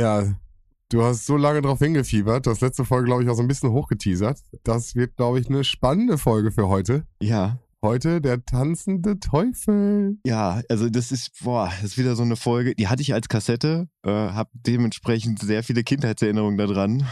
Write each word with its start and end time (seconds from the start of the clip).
Ja, 0.00 0.24
du 0.88 1.02
hast 1.02 1.26
so 1.26 1.36
lange 1.36 1.60
drauf 1.60 1.78
hingefiebert. 1.78 2.46
Das 2.46 2.62
letzte 2.62 2.86
Folge, 2.86 3.04
glaube 3.04 3.22
ich, 3.22 3.28
auch 3.28 3.34
so 3.34 3.42
ein 3.42 3.48
bisschen 3.48 3.70
hochgeteasert. 3.70 4.40
Das 4.64 4.94
wird, 4.94 5.14
glaube 5.18 5.38
ich, 5.38 5.50
eine 5.50 5.62
spannende 5.62 6.16
Folge 6.16 6.52
für 6.52 6.68
heute. 6.68 7.04
Ja. 7.20 7.58
Heute 7.82 8.22
der 8.22 8.42
tanzende 8.42 9.20
Teufel. 9.20 10.16
Ja, 10.24 10.62
also 10.70 10.88
das 10.88 11.12
ist, 11.12 11.44
boah, 11.44 11.70
das 11.82 11.90
ist 11.90 11.98
wieder 11.98 12.16
so 12.16 12.22
eine 12.22 12.36
Folge, 12.36 12.74
die 12.74 12.88
hatte 12.88 13.02
ich 13.02 13.12
als 13.12 13.28
Kassette, 13.28 13.88
äh, 14.02 14.10
habe 14.10 14.48
dementsprechend 14.54 15.38
sehr 15.40 15.62
viele 15.62 15.84
Kindheitserinnerungen 15.84 16.56
daran. 16.56 17.06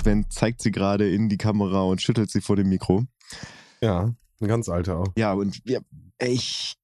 Sven 0.00 0.24
zeigt 0.30 0.62
sie 0.62 0.70
gerade 0.70 1.12
in 1.12 1.28
die 1.28 1.36
Kamera 1.36 1.82
und 1.82 2.00
schüttelt 2.00 2.30
sie 2.30 2.40
vor 2.40 2.56
dem 2.56 2.70
Mikro. 2.70 3.04
Ja, 3.82 4.14
eine 4.40 4.48
ganz 4.48 4.70
alte 4.70 4.96
auch. 4.96 5.12
Ja, 5.18 5.34
und 5.34 5.60
ja, 5.68 5.80
ich, 6.18 6.75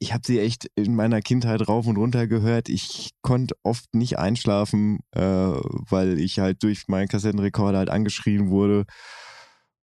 ich 0.00 0.12
habe 0.12 0.22
sie 0.26 0.40
echt 0.40 0.70
in 0.74 0.94
meiner 0.94 1.20
Kindheit 1.20 1.66
rauf 1.68 1.86
und 1.86 1.96
runter 1.96 2.26
gehört. 2.26 2.68
Ich 2.68 3.10
konnte 3.22 3.54
oft 3.62 3.94
nicht 3.94 4.18
einschlafen, 4.18 5.00
äh, 5.12 5.20
weil 5.20 6.18
ich 6.18 6.38
halt 6.38 6.62
durch 6.62 6.88
meinen 6.88 7.08
Kassettenrekorder 7.08 7.78
halt 7.78 7.90
angeschrien 7.90 8.50
wurde. 8.50 8.84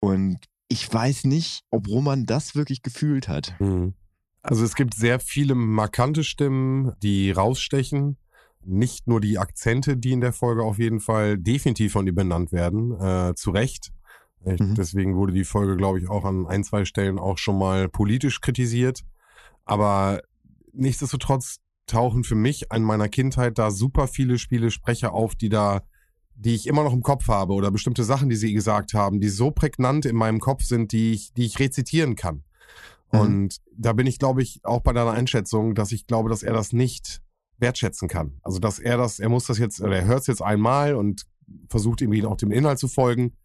Und 0.01 0.39
ich 0.69 0.93
weiß 0.93 1.25
nicht, 1.25 1.63
ob 1.71 1.89
Roman 1.89 2.27
das 2.27 2.55
wirklich 2.55 2.83
gefühlt 2.83 3.29
hat. 3.29 3.55
Mhm. 3.59 3.95
Also 4.43 4.65
es 4.65 4.75
gibt 4.75 4.95
sehr 4.95 5.21
viele 5.21 5.55
markante 5.55 6.23
Stimmen, 6.23 6.93
die 7.03 7.31
rausstechen. 7.31 8.19
Nicht 8.67 9.07
nur 9.07 9.21
die 9.21 9.39
Akzente, 9.39 9.97
die 9.97 10.13
in 10.13 10.21
der 10.21 10.33
Folge 10.33 10.63
auf 10.63 10.79
jeden 10.79 11.01
Fall 11.01 11.39
definitiv 11.39 11.93
von 11.93 12.07
ihr 12.07 12.15
benannt 12.15 12.53
werden, 12.53 12.93
äh, 13.01 13.35
zu 13.35 13.51
Recht. 13.51 13.93
Mhm. 14.45 14.75
Deswegen 14.75 15.17
wurde 15.17 15.33
die 15.33 15.45
Folge, 15.45 15.77
glaube 15.77 15.99
ich, 15.99 16.09
auch 16.09 16.25
an 16.25 16.47
ein, 16.47 16.65
zwei 16.65 16.85
Stellen 16.85 17.19
auch 17.19 17.39
schon 17.39 17.59
mal 17.59 17.89
politisch 17.89 18.41
kritisiert. 18.41 19.05
Aber 19.65 20.23
nichtsdestotrotz 20.73 21.59
tauchen 21.87 22.25
für 22.25 22.35
mich 22.35 22.67
in 22.75 22.83
meiner 22.83 23.09
Kindheit 23.09 23.59
da 23.59 23.71
super 23.71 24.09
viele 24.09 24.39
Spiele 24.39 24.71
Sprecher 24.71 25.13
auf, 25.13 25.35
die 25.35 25.49
da, 25.49 25.83
die 26.35 26.55
ich 26.55 26.67
immer 26.67 26.83
noch 26.83 26.93
im 26.93 27.03
Kopf 27.03 27.29
habe 27.29 27.53
oder 27.53 27.71
bestimmte 27.71 28.05
Sachen, 28.05 28.29
die 28.29 28.37
sie 28.37 28.53
gesagt 28.53 28.95
haben, 28.95 29.21
die 29.21 29.29
so 29.29 29.51
prägnant 29.51 30.07
in 30.07 30.17
meinem 30.17 30.41
Kopf 30.41 30.65
sind, 30.65 30.93
die 30.93 31.13
ich, 31.13 31.33
die 31.35 31.45
ich 31.45 31.59
rezitieren 31.59 32.17
kann. 32.17 32.45
Mhm. 33.13 33.21
Und 33.21 33.61
da 33.77 33.93
bin 33.93 34.07
ich, 34.07 34.19
glaube 34.19 34.43
ich, 34.43 34.61
auch 34.65 34.81
bei 34.81 34.93
deiner 34.93 35.13
Einschätzung, 35.13 35.75
dass 35.75 35.93
ich 35.93 36.07
glaube, 36.07 36.31
dass 36.31 36.43
er 36.43 36.53
das 36.53 36.73
nicht 36.73 37.23
wertschätzen 37.59 38.09
kann. 38.09 38.41
Also, 38.43 38.59
dass 38.59 38.79
er 38.79 38.97
das, 38.97 39.21
er 39.21 39.29
muss 39.29 39.47
das 39.47 39.59
jetzt, 39.59 39.81
oder 39.81 39.97
er 39.97 40.07
hört 40.07 40.23
es 40.23 40.27
jetzt 40.27 40.43
einmal 40.43 40.95
und 40.95 41.27
versucht 41.69 42.01
irgendwie 42.01 42.25
auch 42.25 42.37
dem 42.37 42.51
Inhalt 42.51 42.79
zu 42.79 42.89
folgen. 42.89 43.37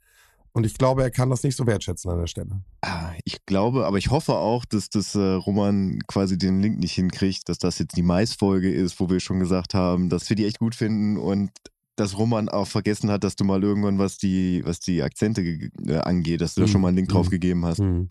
Und 0.54 0.66
ich 0.66 0.78
glaube, 0.78 1.04
er 1.04 1.12
kann 1.12 1.30
das 1.30 1.44
nicht 1.44 1.56
so 1.56 1.68
wertschätzen 1.68 2.10
an 2.12 2.20
der 2.20 2.28
Stelle. 2.28 2.62
Ah, 2.82 3.12
ich 3.24 3.46
glaube, 3.46 3.86
aber 3.86 3.98
ich 3.98 4.10
hoffe 4.10 4.34
auch, 4.34 4.66
dass 4.66 4.90
das 4.90 5.16
äh, 5.16 5.20
Roman 5.20 6.00
quasi 6.08 6.38
den 6.38 6.62
Link 6.62 6.80
nicht 6.80 6.94
hinkriegt, 6.94 7.50
dass 7.50 7.60
das 7.60 7.80
jetzt 7.80 7.96
die 7.96 8.02
Mais-Folge 8.02 8.72
ist, 8.72 9.00
wo 9.00 9.10
wir 9.10 9.20
schon 9.20 9.40
gesagt 9.40 9.74
haben, 9.74 10.10
dass 10.10 10.28
wir 10.30 10.36
die 10.36 10.46
echt 10.46 10.60
gut 10.60 10.76
finden 10.76 11.18
und 11.18 11.52
dass 12.00 12.18
Roman 12.18 12.50
auch 12.50 12.68
vergessen 12.68 13.12
hat, 13.12 13.24
dass 13.24 13.36
du 13.36 13.44
mal 13.44 13.62
irgendwann 13.62 14.00
was 14.00 14.18
die, 14.18 14.62
was 14.66 14.80
die 14.80 15.04
Akzente 15.04 15.42
äh, 15.42 15.98
angeht, 15.98 16.42
dass 16.42 16.56
du 16.56 16.62
mhm. 16.62 16.66
da 16.66 16.72
schon 16.72 16.82
mal 16.82 16.88
einen 16.88 16.98
Link 16.98 17.10
drauf 17.10 17.28
mhm. 17.28 17.32
gegeben 17.32 17.66
hast. 17.66 17.80
Mhm. 17.80 18.08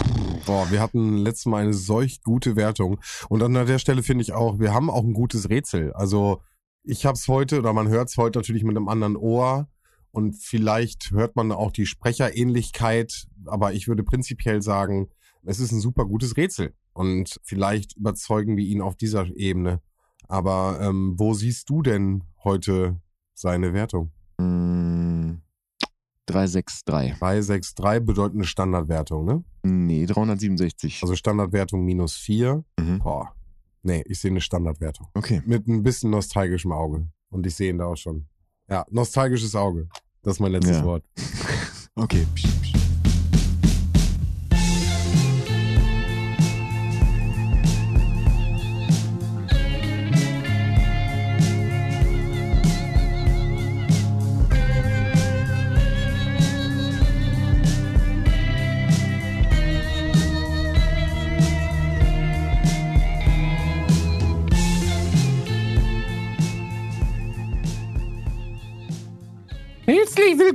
Boah, 0.46 0.70
wir 0.70 0.80
hatten 0.80 1.16
letztes 1.16 1.46
Mal 1.46 1.62
eine 1.62 1.74
solch 1.74 2.22
gute 2.22 2.54
Wertung. 2.54 3.00
Und 3.28 3.42
an 3.42 3.54
der 3.54 3.78
Stelle 3.78 4.02
finde 4.02 4.22
ich 4.22 4.32
auch, 4.32 4.58
wir 4.58 4.74
haben 4.74 4.90
auch 4.90 5.04
ein 5.04 5.14
gutes 5.14 5.48
Rätsel. 5.48 5.92
Also 5.94 6.42
ich 6.84 7.06
habe 7.06 7.16
es 7.16 7.28
heute, 7.28 7.58
oder 7.58 7.72
man 7.72 7.88
hört 7.88 8.08
es 8.08 8.16
heute 8.16 8.38
natürlich 8.38 8.62
mit 8.62 8.76
einem 8.76 8.88
anderen 8.88 9.16
Ohr 9.16 9.68
und 10.18 10.32
vielleicht 10.32 11.12
hört 11.12 11.36
man 11.36 11.52
auch 11.52 11.70
die 11.70 11.86
Sprecherähnlichkeit, 11.86 13.28
aber 13.46 13.72
ich 13.72 13.86
würde 13.86 14.02
prinzipiell 14.02 14.62
sagen, 14.62 15.08
es 15.44 15.60
ist 15.60 15.70
ein 15.70 15.78
super 15.78 16.06
gutes 16.06 16.36
Rätsel 16.36 16.74
und 16.92 17.38
vielleicht 17.44 17.96
überzeugen 17.96 18.56
wir 18.56 18.64
ihn 18.64 18.82
auf 18.82 18.96
dieser 18.96 19.26
Ebene. 19.36 19.80
Aber 20.26 20.80
ähm, 20.82 21.14
wo 21.16 21.34
siehst 21.34 21.70
du 21.70 21.82
denn 21.82 22.24
heute 22.42 23.00
seine 23.32 23.74
Wertung? 23.74 24.10
Mm, 24.38 25.36
363. 26.26 27.16
363 27.20 28.04
bedeutet 28.04 28.34
eine 28.34 28.44
Standardwertung, 28.44 29.24
ne? 29.24 29.44
Nee, 29.62 30.04
367. 30.04 30.98
Also 31.00 31.14
Standardwertung 31.14 31.84
minus 31.84 32.16
4. 32.16 32.64
Mhm. 32.76 32.98
Boah. 32.98 33.36
Nee, 33.84 34.02
ich 34.06 34.18
sehe 34.18 34.32
eine 34.32 34.40
Standardwertung. 34.40 35.06
Okay. 35.14 35.42
Mit 35.46 35.68
ein 35.68 35.84
bisschen 35.84 36.10
nostalgischem 36.10 36.72
Auge. 36.72 37.06
Und 37.30 37.46
ich 37.46 37.54
sehe 37.54 37.70
ihn 37.70 37.78
da 37.78 37.86
auch 37.86 37.96
schon. 37.96 38.26
Ja, 38.68 38.84
nostalgisches 38.90 39.54
Auge. 39.54 39.88
Das 40.22 40.34
ist 40.34 40.40
mein 40.40 40.52
letztes 40.52 40.78
ja. 40.78 40.84
Wort. 40.84 41.04
okay. 41.94 42.26
Psst. 42.34 42.58
Herzlich 42.68 42.87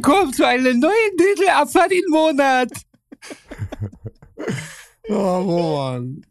willkommen 0.04 0.34
zu 0.34 0.46
einer 0.46 0.74
neuen 0.74 1.18
Diddle-Abfahrt 1.18 1.94
im 1.94 2.04
Monat. 2.10 2.70
oh, 5.10 5.14
Roman. 5.14 6.22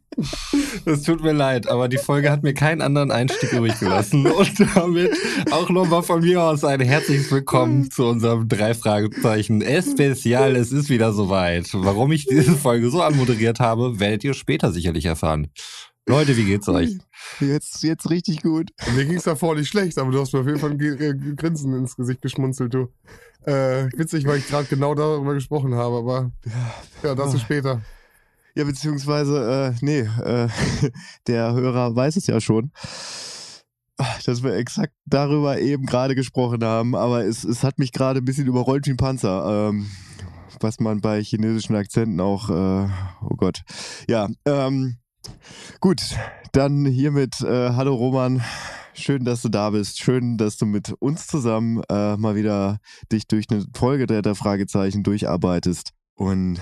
Das 0.85 1.05
tut 1.05 1.23
mir 1.23 1.33
leid, 1.33 1.67
aber 1.67 1.89
die 1.89 1.97
Folge 1.97 2.31
hat 2.31 2.43
mir 2.43 2.53
keinen 2.53 2.83
anderen 2.83 3.11
Einstieg 3.11 3.51
übrig 3.55 3.79
gelassen. 3.81 4.27
Und 4.27 4.61
damit 4.75 5.17
auch 5.51 5.71
nochmal 5.71 6.03
von 6.03 6.21
mir 6.21 6.43
aus 6.43 6.65
ein 6.65 6.81
herzliches 6.81 7.31
Willkommen 7.31 7.91
zu 7.91 8.05
unserem 8.05 8.47
drei 8.47 8.75
Fragezeichen 8.75 9.63
Spezial. 9.63 10.55
Es 10.55 10.71
ist 10.71 10.91
wieder 10.91 11.15
soweit. 11.15 11.71
Warum 11.73 12.13
ich 12.13 12.27
diese 12.27 12.53
Folge 12.53 12.91
so 12.91 13.01
anmoderiert 13.01 13.59
habe, 13.59 13.99
werdet 13.99 14.23
ihr 14.23 14.35
später 14.35 14.71
sicherlich 14.71 15.07
erfahren. 15.07 15.51
Leute, 16.07 16.37
wie 16.37 16.45
geht's 16.45 16.69
euch? 16.69 16.91
Jetzt, 17.41 17.83
jetzt 17.83 18.11
richtig 18.11 18.43
gut. 18.43 18.71
Mir 18.95 19.05
ging's 19.05 19.25
davor 19.25 19.55
nicht 19.55 19.69
schlecht, 19.69 19.99
aber 19.99 20.11
du 20.11 20.21
hast 20.21 20.33
mir 20.33 20.41
auf 20.41 20.47
jeden 20.47 20.59
Fall 20.59 20.71
ein 20.71 21.37
Grinsen 21.37 21.75
ins 21.75 21.97
Gesicht 21.97 22.23
geschmunzelt, 22.23 22.75
du. 22.75 22.89
Äh, 23.45 23.89
witzig, 23.97 24.27
weil 24.27 24.39
ich 24.39 24.47
gerade 24.47 24.67
genau 24.67 24.95
darüber 24.95 25.35
gesprochen 25.35 25.75
habe, 25.75 25.97
aber 25.97 26.31
ja, 27.03 27.15
dazu 27.15 27.39
später. 27.39 27.81
Ja, 28.55 28.65
beziehungsweise, 28.65 29.75
äh, 29.75 29.85
nee, 29.85 30.01
äh, 30.01 30.49
der 31.27 31.53
Hörer 31.53 31.97
weiß 31.97 32.17
es 32.17 32.27
ja 32.27 32.41
schon, 32.41 32.71
dass 34.25 34.43
wir 34.43 34.55
exakt 34.55 34.93
darüber 35.07 35.59
eben 35.59 35.87
gerade 35.87 36.15
gesprochen 36.15 36.63
haben, 36.63 36.95
aber 36.95 37.25
es, 37.25 37.45
es 37.45 37.65
hat 37.65 37.79
mich 37.79 37.93
gerade 37.93 38.21
ein 38.21 38.25
bisschen 38.25 38.47
überrollt 38.47 38.87
wie 38.87 38.91
ein 38.91 38.97
Panzer. 38.97 39.71
Ähm, 39.71 39.91
was 40.61 40.79
man 40.79 41.01
bei 41.01 41.21
chinesischen 41.25 41.75
Akzenten 41.75 42.21
auch, 42.21 42.49
äh, 42.49 42.89
oh 43.23 43.37
Gott. 43.37 43.63
Ja, 44.07 44.29
ähm, 44.45 44.99
Gut, 45.81 46.03
dann 46.53 46.85
hiermit 46.85 47.41
äh, 47.41 47.71
hallo 47.71 47.95
Roman. 47.95 48.43
Schön, 48.95 49.25
dass 49.25 49.41
du 49.41 49.49
da 49.49 49.71
bist. 49.71 49.99
Schön, 49.99 50.37
dass 50.37 50.59
du 50.59 50.67
mit 50.67 50.93
uns 51.01 51.27
zusammen 51.27 51.83
äh, 51.89 52.17
mal 52.19 52.37
wieder 52.37 52.79
dich 53.11 53.27
durch 53.27 53.47
eine 53.51 53.65
Folge 53.75 54.07
der, 54.07 54.21
der 54.21 54.35
Fragezeichen 54.35 55.03
durcharbeitest. 55.03 55.93
Und 56.15 56.61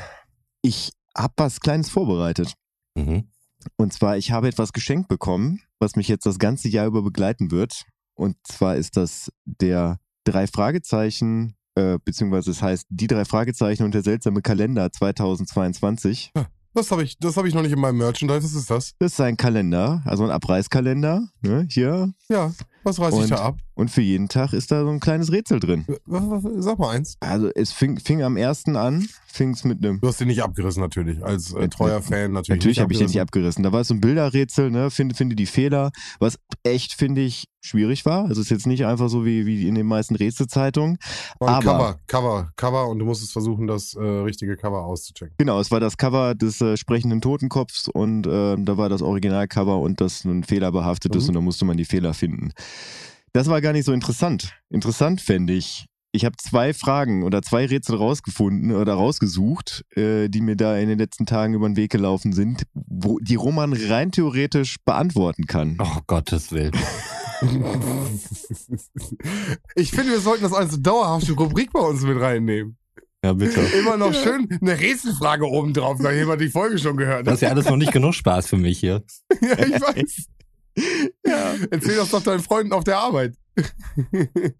ich 0.62 0.92
habe 1.16 1.34
was 1.36 1.60
Kleines 1.60 1.90
vorbereitet. 1.90 2.54
Mhm. 2.94 3.28
Und 3.76 3.92
zwar, 3.92 4.16
ich 4.16 4.30
habe 4.30 4.48
etwas 4.48 4.72
geschenkt 4.72 5.08
bekommen, 5.08 5.60
was 5.80 5.96
mich 5.96 6.06
jetzt 6.06 6.24
das 6.24 6.38
ganze 6.38 6.68
Jahr 6.68 6.86
über 6.86 7.02
begleiten 7.02 7.50
wird. 7.50 7.82
Und 8.14 8.36
zwar 8.44 8.76
ist 8.76 8.96
das 8.96 9.32
der 9.44 9.98
drei 10.22 10.46
Fragezeichen, 10.46 11.56
äh, 11.74 11.98
beziehungsweise 12.04 12.52
es 12.52 12.62
heißt 12.62 12.86
die 12.90 13.08
drei 13.08 13.24
Fragezeichen 13.24 13.82
und 13.82 13.92
der 13.92 14.02
seltsame 14.02 14.40
Kalender 14.40 14.92
2022. 14.92 16.30
Ja. 16.36 16.46
Das 16.72 16.91
habe 16.92 17.03
ich, 17.03 17.19
das 17.19 17.36
habe 17.36 17.48
ich 17.48 17.54
noch 17.54 17.62
nicht 17.62 17.72
in 17.72 17.81
meinem 17.81 17.98
Merchandise. 17.98 18.44
Was 18.44 18.54
ist 18.54 18.70
das? 18.70 18.94
Das 18.98 19.12
ist 19.12 19.20
ein 19.20 19.36
Kalender, 19.36 20.03
also 20.04 20.22
ein 20.25 20.31
Abreißkalender. 20.31 21.28
Ne? 21.42 21.66
Hier. 21.69 22.12
Ja. 22.28 22.53
Was 22.84 23.00
reiße 23.00 23.22
ich 23.25 23.31
da 23.31 23.36
ab? 23.36 23.56
Und 23.80 23.91
für 23.91 24.02
jeden 24.02 24.28
Tag 24.28 24.52
ist 24.52 24.70
da 24.72 24.84
so 24.84 24.91
ein 24.91 25.00
kleines 25.00 25.32
Rätsel 25.32 25.58
drin. 25.58 25.87
Sag 26.58 26.78
mal 26.78 26.90
eins. 26.90 27.16
Also 27.20 27.49
es 27.55 27.72
fing, 27.72 27.99
fing 27.99 28.22
am 28.22 28.37
ersten 28.37 28.76
an, 28.76 29.08
fing 29.26 29.55
es 29.55 29.64
mit 29.64 29.82
einem. 29.82 30.02
Du 30.02 30.08
hast 30.08 30.20
den 30.20 30.28
nicht 30.28 30.43
abgerissen 30.43 30.82
natürlich, 30.82 31.25
als 31.25 31.55
äh, 31.55 31.66
treuer 31.70 32.02
Fan 32.02 32.32
natürlich. 32.32 32.60
Natürlich 32.60 32.81
habe 32.81 32.93
ich 32.93 32.99
den 32.99 33.06
nicht 33.06 33.22
abgerissen. 33.22 33.64
Da 33.64 33.72
war 33.72 33.81
es 33.81 33.88
so 33.88 33.94
ein 33.94 34.02
Bilderrätsel, 34.02 34.70
ne? 34.70 34.90
Finde, 34.90 35.14
finde 35.14 35.34
die 35.34 35.46
Fehler, 35.46 35.93
was 36.19 36.37
echt, 36.62 36.93
finde 36.93 37.22
ich, 37.22 37.46
schwierig 37.62 38.05
war. 38.05 38.26
Also 38.26 38.43
es 38.43 38.49
ist 38.49 38.50
jetzt 38.50 38.66
nicht 38.66 38.84
einfach 38.84 39.08
so 39.08 39.25
wie, 39.25 39.46
wie 39.46 39.66
in 39.66 39.76
den 39.76 39.87
meisten 39.87 40.14
Rätselzeitungen. 40.14 40.99
Aber 41.38 41.60
Cover, 41.60 41.99
Cover, 42.06 42.50
Cover 42.56 42.87
und 42.87 42.99
du 42.99 43.06
musstest 43.06 43.32
versuchen, 43.32 43.66
das 43.66 43.94
äh, 43.94 44.02
richtige 44.02 44.58
Cover 44.58 44.84
auszuchecken. 44.84 45.37
Genau, 45.38 45.58
es 45.58 45.70
war 45.70 45.81
das 45.81 45.96
Cover 45.96 46.34
des 46.34 46.60
äh, 46.60 46.76
sprechenden 46.76 47.22
Totenkopfs 47.22 47.88
und 47.88 48.26
äh, 48.26 48.56
da 48.58 48.76
war 48.76 48.90
das 48.90 49.00
Originalcover 49.00 49.78
und 49.78 50.02
das 50.02 50.26
ein 50.26 50.44
Fehler 50.44 50.70
behaftet 50.70 51.16
ist 51.16 51.25
mhm. 51.25 51.28
und 51.28 51.34
da 51.37 51.40
musste 51.40 51.64
man 51.64 51.78
die 51.78 51.87
Fehler 51.87 52.12
finden. 52.12 52.52
Das 53.32 53.49
war 53.49 53.61
gar 53.61 53.73
nicht 53.73 53.85
so 53.85 53.93
interessant. 53.93 54.53
Interessant 54.71 55.21
fände 55.21 55.53
ich, 55.53 55.87
ich 56.12 56.25
habe 56.25 56.35
zwei 56.37 56.75
Fragen 56.75 57.23
oder 57.23 57.43
zwei 57.43 57.67
Rätsel 57.67 57.94
rausgefunden 57.97 58.73
oder 58.73 58.94
rausgesucht, 58.94 59.85
äh, 59.97 60.29
die 60.29 60.41
mir 60.41 60.56
da 60.56 60.77
in 60.77 60.88
den 60.88 60.99
letzten 60.99 61.27
Tagen 61.27 61.55
über 61.55 61.69
den 61.69 61.77
Weg 61.77 61.93
gelaufen 61.93 62.32
sind, 62.32 62.65
wo 62.75 63.19
die 63.21 63.37
Roman 63.37 63.73
rein 63.73 64.11
theoretisch 64.11 64.77
beantworten 64.85 65.47
kann. 65.47 65.79
Oh 65.81 66.00
Gottes 66.09 66.50
Willen. 66.50 66.73
Ich 69.75 69.91
finde, 69.93 70.12
wir 70.12 70.21
sollten 70.21 70.43
das 70.43 70.53
als 70.53 70.81
dauerhafte 70.82 71.32
Rubrik 71.32 71.73
bei 71.73 71.81
uns 71.81 72.03
mit 72.03 72.21
reinnehmen. 72.21 72.77
Ja, 73.25 73.35
bitte. 73.35 73.61
Immer 73.79 73.97
noch 73.97 74.15
schön 74.15 74.49
eine 74.61 74.79
Rätselfrage 74.81 75.47
oben 75.47 75.75
drauf, 75.75 75.99
weil 76.00 76.17
jemand 76.17 76.41
die 76.41 76.49
Folge 76.49 76.79
schon 76.79 76.97
gehört 76.97 77.27
Das 77.27 77.32
hat. 77.32 77.35
ist 77.35 77.41
ja 77.43 77.49
alles 77.50 77.67
noch 77.67 77.77
nicht 77.77 77.93
genug 77.93 78.15
Spaß 78.15 78.47
für 78.47 78.56
mich 78.56 78.79
hier. 78.81 79.03
Ja, 79.43 79.59
ich 79.59 79.81
weiß. 79.81 80.27
Ja. 81.27 81.55
Erzähl 81.71 81.97
das 81.97 82.11
doch 82.11 82.23
deinen 82.23 82.41
Freunden 82.41 82.73
auf 82.73 82.85
der 82.85 82.99
Arbeit. 82.99 83.35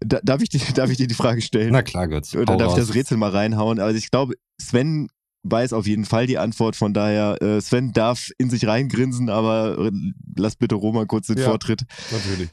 Da, 0.05 0.19
darf, 0.23 0.41
ich 0.41 0.49
dir, 0.49 0.59
darf 0.73 0.89
ich 0.91 0.97
dir 0.97 1.07
die 1.07 1.15
Frage 1.15 1.41
stellen? 1.41 1.71
Na 1.71 1.81
klar, 1.81 2.07
Götz. 2.07 2.35
Oder 2.35 2.57
darf 2.57 2.73
ich 2.73 2.85
das 2.85 2.93
Rätsel 2.93 3.17
mal 3.17 3.31
reinhauen? 3.31 3.79
Also 3.79 3.97
ich 3.97 4.11
glaube, 4.11 4.35
Sven 4.59 5.07
weiß 5.43 5.73
auf 5.73 5.87
jeden 5.87 6.05
Fall 6.05 6.27
die 6.27 6.37
Antwort, 6.37 6.75
von 6.75 6.93
daher, 6.93 7.41
äh, 7.41 7.61
Sven 7.61 7.93
darf 7.93 8.29
in 8.37 8.49
sich 8.49 8.67
reingrinsen, 8.67 9.29
aber 9.29 9.89
lass 10.35 10.55
bitte 10.55 10.75
Roman 10.75 11.07
kurz 11.07 11.27
den 11.27 11.37
Ja. 11.37 11.45
Vortritt. 11.45 11.83
Natürlich. 12.11 12.49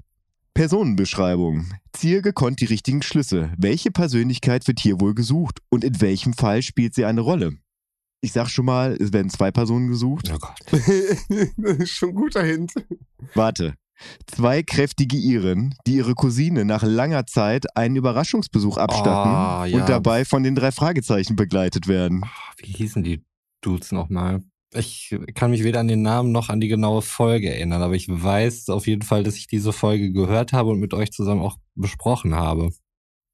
Personenbeschreibung. 0.55 1.67
Ziehe 1.93 2.23
gekonnt 2.23 2.61
die 2.61 2.65
richtigen 2.65 3.03
Schlüsse. 3.03 3.53
Welche 3.56 3.91
Persönlichkeit 3.91 4.67
wird 4.67 4.81
hier 4.81 5.00
wohl 5.00 5.15
gesucht 5.15 5.61
und 5.69 5.85
in 5.85 6.00
welchem 6.00 6.32
Fall 6.32 6.62
spielt 6.62 6.94
sie 6.94 7.05
eine 7.05 7.20
Rolle? 7.20 7.53
Ich 8.20 8.32
sag 8.32 8.49
schon 8.49 8.65
mal, 8.65 8.97
es 9.00 9.12
werden 9.12 9.31
zwei 9.31 9.50
Personen 9.50 9.88
gesucht. 9.88 10.31
Oh 10.35 10.38
Gott. 10.38 10.56
das 10.70 10.88
ist 11.79 11.91
schon 11.91 12.11
ein 12.11 12.15
guter 12.15 12.43
Hint. 12.43 12.73
Warte. 13.35 13.75
Zwei 14.26 14.62
kräftige 14.62 15.17
Iren, 15.17 15.75
die 15.87 15.94
ihre 15.97 16.15
Cousine 16.15 16.65
nach 16.65 16.85
langer 16.85 17.26
Zeit 17.26 17.76
einen 17.76 17.97
Überraschungsbesuch 17.97 18.76
abstatten 18.76 19.31
Ah, 19.32 19.67
ja. 19.67 19.79
und 19.81 19.88
dabei 19.88 20.25
von 20.25 20.44
den 20.44 20.55
drei 20.55 20.70
Fragezeichen 20.70 21.35
begleitet 21.35 21.88
werden. 21.88 22.23
Wie 22.59 22.70
hießen 22.73 23.03
die 23.03 23.25
Dudes 23.61 23.91
nochmal? 23.91 24.43
Ich 24.73 25.17
kann 25.35 25.50
mich 25.50 25.65
weder 25.65 25.81
an 25.81 25.88
den 25.88 26.03
Namen 26.03 26.31
noch 26.31 26.49
an 26.49 26.61
die 26.61 26.69
genaue 26.69 27.03
Folge 27.03 27.50
erinnern, 27.53 27.82
aber 27.82 27.94
ich 27.94 28.06
weiß 28.09 28.69
auf 28.69 28.87
jeden 28.87 29.03
Fall, 29.03 29.25
dass 29.25 29.35
ich 29.37 29.47
diese 29.49 29.73
Folge 29.73 30.12
gehört 30.12 30.53
habe 30.53 30.70
und 30.70 30.79
mit 30.79 30.94
euch 30.94 31.11
zusammen 31.11 31.41
auch 31.41 31.56
besprochen 31.75 32.35
habe. 32.35 32.70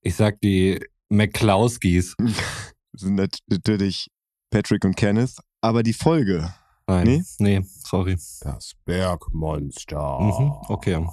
Ich 0.00 0.14
sag 0.14 0.40
die 0.40 0.80
McClauskis. 1.10 2.14
Das 2.18 2.32
sind 3.02 3.16
nat- 3.16 3.38
natürlich 3.48 4.08
Patrick 4.54 4.84
und 4.84 4.94
Kenneth, 4.94 5.34
aber 5.62 5.82
die 5.82 5.92
Folge. 5.92 6.54
Nein, 6.86 7.06
Nee? 7.08 7.22
nee, 7.38 7.60
sorry. 7.64 8.14
Das 8.42 8.74
Bergmonster. 8.84 10.20
Mhm, 10.20 10.52
okay. 10.68 11.04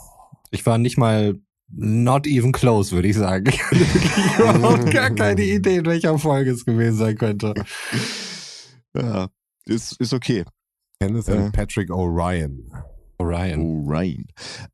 Ich 0.51 0.63
war 0.67 0.77
nicht 0.77 0.99
mal 0.99 1.33
not 1.73 2.27
even 2.27 2.51
close, 2.51 2.91
würde 2.91 3.07
ich 3.07 3.15
sagen. 3.17 3.45
Ich 3.51 3.61
hatte 3.63 3.79
wirklich 3.79 4.37
überhaupt 4.59 4.91
gar 4.91 5.09
keine 5.09 5.41
Idee, 5.55 5.77
in 5.77 5.85
welcher 5.87 6.19
Folge 6.19 6.51
es 6.51 6.65
gewesen 6.65 6.97
sein 6.99 7.17
könnte. 7.17 7.55
Ja, 8.95 9.27
ist, 9.65 9.93
ist 9.99 10.13
okay. 10.13 10.45
Kenneth 10.99 11.27
Äh. 11.27 11.37
und 11.37 11.51
Patrick 11.51 11.89
O'Ryan. 11.89 12.59
Orion. 13.21 13.85
Orion. 13.87 14.25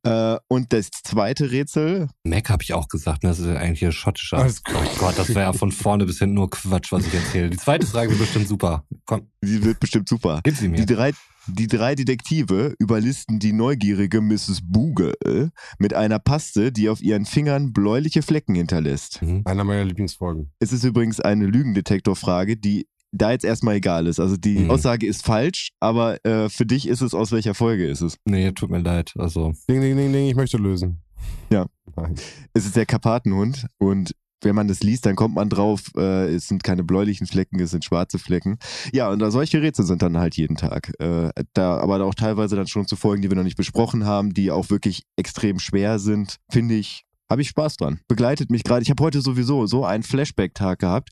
Äh, 0.04 0.38
und 0.48 0.74
das 0.74 0.90
zweite 0.92 1.52
Rätsel, 1.52 2.08
Mac 2.24 2.50
habe 2.50 2.64
ich 2.64 2.74
auch 2.74 2.88
gesagt, 2.88 3.24
ne? 3.24 3.30
das 3.30 3.40
ist 3.40 3.48
ja 3.48 3.56
eigentlich 3.56 3.86
ein 3.86 3.92
schottischer. 3.92 4.38
Alles. 4.38 4.62
Oh 4.70 5.00
Gott, 5.00 5.18
das 5.18 5.30
wäre 5.30 5.42
ja 5.42 5.54
von 5.54 5.72
vorne 5.72 6.06
bis 6.06 6.20
hinten 6.20 6.36
nur 6.36 6.50
Quatsch, 6.50 6.92
was 6.92 7.06
ich 7.06 7.14
erzähle. 7.14 7.50
Die 7.50 7.58
zweite 7.58 7.86
Frage 7.86 8.10
wird 8.10 8.20
bestimmt 8.20 8.48
super. 8.48 8.86
Komm, 9.06 9.28
die 9.44 9.64
wird 9.64 9.80
bestimmt 9.80 10.10
super. 10.10 10.42
gib 10.44 10.56
sie 10.56 10.68
mir. 10.68 10.78
Die 10.78 10.86
drei, 10.86 11.12
die 11.48 11.68
drei 11.68 11.96
Detektive 11.96 12.76
überlisten 12.80 13.40
die 13.40 13.54
neugierige 13.54 14.22
Mrs. 14.22 14.62
Boogle 14.64 15.52
mit 15.80 15.94
einer 15.94 16.20
Paste, 16.20 16.72
die 16.72 16.90
auf 16.90 17.02
ihren 17.02 17.26
Fingern 17.26 17.74
bläuliche 17.74 18.22
Flecken 18.22 18.56
hinterlässt. 18.56 19.22
Mhm. 19.22 19.44
Einer 19.46 19.64
meiner 19.64 19.86
Lieblingsfolgen. 19.86 20.52
Es 20.60 20.74
ist 20.74 20.84
übrigens 20.84 21.20
eine 21.20 21.46
Lügendetektorfrage, 21.46 22.58
die 22.58 22.88
da 23.12 23.32
jetzt 23.32 23.46
erstmal 23.46 23.76
egal 23.76 24.08
ist. 24.08 24.20
Also 24.20 24.38
die 24.38 24.60
Mhm. 24.60 24.72
Aussage 24.72 25.06
ist 25.08 25.26
falsch, 25.26 25.70
aber 25.80 26.24
äh, 26.26 26.50
für 26.50 26.66
dich 26.66 26.88
ist 26.88 27.02
es, 27.02 27.14
aus 27.14 27.32
welcher 27.32 27.54
Folge 27.54 27.88
ist 27.88 28.02
es? 28.02 28.18
Nee, 28.26 28.52
tut 28.52 28.70
mir 28.70 28.80
leid. 28.80 29.14
Also, 29.18 29.54
Ding, 29.70 29.82
ding, 29.82 29.96
ding, 29.98 30.12
ding, 30.12 30.28
ich 30.28 30.36
möchte 30.36 30.58
lösen. 30.58 31.02
Ja. 31.50 31.66
Nein. 31.96 32.16
Es 32.54 32.66
ist 32.66 32.76
der 32.76 32.86
Karpatenhund 32.86 33.66
und 33.80 34.12
wenn 34.44 34.54
man 34.54 34.68
das 34.68 34.82
liest, 34.82 35.06
dann 35.08 35.16
kommt 35.16 35.34
man 35.34 35.50
drauf, 35.50 35.90
äh, 35.98 36.28
es 36.36 36.48
sind 36.48 36.64
keine 36.64 36.84
bläulichen 36.84 37.26
Flecken, 37.26 37.60
es 37.60 37.72
sind 37.72 37.84
schwarze 37.84 38.20
Flecken. 38.20 38.60
Ja, 38.94 39.10
und 39.10 39.18
da 39.18 39.32
solche 39.32 39.64
Rätsel 39.64 39.84
sind 39.84 40.04
dann 40.04 40.16
halt 40.18 40.38
jeden 40.38 40.56
Tag. 40.58 40.92
Äh, 41.00 41.30
da, 41.54 41.78
aber 41.80 42.04
auch 42.06 42.14
teilweise 42.14 42.56
dann 42.56 42.68
schon 42.68 42.86
zu 42.86 42.96
Folgen, 42.96 43.24
die 43.24 43.32
wir 43.32 43.36
noch 43.36 43.44
nicht 43.44 43.58
besprochen 43.58 44.06
haben, 44.06 44.36
die 44.36 44.52
auch 44.52 44.70
wirklich 44.70 45.02
extrem 45.16 45.58
schwer 45.58 45.98
sind, 45.98 46.36
finde 46.52 46.76
ich, 46.76 47.04
habe 47.32 47.42
ich 47.42 47.50
Spaß 47.50 47.78
dran. 47.78 48.00
Begleitet 48.08 48.52
mich 48.52 48.64
gerade. 48.64 48.84
Ich 48.84 48.92
habe 48.92 49.04
heute 49.04 49.22
sowieso 49.22 49.66
so 49.66 49.84
einen 49.86 50.04
Flashback-Tag 50.04 50.80
gehabt. 50.80 51.10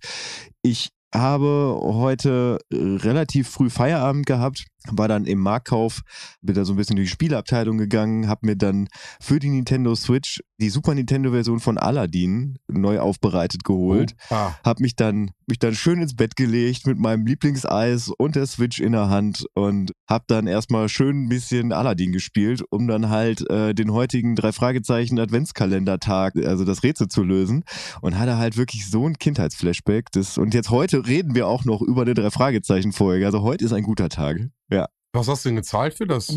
Ich 0.61 0.89
habe 1.17 1.79
heute 1.81 2.59
äh, 2.71 2.75
relativ 2.75 3.49
früh 3.49 3.69
Feierabend 3.69 4.25
gehabt, 4.25 4.65
war 4.91 5.07
dann 5.07 5.25
im 5.25 5.39
Marktkauf, 5.39 6.01
bin 6.41 6.55
da 6.55 6.65
so 6.65 6.73
ein 6.73 6.77
bisschen 6.77 6.95
durch 6.95 7.09
die 7.09 7.13
Spielabteilung 7.13 7.77
gegangen, 7.77 8.27
habe 8.27 8.45
mir 8.45 8.55
dann 8.55 8.87
für 9.19 9.39
die 9.39 9.49
Nintendo 9.49 9.95
Switch 9.95 10.41
die 10.59 10.69
Super 10.69 10.95
Nintendo 10.95 11.31
Version 11.31 11.59
von 11.59 11.77
Aladdin 11.77 12.57
neu 12.67 12.99
aufbereitet 12.99 13.63
geholt. 13.63 14.15
Ah, 14.29 14.53
Hab 14.63 14.79
mich 14.79 14.95
dann, 14.95 15.31
mich 15.47 15.59
dann 15.59 15.75
schön 15.75 16.01
ins 16.01 16.15
Bett 16.15 16.35
gelegt 16.35 16.87
mit 16.87 16.97
meinem 16.97 17.25
Lieblingseis 17.25 18.09
und 18.17 18.35
der 18.35 18.45
Switch 18.45 18.79
in 18.79 18.93
der 18.93 19.09
Hand 19.09 19.45
und 19.53 19.91
hab 20.07 20.27
dann 20.27 20.47
erstmal 20.47 20.87
schön 20.87 21.25
ein 21.25 21.29
bisschen 21.29 21.73
Aladdin 21.73 22.13
gespielt, 22.13 22.63
um 22.69 22.87
dann 22.87 23.09
halt 23.09 23.49
äh, 23.49 23.73
den 23.73 23.91
heutigen 23.91 24.35
drei 24.35 24.51
Fragezeichen 24.51 25.19
Adventskalendertag, 25.19 26.35
also 26.45 26.63
das 26.63 26.83
Rätsel 26.83 27.07
zu 27.09 27.23
lösen 27.23 27.63
und 28.01 28.17
hatte 28.17 28.37
halt 28.37 28.55
wirklich 28.55 28.89
so 28.89 29.07
ein 29.07 29.17
Kindheitsflashback. 29.17 30.11
Das, 30.11 30.37
und 30.37 30.53
jetzt 30.53 30.69
heute 30.69 31.05
reden 31.05 31.35
wir 31.35 31.47
auch 31.47 31.65
noch 31.65 31.81
über 31.81 32.03
eine 32.03 32.13
drei 32.13 32.31
Fragezeichen 32.31 32.93
Folge. 32.93 33.25
Also 33.25 33.41
heute 33.41 33.65
ist 33.65 33.73
ein 33.73 33.83
guter 33.83 34.09
Tag. 34.09 34.49
Ja. 34.69 34.87
was 35.13 35.27
hast 35.27 35.45
du 35.45 35.49
denn 35.49 35.55
gezahlt 35.57 35.93
für 35.93 36.05
das? 36.07 36.27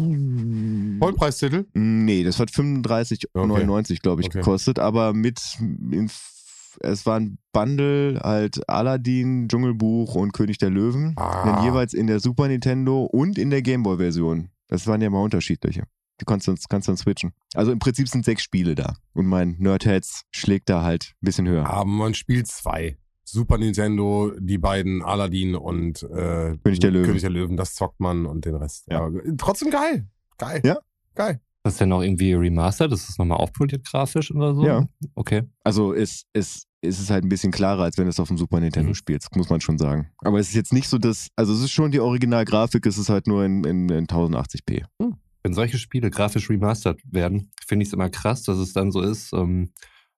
Vollpreistitel? 1.01 1.67
Nee, 1.75 2.23
das 2.25 2.39
hat 2.39 2.51
35,99 2.51 4.01
glaube 4.03 4.23
ich 4.23 4.29
Okay. 4.29 4.39
gekostet, 4.39 4.79
aber 4.79 5.13
mit 5.15 5.41
es 6.81 7.07
war 7.07 7.19
ein 7.19 7.39
Bundle 7.53 8.21
halt 8.23 8.69
Aladdin, 8.69 9.49
Dschungelbuch 9.49 10.15
und 10.15 10.33
König 10.33 10.59
der 10.59 10.71
Löwen, 10.71 11.15
Ah. 11.17 11.45
dann 11.45 11.65
jeweils 11.65 11.93
in 11.93 12.07
der 12.07 12.21
Super 12.21 12.47
Nintendo 12.49 13.05
und 13.05 13.37
in 13.39 13.51
der 13.51 13.63
Gameboy 13.63 13.97
Version. 13.97 14.51
Das 14.69 14.87
waren 14.87 15.01
ja 15.01 15.11
mal 15.11 15.23
unterschiedliche. 15.23 15.85
Du 16.19 16.25
kannst 16.25 16.47
dann, 16.49 16.57
kannst 16.69 16.89
dann 16.89 16.97
switchen. 16.97 17.33
Also 17.55 17.73
im 17.73 17.79
Prinzip 17.79 18.09
sind 18.09 18.25
sechs 18.25 18.43
Spiele 18.43 18.75
da 18.75 18.97
und 19.15 19.27
mein 19.27 19.57
Nerdheads 19.59 20.23
schlägt 20.31 20.69
da 20.69 20.83
halt 20.83 21.15
ein 21.21 21.25
bisschen 21.25 21.49
höher. 21.49 21.67
Aber 21.69 21.85
man 21.87 22.15
spielt 22.15 22.47
zwei. 22.49 22.97
Super 23.31 23.59
Nintendo, 23.59 24.33
die 24.39 24.59
beiden 24.59 25.03
Aladdin 25.03 25.55
und 25.55 26.03
äh, 26.03 26.57
König 26.63 26.81
der 26.81 26.91
Löwen. 26.91 27.07
König 27.07 27.23
der 27.23 27.31
Löwen, 27.31 27.57
das 27.57 27.75
zockt 27.75 28.01
man 28.01 28.27
und 28.27 28.45
den 28.45 28.55
Rest. 28.55 28.87
Ja. 28.91 29.01
Aber 29.05 29.21
trotzdem 29.37 29.71
geil. 29.71 30.07
Geil. 30.39 30.61
Ja. 30.65 30.79
Geil. 31.15 31.41
das 31.65 31.75
ist 31.75 31.81
ja 31.81 31.87
noch 31.87 32.03
irgendwie 32.03 32.33
remastered, 32.35 32.93
ist 32.93 33.09
das 33.09 33.19
nochmal 33.19 33.39
aufpoliert 33.39 33.85
grafisch 33.85 34.31
oder 34.35 34.55
so? 34.55 34.65
Ja. 34.65 34.87
Okay. 35.15 35.43
Also 35.65 35.93
es, 35.93 36.25
es, 36.33 36.63
es 36.81 37.01
ist 37.01 37.11
halt 37.11 37.25
ein 37.25 37.29
bisschen 37.29 37.51
klarer, 37.53 37.83
als 37.83 37.99
wenn 37.99 38.05
du 38.05 38.11
es 38.11 38.21
auf 38.21 38.29
dem 38.29 38.39
Super 38.39 38.61
Nintendo 38.61 38.91
Mhm. 38.91 38.95
spielst, 38.95 39.35
muss 39.37 39.51
man 39.51 39.61
schon 39.61 39.79
sagen. 39.79 40.09
Aber 40.19 40.39
es 40.39 40.49
ist 40.51 40.55
jetzt 40.55 40.73
nicht 40.73 40.89
so, 40.89 40.97
dass, 40.97 41.29
also 41.37 41.53
es 41.53 41.61
ist 41.61 41.73
schon 41.73 41.91
die 41.91 42.01
Originalgrafik, 42.01 42.87
es 42.87 42.97
ist 42.99 43.09
halt 43.09 43.27
nur 43.27 43.45
in, 43.45 43.65
in, 43.65 43.89
in 43.89 44.07
1080p. 44.07 44.85
Wenn 45.43 45.55
solche 45.55 45.79
Spiele 45.79 46.11
grafisch 46.11 46.49
remastered 46.49 47.01
werden, 47.11 47.51
finde 47.67 47.83
ich 47.83 47.89
es 47.89 47.93
immer 47.93 48.11
krass, 48.11 48.43
dass 48.45 48.59
es 48.59 48.73
dann 48.73 48.93
so 48.93 49.01
ist, 49.03 49.33
ähm, 49.33 49.73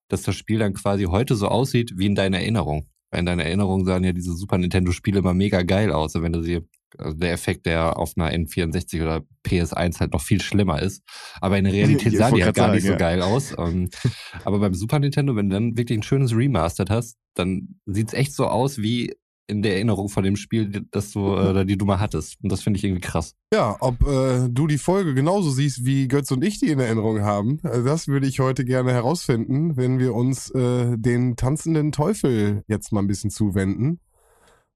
dass 0.09 0.23
das 0.23 0.35
Spiel 0.37 0.59
dann 0.59 0.75
quasi 0.75 1.05
heute 1.05 1.35
so 1.35 1.49
aussieht 1.49 1.95
wie 1.97 2.07
in 2.07 2.14
deiner 2.14 2.38
Erinnerung. 2.40 2.87
In 3.12 3.26
deiner 3.26 3.45
Erinnerung 3.45 3.85
sahen 3.85 4.05
ja 4.05 4.12
diese 4.12 4.35
Super 4.35 4.59
Nintendo-Spiele 4.59 5.19
immer 5.19 5.35
mega 5.35 5.62
geil 5.62 5.93
aus. 5.93 6.14
Und 6.14 6.23
wenn 6.23 6.33
du 6.33 6.43
sie, 6.43 6.61
also 6.97 7.17
der 7.17 7.33
Effekt, 7.33 7.67
der 7.67 7.99
auf 7.99 8.12
einer 8.17 8.31
N64 8.31 9.02
oder 9.02 9.25
PS1 9.45 10.00
halt 10.00 10.12
noch 10.12 10.23
viel 10.23 10.40
schlimmer 10.40 10.81
ist. 10.81 11.02
Aber 11.40 11.59
in 11.59 11.64
der 11.64 11.73
Realität 11.75 12.17
sahen 12.17 12.35
die 12.35 12.45
halt 12.45 12.55
gar 12.55 12.73
nicht 12.73 12.83
so 12.83 12.88
sagen, 12.88 13.00
geil 13.00 13.23
aus. 13.23 13.55
Ähm, 13.59 13.90
aber 14.45 14.61
beim 14.61 14.75
Super 14.75 14.99
Nintendo, 14.99 15.35
wenn 15.35 15.50
du 15.50 15.55
dann 15.55 15.76
wirklich 15.76 15.99
ein 15.99 16.05
schönes 16.05 16.35
Remastered 16.35 16.90
hast, 16.90 17.19
dann 17.35 17.81
sieht's 17.87 18.12
echt 18.12 18.33
so 18.33 18.47
aus 18.47 18.79
wie 18.79 19.17
in 19.50 19.62
der 19.62 19.75
Erinnerung 19.75 20.09
von 20.09 20.25
dem 20.25 20.37
Spiel, 20.37 20.87
das 20.90 21.12
du, 21.12 21.35
äh, 21.35 21.66
die 21.66 21.76
du 21.76 21.85
mal 21.85 22.00
hattest. 22.00 22.38
Und 22.42 22.50
das 22.50 22.62
finde 22.62 22.78
ich 22.78 22.85
irgendwie 22.85 23.00
krass. 23.00 23.35
Ja, 23.52 23.76
ob 23.80 24.07
äh, 24.07 24.49
du 24.49 24.66
die 24.66 24.78
Folge 24.78 25.12
genauso 25.12 25.50
siehst, 25.50 25.85
wie 25.85 26.09
Götz 26.09 26.30
und 26.30 26.45
ich 26.45 26.61
die 26.61 26.71
in 26.71 26.78
Erinnerung 26.78 27.21
haben, 27.21 27.59
äh, 27.64 27.83
das 27.83 28.09
würde 28.09 28.26
ich 28.26 28.40
heute 28.40 28.64
gerne 28.64 28.92
herausfinden, 28.92 29.76
wenn 29.76 29.99
wir 29.99 30.14
uns 30.14 30.50
äh, 30.50 30.97
den 30.97 31.37
tanzenden 31.37 31.92
Teufel 31.92 32.62
jetzt 32.69 32.92
mal 32.92 33.00
ein 33.00 33.09
bisschen 33.09 33.30
zuwenden. 33.30 34.00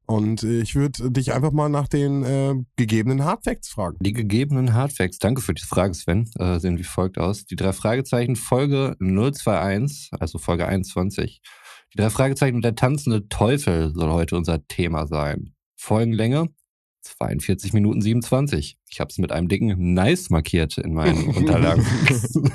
Und 0.06 0.42
äh, 0.42 0.60
ich 0.60 0.74
würde 0.74 1.10
dich 1.10 1.32
einfach 1.32 1.52
mal 1.52 1.68
nach 1.68 1.88
den 1.88 2.24
äh, 2.24 2.54
gegebenen 2.76 3.24
Hardfacts 3.24 3.68
fragen. 3.68 3.96
Die 4.00 4.12
gegebenen 4.12 4.74
Hardfacts, 4.74 5.18
danke 5.18 5.40
für 5.40 5.54
die 5.54 5.62
Frage, 5.62 5.94
Sven, 5.94 6.28
äh, 6.38 6.58
sehen 6.60 6.78
wie 6.78 6.84
folgt 6.84 7.18
aus. 7.18 7.46
Die 7.46 7.56
drei 7.56 7.72
Fragezeichen 7.72 8.36
Folge 8.36 8.96
021, 9.00 10.10
also 10.18 10.38
Folge 10.38 10.66
21. 10.66 11.40
Die 11.94 12.00
drei 12.00 12.10
Fragezeichen 12.10 12.56
und 12.56 12.64
der 12.64 12.74
tanzende 12.74 13.28
Teufel 13.28 13.92
soll 13.94 14.10
heute 14.10 14.36
unser 14.36 14.66
Thema 14.66 15.06
sein. 15.06 15.54
Folgenlänge 15.76 16.48
42 17.02 17.72
Minuten 17.72 18.00
27. 18.00 18.78
Ich 18.90 18.98
habe 18.98 19.10
es 19.10 19.18
mit 19.18 19.30
einem 19.30 19.48
dicken 19.48 19.94
Nice 19.94 20.28
markiert 20.28 20.76
in 20.78 20.92
meinen 20.92 21.28
Unterlagen. 21.36 21.86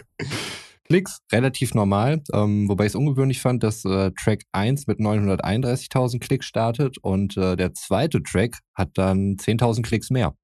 Klicks 0.83 1.19
relativ 1.31 1.73
normal, 1.73 2.21
ähm, 2.33 2.67
wobei 2.67 2.85
ich 2.85 2.89
es 2.89 2.95
ungewöhnlich 2.95 3.39
fand, 3.39 3.63
dass 3.63 3.85
äh, 3.85 4.11
Track 4.19 4.43
1 4.51 4.87
mit 4.87 4.99
931.000 4.99 6.19
Klicks 6.19 6.47
startet 6.47 6.97
und 6.97 7.37
äh, 7.37 7.55
der 7.55 7.73
zweite 7.75 8.21
Track 8.23 8.57
hat 8.73 8.89
dann 8.95 9.35
10.000 9.35 9.83
Klicks 9.83 10.09
mehr. 10.09 10.35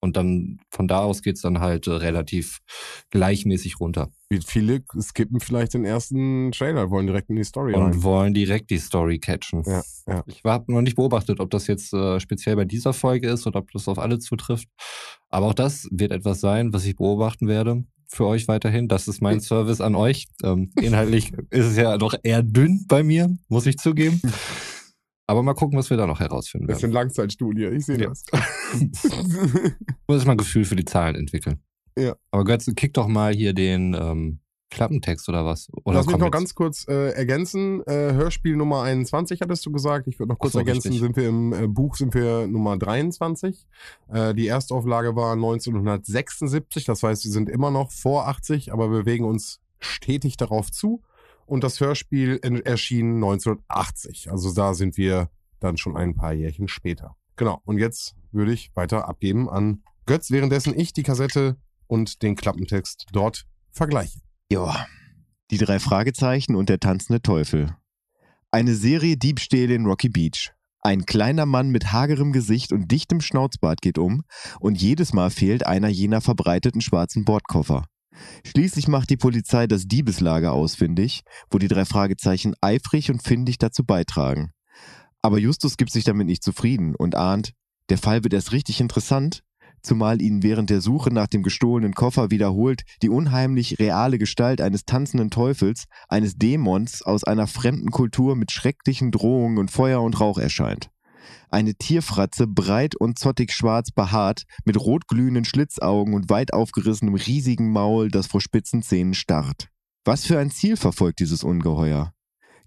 Und 0.00 0.16
dann 0.16 0.58
von 0.70 0.88
da 0.88 1.00
aus 1.00 1.22
geht's 1.22 1.42
dann 1.42 1.60
halt 1.60 1.86
äh, 1.86 1.92
relativ 1.92 2.58
gleichmäßig 3.10 3.78
runter. 3.78 4.10
Viele 4.44 4.82
skippen 5.00 5.38
vielleicht 5.38 5.74
den 5.74 5.84
ersten 5.84 6.50
Trailer, 6.50 6.90
wollen 6.90 7.06
direkt 7.06 7.30
in 7.30 7.36
die 7.36 7.44
Story 7.44 7.74
Und 7.74 7.82
rein. 7.82 8.02
wollen 8.02 8.34
direkt 8.34 8.70
die 8.70 8.78
Story 8.78 9.20
catchen. 9.20 9.62
Ja, 9.64 9.82
ja. 10.08 10.24
Ich 10.26 10.42
habe 10.44 10.72
noch 10.72 10.80
nicht 10.82 10.96
beobachtet, 10.96 11.38
ob 11.38 11.48
das 11.50 11.68
jetzt 11.68 11.92
äh, 11.92 12.18
speziell 12.18 12.56
bei 12.56 12.64
dieser 12.64 12.92
Folge 12.92 13.28
ist 13.30 13.46
oder 13.46 13.60
ob 13.60 13.70
das 13.70 13.86
auf 13.86 14.00
alle 14.00 14.18
zutrifft. 14.18 14.66
Aber 15.28 15.46
auch 15.46 15.54
das 15.54 15.86
wird 15.92 16.10
etwas 16.10 16.40
sein, 16.40 16.72
was 16.72 16.84
ich 16.86 16.96
beobachten 16.96 17.46
werde 17.46 17.84
für 18.08 18.26
euch 18.26 18.48
weiterhin. 18.48 18.88
Das 18.88 19.06
ist 19.06 19.20
mein 19.22 19.40
Service 19.40 19.80
an 19.80 19.94
euch. 19.94 20.26
Ähm, 20.42 20.72
inhaltlich 20.80 21.32
ist 21.50 21.66
es 21.66 21.76
ja 21.76 21.96
doch 21.96 22.14
eher 22.24 22.42
dünn 22.42 22.84
bei 22.88 23.04
mir, 23.04 23.36
muss 23.48 23.66
ich 23.66 23.78
zugeben. 23.78 24.20
Aber 25.28 25.42
mal 25.44 25.54
gucken, 25.54 25.78
was 25.78 25.90
wir 25.90 25.96
da 25.96 26.06
noch 26.06 26.18
herausfinden 26.20 26.66
Das 26.68 26.76
werden. 26.76 26.80
sind 26.82 26.92
Langzeitstudie, 26.92 27.64
ich 27.66 27.84
sehe 27.86 27.98
Ja. 28.00 28.08
das. 28.08 28.24
muss 30.08 30.20
ich 30.20 30.26
mal 30.26 30.32
ein 30.32 30.38
Gefühl 30.38 30.64
für 30.64 30.76
die 30.76 30.84
Zahlen 30.84 31.14
entwickeln. 31.16 31.60
Ja. 31.98 32.16
Aber 32.30 32.44
Götze, 32.44 32.74
kick 32.74 32.94
doch 32.94 33.08
mal 33.08 33.34
hier 33.34 33.52
den 33.54 33.94
ähm, 33.94 34.40
Klappentext 34.70 35.28
oder 35.28 35.44
was. 35.44 35.68
Oder 35.84 35.96
Lass 35.96 36.06
mich 36.06 36.16
noch 36.16 36.26
jetzt. 36.26 36.32
ganz 36.32 36.54
kurz 36.54 36.86
äh, 36.88 37.10
ergänzen. 37.12 37.82
Äh, 37.86 38.12
Hörspiel 38.12 38.56
Nummer 38.56 38.82
21 38.82 39.40
hattest 39.40 39.64
du 39.64 39.72
gesagt. 39.72 40.08
Ich 40.08 40.18
würde 40.18 40.32
noch 40.32 40.38
kurz 40.38 40.54
so, 40.54 40.58
ergänzen, 40.58 40.88
richtig. 40.88 41.00
sind 41.00 41.16
wir 41.16 41.28
im 41.28 41.52
äh, 41.52 41.66
Buch 41.66 41.96
sind 41.96 42.14
wir 42.14 42.46
Nummer 42.46 42.76
23. 42.76 43.66
Äh, 44.08 44.34
die 44.34 44.48
Erstauflage 44.48 45.14
war 45.14 45.32
1976, 45.32 46.84
das 46.84 47.02
heißt, 47.02 47.24
wir 47.24 47.32
sind 47.32 47.48
immer 47.48 47.70
noch 47.70 47.90
vor 47.90 48.28
80, 48.28 48.72
aber 48.72 48.88
bewegen 48.88 49.24
uns 49.24 49.60
stetig 49.78 50.36
darauf 50.36 50.70
zu. 50.70 51.02
Und 51.46 51.62
das 51.62 51.80
Hörspiel 51.80 52.40
erschien 52.64 53.14
1980. 53.14 54.32
Also 54.32 54.52
da 54.52 54.74
sind 54.74 54.96
wir 54.96 55.30
dann 55.60 55.76
schon 55.76 55.96
ein 55.96 56.16
paar 56.16 56.32
Jährchen 56.32 56.66
später. 56.66 57.14
Genau. 57.36 57.62
Und 57.64 57.78
jetzt 57.78 58.16
würde 58.32 58.52
ich 58.52 58.74
weiter 58.74 59.08
abgeben 59.08 59.48
an 59.48 59.82
Götz, 60.06 60.30
währenddessen 60.30 60.78
ich 60.78 60.92
die 60.92 61.04
Kassette 61.04 61.56
und 61.86 62.22
den 62.22 62.36
Klappentext 62.36 63.06
dort 63.12 63.44
vergleiche. 63.70 64.20
Ja. 64.50 64.86
Die 65.50 65.58
drei 65.58 65.78
Fragezeichen 65.78 66.56
und 66.56 66.68
der 66.68 66.80
tanzende 66.80 67.22
Teufel. 67.22 67.76
Eine 68.50 68.74
Serie 68.74 69.16
Diebstähle 69.16 69.74
in 69.74 69.86
Rocky 69.86 70.08
Beach. 70.08 70.52
Ein 70.82 71.04
kleiner 71.04 71.46
Mann 71.46 71.70
mit 71.70 71.92
hagerem 71.92 72.32
Gesicht 72.32 72.72
und 72.72 72.90
dichtem 72.90 73.20
Schnauzbart 73.20 73.80
geht 73.82 73.98
um 73.98 74.22
und 74.60 74.80
jedes 74.80 75.12
Mal 75.12 75.30
fehlt 75.30 75.66
einer 75.66 75.88
jener 75.88 76.20
verbreiteten 76.20 76.80
schwarzen 76.80 77.24
Bordkoffer. 77.24 77.86
Schließlich 78.46 78.88
macht 78.88 79.10
die 79.10 79.16
Polizei 79.16 79.66
das 79.66 79.86
Diebeslager 79.86 80.52
ausfindig, 80.52 81.22
wo 81.50 81.58
die 81.58 81.68
drei 81.68 81.84
Fragezeichen 81.84 82.54
eifrig 82.60 83.10
und 83.10 83.22
findig 83.22 83.58
dazu 83.58 83.84
beitragen. 83.84 84.52
Aber 85.22 85.38
Justus 85.38 85.76
gibt 85.76 85.90
sich 85.90 86.04
damit 86.04 86.26
nicht 86.26 86.44
zufrieden 86.44 86.94
und 86.94 87.14
ahnt, 87.14 87.52
der 87.88 87.98
Fall 87.98 88.24
wird 88.24 88.32
erst 88.32 88.52
richtig 88.52 88.80
interessant, 88.80 89.42
zumal 89.86 90.20
ihnen 90.20 90.42
während 90.42 90.68
der 90.68 90.80
Suche 90.80 91.12
nach 91.12 91.28
dem 91.28 91.42
gestohlenen 91.42 91.94
Koffer 91.94 92.30
wiederholt 92.30 92.82
die 93.02 93.08
unheimlich 93.08 93.78
reale 93.78 94.18
Gestalt 94.18 94.60
eines 94.60 94.84
tanzenden 94.84 95.30
Teufels, 95.30 95.84
eines 96.08 96.36
Dämons 96.36 97.02
aus 97.02 97.24
einer 97.24 97.46
fremden 97.46 97.90
Kultur 97.90 98.36
mit 98.36 98.50
schrecklichen 98.52 99.12
Drohungen 99.12 99.58
und 99.58 99.70
Feuer 99.70 100.02
und 100.02 100.20
Rauch 100.20 100.38
erscheint. 100.38 100.90
Eine 101.48 101.74
Tierfratze, 101.74 102.46
breit 102.46 102.96
und 102.96 103.18
zottig 103.18 103.52
schwarz 103.52 103.90
behaart, 103.90 104.44
mit 104.64 104.78
rotglühenden 104.78 105.44
Schlitzaugen 105.44 106.14
und 106.14 106.28
weit 106.28 106.52
aufgerissenem 106.52 107.14
riesigen 107.14 107.70
Maul, 107.70 108.10
das 108.10 108.26
vor 108.26 108.40
spitzen 108.40 108.82
Zähnen 108.82 109.14
starrt. 109.14 109.68
Was 110.04 110.24
für 110.26 110.38
ein 110.38 110.50
Ziel 110.50 110.76
verfolgt 110.76 111.20
dieses 111.20 111.44
Ungeheuer? 111.44 112.12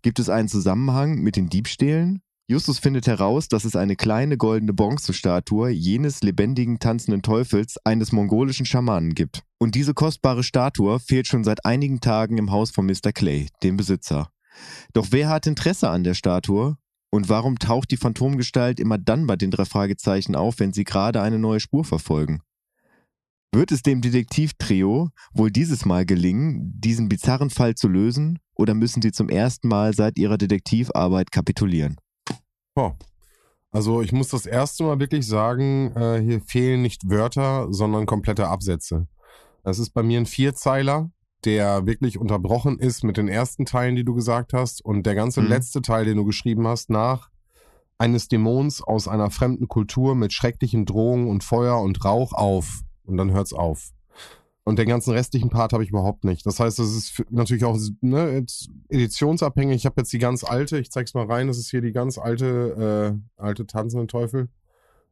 Gibt 0.02 0.20
es 0.20 0.30
einen 0.30 0.48
Zusammenhang 0.48 1.20
mit 1.20 1.36
den 1.36 1.50
Diebstählen? 1.50 2.22
Justus 2.52 2.80
findet 2.80 3.06
heraus, 3.06 3.48
dass 3.48 3.64
es 3.64 3.76
eine 3.76 3.96
kleine 3.96 4.36
goldene 4.36 4.74
Bronzestatue 4.74 5.70
jenes 5.70 6.24
lebendigen 6.24 6.80
tanzenden 6.80 7.22
Teufels 7.22 7.78
eines 7.86 8.12
mongolischen 8.12 8.66
Schamanen 8.66 9.14
gibt. 9.14 9.44
Und 9.60 9.76
diese 9.76 9.94
kostbare 9.94 10.42
Statue 10.42 11.00
fehlt 11.00 11.28
schon 11.28 11.44
seit 11.44 11.64
einigen 11.64 12.02
Tagen 12.02 12.40
im 12.40 12.50
Haus 12.50 12.72
von 12.72 12.88
Mr. 12.88 13.12
Clay, 13.14 13.50
dem 13.62 13.78
Besitzer. 13.78 14.32
Doch 14.94 15.10
wer 15.12 15.30
hat 15.30 15.46
Interesse 15.46 15.92
an 15.92 16.04
der 16.04 16.16
Statue? 16.16 16.78
Und 17.12 17.30
warum 17.30 17.60
taucht 17.60 17.92
die 17.92 17.98
Phantomgestalt 17.98 18.80
immer 18.80 18.98
dann 18.98 19.28
bei 19.28 19.36
den 19.36 19.52
drei 19.52 19.66
Fragezeichen 19.66 20.36
auf, 20.36 20.60
wenn 20.60 20.74
sie 20.74 20.86
gerade 20.86 21.22
eine 21.22 21.38
neue 21.38 21.60
Spur 21.60 21.86
verfolgen? 21.86 22.42
Wird 23.54 23.72
es 23.72 23.84
dem 23.84 24.02
Detektivtrio 24.02 25.12
wohl 25.34 25.52
dieses 25.52 25.86
Mal 25.86 26.04
gelingen, 26.04 26.74
diesen 26.80 27.10
bizarren 27.10 27.52
Fall 27.52 27.76
zu 27.76 27.88
lösen, 27.88 28.40
oder 28.56 28.74
müssen 28.74 29.04
sie 29.04 29.12
zum 29.12 29.30
ersten 29.30 29.68
Mal 29.68 29.94
seit 29.94 30.18
ihrer 30.18 30.40
Detektivarbeit 30.40 31.32
kapitulieren? 31.32 31.98
Boah. 32.80 32.96
Also 33.72 34.02
ich 34.02 34.14
muss 34.14 34.30
das 34.30 34.46
erste 34.46 34.86
Mal 34.86 35.00
wirklich 35.02 35.28
sagen, 35.28 35.92
äh, 35.98 36.22
hier 36.22 36.40
fehlen 36.40 36.82
nicht 36.82 37.10
Wörter, 37.10 37.68
sondern 37.72 38.06
komplette 38.06 38.48
Absätze. 38.48 39.08
Das 39.64 39.80
ist 39.80 39.90
bei 39.90 40.02
mir 40.02 40.18
ein 40.18 40.26
Vierzeiler, 40.26 41.12
der 41.44 41.86
wirklich 41.86 42.18
unterbrochen 42.18 42.80
ist 42.80 43.04
mit 43.04 43.18
den 43.18 43.28
ersten 43.28 43.66
Teilen, 43.66 43.98
die 43.98 44.06
du 44.06 44.14
gesagt 44.16 44.54
hast. 44.54 44.84
Und 44.84 45.06
der 45.06 45.14
ganze 45.14 45.42
Mhm. 45.42 45.48
letzte 45.50 45.82
Teil, 45.82 46.06
den 46.06 46.16
du 46.16 46.24
geschrieben 46.24 46.66
hast, 46.68 46.90
nach 46.90 47.30
eines 47.98 48.30
Dämons 48.30 48.82
aus 48.82 49.10
einer 49.10 49.30
fremden 49.30 49.68
Kultur 49.68 50.16
mit 50.16 50.32
schrecklichen 50.32 50.86
Drohungen 50.86 51.28
und 51.28 51.44
Feuer 51.44 51.82
und 51.82 52.06
Rauch 52.06 52.32
auf. 52.32 52.84
Und 53.04 53.18
dann 53.18 53.32
hört's 53.34 53.52
auf. 53.52 53.92
Und 54.64 54.78
den 54.78 54.88
ganzen 54.88 55.12
restlichen 55.14 55.50
Part 55.50 55.74
habe 55.74 55.84
ich 55.84 55.90
überhaupt 55.90 56.24
nicht. 56.24 56.46
Das 56.46 56.60
heißt, 56.60 56.78
das 56.78 56.94
ist 56.94 57.24
natürlich 57.30 57.66
auch 57.66 57.78
ne, 58.02 58.46
editionsabhängig. 58.90 59.78
Ich 59.78 59.86
habe 59.86 59.96
jetzt 59.98 60.14
die 60.14 60.20
ganz 60.20 60.44
alte, 60.44 60.78
ich 60.78 60.92
zeig's 60.92 61.14
mal 61.14 61.26
rein, 61.26 61.48
das 61.48 61.58
ist 61.58 61.72
hier 61.72 61.82
die 61.82 61.92
ganz 61.92 62.18
alte, 62.18 63.18
äh, 63.38 63.42
alte 63.42 63.66
tanzende 63.66 64.08
Teufel. 64.08 64.50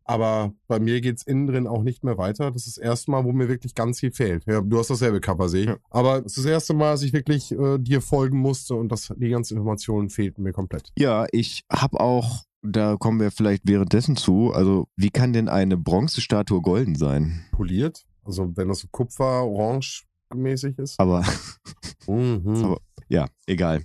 Aber 0.07 0.53
bei 0.67 0.79
mir 0.79 1.01
geht's 1.01 1.23
innen 1.23 1.47
drin 1.47 1.67
auch 1.67 1.83
nicht 1.83 2.03
mehr 2.05 2.17
weiter. 2.17 2.49
Das 2.49 2.65
ist 2.65 2.77
das 2.77 2.83
erste 2.83 3.11
Mal, 3.11 3.25
wo 3.25 3.33
mir 3.33 3.49
wirklich 3.49 3.75
ganz 3.75 3.99
viel 3.99 4.11
fehlt. 4.11 4.45
Ja, 4.45 4.61
du 4.61 4.79
hast 4.79 4.89
dasselbe 4.89 5.19
Cover, 5.19 5.49
sehe 5.49 5.63
ich. 5.63 5.67
Ja. 5.67 5.77
Aber 5.89 6.19
es 6.19 6.37
ist 6.37 6.37
das 6.37 6.45
erste 6.45 6.73
Mal, 6.73 6.93
dass 6.93 7.03
ich 7.03 7.11
wirklich 7.11 7.51
äh, 7.51 7.77
dir 7.77 8.01
folgen 8.01 8.37
musste 8.37 8.75
und 8.75 8.89
das, 8.89 9.13
die 9.17 9.29
ganzen 9.29 9.57
Informationen 9.57 10.09
fehlten 10.09 10.43
mir 10.43 10.53
komplett. 10.53 10.93
Ja, 10.97 11.25
ich 11.33 11.65
habe 11.69 11.99
auch, 11.99 12.43
da 12.61 12.95
kommen 12.95 13.19
wir 13.19 13.31
vielleicht 13.31 13.63
währenddessen 13.65 14.15
zu, 14.15 14.53
also 14.53 14.87
wie 14.95 15.09
kann 15.09 15.33
denn 15.33 15.49
eine 15.49 15.75
Bronzestatue 15.75 16.61
golden 16.61 16.95
sein? 16.95 17.45
Poliert. 17.51 18.06
Also 18.27 18.51
wenn 18.55 18.67
das 18.67 18.79
so 18.79 18.87
Kupfer, 18.91 19.43
Orange 19.45 20.03
mäßig 20.35 20.77
ist. 20.77 20.99
Aber 20.99 21.23
Mhm. 22.07 22.41
Aber- 22.65 22.81
ja, 23.09 23.27
egal. 23.47 23.83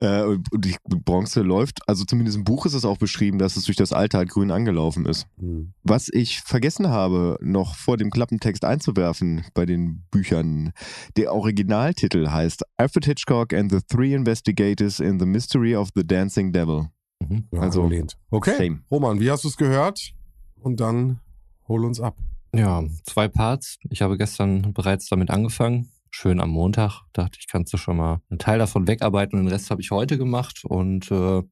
Äh, 0.00 0.22
und 0.24 0.46
die 0.64 0.76
Bronze 1.04 1.40
läuft, 1.40 1.78
also 1.88 2.04
zumindest 2.04 2.36
im 2.36 2.44
Buch 2.44 2.66
ist 2.66 2.74
es 2.74 2.84
auch 2.84 2.98
beschrieben, 2.98 3.38
dass 3.38 3.56
es 3.56 3.64
durch 3.64 3.76
das 3.76 3.92
Alter 3.92 4.18
halt 4.18 4.28
grün 4.30 4.50
angelaufen 4.50 5.06
ist. 5.06 5.26
Mhm. 5.38 5.72
Was 5.82 6.08
ich 6.12 6.40
vergessen 6.42 6.88
habe, 6.88 7.38
noch 7.40 7.74
vor 7.76 7.96
dem 7.96 8.10
Klappentext 8.10 8.64
einzuwerfen 8.64 9.44
bei 9.54 9.64
den 9.64 10.04
Büchern, 10.10 10.72
der 11.16 11.32
Originaltitel 11.32 12.28
heißt 12.28 12.64
Alfred 12.76 13.06
Hitchcock 13.06 13.54
and 13.54 13.70
the 13.72 13.80
Three 13.88 14.12
Investigators 14.14 15.00
in 15.00 15.18
the 15.18 15.26
Mystery 15.26 15.74
of 15.76 15.88
the 15.94 16.06
Dancing 16.06 16.52
Devil. 16.52 16.88
Mhm. 17.26 17.44
Ja, 17.52 17.60
Also, 17.60 17.82
angelehnt. 17.84 18.18
Okay. 18.30 18.56
same. 18.58 18.80
Roman, 18.90 19.20
wie 19.20 19.30
hast 19.30 19.44
du 19.44 19.48
es 19.48 19.56
gehört? 19.56 20.12
Und 20.60 20.80
dann 20.80 21.20
hol 21.68 21.84
uns 21.84 22.00
ab. 22.00 22.16
Ja, 22.56 22.84
zwei 23.02 23.26
Parts. 23.26 23.78
Ich 23.90 24.00
habe 24.00 24.16
gestern 24.16 24.72
bereits 24.72 25.08
damit 25.08 25.30
angefangen. 25.30 25.90
Schön 26.10 26.38
am 26.40 26.50
Montag. 26.50 27.02
Dachte 27.12 27.38
ich, 27.40 27.48
kannst 27.48 27.72
du 27.72 27.76
schon 27.76 27.96
mal 27.96 28.20
einen 28.30 28.38
Teil 28.38 28.60
davon 28.60 28.86
wegarbeiten 28.86 29.38
den 29.38 29.48
Rest 29.48 29.70
habe 29.70 29.80
ich 29.80 29.90
heute 29.90 30.18
gemacht. 30.18 30.64
Und 30.64 31.10
äh, 31.10 31.42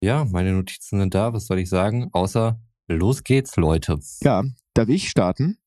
ja, 0.00 0.24
meine 0.26 0.52
Notizen 0.52 1.00
sind 1.00 1.14
da. 1.14 1.32
Was 1.32 1.46
soll 1.46 1.58
ich 1.58 1.68
sagen? 1.68 2.08
Außer 2.12 2.60
los 2.86 3.24
geht's, 3.24 3.56
Leute. 3.56 3.98
Ja, 4.22 4.44
darf 4.74 4.88
ich 4.88 5.08
starten? 5.08 5.58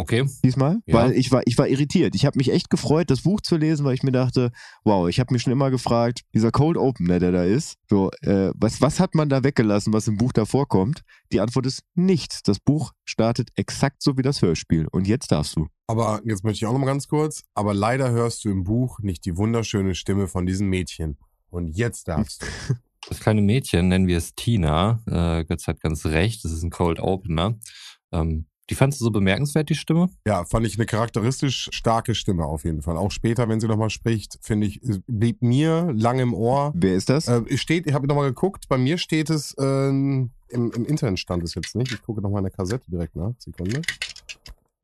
Okay. 0.00 0.24
diesmal, 0.44 0.78
Ja. 0.86 0.94
weil 0.94 1.12
ich 1.12 1.32
war, 1.32 1.42
ich 1.44 1.58
war 1.58 1.66
irritiert. 1.66 2.14
Ich 2.14 2.24
habe 2.24 2.38
mich 2.38 2.52
echt 2.52 2.70
gefreut, 2.70 3.10
das 3.10 3.22
Buch 3.22 3.40
zu 3.40 3.56
lesen, 3.56 3.84
weil 3.84 3.94
ich 3.94 4.04
mir 4.04 4.12
dachte, 4.12 4.52
wow, 4.84 5.08
ich 5.08 5.18
habe 5.18 5.34
mir 5.34 5.40
schon 5.40 5.52
immer 5.52 5.72
gefragt, 5.72 6.20
dieser 6.32 6.52
Cold 6.52 6.76
Opener, 6.76 7.18
der 7.18 7.32
da 7.32 7.42
ist, 7.42 7.74
so, 7.90 8.08
äh, 8.22 8.52
was, 8.54 8.80
was 8.80 9.00
hat 9.00 9.16
man 9.16 9.28
da 9.28 9.42
weggelassen, 9.42 9.92
was 9.92 10.06
im 10.06 10.16
Buch 10.16 10.32
davor 10.32 10.68
kommt? 10.68 11.02
Die 11.32 11.40
Antwort 11.40 11.66
ist 11.66 11.82
nichts. 11.96 12.42
Das 12.44 12.60
Buch 12.60 12.92
startet 13.04 13.48
exakt 13.56 14.00
so 14.00 14.16
wie 14.16 14.22
das 14.22 14.40
Hörspiel. 14.40 14.86
Und 14.92 15.08
jetzt 15.08 15.32
darfst 15.32 15.56
du. 15.56 15.66
Aber 15.88 16.20
jetzt 16.24 16.44
möchte 16.44 16.58
ich 16.58 16.66
auch 16.66 16.72
noch 16.72 16.78
mal 16.78 16.86
ganz 16.86 17.08
kurz. 17.08 17.42
Aber 17.54 17.74
leider 17.74 18.12
hörst 18.12 18.44
du 18.44 18.50
im 18.50 18.62
Buch 18.62 19.00
nicht 19.00 19.24
die 19.24 19.36
wunderschöne 19.36 19.96
Stimme 19.96 20.28
von 20.28 20.46
diesem 20.46 20.68
Mädchen. 20.68 21.18
Und 21.50 21.76
jetzt 21.76 22.06
darfst 22.06 22.42
du. 22.42 22.46
Das 23.08 23.20
kleine 23.20 23.40
Mädchen, 23.40 23.88
nennen 23.88 24.06
wir 24.06 24.18
es 24.18 24.34
Tina. 24.34 25.00
Äh, 25.06 25.44
Götz 25.46 25.66
hat 25.66 25.80
ganz 25.80 26.04
recht. 26.04 26.44
Das 26.44 26.52
ist 26.52 26.62
ein 26.62 26.68
Cold 26.70 27.00
Opener. 27.00 27.58
Ähm, 28.12 28.46
die 28.70 28.74
fandst 28.74 29.00
du 29.00 29.04
so 29.04 29.10
bemerkenswert, 29.10 29.68
die 29.68 29.74
Stimme? 29.74 30.10
Ja, 30.26 30.44
fand 30.44 30.66
ich 30.66 30.76
eine 30.76 30.86
charakteristisch 30.86 31.68
starke 31.72 32.14
Stimme 32.14 32.44
auf 32.44 32.64
jeden 32.64 32.82
Fall. 32.82 32.96
Auch 32.96 33.10
später, 33.10 33.48
wenn 33.48 33.60
sie 33.60 33.66
nochmal 33.66 33.90
spricht, 33.90 34.38
finde 34.42 34.66
ich, 34.66 34.80
blieb 35.06 35.42
mir 35.42 35.92
lang 35.94 36.18
im 36.18 36.34
Ohr. 36.34 36.72
Wer 36.74 36.94
ist 36.94 37.08
das? 37.08 37.28
Äh, 37.28 37.56
steht, 37.56 37.86
ich 37.86 37.94
habe 37.94 38.06
nochmal 38.06 38.28
geguckt, 38.28 38.68
bei 38.68 38.78
mir 38.78 38.98
steht 38.98 39.30
es, 39.30 39.54
ähm, 39.58 40.30
im, 40.48 40.70
im 40.72 40.84
Internet 40.84 41.18
stand 41.18 41.42
es 41.42 41.54
jetzt 41.54 41.74
nicht. 41.76 41.92
Ich 41.92 42.02
gucke 42.02 42.20
nochmal 42.20 42.40
in 42.40 42.44
der 42.44 42.52
Kassette 42.52 42.90
direkt 42.90 43.16
nach. 43.16 43.32
Sekunde. 43.38 43.82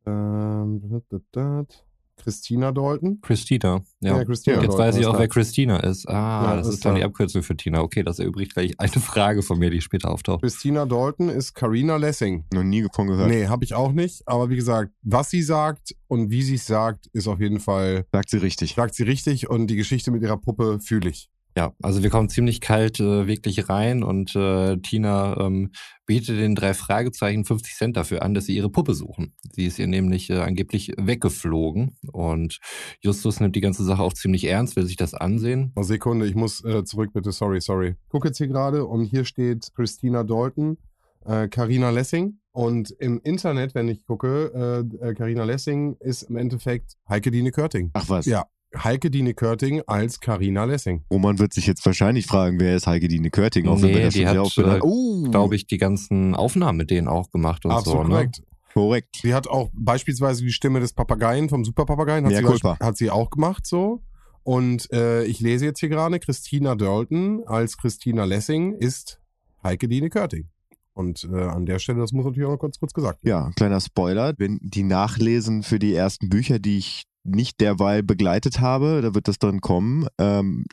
Ähm, 0.06 0.80
dat, 0.82 1.04
dat, 1.08 1.22
dat. 1.32 1.84
Christina 2.16 2.72
Dalton. 2.72 3.20
Christina. 3.20 3.82
Ja. 4.00 4.16
Ja, 4.16 4.24
Christina 4.24 4.56
Jetzt 4.56 4.68
Dalton 4.68 4.78
weiß 4.86 4.96
ich 4.96 5.06
auch, 5.06 5.18
wer 5.18 5.28
Christina 5.28 5.78
ist. 5.80 6.08
Ah, 6.08 6.44
Ja, 6.50 6.56
das 6.56 6.68
ist 6.68 6.74
ist 6.74 6.84
dann 6.84 6.94
da. 6.94 6.98
die 7.00 7.04
Abkürzung 7.04 7.42
für 7.42 7.56
Tina. 7.56 7.80
Okay, 7.80 8.02
das 8.02 8.18
erübrigt 8.18 8.54
gleich 8.54 8.78
eine 8.78 8.90
Frage 8.90 9.42
von 9.42 9.58
mir, 9.58 9.70
die 9.70 9.80
später 9.80 10.10
auftaucht. 10.10 10.42
Christina 10.42 10.86
Dalton 10.86 11.28
ist 11.28 11.54
Carina 11.54 11.96
Lessing. 11.96 12.44
Noch 12.52 12.62
nie 12.62 12.82
davon 12.82 13.08
gehört. 13.08 13.28
Nee, 13.28 13.46
habe 13.48 13.64
ich 13.64 13.74
auch 13.74 13.92
nicht. 13.92 14.22
Aber 14.26 14.48
wie 14.50 14.56
gesagt, 14.56 14.92
was 15.02 15.30
sie 15.30 15.42
sagt 15.42 15.94
und 16.08 16.30
wie 16.30 16.42
sie 16.42 16.54
es 16.54 16.66
sagt, 16.66 17.06
ist 17.12 17.26
auf 17.28 17.40
jeden 17.40 17.60
Fall, 17.60 18.06
Sagt 18.12 18.30
sie 18.30 18.38
richtig. 18.38 18.74
sagt 18.74 18.94
sie 18.94 19.02
richtig 19.02 19.50
und 19.50 19.66
die 19.66 19.76
Geschichte 19.76 20.10
mit 20.10 20.22
ihrer 20.22 20.36
Puppe 20.38 20.78
fühle 20.80 21.10
ich. 21.10 21.28
Ja, 21.56 21.72
also 21.82 22.02
wir 22.02 22.10
kommen 22.10 22.28
ziemlich 22.28 22.60
kalt 22.60 22.98
äh, 22.98 23.28
wirklich 23.28 23.68
rein 23.68 24.02
und 24.02 24.34
äh, 24.34 24.76
Tina 24.78 25.38
ähm, 25.38 25.70
bietet 26.04 26.38
den 26.38 26.56
drei 26.56 26.74
Fragezeichen 26.74 27.44
50 27.44 27.74
Cent 27.74 27.96
dafür 27.96 28.22
an, 28.22 28.34
dass 28.34 28.46
sie 28.46 28.56
ihre 28.56 28.70
Puppe 28.70 28.94
suchen. 28.94 29.34
Sie 29.52 29.66
ist 29.66 29.78
ihr 29.78 29.86
nämlich 29.86 30.30
äh, 30.30 30.40
angeblich 30.40 30.92
weggeflogen 30.98 31.96
und 32.10 32.58
Justus 33.00 33.38
nimmt 33.38 33.54
die 33.54 33.60
ganze 33.60 33.84
Sache 33.84 34.02
auch 34.02 34.12
ziemlich 34.12 34.44
ernst, 34.44 34.74
will 34.74 34.84
sich 34.84 34.96
das 34.96 35.14
ansehen. 35.14 35.72
Eine 35.76 35.84
Sekunde, 35.84 36.26
ich 36.26 36.34
muss 36.34 36.64
äh, 36.64 36.84
zurück 36.84 37.12
bitte, 37.12 37.30
sorry, 37.30 37.60
sorry. 37.60 37.94
Guck 38.08 38.24
jetzt 38.24 38.38
hier 38.38 38.48
gerade 38.48 38.84
und 38.84 39.04
hier 39.04 39.24
steht 39.24 39.68
Christina 39.76 40.24
Dalton, 40.24 40.76
äh, 41.24 41.46
Carina 41.46 41.90
Lessing 41.90 42.40
und 42.50 42.90
im 42.98 43.20
Internet, 43.22 43.76
wenn 43.76 43.88
ich 43.88 44.04
gucke, 44.04 44.86
äh, 45.00 45.08
äh, 45.08 45.14
Carina 45.14 45.44
Lessing 45.44 45.96
ist 46.00 46.22
im 46.22 46.36
Endeffekt 46.36 46.96
Heike 47.08 47.30
Dine 47.30 47.52
Körting. 47.52 47.90
Ach 47.94 48.08
was. 48.08 48.26
Ja, 48.26 48.44
Heike 48.82 49.10
Dine 49.10 49.34
Körting 49.34 49.82
als 49.86 50.20
Carina 50.20 50.64
Lessing. 50.64 51.04
Roman 51.10 51.38
wird 51.38 51.52
sich 51.52 51.66
jetzt 51.66 51.84
wahrscheinlich 51.86 52.26
fragen, 52.26 52.58
wer 52.60 52.76
ist 52.76 52.86
Heike 52.86 53.08
Dine 53.08 53.30
Körting, 53.30 53.68
auch 53.68 53.80
wenn 53.80 53.90
Nee, 53.90 53.96
wir 53.96 54.04
das 54.04 54.14
die 54.14 54.22
schon 54.24 54.32
sehr 54.32 54.42
hat, 54.44 54.54
benannt 54.56 54.82
äh, 54.82 54.86
Oh, 54.86 55.22
Glaube 55.30 55.56
ich, 55.56 55.66
die 55.66 55.78
ganzen 55.78 56.34
Aufnahmen 56.34 56.78
mit 56.78 56.90
denen 56.90 57.08
auch 57.08 57.30
gemacht 57.30 57.64
und 57.64 57.70
Absolut 57.72 57.98
so. 57.98 58.02
Ne? 58.04 58.14
korrekt. 58.14 58.42
korrekt. 58.72 59.16
Sie 59.22 59.34
hat 59.34 59.46
auch 59.48 59.70
beispielsweise 59.74 60.42
die 60.44 60.52
Stimme 60.52 60.80
des 60.80 60.92
Papageien 60.92 61.48
vom 61.48 61.64
Superpapageien 61.64 62.24
hat, 62.24 62.32
Mea 62.32 62.56
sie, 62.56 62.68
hat 62.84 62.96
sie 62.96 63.10
auch 63.10 63.30
gemacht 63.30 63.66
so. 63.66 64.02
Und 64.42 64.92
äh, 64.92 65.24
ich 65.24 65.40
lese 65.40 65.64
jetzt 65.64 65.80
hier 65.80 65.88
gerade, 65.88 66.18
Christina 66.18 66.74
Dalton 66.74 67.42
als 67.46 67.76
Christina 67.78 68.24
Lessing 68.24 68.74
ist 68.74 69.20
Heike 69.62 69.88
Dine 69.88 70.10
Körting. 70.10 70.48
Und 70.92 71.28
äh, 71.32 71.42
an 71.42 71.66
der 71.66 71.78
Stelle, 71.80 71.98
das 71.98 72.12
muss 72.12 72.24
natürlich 72.24 72.46
auch 72.46 72.52
noch 72.52 72.58
kurz, 72.58 72.78
kurz 72.78 72.92
gesagt 72.92 73.24
werden. 73.24 73.46
Ja, 73.46 73.50
kleiner 73.56 73.80
Spoiler. 73.80 74.34
Wenn 74.38 74.60
die 74.62 74.84
nachlesen 74.84 75.62
für 75.64 75.78
die 75.80 75.94
ersten 75.94 76.28
Bücher, 76.28 76.58
die 76.60 76.78
ich 76.78 77.02
nicht 77.24 77.60
derweil 77.60 78.02
begleitet 78.02 78.60
habe, 78.60 79.00
da 79.02 79.14
wird 79.14 79.28
das 79.28 79.38
dann 79.38 79.60
kommen. 79.60 80.06
Ähm, 80.18 80.64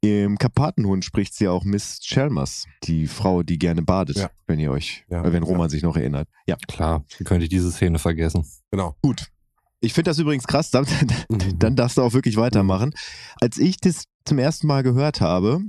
Im 0.00 0.38
Karpatenhund 0.38 1.04
spricht 1.04 1.34
sie 1.34 1.48
auch 1.48 1.64
Miss 1.64 2.00
Chalmers, 2.02 2.66
die 2.84 3.06
Frau, 3.06 3.42
die 3.42 3.58
gerne 3.58 3.82
badet, 3.82 4.16
Ja. 4.16 4.30
wenn 4.46 4.58
ihr 4.58 4.70
euch, 4.72 5.04
Ja. 5.08 5.24
äh, 5.24 5.32
wenn 5.32 5.42
Roman 5.42 5.70
sich 5.70 5.82
noch 5.82 5.96
erinnert. 5.96 6.28
Ja, 6.46 6.56
Klar, 6.68 7.04
wie 7.18 7.24
könnte 7.24 7.44
ich 7.44 7.50
diese 7.50 7.70
Szene 7.70 7.98
vergessen? 7.98 8.44
Genau. 8.70 8.96
gut. 9.02 9.28
Ich 9.82 9.94
finde 9.94 10.10
das 10.10 10.18
übrigens 10.18 10.46
krass, 10.46 10.70
dann, 10.70 10.84
dann 11.56 11.74
darfst 11.74 11.96
du 11.96 12.02
auch 12.02 12.12
wirklich 12.12 12.36
weitermachen. 12.36 12.92
Als 13.40 13.56
ich 13.56 13.78
das 13.78 14.04
zum 14.26 14.38
ersten 14.38 14.66
Mal 14.66 14.82
gehört 14.82 15.22
habe, 15.22 15.60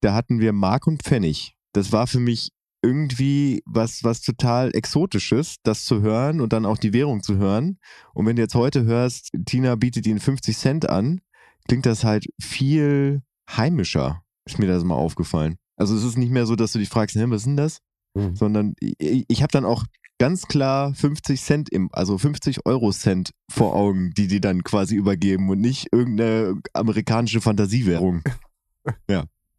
da 0.00 0.14
hatten 0.14 0.40
wir 0.40 0.52
Mark 0.54 0.86
und 0.86 1.02
Pfennig. 1.02 1.54
Das 1.72 1.92
war 1.92 2.06
für 2.06 2.20
mich 2.20 2.52
irgendwie 2.84 3.62
was, 3.64 4.04
was 4.04 4.20
total 4.20 4.70
Exotisches, 4.74 5.56
das 5.62 5.84
zu 5.84 6.02
hören 6.02 6.40
und 6.40 6.52
dann 6.52 6.66
auch 6.66 6.78
die 6.78 6.92
Währung 6.92 7.22
zu 7.22 7.36
hören. 7.36 7.78
Und 8.12 8.26
wenn 8.26 8.36
du 8.36 8.42
jetzt 8.42 8.54
heute 8.54 8.84
hörst, 8.84 9.30
Tina 9.46 9.74
bietet 9.74 10.06
ihnen 10.06 10.20
50 10.20 10.56
Cent 10.56 10.88
an, 10.88 11.20
klingt 11.66 11.86
das 11.86 12.04
halt 12.04 12.26
viel 12.40 13.22
heimischer. 13.50 14.22
Ist 14.44 14.58
mir 14.58 14.66
das 14.66 14.84
mal 14.84 14.94
aufgefallen. 14.94 15.56
Also 15.76 15.96
es 15.96 16.04
ist 16.04 16.18
nicht 16.18 16.30
mehr 16.30 16.46
so, 16.46 16.54
dass 16.54 16.72
du 16.72 16.78
dich 16.78 16.88
fragst, 16.90 17.16
hä, 17.16 17.24
was 17.28 17.42
ist 17.42 17.46
denn 17.46 17.56
das? 17.56 17.78
Mhm. 18.14 18.36
Sondern 18.36 18.74
ich, 18.78 19.24
ich 19.26 19.42
habe 19.42 19.50
dann 19.50 19.64
auch 19.64 19.84
ganz 20.18 20.46
klar 20.46 20.94
50 20.94 21.40
Cent 21.40 21.68
im, 21.70 21.88
also 21.92 22.18
50 22.18 22.66
Euro 22.66 22.92
Cent 22.92 23.30
vor 23.50 23.74
Augen, 23.74 24.12
die 24.16 24.28
die 24.28 24.40
dann 24.40 24.62
quasi 24.62 24.94
übergeben 24.94 25.48
und 25.48 25.60
nicht 25.60 25.88
irgendeine 25.92 26.60
amerikanische 26.72 27.40
Fantasiewährung. 27.40 28.22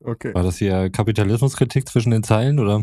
Okay. 0.06 0.34
War 0.34 0.44
das 0.44 0.58
hier 0.58 0.90
Kapitalismuskritik 0.90 1.90
zwischen 1.90 2.12
den 2.12 2.24
Zeilen 2.24 2.60
oder? 2.60 2.82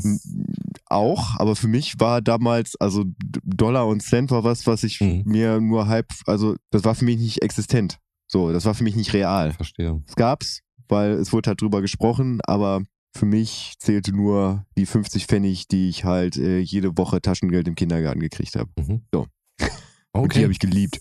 Auch, 0.87 1.39
aber 1.39 1.57
für 1.57 1.69
mich 1.69 1.99
war 2.01 2.21
damals, 2.21 2.77
also 2.81 3.05
Dollar 3.45 3.87
und 3.87 4.03
Cent 4.03 4.31
war 4.31 4.45
was, 4.45 4.67
was 4.67 4.83
ich 4.85 5.01
Mhm. 5.01 5.23
mir 5.25 5.61
nur 5.61 5.87
halb, 5.89 6.07
also 6.27 6.57
das 6.71 6.85
war 6.85 6.95
für 6.95 7.05
mich 7.05 7.19
nicht 7.19 7.43
existent. 7.43 7.99
So, 8.29 8.53
das 8.53 8.65
war 8.65 8.75
für 8.75 8.85
mich 8.85 8.97
nicht 8.97 9.13
real. 9.15 9.53
Verstehe. 9.53 10.03
Es 10.07 10.17
gab's, 10.17 10.61
weil 10.89 11.13
es 11.13 11.33
wurde 11.33 11.49
halt 11.49 11.61
drüber 11.61 11.81
gesprochen, 11.81 12.41
aber 12.47 12.83
für 13.15 13.27
mich 13.27 13.75
zählte 13.79 14.13
nur 14.13 14.65
die 14.77 14.87
50 14.87 15.27
Pfennig, 15.27 15.69
die 15.69 15.89
ich 15.89 16.05
halt 16.05 16.37
äh, 16.37 16.59
jede 16.59 16.97
Woche 16.97 17.21
Taschengeld 17.21 17.69
im 17.69 17.75
Kindergarten 17.75 18.21
gekriegt 18.21 18.57
habe. 18.57 18.71
Mhm. 18.79 19.03
So. 19.13 19.27
Und 20.13 20.25
die 20.35 20.39
Okay. 20.39 20.43
habe 20.43 20.53
ich 20.53 20.59
geliebt. 20.59 21.01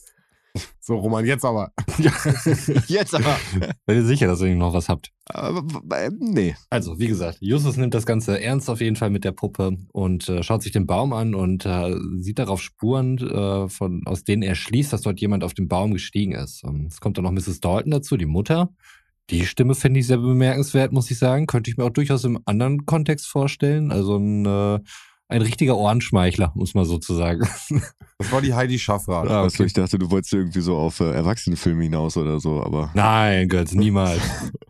So, 0.84 0.96
Roman, 0.96 1.26
jetzt 1.26 1.46
aber. 1.46 1.72
Jetzt 2.88 3.14
aber. 3.14 3.38
Seid 3.86 3.96
ihr 3.96 4.04
sicher, 4.04 4.28
dass 4.28 4.42
ihr 4.42 4.56
noch 4.56 4.74
was 4.74 4.90
habt? 4.90 5.12
aber 5.26 5.64
äh, 5.96 6.10
nee. 6.20 6.56
Also, 6.72 6.98
wie 6.98 7.08
gesagt, 7.08 7.38
Justus 7.40 7.78
nimmt 7.78 7.94
das 7.94 8.08
Ganze 8.08 8.42
ernst 8.42 8.68
auf 8.70 8.82
jeden 8.82 8.96
Fall 8.96 9.12
mit 9.12 9.24
der 9.24 9.32
Puppe 9.32 9.78
und 9.94 10.28
äh, 10.28 10.42
schaut 10.42 10.64
sich 10.64 10.72
den 10.72 10.88
Baum 10.88 11.14
an 11.14 11.36
und 11.36 11.66
äh, 11.68 11.96
sieht 12.18 12.40
darauf 12.40 12.62
Spuren, 12.62 13.20
äh, 13.20 13.70
von, 13.70 14.02
aus 14.06 14.24
denen 14.24 14.42
er 14.42 14.56
schließt, 14.56 14.92
dass 14.92 15.02
dort 15.02 15.22
jemand 15.22 15.44
auf 15.44 15.54
den 15.54 15.68
Baum 15.68 15.94
gestiegen 15.94 16.34
ist. 16.34 16.64
Und 16.64 16.88
es 16.88 17.00
kommt 17.00 17.18
dann 17.18 17.26
noch 17.26 17.32
Mrs. 17.32 17.60
Dalton 17.60 17.92
dazu, 17.92 18.18
die 18.18 18.26
Mutter. 18.26 18.74
Die 19.30 19.46
Stimme 19.46 19.76
finde 19.76 20.00
ich 20.00 20.08
sehr 20.08 20.18
bemerkenswert, 20.18 20.92
muss 20.92 21.12
ich 21.12 21.20
sagen. 21.20 21.48
Könnte 21.48 21.70
ich 21.70 21.78
mir 21.78 21.86
auch 21.86 21.92
durchaus 21.92 22.24
im 22.24 22.40
anderen 22.46 22.86
Kontext 22.86 23.28
vorstellen. 23.28 23.92
Also 23.92 24.18
ein, 24.18 24.46
äh, 24.46 24.80
ein 25.32 25.42
richtiger 25.42 25.78
Ohrenschmeichler, 25.78 26.52
muss 26.56 26.74
man 26.74 26.86
sozusagen. 26.86 27.48
Das 28.18 28.32
war 28.32 28.42
die 28.42 28.54
Heidi 28.54 28.78
Schaffrath. 28.78 29.30
Ah, 29.30 29.42
Also 29.44 29.64
ich 29.64 29.74
dachte, 29.74 29.98
du 29.98 30.12
wolltest 30.12 30.34
irgendwie 30.34 30.62
so 30.62 30.78
auf 30.78 31.00
äh, 31.00 31.12
Erwachsenenfilme 31.12 31.84
hinaus 31.84 32.18
oder 32.18 32.40
so, 32.40 32.62
aber 32.64 32.92
Nein, 32.94 33.48
Götz, 33.48 33.72
niemals. 33.74 34.22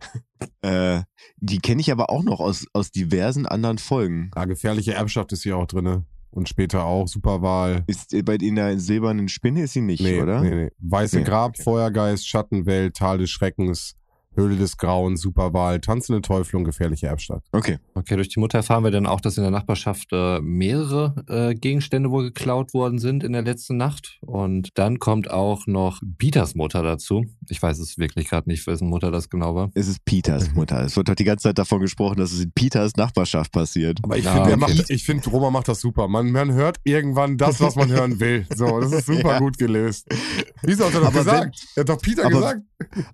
äh, 0.62 1.02
die 1.36 1.58
kenne 1.58 1.80
ich 1.80 1.90
aber 1.92 2.10
auch 2.10 2.22
noch 2.22 2.40
aus, 2.40 2.66
aus 2.72 2.90
diversen 2.90 3.46
anderen 3.46 3.78
Folgen. 3.78 4.30
Ja, 4.36 4.44
gefährliche 4.44 4.94
Erbschaft 4.94 5.32
ist 5.32 5.42
hier 5.42 5.56
auch 5.56 5.66
drinne. 5.66 6.04
Und 6.30 6.48
später 6.48 6.84
auch 6.84 7.08
Superwahl. 7.08 7.84
Ist 7.86 8.14
äh, 8.14 8.22
bei 8.22 8.36
in 8.36 8.54
der 8.54 8.78
silbernen 8.78 9.28
Spinne 9.28 9.64
ist 9.64 9.74
sie 9.74 9.82
nicht, 9.82 10.00
Nee, 10.02 10.20
oder? 10.22 10.40
nee, 10.40 10.54
nee. 10.54 10.70
Weiße 10.78 11.18
Nee, 11.18 11.24
Grab, 11.24 11.50
okay. 11.50 11.62
Feuergeist, 11.62 12.26
Schattenwelt, 12.26 12.96
Tal 12.96 13.18
des 13.18 13.28
Schreckens, 13.30 13.96
Höhle 14.34 14.56
des 14.56 14.76
Grauens, 14.76 15.20
Superwahl, 15.20 15.80
Tanzende 15.80 16.22
Teufel 16.22 16.56
und 16.56 16.64
gefährliche 16.64 17.06
Erbstadt. 17.06 17.42
Okay. 17.52 17.78
Okay, 17.94 18.16
durch 18.16 18.28
die 18.28 18.40
Mutter 18.40 18.58
erfahren 18.58 18.84
wir 18.84 18.90
dann 18.90 19.06
auch, 19.06 19.20
dass 19.20 19.36
in 19.36 19.42
der 19.42 19.50
Nachbarschaft 19.50 20.08
äh, 20.12 20.40
mehrere 20.40 21.14
äh, 21.28 21.54
Gegenstände 21.54 22.10
wohl 22.10 22.24
geklaut 22.24 22.72
worden 22.74 22.98
sind 22.98 23.24
in 23.24 23.32
der 23.32 23.42
letzten 23.42 23.76
Nacht. 23.76 24.18
Und 24.22 24.70
dann 24.74 24.98
kommt 24.98 25.30
auch 25.30 25.66
noch 25.66 26.00
Bieters 26.02 26.54
Mutter 26.54 26.82
dazu. 26.82 27.24
Ich 27.48 27.62
weiß 27.62 27.78
es 27.78 27.98
wirklich 27.98 28.28
gerade 28.28 28.48
nicht, 28.48 28.66
wessen 28.66 28.88
Mutter 28.88 29.10
das 29.10 29.28
genau 29.28 29.54
war. 29.54 29.70
Es 29.74 29.88
ist 29.88 30.04
Peters 30.04 30.50
Mutter. 30.54 30.82
Es 30.82 30.96
wird 30.96 31.08
doch 31.08 31.14
die 31.14 31.24
ganze 31.24 31.44
Zeit 31.44 31.58
davon 31.58 31.80
gesprochen, 31.80 32.16
dass 32.18 32.32
es 32.32 32.40
in 32.42 32.52
Peters 32.52 32.96
Nachbarschaft 32.96 33.52
passiert. 33.52 33.98
Aber 34.02 34.16
ich 34.16 34.24
Ja, 34.24 34.32
finde, 34.34 34.50
er 34.50 34.56
okay. 34.62 34.74
macht, 34.78 34.90
ich 34.90 35.04
finde, 35.04 35.28
Roma 35.30 35.50
macht 35.50 35.68
das 35.68 35.80
super. 35.80 36.08
Man, 36.08 36.30
man 36.30 36.52
hört 36.52 36.78
irgendwann 36.84 37.36
das, 37.36 37.60
was 37.60 37.76
man 37.76 37.90
hören 37.90 38.18
will. 38.20 38.46
So, 38.54 38.80
das 38.80 38.92
ist 38.92 39.06
super 39.06 39.32
Ja. 39.32 39.38
gut 39.38 39.58
gelöst. 39.58 40.06
Wieso 40.62 40.86
hat 40.86 40.94
er 40.94 41.00
doch 41.00 41.06
Aber 41.08 41.18
gesagt? 41.18 41.56
er 41.76 41.80
hat 41.80 41.88
doch 41.88 42.00
Peter 42.00 42.22
aber- 42.26 42.34
gesagt. 42.34 42.60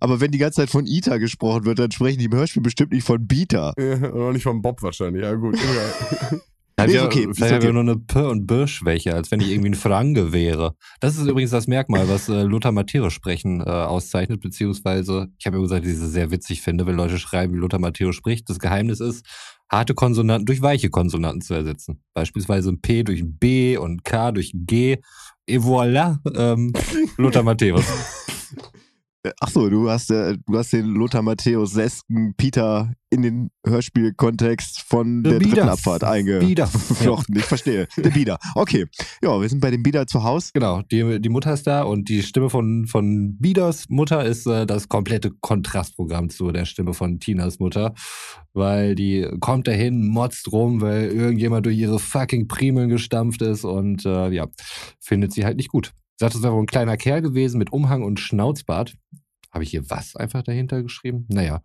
Aber 0.00 0.20
wenn 0.20 0.30
die 0.30 0.38
ganze 0.38 0.56
Zeit 0.56 0.70
von 0.70 0.86
Ita 0.86 1.18
gesprochen 1.18 1.64
wird, 1.64 1.78
dann 1.78 1.90
sprechen 1.90 2.18
die 2.18 2.26
im 2.26 2.34
Hörspiel 2.34 2.62
bestimmt 2.62 2.92
nicht 2.92 3.06
von 3.06 3.26
Beta. 3.26 3.72
Äh, 3.88 4.08
Oder 4.08 4.32
nicht 4.32 4.42
von 4.42 4.60
Bob 4.60 4.82
wahrscheinlich. 4.82 5.22
Ja, 5.22 5.34
gut. 5.34 5.54
egal. 5.54 6.86
Ist 6.86 6.94
ja, 6.94 7.04
okay, 7.04 7.28
vielleicht 7.32 7.62
wir 7.62 7.70
okay. 7.70 7.72
nur 7.72 7.82
eine 7.82 7.96
P- 7.96 8.18
und 8.26 8.46
B-Schwäche, 8.46 9.14
als 9.14 9.30
wenn 9.30 9.40
ich 9.40 9.50
irgendwie 9.50 9.70
ein 9.70 9.74
Franke 9.74 10.32
wäre. 10.32 10.74
Das 11.00 11.16
ist 11.16 11.26
übrigens 11.26 11.50
das 11.52 11.68
Merkmal, 11.68 12.08
was 12.08 12.28
äh, 12.28 12.42
Lothar 12.42 12.72
Matthäus 12.72 13.12
sprechen 13.12 13.60
äh, 13.60 13.64
auszeichnet, 13.64 14.40
beziehungsweise, 14.40 15.28
ich 15.38 15.46
habe 15.46 15.56
ja 15.56 15.62
gesagt, 15.62 15.84
dass 15.84 15.92
ich 15.92 15.98
es 15.98 16.12
sehr 16.12 16.30
witzig 16.30 16.60
finde, 16.60 16.86
wenn 16.86 16.96
Leute 16.96 17.18
schreiben, 17.18 17.54
wie 17.54 17.58
Lothar 17.58 17.80
Matthäus 17.80 18.16
spricht. 18.16 18.50
Das 18.50 18.58
Geheimnis 18.58 19.00
ist, 19.00 19.24
harte 19.70 19.94
Konsonanten 19.94 20.46
durch 20.46 20.62
weiche 20.62 20.90
Konsonanten 20.90 21.40
zu 21.40 21.54
ersetzen. 21.54 22.02
Beispielsweise 22.14 22.70
ein 22.70 22.80
P 22.80 23.02
durch 23.02 23.20
ein 23.20 23.36
B 23.38 23.76
und 23.76 24.04
K 24.04 24.32
durch 24.32 24.52
ein 24.54 24.66
G. 24.66 24.98
Et 25.46 25.62
voilà, 25.62 26.18
ähm, 26.36 26.72
Lothar 27.16 27.42
Matthäus. 27.42 27.84
Äh, 29.24 29.32
Ach 29.40 29.48
so, 29.48 29.68
du 29.68 29.90
hast, 29.90 30.10
äh, 30.10 30.36
du 30.46 30.58
hast 30.58 30.72
den 30.72 30.86
Lothar 30.86 31.22
Matthäus 31.22 31.72
Sesken 31.72 32.34
Peter 32.36 32.92
in 33.10 33.22
den 33.22 33.50
Hörspielkontext 33.66 34.80
von 34.82 35.22
Der 35.22 35.32
der 35.32 35.40
dritten 35.40 35.54
Bieder. 35.54 35.72
Abfahrt 35.72 36.00
Bieder. 36.00 36.64
eingeflochten. 36.68 37.36
Ich 37.36 37.44
verstehe. 37.44 37.88
Der 37.96 38.10
Bieder. 38.10 38.38
Okay. 38.54 38.86
Ja, 39.22 39.40
wir 39.40 39.48
sind 39.48 39.60
bei 39.60 39.70
dem 39.70 39.82
Bieder 39.82 40.06
zu 40.06 40.22
Hause. 40.22 40.50
Genau, 40.54 40.82
die, 40.82 41.20
die 41.20 41.28
Mutter 41.28 41.52
ist 41.52 41.66
da 41.66 41.82
und 41.82 42.08
die 42.08 42.22
Stimme 42.22 42.50
von, 42.50 42.86
von 42.86 43.36
Bieders 43.38 43.88
Mutter 43.88 44.24
ist 44.24 44.46
äh, 44.46 44.66
das 44.66 44.88
komplette 44.88 45.32
Kontrastprogramm 45.40 46.30
zu 46.30 46.52
der 46.52 46.64
Stimme 46.64 46.94
von 46.94 47.18
Tinas 47.18 47.58
Mutter, 47.58 47.94
weil 48.52 48.94
die 48.94 49.26
kommt 49.40 49.66
dahin, 49.66 50.06
motzt 50.06 50.52
rum, 50.52 50.80
weil 50.80 51.06
irgendjemand 51.06 51.66
durch 51.66 51.78
ihre 51.78 51.98
fucking 51.98 52.46
Primeln 52.46 52.88
gestampft 52.88 53.42
ist 53.42 53.64
und 53.64 54.04
äh, 54.04 54.28
ja, 54.30 54.46
findet 55.00 55.32
sie 55.32 55.44
halt 55.44 55.56
nicht 55.56 55.70
gut. 55.70 55.92
Sagt, 56.18 56.34
es 56.34 56.42
wäre 56.42 56.52
wohl 56.52 56.62
ein 56.62 56.66
kleiner 56.66 56.96
Kerl 56.96 57.22
gewesen 57.22 57.58
mit 57.58 57.72
Umhang 57.72 58.02
und 58.02 58.20
Schnauzbart. 58.20 58.96
Habe 59.52 59.64
ich 59.64 59.70
hier 59.70 59.88
was 59.88 60.16
einfach 60.16 60.42
dahinter 60.42 60.82
geschrieben? 60.82 61.26
Naja, 61.28 61.62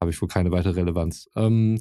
habe 0.00 0.10
ich 0.10 0.20
wohl 0.22 0.28
keine 0.28 0.50
weitere 0.52 0.80
Relevanz. 0.80 1.28
Ähm, 1.36 1.78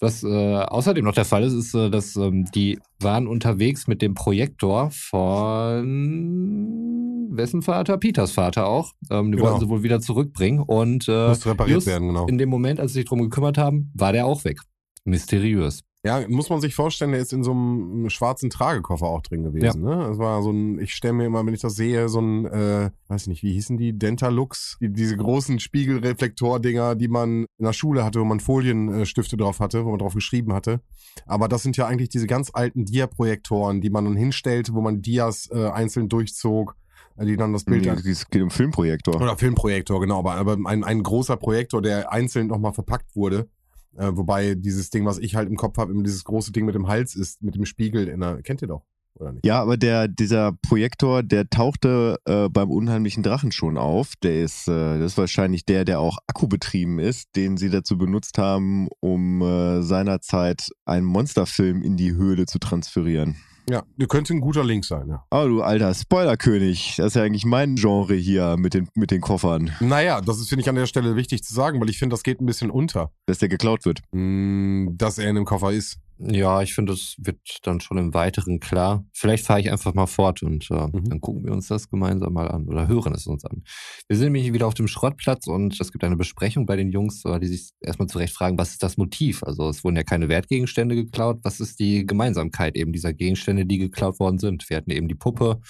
was 0.00 0.22
äh, 0.22 0.28
außerdem 0.56 1.04
noch 1.04 1.14
der 1.14 1.24
Fall 1.24 1.42
ist, 1.42 1.54
ist, 1.54 1.74
äh, 1.74 1.90
dass 1.90 2.14
ähm, 2.16 2.44
die 2.54 2.78
waren 3.00 3.26
unterwegs 3.26 3.86
mit 3.88 4.00
dem 4.00 4.14
Projektor 4.14 4.90
von. 4.90 7.28
Wessen 7.30 7.62
Vater? 7.62 7.98
Peters 7.98 8.32
Vater 8.32 8.66
auch. 8.66 8.92
Ähm, 9.10 9.32
die 9.32 9.36
Genau. 9.38 9.50
wollten 9.50 9.60
sie 9.60 9.68
wohl 9.68 9.82
wieder 9.82 10.00
zurückbringen. 10.00 10.60
Und 10.60 11.08
äh, 11.08 11.28
Muss 11.28 11.46
repariert 11.46 11.86
werden, 11.86 12.08
genau. 12.08 12.26
in 12.26 12.38
dem 12.38 12.48
Moment, 12.48 12.80
als 12.80 12.92
sie 12.92 13.00
sich 13.00 13.08
drum 13.08 13.20
gekümmert 13.20 13.58
haben, 13.58 13.92
war 13.94 14.12
der 14.12 14.26
auch 14.26 14.44
weg. 14.44 14.60
Mysteriös. 15.04 15.82
Ja, 16.08 16.26
muss 16.26 16.48
man 16.48 16.62
sich 16.62 16.74
vorstellen, 16.74 17.12
der 17.12 17.20
ist 17.20 17.34
in 17.34 17.44
so 17.44 17.50
einem 17.50 18.08
schwarzen 18.08 18.48
Tragekoffer 18.48 19.04
auch 19.04 19.20
drin 19.20 19.42
gewesen. 19.42 19.82
Ne? 19.82 20.06
Das 20.08 20.16
war 20.16 20.42
so 20.42 20.50
ein, 20.50 20.78
ich 20.78 20.94
stelle 20.94 21.12
mir 21.12 21.26
immer, 21.26 21.44
wenn 21.44 21.52
ich 21.52 21.60
das 21.60 21.74
sehe, 21.74 22.08
so 22.08 22.18
ein, 22.18 22.46
äh, 22.46 22.90
weiß 23.08 23.22
ich 23.22 23.28
nicht, 23.28 23.42
wie 23.42 23.52
hießen 23.52 23.76
die, 23.76 23.92
Dentalux, 23.92 24.78
die, 24.80 24.90
diese 24.90 25.18
großen 25.18 25.60
Spiegelreflektordinger, 25.60 26.94
die 26.94 27.08
man 27.08 27.44
in 27.58 27.64
der 27.64 27.74
Schule 27.74 28.04
hatte, 28.06 28.20
wo 28.20 28.24
man 28.24 28.40
Folienstifte 28.40 29.36
drauf 29.36 29.60
hatte, 29.60 29.84
wo 29.84 29.90
man 29.90 29.98
drauf 29.98 30.14
geschrieben 30.14 30.54
hatte. 30.54 30.80
Aber 31.26 31.46
das 31.46 31.62
sind 31.62 31.76
ja 31.76 31.86
eigentlich 31.86 32.08
diese 32.08 32.26
ganz 32.26 32.50
alten 32.54 32.86
Dia-Projektoren, 32.86 33.82
die 33.82 33.90
man 33.90 34.06
dann 34.06 34.16
hinstellte, 34.16 34.72
wo 34.72 34.80
man 34.80 35.02
Dias 35.02 35.50
äh, 35.52 35.68
einzeln 35.68 36.08
durchzog, 36.08 36.74
äh, 37.18 37.26
die 37.26 37.36
dann 37.36 37.52
das 37.52 37.64
Bild 37.64 37.84
Nee, 37.84 38.10
Es 38.10 38.30
geht 38.30 38.42
um 38.42 38.50
Filmprojektor. 38.50 39.16
oder 39.16 39.36
Filmprojektor, 39.36 40.00
genau, 40.00 40.20
aber, 40.20 40.36
aber 40.36 40.56
ein, 40.66 40.84
ein 40.84 41.02
großer 41.02 41.36
Projektor, 41.36 41.82
der 41.82 42.10
einzeln 42.10 42.46
nochmal 42.46 42.72
verpackt 42.72 43.14
wurde. 43.14 43.48
Äh, 43.98 44.16
wobei 44.16 44.54
dieses 44.54 44.90
Ding, 44.90 45.04
was 45.04 45.18
ich 45.18 45.34
halt 45.34 45.48
im 45.48 45.56
Kopf 45.56 45.76
habe, 45.76 45.92
immer 45.92 46.04
dieses 46.04 46.24
große 46.24 46.52
Ding 46.52 46.64
mit 46.64 46.76
dem 46.76 46.86
Hals 46.86 47.16
ist, 47.16 47.42
mit 47.42 47.56
dem 47.56 47.64
Spiegel 47.64 48.06
in 48.06 48.20
der. 48.20 48.42
Kennt 48.42 48.62
ihr 48.62 48.68
doch, 48.68 48.84
oder 49.16 49.32
nicht? 49.32 49.44
Ja, 49.44 49.60
aber 49.60 49.76
der, 49.76 50.06
dieser 50.06 50.52
Projektor, 50.52 51.24
der 51.24 51.50
tauchte 51.50 52.16
äh, 52.24 52.48
beim 52.48 52.70
unheimlichen 52.70 53.24
Drachen 53.24 53.50
schon 53.50 53.76
auf. 53.76 54.14
Der 54.22 54.42
ist, 54.44 54.68
äh, 54.68 54.98
das 55.00 55.12
ist 55.12 55.18
wahrscheinlich 55.18 55.64
der, 55.64 55.84
der 55.84 55.98
auch 55.98 56.18
akkubetrieben 56.28 57.00
ist, 57.00 57.34
den 57.34 57.56
sie 57.56 57.70
dazu 57.70 57.98
benutzt 57.98 58.38
haben, 58.38 58.88
um 59.00 59.42
äh, 59.42 59.82
seinerzeit 59.82 60.68
einen 60.84 61.06
Monsterfilm 61.06 61.82
in 61.82 61.96
die 61.96 62.14
Höhle 62.14 62.46
zu 62.46 62.60
transferieren. 62.60 63.36
Ja, 63.68 63.82
könnte 64.08 64.34
ein 64.34 64.40
guter 64.40 64.64
Link 64.64 64.84
sein, 64.84 65.08
ja. 65.08 65.24
Oh, 65.30 65.46
du 65.46 65.62
alter 65.62 65.92
Spoilerkönig. 65.94 66.94
Das 66.96 67.08
ist 67.08 67.14
ja 67.16 67.22
eigentlich 67.22 67.44
mein 67.44 67.76
Genre 67.76 68.14
hier 68.14 68.56
mit 68.56 68.74
den, 68.74 68.88
mit 68.94 69.10
den 69.10 69.20
Koffern, 69.20 69.70
Naja, 69.80 70.20
das 70.20 70.38
ist, 70.38 70.48
finde 70.48 70.62
ich, 70.62 70.68
an 70.68 70.74
der 70.74 70.86
Stelle 70.86 71.16
wichtig 71.16 71.42
zu 71.42 71.54
sagen, 71.54 71.80
weil 71.80 71.90
ich 71.90 71.98
finde, 71.98 72.14
das 72.14 72.22
geht 72.22 72.40
ein 72.40 72.46
bisschen 72.46 72.70
unter, 72.70 73.10
dass 73.26 73.38
der 73.38 73.48
geklaut 73.48 73.84
wird. 73.84 74.00
mh, 74.12 74.92
dass 74.96 75.18
er 75.18 75.28
in 75.28 75.34
dem 75.34 75.44
Koffer 75.44 75.72
ist. 75.72 75.98
Ja, 76.20 76.62
ich 76.62 76.74
finde, 76.74 76.92
das 76.92 77.14
wird 77.18 77.38
dann 77.62 77.80
schon 77.80 77.96
im 77.96 78.12
Weiteren 78.12 78.58
klar. 78.58 79.04
Vielleicht 79.12 79.46
fahre 79.46 79.60
ich 79.60 79.70
einfach 79.70 79.94
mal 79.94 80.06
fort 80.08 80.42
und 80.42 80.68
äh, 80.70 80.74
Mhm. 80.88 81.08
dann 81.10 81.20
gucken 81.20 81.44
wir 81.44 81.52
uns 81.52 81.68
das 81.68 81.88
gemeinsam 81.88 82.32
mal 82.32 82.48
an 82.48 82.66
oder 82.66 82.88
hören 82.88 83.14
es 83.14 83.26
uns 83.28 83.44
an. 83.44 83.62
Wir 84.08 84.16
sind 84.16 84.32
nämlich 84.32 84.52
wieder 84.52 84.66
auf 84.66 84.74
dem 84.74 84.88
Schrottplatz 84.88 85.46
und 85.46 85.80
es 85.80 85.92
gibt 85.92 86.02
eine 86.02 86.16
Besprechung 86.16 86.66
bei 86.66 86.74
den 86.74 86.90
Jungs, 86.90 87.24
äh, 87.24 87.38
die 87.38 87.46
sich 87.46 87.70
erstmal 87.80 88.08
zurecht 88.08 88.34
fragen, 88.34 88.58
was 88.58 88.70
ist 88.72 88.82
das 88.82 88.96
Motiv? 88.96 89.44
Also 89.44 89.68
es 89.68 89.84
wurden 89.84 89.94
ja 89.96 90.02
keine 90.02 90.28
Wertgegenstände 90.28 90.96
geklaut. 90.96 91.38
Was 91.44 91.60
ist 91.60 91.78
die 91.78 92.04
Gemeinsamkeit 92.04 92.74
eben 92.76 92.92
dieser 92.92 93.12
Gegenstände, 93.12 93.64
die 93.64 93.78
geklaut 93.78 94.18
worden 94.18 94.38
sind? 94.38 94.68
Wir 94.68 94.78
hatten 94.78 94.90
eben 94.90 95.06
die 95.06 95.14
Puppe, 95.14 95.60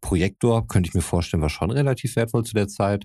Projektor, 0.00 0.66
könnte 0.68 0.88
ich 0.88 0.94
mir 0.94 1.02
vorstellen, 1.02 1.42
war 1.42 1.50
schon 1.50 1.70
relativ 1.70 2.16
wertvoll 2.16 2.44
zu 2.44 2.54
der 2.54 2.68
Zeit. 2.68 3.04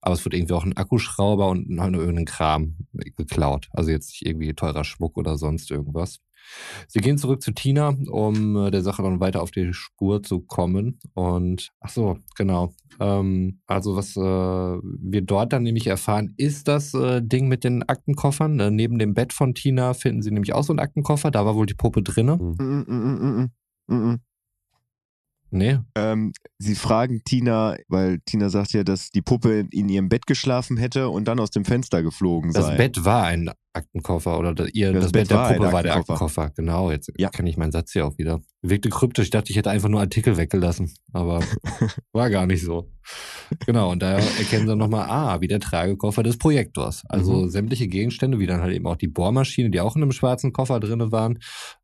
Aber 0.00 0.14
es 0.14 0.24
wird 0.24 0.34
irgendwie 0.34 0.54
auch 0.54 0.64
ein 0.64 0.76
Akkuschrauber 0.76 1.48
und 1.48 1.68
irgendein 1.70 2.24
Kram 2.24 2.76
geklaut. 3.16 3.68
Also 3.70 3.90
jetzt 3.92 4.08
nicht 4.10 4.26
irgendwie 4.26 4.52
teurer 4.52 4.82
Schmuck 4.82 5.16
oder 5.16 5.38
sonst 5.38 5.70
irgendwas. 5.70 6.18
Sie 6.88 7.00
gehen 7.00 7.18
zurück 7.18 7.42
zu 7.42 7.52
Tina, 7.52 7.94
um 8.10 8.56
äh, 8.56 8.70
der 8.70 8.82
Sache 8.82 9.02
dann 9.02 9.20
weiter 9.20 9.42
auf 9.42 9.50
die 9.50 9.72
Spur 9.72 10.22
zu 10.22 10.40
kommen. 10.40 10.98
Und 11.14 11.70
ach 11.80 11.90
so, 11.90 12.18
genau. 12.36 12.74
Ähm, 13.00 13.60
also 13.66 13.96
was 13.96 14.16
äh, 14.16 14.20
wir 14.20 15.22
dort 15.22 15.52
dann 15.52 15.62
nämlich 15.62 15.86
erfahren, 15.86 16.34
ist 16.36 16.68
das 16.68 16.94
äh, 16.94 17.22
Ding 17.22 17.48
mit 17.48 17.64
den 17.64 17.82
Aktenkoffern. 17.82 18.60
Äh, 18.60 18.70
neben 18.70 18.98
dem 18.98 19.14
Bett 19.14 19.32
von 19.32 19.54
Tina 19.54 19.94
finden 19.94 20.22
sie 20.22 20.30
nämlich 20.30 20.52
auch 20.52 20.64
so 20.64 20.72
einen 20.72 20.80
Aktenkoffer. 20.80 21.30
Da 21.30 21.44
war 21.46 21.54
wohl 21.54 21.66
die 21.66 21.74
Puppe 21.74 22.02
drinne. 22.02 22.36
Mm, 22.36 22.56
mm, 22.58 22.84
mm, 22.86 23.50
mm, 23.88 23.94
mm. 23.94 24.20
Nee, 25.54 25.80
Ähm, 25.94 26.32
sie 26.58 26.74
fragen 26.74 27.22
Tina, 27.24 27.76
weil 27.88 28.20
Tina 28.24 28.48
sagt 28.48 28.72
ja, 28.72 28.84
dass 28.84 29.10
die 29.10 29.20
Puppe 29.20 29.66
in 29.70 29.90
ihrem 29.90 30.08
Bett 30.08 30.26
geschlafen 30.26 30.78
hätte 30.78 31.10
und 31.10 31.28
dann 31.28 31.38
aus 31.38 31.50
dem 31.50 31.66
Fenster 31.66 32.02
geflogen 32.02 32.54
das 32.54 32.68
sei. 32.68 32.76
Bett 32.76 33.04
war 33.04 33.24
ein 33.24 33.50
Aktenkoffer 33.74 34.38
oder 34.38 34.54
das, 34.54 34.70
ihr, 34.74 34.92
das, 34.92 35.04
Das 35.04 35.12
Bett, 35.12 35.30
der 35.30 35.36
war 35.38 35.52
Puppe 35.54 35.72
war 35.72 35.82
der 35.82 35.96
Aktenkoffer. 35.96 36.50
Genau, 36.56 36.90
jetzt 36.90 37.10
Ja. 37.18 37.30
kann 37.30 37.46
ich 37.46 37.56
meinen 37.56 37.72
Satz 37.72 37.92
hier 37.92 38.06
auch 38.06 38.18
wieder. 38.18 38.40
Wirkte 38.60 38.90
kryptisch. 38.90 39.24
Ich 39.26 39.30
dachte, 39.30 39.50
ich 39.50 39.56
hätte 39.56 39.70
einfach 39.70 39.88
nur 39.88 40.00
Artikel 40.00 40.36
weggelassen, 40.36 40.92
aber 41.12 41.40
war 42.12 42.30
gar 42.30 42.46
nicht 42.46 42.62
so. 42.62 42.90
Genau, 43.66 43.90
und 43.90 44.00
da 44.02 44.18
erkennen 44.18 44.68
sie 44.68 44.76
nochmal, 44.76 45.08
ah, 45.10 45.40
wie 45.40 45.48
der 45.48 45.58
Tragekoffer 45.60 46.22
des 46.22 46.38
Projektors. 46.38 47.02
Also 47.08 47.48
sämtliche 47.48 47.88
Gegenstände, 47.88 48.38
wie 48.38 48.46
dann 48.46 48.60
halt 48.60 48.74
eben 48.74 48.86
auch 48.86 48.96
die 48.96 49.08
Bohrmaschine, 49.08 49.70
die 49.70 49.80
auch 49.80 49.96
in 49.96 50.02
einem 50.02 50.12
schwarzen 50.12 50.52
Koffer 50.52 50.78
drinne 50.78 51.10
waren, 51.10 51.38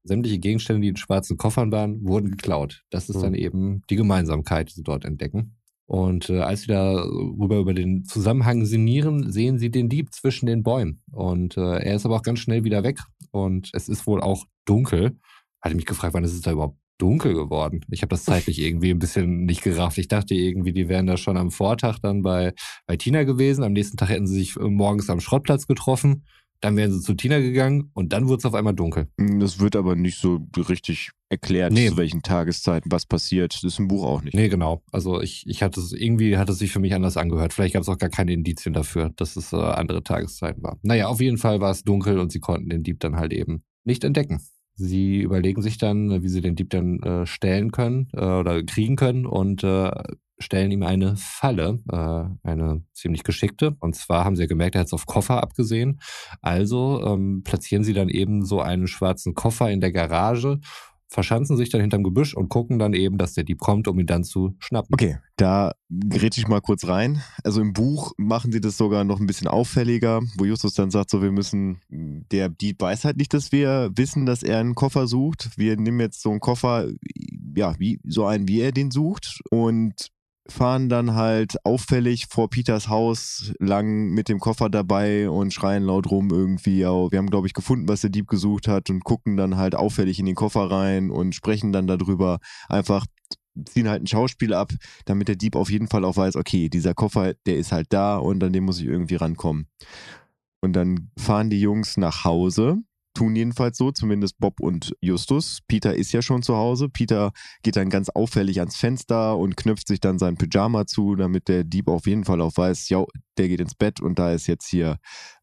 sämtliche 0.05 0.39
Gegenstände, 0.39 0.83
die 0.83 0.89
in 0.89 0.97
schwarzen 0.97 1.37
Koffern 1.37 1.73
waren, 1.73 2.03
wurden 2.07 2.31
geklaut. 2.31 2.83
Das 2.91 3.09
ist 3.09 3.17
Mhm. 3.17 3.23
dann 3.23 3.35
eben 3.35 3.83
die 3.91 3.97
Gemeinsamkeit, 3.97 4.71
die 4.71 4.75
sie 4.75 4.83
dort 4.85 5.05
entdecken. 5.05 5.57
Und 5.89 6.29
äh, 6.29 6.41
als 6.41 6.61
sie 6.61 6.67
da 6.67 7.03
rüber 7.03 7.57
über 7.57 7.73
den 7.73 8.05
Zusammenhang 8.05 8.67
sinnieren, 8.67 9.33
sehen 9.33 9.59
sie 9.59 9.71
den 9.71 9.89
Dieb 9.89 10.13
zwischen 10.13 10.45
den 10.45 10.63
Bäumen. 10.63 11.03
Und 11.11 11.57
äh, 11.57 11.79
er 11.79 11.95
ist 11.95 12.05
aber 12.05 12.17
auch 12.17 12.23
ganz 12.23 12.41
schnell 12.41 12.63
wieder 12.63 12.85
weg. 12.85 12.99
Und 13.31 13.71
es 13.73 13.89
ist 13.89 14.07
wohl 14.07 14.21
auch 14.21 14.45
dunkel. 14.67 15.19
Hatte 15.63 15.75
mich 15.75 15.87
gefragt, 15.87 16.13
wann 16.13 16.25
ist 16.25 16.35
es 16.35 16.43
da 16.43 16.53
überhaupt 16.53 16.77
dunkel 16.99 17.33
geworden? 17.33 17.81
Ich 17.91 18.03
habe 18.03 18.11
das 18.11 18.25
zeitlich 18.25 18.61
irgendwie 18.61 18.91
ein 18.91 18.99
bisschen 18.99 19.47
nicht 19.47 19.63
gerafft. 19.63 19.97
Ich 19.97 20.09
dachte 20.09 20.35
irgendwie, 20.35 20.75
die 20.75 20.91
wären 20.91 21.07
da 21.07 21.17
schon 21.17 21.39
am 21.39 21.51
Vortag 21.51 22.01
dann 22.01 22.21
bei, 22.21 22.53
bei 22.87 22.99
Tina 22.99 23.25
gewesen. 23.25 23.65
Am 23.65 23.73
nächsten 23.73 23.97
Tag 23.97 24.11
hätten 24.11 24.27
sie 24.27 24.41
sich 24.41 24.57
äh, 24.57 24.69
morgens 24.69 25.09
am 25.09 25.21
Schrottplatz 25.21 25.67
getroffen. 25.67 26.25
Dann 26.61 26.77
wären 26.77 26.91
sie 26.93 27.01
zu 27.01 27.15
Tina 27.15 27.39
gegangen 27.39 27.91
und 27.95 28.13
dann 28.13 28.27
wurde 28.27 28.39
es 28.39 28.45
auf 28.45 28.55
einmal 28.55 28.75
dunkel. 28.75 29.09
Mm, 29.17 29.39
Das 29.39 29.61
wird 29.61 29.77
aber 29.77 29.95
nicht 29.95 30.19
so 30.19 30.41
richtig 30.57 31.11
erklärt, 31.29 31.73
Nee. 31.73 31.89
zu 31.91 31.97
welchen 31.97 32.23
Tageszeiten 32.23 32.91
was 32.91 33.07
passiert. 33.07 33.55
Das 33.55 33.63
ist 33.65 33.79
im 33.79 33.87
Buch 33.87 34.05
auch 34.05 34.23
nicht. 34.23 34.35
Nee, 34.35 34.49
genau. 34.49 34.83
Also 34.91 35.21
ich, 35.21 35.45
ich 35.47 35.63
hatte 35.63 35.79
es, 35.81 35.93
irgendwie 35.93 36.37
hat 36.37 36.49
es 36.49 36.59
sich 36.59 36.73
für 36.73 36.81
mich 36.81 36.95
anders 36.95 37.17
angehört. 37.17 37.53
Vielleicht 37.53 37.75
gab 37.75 37.83
es 37.83 37.89
auch 37.89 37.99
gar 37.99 38.11
keine 38.11 38.33
Indizien 38.33 38.73
dafür, 38.73 39.11
dass 39.17 39.37
es 39.37 39.53
äh, 39.53 39.57
andere 39.57 40.03
Tageszeiten 40.03 40.63
war. 40.63 40.79
Naja, 40.83 41.07
auf 41.09 41.21
jeden 41.21 41.39
Fall 41.39 41.61
war 41.61 41.71
es 41.71 41.85
dunkel 41.85 42.19
und 42.19 42.33
sie 42.33 42.41
konnten 42.41 42.71
den 42.71 42.83
Dieb 42.83 42.99
dann 43.01 43.17
halt 43.17 43.33
eben 43.33 43.63
nicht 43.85 44.03
entdecken. 44.03 44.41
Sie 44.75 45.21
überlegen 45.23 45.61
sich 45.63 45.77
dann, 45.79 46.23
wie 46.23 46.29
sie 46.29 46.41
den 46.41 46.55
Dieb 46.57 46.71
dann 46.71 47.01
äh, 47.03 47.27
stellen 47.27 47.73
können 47.73 48.09
äh, 48.15 48.21
oder 48.25 48.63
kriegen 48.63 48.97
können 48.97 49.27
und 49.27 49.63
äh, 49.65 49.91
stellen 50.39 50.71
ihm 50.71 50.83
eine 50.83 51.17
Falle, 51.17 51.81
äh, 51.91 52.49
eine 52.49 52.83
ziemlich 52.95 53.25
geschickte. 53.25 53.77
Und 53.81 53.97
zwar 53.97 54.25
haben 54.25 54.37
sie 54.37 54.43
ja 54.43 54.49
gemerkt, 54.49 54.75
er 54.75 54.81
hat 54.81 54.87
es 54.87 54.93
auf 54.93 55.07
Koffer 55.07 55.43
abgesehen. 55.43 56.01
Also 56.43 57.05
ähm, 57.05 57.43
platzieren 57.45 57.85
sie 57.85 57.93
dann 57.93 58.09
eben 58.09 58.45
so 58.45 58.61
einen 58.61 58.87
schwarzen 58.87 59.35
Koffer 59.35 59.71
in 59.71 59.81
der 59.81 59.93
Garage, 59.93 60.61
verschanzen 61.11 61.57
sich 61.57 61.71
dann 61.71 61.81
hinterm 61.81 62.03
Gebüsch 62.03 62.35
und 62.35 62.51
gucken 62.51 62.79
dann 62.79 62.93
eben, 62.93 63.17
dass 63.17 63.33
der 63.33 63.45
Dieb 63.45 63.59
kommt, 63.61 63.89
um 63.89 63.99
ihn 63.99 64.07
dann 64.07 64.25
zu 64.25 64.55
schnappen. 64.59 64.93
Okay, 64.93 65.19
da 65.37 65.73
grätsch 65.91 66.37
ich 66.37 66.49
mal 66.49 66.61
kurz 66.61 66.87
rein. 66.87 67.23
Also 67.43 67.63
im 67.63 67.73
Buch 67.73 68.13
machen 68.19 68.53
sie 68.53 68.61
das 68.61 68.77
sogar 68.77 69.05
noch 69.05 69.19
ein 69.19 69.27
bisschen 69.27 69.49
auffälliger, 69.49 70.21
wo 70.37 70.45
Justus 70.45 70.75
dann 70.75 70.91
sagt, 70.91 71.11
so 71.11 71.23
wir 71.23 71.33
müssen, 71.33 71.81
der 71.89 72.51
Dieb 72.51 72.83
weiß 72.83 73.07
halt 73.07 73.17
nicht, 73.17 73.33
dass 73.33 73.53
wir 73.53 73.91
wissen, 73.97 74.27
dass 74.27 74.43
er 74.43 74.59
einen 74.59 74.75
Koffer 74.75 75.07
sucht. 75.07 75.51
Wir 75.57 75.77
nehmen 75.79 76.01
jetzt 76.01 76.21
so 76.21 76.31
einen 76.31 76.41
Koffer, 76.41 76.91
ja, 77.57 77.75
wie 77.79 78.01
so 78.05 78.27
einen, 78.27 78.47
wie 78.47 78.61
er 78.61 78.73
den 78.73 78.91
sucht 78.91 79.41
und 79.51 80.11
fahren 80.51 80.89
dann 80.89 81.15
halt 81.15 81.65
auffällig 81.65 82.27
vor 82.29 82.49
Peters 82.49 82.89
Haus 82.89 83.53
lang 83.59 84.09
mit 84.11 84.29
dem 84.29 84.39
Koffer 84.39 84.71
dabei 84.71 85.29
und 85.29 85.53
schreien 85.53 85.83
laut 85.83 86.11
rum 86.11 86.31
irgendwie, 86.31 86.81
ja, 86.81 86.91
wir 86.91 87.19
haben, 87.19 87.31
glaube 87.31 87.47
ich, 87.47 87.55
gefunden, 87.55 87.89
was 87.89 88.01
der 88.01 88.11
Dieb 88.11 88.29
gesucht 88.29 88.69
hat 88.69 88.91
und 88.91 89.05
gucken 89.05 89.37
dann 89.37 89.57
halt 89.57 89.75
auffällig 89.75 90.19
in 90.19 90.27
den 90.27 90.35
Koffer 90.35 90.71
rein 90.71 91.11
und 91.11 91.35
sprechen 91.35 91.73
dann 91.73 91.87
darüber. 91.87 92.39
Einfach 92.69 93.05
ziehen 93.67 93.89
halt 93.89 94.03
ein 94.03 94.07
Schauspiel 94.07 94.55
ab, 94.55 94.73
damit 95.05 95.29
der 95.29 95.37
Dieb 95.37 95.57
auf 95.57 95.71
jeden 95.71 95.89
Fall 95.89 96.05
auch 96.05 96.17
weiß, 96.17 96.37
okay, 96.37 96.69
dieser 96.69 96.95
Koffer, 96.95 97.35
der 97.47 97.57
ist 97.57 97.73
halt 97.73 97.89
da 97.91 98.17
und 98.17 98.43
an 98.43 98.53
den 98.53 98.65
muss 98.65 98.81
ich 98.81 98.87
irgendwie 98.87 99.17
rankommen. 99.17 99.67
Und 100.61 100.73
dann 100.75 101.11
fahren 101.19 101.51
die 101.51 101.61
Jungs 101.61 101.97
nach 101.97 102.25
Hause, 102.25 102.79
tun 103.19 103.35
jedenfalls 103.35 103.77
so, 103.77 103.91
zumindest 103.91 104.39
Bob 104.39 104.61
und 104.61 104.95
Justus. 105.01 105.59
Peter 105.67 105.97
ist 105.97 106.13
ja 106.13 106.23
schon 106.23 106.43
zu 106.43 106.57
Hause. 106.57 106.89
Peter 106.89 107.33
geht 107.65 107.75
dann 107.75 107.91
ganz 107.91 108.11
auffällig 108.11 108.61
ans 108.61 108.77
Fenster 108.77 109.37
und 109.37 109.57
knöpft 109.57 109.89
sich 109.89 109.99
dann 109.99 110.21
sein 110.21 110.37
Pyjama 110.37 110.87
zu, 110.87 111.17
damit 111.17 111.49
der 111.49 111.65
Dieb 111.65 111.89
auf 111.89 112.07
jeden 112.07 112.25
Fall 112.25 112.41
auch 112.41 112.57
weiß, 112.57 112.89
ja, 112.91 113.05
der 113.37 113.49
geht 113.49 113.61
ins 113.61 113.75
Bett 113.75 114.01
und 114.01 114.21
da 114.21 114.33
ist 114.33 114.47
jetzt 114.47 114.69
hier 114.69 114.99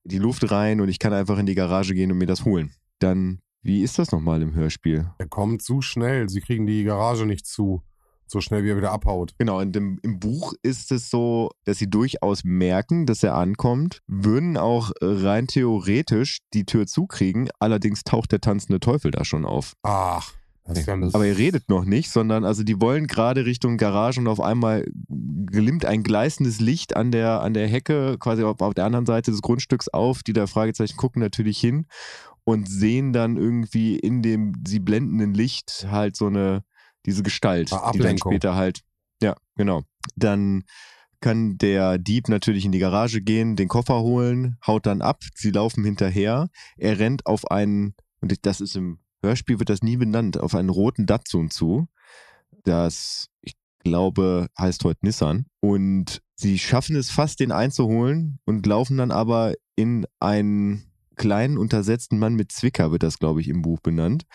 die 0.05 0.19
Luft 0.19 0.49
rein 0.51 0.79
und 0.79 0.87
ich 0.87 0.99
kann 0.99 1.11
einfach 1.11 1.37
in 1.37 1.45
die 1.45 1.55
Garage 1.55 1.93
gehen 1.93 2.13
und 2.13 2.17
mir 2.17 2.27
das 2.27 2.45
holen. 2.45 2.73
Dann, 2.99 3.41
wie 3.61 3.83
ist 3.83 3.99
das 3.99 4.13
nochmal 4.13 4.41
im 4.41 4.55
Hörspiel? 4.55 5.11
Er 5.17 5.27
kommt 5.27 5.61
zu 5.61 5.81
schnell. 5.81 6.29
Sie 6.29 6.39
kriegen 6.39 6.65
die 6.65 6.85
Garage 6.85 7.25
nicht 7.25 7.45
zu. 7.45 7.83
So 8.27 8.41
schnell, 8.41 8.63
wie 8.63 8.71
er 8.71 8.77
wieder 8.77 8.91
abhaut. 8.91 9.33
Genau, 9.37 9.59
und 9.59 9.75
im, 9.75 9.99
im 10.01 10.19
Buch 10.19 10.53
ist 10.63 10.91
es 10.91 11.09
so, 11.09 11.51
dass 11.63 11.77
sie 11.77 11.89
durchaus 11.89 12.43
merken, 12.43 13.05
dass 13.05 13.23
er 13.23 13.35
ankommt, 13.35 14.01
würden 14.07 14.57
auch 14.57 14.91
rein 15.01 15.47
theoretisch 15.47 16.39
die 16.53 16.65
Tür 16.65 16.87
zukriegen, 16.87 17.49
allerdings 17.59 18.03
taucht 18.03 18.31
der 18.31 18.41
tanzende 18.41 18.79
Teufel 18.79 19.11
da 19.11 19.23
schon 19.25 19.45
auf. 19.45 19.73
Ach, 19.83 20.33
Aber 21.13 21.27
er 21.27 21.37
redet 21.37 21.69
noch 21.69 21.85
nicht, 21.85 22.09
sondern 22.09 22.43
also 22.43 22.63
die 22.63 22.81
wollen 22.81 23.05
gerade 23.05 23.45
Richtung 23.45 23.77
Garage 23.77 24.19
und 24.19 24.27
auf 24.27 24.41
einmal 24.41 24.85
glimmt 25.45 25.85
ein 25.85 26.01
gleißendes 26.01 26.59
Licht 26.59 26.95
an 26.95 27.11
der, 27.11 27.41
an 27.41 27.53
der 27.53 27.67
Hecke, 27.67 28.17
quasi 28.19 28.43
auf, 28.43 28.59
auf 28.61 28.73
der 28.73 28.85
anderen 28.85 29.05
Seite 29.05 29.29
des 29.29 29.43
Grundstücks 29.43 29.89
auf. 29.89 30.23
Die 30.23 30.33
da 30.33 30.47
Fragezeichen 30.47 30.97
gucken 30.97 31.21
natürlich 31.21 31.59
hin 31.59 31.85
und 32.45 32.67
sehen 32.67 33.13
dann 33.13 33.37
irgendwie 33.37 33.97
in 33.99 34.23
dem 34.23 34.53
sie 34.65 34.79
blendenden 34.79 35.35
Licht 35.35 35.85
halt 35.91 36.15
so 36.15 36.27
eine, 36.27 36.63
diese 37.05 37.23
Gestalt, 37.23 37.71
Ah, 37.71 37.91
die 37.91 37.99
dann 37.99 38.17
später 38.17 38.55
halt, 38.55 38.81
ja, 39.21 39.35
genau. 39.55 39.83
Dann 40.15 40.63
kann 41.21 41.57
der 41.57 41.97
Dieb 41.97 42.29
natürlich 42.29 42.65
in 42.65 42.71
die 42.71 42.79
Garage 42.79 43.21
gehen, 43.21 43.55
den 43.55 43.67
Koffer 43.67 44.01
holen, 44.01 44.57
haut 44.65 44.85
dann 44.85 45.01
ab, 45.01 45.23
sie 45.33 45.51
laufen 45.51 45.83
hinterher. 45.83 46.49
Er 46.77 46.99
rennt 46.99 47.25
auf 47.25 47.49
einen, 47.49 47.95
und 48.21 48.45
das 48.45 48.61
ist 48.61 48.75
im 48.75 48.99
Hörspiel 49.23 49.57
wird 49.57 49.69
das 49.69 49.81
nie 49.81 49.97
benannt, 49.97 50.39
auf 50.39 50.53
einen 50.53 50.69
roten 50.69 51.07
Datsun 51.07 51.49
zu. 51.49 51.87
Das, 52.63 53.29
ich 53.41 53.55
glaube, 53.79 54.49
heißt 54.59 54.83
heute 54.83 55.03
Nissan. 55.03 55.45
Und 55.61 56.21
sie 56.35 56.59
schaffen 56.59 56.95
es 56.95 57.09
fast, 57.09 57.39
den 57.39 57.51
einzuholen 57.51 58.39
und 58.45 58.65
laufen 58.67 58.97
dann 58.97 59.11
aber 59.11 59.53
in 59.75 60.05
einen 60.19 60.91
kleinen, 61.15 61.57
untersetzten 61.57 62.19
Mann 62.19 62.35
mit 62.35 62.51
Zwicker, 62.51 62.91
wird 62.91 63.01
das, 63.01 63.17
glaube 63.17 63.41
ich, 63.41 63.47
im 63.47 63.61
Buch 63.61 63.79
benannt 63.79 64.25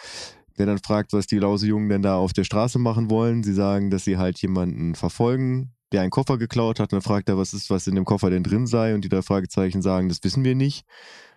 der 0.60 0.66
dann 0.66 0.78
fragt, 0.78 1.12
was 1.14 1.26
die 1.26 1.38
Lausejungen 1.38 1.88
denn 1.88 2.02
da 2.02 2.16
auf 2.16 2.32
der 2.34 2.44
Straße 2.44 2.78
machen 2.78 3.10
wollen. 3.10 3.42
Sie 3.42 3.54
sagen, 3.54 3.90
dass 3.90 4.04
sie 4.04 4.18
halt 4.18 4.40
jemanden 4.42 4.94
verfolgen, 4.94 5.72
der 5.92 6.02
einen 6.02 6.10
Koffer 6.10 6.36
geklaut 6.36 6.78
hat. 6.78 6.92
Und 6.92 6.98
dann 6.98 7.02
fragt 7.02 7.28
er, 7.30 7.38
was 7.38 7.54
ist, 7.54 7.70
was 7.70 7.86
in 7.86 7.94
dem 7.94 8.04
Koffer 8.04 8.28
denn 8.28 8.44
drin 8.44 8.66
sei. 8.66 8.94
Und 8.94 9.02
die 9.02 9.08
da 9.08 9.22
Fragezeichen 9.22 9.80
sagen, 9.80 10.08
das 10.10 10.22
wissen 10.22 10.44
wir 10.44 10.54
nicht. 10.54 10.84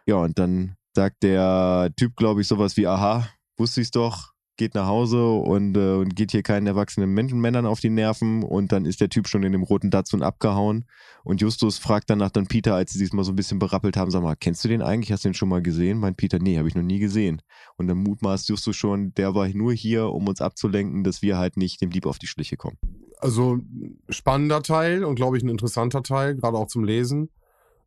Ja, 0.05 0.15
und 0.15 0.37
dann 0.37 0.75
sagt 0.93 1.23
der 1.23 1.89
Typ, 1.95 2.15
glaube 2.17 2.41
ich, 2.41 2.47
sowas 2.47 2.75
wie, 2.75 2.85
aha, 2.85 3.27
wusste 3.57 3.79
ich's 3.79 3.91
doch, 3.91 4.32
geht 4.57 4.75
nach 4.75 4.87
Hause 4.87 5.31
und, 5.31 5.75
äh, 5.75 5.93
und 5.93 6.15
geht 6.15 6.31
hier 6.31 6.43
keinen 6.43 6.67
erwachsenen 6.67 7.13
Männern 7.13 7.65
auf 7.65 7.79
die 7.79 7.89
Nerven 7.89 8.43
und 8.43 8.71
dann 8.71 8.85
ist 8.85 9.01
der 9.01 9.09
Typ 9.09 9.27
schon 9.27 9.43
in 9.43 9.51
dem 9.51 9.63
roten 9.63 9.89
Datsun 9.89 10.21
abgehauen 10.21 10.85
und 11.23 11.41
Justus 11.41 11.77
fragt 11.77 12.09
danach 12.09 12.29
dann 12.29 12.47
Peter, 12.47 12.75
als 12.75 12.91
sie 12.91 12.99
sich 12.99 13.13
mal 13.13 13.23
so 13.23 13.31
ein 13.31 13.35
bisschen 13.35 13.57
berappelt 13.57 13.95
haben, 13.97 14.11
sag 14.11 14.21
mal, 14.21 14.35
kennst 14.35 14.63
du 14.63 14.67
den 14.67 14.81
eigentlich? 14.81 15.11
Hast 15.11 15.23
du 15.23 15.29
den 15.29 15.33
schon 15.33 15.49
mal 15.49 15.61
gesehen? 15.61 15.99
Meint 15.99 16.17
Peter, 16.17 16.37
nee, 16.37 16.57
habe 16.57 16.67
ich 16.67 16.75
noch 16.75 16.83
nie 16.83 16.99
gesehen. 16.99 17.41
Und 17.77 17.87
dann 17.87 17.97
mutmaßt 17.97 18.49
Justus 18.49 18.75
schon, 18.75 19.13
der 19.15 19.33
war 19.33 19.47
nur 19.49 19.73
hier, 19.73 20.09
um 20.09 20.27
uns 20.27 20.41
abzulenken, 20.41 21.03
dass 21.03 21.21
wir 21.21 21.37
halt 21.37 21.57
nicht 21.57 21.81
dem 21.81 21.91
Dieb 21.91 22.05
auf 22.05 22.19
die 22.19 22.27
Schliche 22.27 22.57
kommen. 22.57 22.77
Also 23.19 23.59
spannender 24.09 24.61
Teil 24.61 25.05
und 25.05 25.15
glaube 25.15 25.37
ich 25.37 25.43
ein 25.43 25.49
interessanter 25.49 26.03
Teil, 26.03 26.35
gerade 26.35 26.57
auch 26.57 26.67
zum 26.67 26.83
Lesen. 26.83 27.29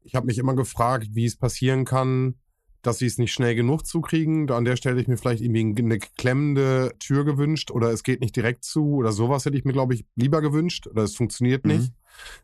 Ich 0.02 0.14
habe 0.14 0.26
mich 0.26 0.38
immer 0.38 0.54
gefragt, 0.54 1.08
wie 1.12 1.26
es 1.26 1.36
passieren 1.36 1.84
kann, 1.84 2.36
dass 2.86 2.98
sie 2.98 3.06
es 3.06 3.18
nicht 3.18 3.32
schnell 3.32 3.54
genug 3.54 3.84
zukriegen. 3.84 4.50
An 4.50 4.64
der 4.64 4.76
Stelle 4.76 4.94
hätte 4.94 5.02
ich 5.02 5.08
mir 5.08 5.16
vielleicht 5.16 5.42
irgendwie 5.42 5.82
eine 5.82 5.98
klemmende 5.98 6.92
Tür 7.00 7.24
gewünscht 7.24 7.70
oder 7.70 7.90
es 7.90 8.02
geht 8.02 8.20
nicht 8.20 8.36
direkt 8.36 8.64
zu 8.64 8.94
oder 8.94 9.10
sowas 9.12 9.44
hätte 9.44 9.56
ich 9.56 9.64
mir, 9.64 9.72
glaube 9.72 9.94
ich, 9.94 10.04
lieber 10.14 10.40
gewünscht 10.40 10.86
oder 10.86 11.02
es 11.02 11.16
funktioniert 11.16 11.64
mhm. 11.64 11.72
nicht, 11.72 11.92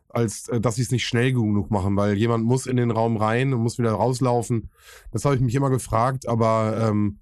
als 0.09 0.49
äh, 0.49 0.59
dass 0.59 0.75
sie 0.75 0.81
es 0.81 0.91
nicht 0.91 1.07
schnell 1.07 1.31
genug 1.31 1.71
machen, 1.71 1.95
weil 1.95 2.15
jemand 2.15 2.43
muss 2.43 2.65
in 2.65 2.75
den 2.75 2.91
Raum 2.91 3.15
rein 3.15 3.53
und 3.53 3.61
muss 3.61 3.79
wieder 3.79 3.93
rauslaufen. 3.93 4.69
Das 5.11 5.23
habe 5.23 5.35
ich 5.35 5.41
mich 5.41 5.55
immer 5.55 5.69
gefragt, 5.69 6.27
aber 6.27 6.89
ähm, 6.89 7.19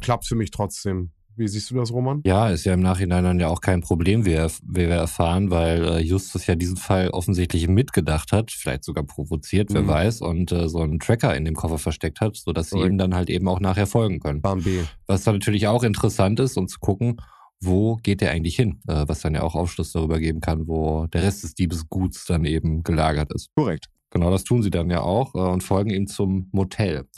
klappt 0.00 0.26
für 0.26 0.36
mich 0.36 0.52
trotzdem. 0.52 1.10
Wie 1.36 1.48
siehst 1.48 1.70
du 1.70 1.76
das, 1.76 1.92
Roman? 1.92 2.22
Ja, 2.24 2.50
ist 2.50 2.64
ja 2.64 2.74
im 2.74 2.80
Nachhinein 2.80 3.24
dann 3.24 3.40
ja 3.40 3.48
auch 3.48 3.60
kein 3.60 3.80
Problem, 3.80 4.24
wie, 4.24 4.36
wie 4.36 4.88
wir 4.88 4.94
erfahren, 4.94 5.50
weil 5.50 5.84
äh, 5.84 5.98
Justus 6.00 6.46
ja 6.46 6.54
diesen 6.54 6.76
Fall 6.76 7.10
offensichtlich 7.10 7.66
mitgedacht 7.68 8.32
hat, 8.32 8.52
vielleicht 8.52 8.84
sogar 8.84 9.04
provoziert, 9.04 9.70
wer 9.72 9.82
mhm. 9.82 9.88
weiß, 9.88 10.20
und 10.20 10.52
äh, 10.52 10.68
so 10.68 10.80
einen 10.80 11.00
Tracker 11.00 11.36
in 11.36 11.44
dem 11.44 11.54
Koffer 11.54 11.78
versteckt 11.78 12.20
hat, 12.20 12.36
sodass 12.36 12.70
sie 12.70 12.78
ihm 12.78 12.98
dann 12.98 13.14
halt 13.14 13.30
eben 13.30 13.48
auch 13.48 13.60
nachher 13.60 13.86
folgen 13.86 14.20
können. 14.20 14.42
Plan 14.42 14.62
B. 14.62 14.82
Was 15.06 15.24
dann 15.24 15.34
natürlich 15.34 15.66
auch 15.66 15.82
interessant 15.82 16.38
ist, 16.40 16.56
um 16.56 16.68
zu 16.68 16.78
gucken, 16.78 17.16
wo 17.60 17.96
geht 17.96 18.20
der 18.20 18.30
eigentlich 18.30 18.56
hin? 18.56 18.80
Äh, 18.86 19.04
was 19.06 19.20
dann 19.20 19.34
ja 19.34 19.42
auch 19.42 19.54
Aufschluss 19.54 19.92
darüber 19.92 20.20
geben 20.20 20.40
kann, 20.40 20.68
wo 20.68 21.06
der 21.06 21.22
Rest 21.22 21.42
des 21.42 21.54
Diebesguts 21.54 22.26
dann 22.26 22.44
eben 22.44 22.82
gelagert 22.82 23.32
ist. 23.34 23.48
Korrekt. 23.56 23.88
Genau, 24.10 24.30
das 24.30 24.44
tun 24.44 24.62
sie 24.62 24.70
dann 24.70 24.90
ja 24.90 25.00
auch 25.00 25.34
äh, 25.34 25.38
und 25.38 25.62
folgen 25.62 25.90
ihm 25.90 26.06
zum 26.06 26.48
Motel. 26.52 27.08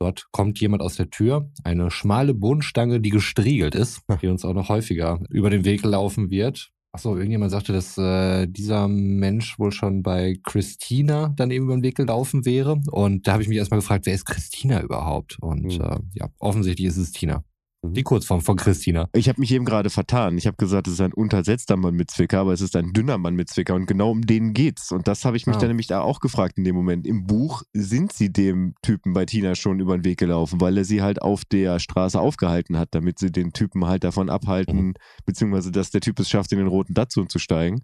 Dort 0.00 0.26
kommt 0.30 0.60
jemand 0.60 0.82
aus 0.82 0.94
der 0.94 1.10
Tür, 1.10 1.50
eine 1.64 1.90
schmale 1.90 2.34
Bodenstange, 2.34 3.00
die 3.00 3.10
gestriegelt 3.10 3.74
ist, 3.74 4.02
die 4.22 4.28
uns 4.28 4.44
auch 4.44 4.54
noch 4.54 4.68
häufiger 4.68 5.20
über 5.28 5.50
den 5.50 5.64
Weg 5.64 5.84
laufen 5.84 6.30
wird. 6.30 6.70
Achso, 6.92 7.16
irgendjemand 7.16 7.50
sagte, 7.50 7.72
dass 7.72 7.98
äh, 7.98 8.46
dieser 8.46 8.88
Mensch 8.88 9.58
wohl 9.58 9.72
schon 9.72 10.02
bei 10.02 10.38
Christina 10.42 11.34
dann 11.36 11.50
eben 11.50 11.66
über 11.66 11.76
den 11.76 11.82
Weg 11.82 11.96
gelaufen 11.96 12.46
wäre. 12.46 12.80
Und 12.90 13.26
da 13.26 13.32
habe 13.32 13.42
ich 13.42 13.48
mich 13.48 13.58
erstmal 13.58 13.80
gefragt, 13.80 14.06
wer 14.06 14.14
ist 14.14 14.24
Christina 14.24 14.80
überhaupt? 14.80 15.36
Und 15.40 15.78
mhm. 15.78 15.84
äh, 15.84 15.98
ja, 16.14 16.28
offensichtlich 16.38 16.88
ist 16.88 16.96
es 16.96 17.12
Tina. 17.12 17.44
Mhm. 17.82 17.94
Die 17.94 18.02
Kurzform 18.02 18.40
von 18.40 18.56
Christina. 18.56 19.08
Ich 19.12 19.28
habe 19.28 19.40
mich 19.40 19.52
eben 19.52 19.64
gerade 19.64 19.90
vertan. 19.90 20.36
Ich 20.38 20.46
habe 20.46 20.56
gesagt, 20.56 20.86
es 20.86 20.94
ist 20.94 21.00
ein 21.00 21.12
untersetzter 21.12 21.76
Mann 21.76 21.94
mit 21.94 22.10
Zwicker, 22.10 22.40
aber 22.40 22.52
es 22.52 22.60
ist 22.60 22.76
ein 22.76 22.92
dünner 22.92 23.18
Mann 23.18 23.34
mit 23.34 23.48
Zwicker 23.48 23.74
und 23.74 23.86
genau 23.86 24.10
um 24.10 24.22
den 24.22 24.52
geht's. 24.52 24.92
Und 24.92 25.06
das 25.06 25.24
habe 25.24 25.36
ich 25.36 25.46
mich 25.46 25.56
ah. 25.56 25.58
dann 25.60 25.68
nämlich 25.68 25.86
da 25.86 26.00
auch 26.00 26.20
gefragt 26.20 26.58
in 26.58 26.64
dem 26.64 26.74
Moment. 26.74 27.06
Im 27.06 27.26
Buch 27.26 27.62
sind 27.72 28.12
sie 28.12 28.32
dem 28.32 28.74
Typen 28.82 29.12
bei 29.12 29.24
Tina 29.24 29.54
schon 29.54 29.80
über 29.80 29.96
den 29.96 30.04
Weg 30.04 30.18
gelaufen, 30.18 30.60
weil 30.60 30.76
er 30.76 30.84
sie 30.84 31.02
halt 31.02 31.22
auf 31.22 31.44
der 31.44 31.78
Straße 31.78 32.18
aufgehalten 32.18 32.76
hat, 32.78 32.88
damit 32.92 33.18
sie 33.18 33.30
den 33.30 33.52
Typen 33.52 33.86
halt 33.86 34.04
davon 34.04 34.30
abhalten, 34.30 34.88
mhm. 34.88 34.94
beziehungsweise 35.24 35.70
dass 35.70 35.90
der 35.90 36.00
Typ 36.00 36.18
es 36.18 36.28
schafft, 36.28 36.52
in 36.52 36.58
den 36.58 36.68
roten 36.68 36.94
Datsun 36.94 37.28
zu 37.28 37.38
steigen. 37.38 37.82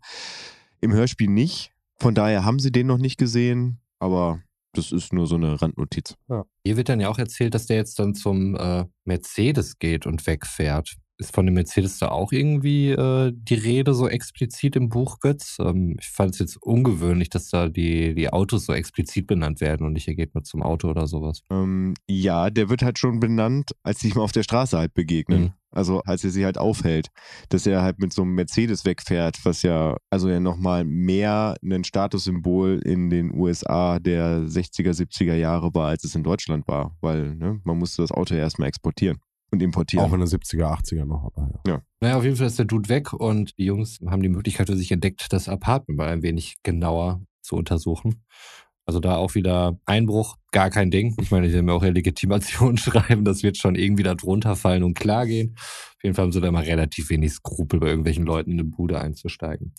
Im 0.81 0.93
Hörspiel 0.93 1.31
nicht. 1.31 1.73
Von 1.97 2.15
daher 2.15 2.45
haben 2.45 2.59
sie 2.59 2.73
den 2.73 2.87
noch 2.87 2.99
nicht 2.99 3.19
gesehen, 3.19 3.79
aber 4.01 4.41
das 4.75 4.93
ist 4.93 5.13
nur 5.13 5.27
so 5.27 5.37
eine 5.37 5.61
Randnotiz. 5.61 6.15
Ja. 6.29 6.45
Hier 6.65 6.77
wird 6.77 6.89
dann 6.89 7.01
ja 7.01 7.09
auch 7.09 7.19
erzählt, 7.19 7.55
dass 7.55 7.67
der 7.67 7.77
jetzt 7.77 7.99
dann 7.99 8.15
zum 8.15 8.57
äh, 8.57 8.85
Mercedes 9.05 9.79
geht 9.79 10.07
und 10.07 10.27
wegfährt. 10.27 10.97
Ist 11.17 11.35
von 11.35 11.47
dem 11.47 11.55
Mercedes 11.55 11.99
da 11.99 12.09
auch 12.09 12.33
irgendwie 12.33 12.91
äh, 12.91 13.33
die 13.33 13.55
Rede 13.55 13.95
so 13.95 14.09
explizit 14.09 14.75
im 14.75 14.89
Buch, 14.89 15.21
Götz? 15.21 15.59
Ähm, 15.61 15.97
ich 16.01 16.09
fand 16.09 16.33
es 16.33 16.41
jetzt 16.41 16.57
ungewöhnlich, 16.61 17.31
dass 17.31 17.51
da 17.51 17.69
die, 17.69 18.15
die 18.15 18.33
Autos 18.33 18.67
so 18.67 18.73
explizit 18.73 19.29
benannt 19.29 19.61
werden 19.61 19.87
und 19.87 19.93
nicht, 19.93 20.09
er 20.09 20.17
geht 20.17 20.35
mit 20.35 20.45
zum 20.47 20.63
Auto 20.63 20.89
oder 20.89 21.07
sowas. 21.07 21.43
Ähm, 21.51 21.95
ja, 22.09 22.51
der 22.51 22.69
wird 22.69 22.83
halt 22.83 22.99
schon 22.99 23.21
benannt, 23.21 23.71
als 23.85 24.01
sie 24.01 24.09
ihm 24.09 24.19
auf 24.19 24.33
der 24.33 24.43
Straße 24.43 24.77
halt 24.77 24.95
begegnen. 24.95 25.41
Mhm. 25.41 25.53
Also 25.71 26.01
als 26.03 26.25
er 26.25 26.31
sie 26.31 26.45
halt 26.45 26.57
aufhält, 26.57 27.09
dass 27.49 27.67
er 27.67 27.83
halt 27.83 27.99
mit 27.99 28.13
so 28.13 28.23
einem 28.23 28.35
Mercedes 28.35 28.85
wegfährt, 28.85 29.45
was 29.45 29.63
ja 29.63 29.97
also 30.09 30.29
ja 30.29 30.39
nochmal 30.39 30.85
mehr 30.85 31.57
ein 31.63 31.85
Statussymbol 31.85 32.81
in 32.85 33.11
den 33.11 33.35
USA 33.35 33.99
der 33.99 34.43
60er, 34.43 34.93
70er 34.93 35.35
Jahre 35.35 35.75
war, 35.75 35.89
als 35.89 36.05
es 36.05 36.15
in 36.15 36.23
Deutschland 36.23 36.67
war, 36.69 36.97
weil 37.01 37.35
ne, 37.35 37.61
man 37.65 37.79
musste 37.79 38.03
das 38.03 38.13
Auto 38.13 38.35
ja 38.35 38.41
erstmal 38.41 38.69
exportieren 38.69 39.19
und 39.51 39.63
importieren. 39.63 40.05
Auch 40.05 40.13
in 40.13 40.21
den 40.21 40.29
70er, 40.29 40.79
80er 40.81 41.05
noch. 41.05 41.25
Aber 41.25 41.61
ja. 41.67 41.75
ja. 41.75 41.83
Naja, 42.01 42.17
auf 42.17 42.25
jeden 42.25 42.37
Fall 42.37 42.47
ist 42.47 42.59
der 42.59 42.67
Dude 42.67 42.89
weg 42.89 43.13
und 43.13 43.57
die 43.59 43.65
Jungs 43.65 44.01
haben 44.07 44.23
die 44.23 44.29
Möglichkeit 44.29 44.69
für 44.69 44.77
sich 44.77 44.91
entdeckt, 44.91 45.27
das 45.31 45.49
Apartment 45.49 45.99
mal 45.99 46.09
ein 46.09 46.23
wenig 46.23 46.57
genauer 46.63 47.23
zu 47.43 47.57
untersuchen. 47.57 48.25
Also 48.87 49.01
da 49.01 49.17
auch 49.17 49.35
wieder 49.35 49.79
Einbruch, 49.87 50.37
gar 50.53 50.69
kein 50.69 50.91
Ding. 50.91 51.17
Ich 51.21 51.31
meine, 51.31 51.49
sie 51.49 51.57
haben 51.57 51.69
ja 51.69 51.75
auch 51.75 51.83
ihre 51.83 51.93
Legitimation 51.93 52.77
schreiben, 52.79 53.25
das 53.25 53.43
wird 53.43 53.57
schon 53.57 53.77
irgendwie 53.77 54.03
da 54.03 54.15
drunter 54.15 54.57
fallen 54.57 54.83
und 54.83 54.95
klar 54.95 55.27
gehen. 55.27 55.55
Auf 55.57 56.03
jeden 56.03 56.15
Fall 56.15 56.25
haben 56.25 56.33
sie 56.33 56.41
da 56.41 56.49
immer 56.49 56.63
relativ 56.63 57.09
wenig 57.09 57.33
Skrupel, 57.33 57.81
bei 57.81 57.87
irgendwelchen 57.87 58.27
Leuten 58.27 58.53
in 58.53 58.61
eine 58.61 58.69
Bude 58.69 59.01
einzusteigen. 59.01 59.73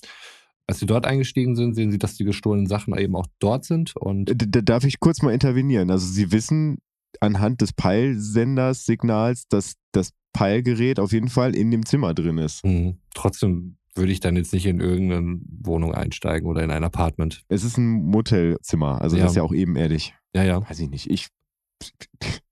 Als 0.68 0.80
sie 0.80 0.88
dort 0.88 1.06
eingestiegen 1.06 1.56
sind, 1.56 1.76
sehen 1.76 1.92
sie, 1.92 2.00
dass 2.00 2.16
die 2.16 2.24
gestohlenen 2.24 2.66
Sachen 2.66 2.98
eben 2.98 3.16
auch 3.16 3.28
dort 3.38 3.66
sind. 3.66 3.96
Und 3.96 4.34
da 4.36 4.62
darf 4.62 4.84
ich 4.84 5.00
kurz 5.00 5.22
mal 5.22 5.32
intervenieren. 5.32 5.92
Also 5.92 6.08
sie 6.08 6.32
wissen 6.32 6.80
anhand 7.22 7.62
des 7.62 7.74
Peilsenders 7.74 8.86
Signals, 8.86 9.48
dass 9.48 9.76
das 9.92 10.12
Peilgerät 10.34 11.00
auf 11.00 11.12
jeden 11.14 11.30
Fall 11.30 11.56
in 11.56 11.72
dem 11.72 11.86
Zimmer 11.86 12.14
drin 12.14 12.38
ist. 12.38 12.66
Mhm. 12.66 12.98
Trotzdem 13.14 13.78
würde 13.96 14.12
ich 14.12 14.20
dann 14.20 14.36
jetzt 14.36 14.52
nicht 14.52 14.66
in 14.66 14.82
irgendeine 14.82 15.40
Wohnung 15.62 15.94
einsteigen 15.94 16.50
oder 16.50 16.64
in 16.64 16.72
ein 16.72 16.84
Apartment. 16.84 17.44
Es 17.48 17.64
ist 17.64 17.78
ein 17.78 18.04
Motelzimmer, 18.04 19.02
also 19.02 19.16
ja. 19.16 19.24
das 19.24 19.32
ist 19.32 19.38
ja 19.38 19.44
auch 19.44 19.54
ebenerdig. 19.54 20.14
Ja, 20.36 20.44
ja. 20.44 20.70
Weiß 20.70 20.80
ich 20.80 20.90
nicht. 20.90 21.10
Ich, 21.10 21.30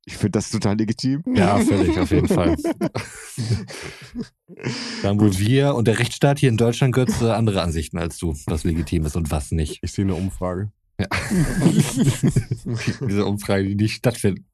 ich 0.06 0.16
finde 0.16 0.32
das 0.32 0.50
total 0.50 0.78
legitim. 0.78 1.24
Ja, 1.36 1.60
völlig, 1.60 2.00
auf 2.00 2.12
jeden 2.12 2.30
Fall. 2.30 2.56
Dann 5.02 5.20
wohl 5.20 5.38
wir 5.38 5.76
und 5.76 5.88
der 5.88 6.00
Rechtsstaat 6.00 6.40
hier 6.40 6.50
in 6.50 6.58
Deutschland 6.58 6.94
gehört 6.94 7.12
zu 7.12 7.36
andere 7.36 7.62
Ansichten 7.62 7.98
als 7.98 8.18
du, 8.18 8.34
was 8.48 8.64
legitim 8.64 9.06
ist 9.06 9.18
und 9.18 9.30
was 9.32 9.52
nicht. 9.52 9.80
Ich 9.82 9.92
sehe 9.92 10.06
eine 10.06 10.16
Umfrage. 10.16 10.72
Ja. 11.00 11.08
Diese 13.08 13.26
Umfrage, 13.26 13.68
die 13.68 13.76
nicht 13.76 13.96
stattfindet. 13.96 14.46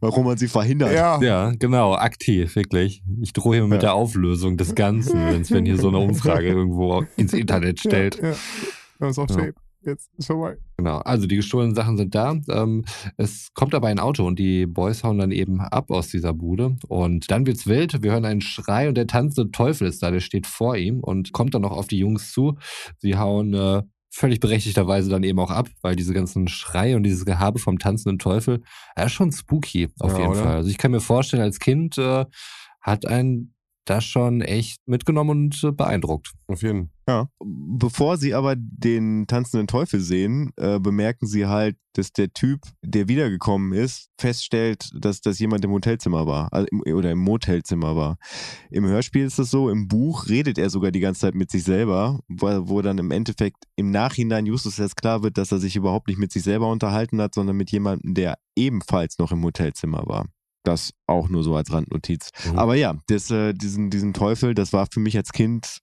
Warum 0.00 0.26
man 0.26 0.38
sie 0.38 0.46
verhindert. 0.46 0.92
Ja, 0.92 1.20
ja 1.20 1.52
genau, 1.58 1.94
aktiv, 1.94 2.54
wirklich. 2.54 3.02
Ich 3.20 3.32
drohe 3.32 3.56
hier 3.56 3.64
ja. 3.64 3.68
mit 3.68 3.82
der 3.82 3.94
Auflösung 3.94 4.56
des 4.56 4.74
Ganzen, 4.74 5.14
wenn 5.26 5.44
Sven 5.44 5.66
hier 5.66 5.76
so 5.76 5.88
eine 5.88 5.98
Umfrage 5.98 6.46
irgendwo 6.46 7.04
ins 7.16 7.32
Internet 7.32 7.80
stellt. 7.80 8.20
Ja, 8.22 8.30
ja. 8.30 8.36
Das 9.00 9.10
ist 9.10 9.18
auch 9.18 9.30
ja. 9.30 9.50
Jetzt 9.84 10.10
schon 10.20 10.40
mal. 10.40 10.58
Genau, 10.76 10.98
also 10.98 11.26
die 11.26 11.36
gestohlenen 11.36 11.74
Sachen 11.74 11.96
sind 11.96 12.14
da. 12.14 12.36
Ähm, 12.50 12.84
es 13.16 13.52
kommt 13.54 13.74
aber 13.74 13.88
ein 13.88 14.00
Auto 14.00 14.26
und 14.26 14.38
die 14.38 14.66
Boys 14.66 15.04
hauen 15.04 15.18
dann 15.18 15.30
eben 15.30 15.60
ab 15.60 15.90
aus 15.90 16.08
dieser 16.08 16.34
Bude. 16.34 16.76
Und 16.88 17.30
dann 17.30 17.46
wird's 17.46 17.66
wild. 17.66 18.02
Wir 18.02 18.12
hören 18.12 18.24
einen 18.24 18.40
Schrei 18.40 18.88
und 18.88 18.96
der 18.96 19.06
tanzende 19.06 19.52
Teufel 19.52 19.86
ist 19.86 20.02
da, 20.02 20.10
der 20.10 20.20
steht 20.20 20.46
vor 20.46 20.76
ihm 20.76 21.00
und 21.00 21.32
kommt 21.32 21.54
dann 21.54 21.62
noch 21.62 21.72
auf 21.72 21.86
die 21.86 21.98
Jungs 21.98 22.32
zu. 22.32 22.58
Sie 22.98 23.16
hauen 23.16 23.54
äh, 23.54 23.82
völlig 24.10 24.40
berechtigterweise 24.40 25.10
dann 25.10 25.22
eben 25.22 25.38
auch 25.38 25.50
ab, 25.50 25.68
weil 25.82 25.96
diese 25.96 26.14
ganzen 26.14 26.48
Schreie 26.48 26.96
und 26.96 27.02
dieses 27.02 27.24
Gehabe 27.24 27.58
vom 27.58 27.78
tanzenden 27.78 28.18
Teufel, 28.18 28.62
er 28.96 29.06
ist 29.06 29.12
schon 29.12 29.32
spooky 29.32 29.88
auf 30.00 30.12
ja, 30.12 30.18
jeden 30.18 30.30
oder? 30.30 30.42
Fall. 30.42 30.56
Also 30.56 30.70
ich 30.70 30.78
kann 30.78 30.90
mir 30.90 31.00
vorstellen, 31.00 31.42
als 31.42 31.58
Kind 31.58 31.98
äh, 31.98 32.24
hat 32.80 33.06
ein 33.06 33.54
das 33.88 34.04
schon 34.04 34.40
echt 34.40 34.80
mitgenommen 34.86 35.30
und 35.30 35.64
äh, 35.64 35.72
beeindruckt. 35.72 36.32
Auf 36.46 36.62
jeden 36.62 36.86
Fall. 36.86 36.98
Ja. 37.08 37.28
Bevor 37.40 38.18
sie 38.18 38.34
aber 38.34 38.54
den 38.56 39.26
tanzenden 39.26 39.66
Teufel 39.66 40.00
sehen, 40.00 40.50
äh, 40.56 40.78
bemerken 40.78 41.26
sie 41.26 41.46
halt, 41.46 41.76
dass 41.94 42.12
der 42.12 42.32
Typ, 42.34 42.60
der 42.82 43.08
wiedergekommen 43.08 43.72
ist, 43.72 44.10
feststellt, 44.20 44.90
dass 44.94 45.22
das 45.22 45.38
jemand 45.38 45.64
im 45.64 45.70
Hotelzimmer 45.70 46.26
war 46.26 46.52
also 46.52 46.66
im, 46.70 46.82
oder 46.94 47.10
im 47.10 47.18
Motelzimmer 47.18 47.96
war. 47.96 48.18
Im 48.70 48.84
Hörspiel 48.84 49.24
ist 49.24 49.38
es 49.38 49.50
so, 49.50 49.70
im 49.70 49.88
Buch 49.88 50.28
redet 50.28 50.58
er 50.58 50.70
sogar 50.70 50.90
die 50.90 51.00
ganze 51.00 51.22
Zeit 51.22 51.34
mit 51.34 51.50
sich 51.50 51.64
selber, 51.64 52.20
wo, 52.28 52.68
wo 52.68 52.82
dann 52.82 52.98
im 52.98 53.10
Endeffekt 53.10 53.64
im 53.76 53.90
Nachhinein 53.90 54.46
Justus 54.46 54.78
erst 54.78 54.96
klar 54.96 55.22
wird, 55.22 55.38
dass 55.38 55.52
er 55.52 55.58
sich 55.58 55.76
überhaupt 55.76 56.08
nicht 56.08 56.18
mit 56.18 56.32
sich 56.32 56.42
selber 56.42 56.70
unterhalten 56.70 57.20
hat, 57.20 57.34
sondern 57.34 57.56
mit 57.56 57.70
jemandem, 57.70 58.14
der 58.14 58.36
ebenfalls 58.56 59.18
noch 59.18 59.32
im 59.32 59.42
Hotelzimmer 59.44 60.04
war. 60.06 60.26
Das 60.68 60.92
auch 61.06 61.30
nur 61.30 61.42
so 61.42 61.56
als 61.56 61.72
Randnotiz. 61.72 62.28
Mhm. 62.44 62.58
Aber 62.58 62.74
ja, 62.74 62.94
das, 63.06 63.30
äh, 63.30 63.54
diesen, 63.54 63.88
diesen 63.88 64.12
Teufel, 64.12 64.52
das 64.52 64.74
war 64.74 64.86
für 64.92 65.00
mich 65.00 65.16
als 65.16 65.32
Kind 65.32 65.78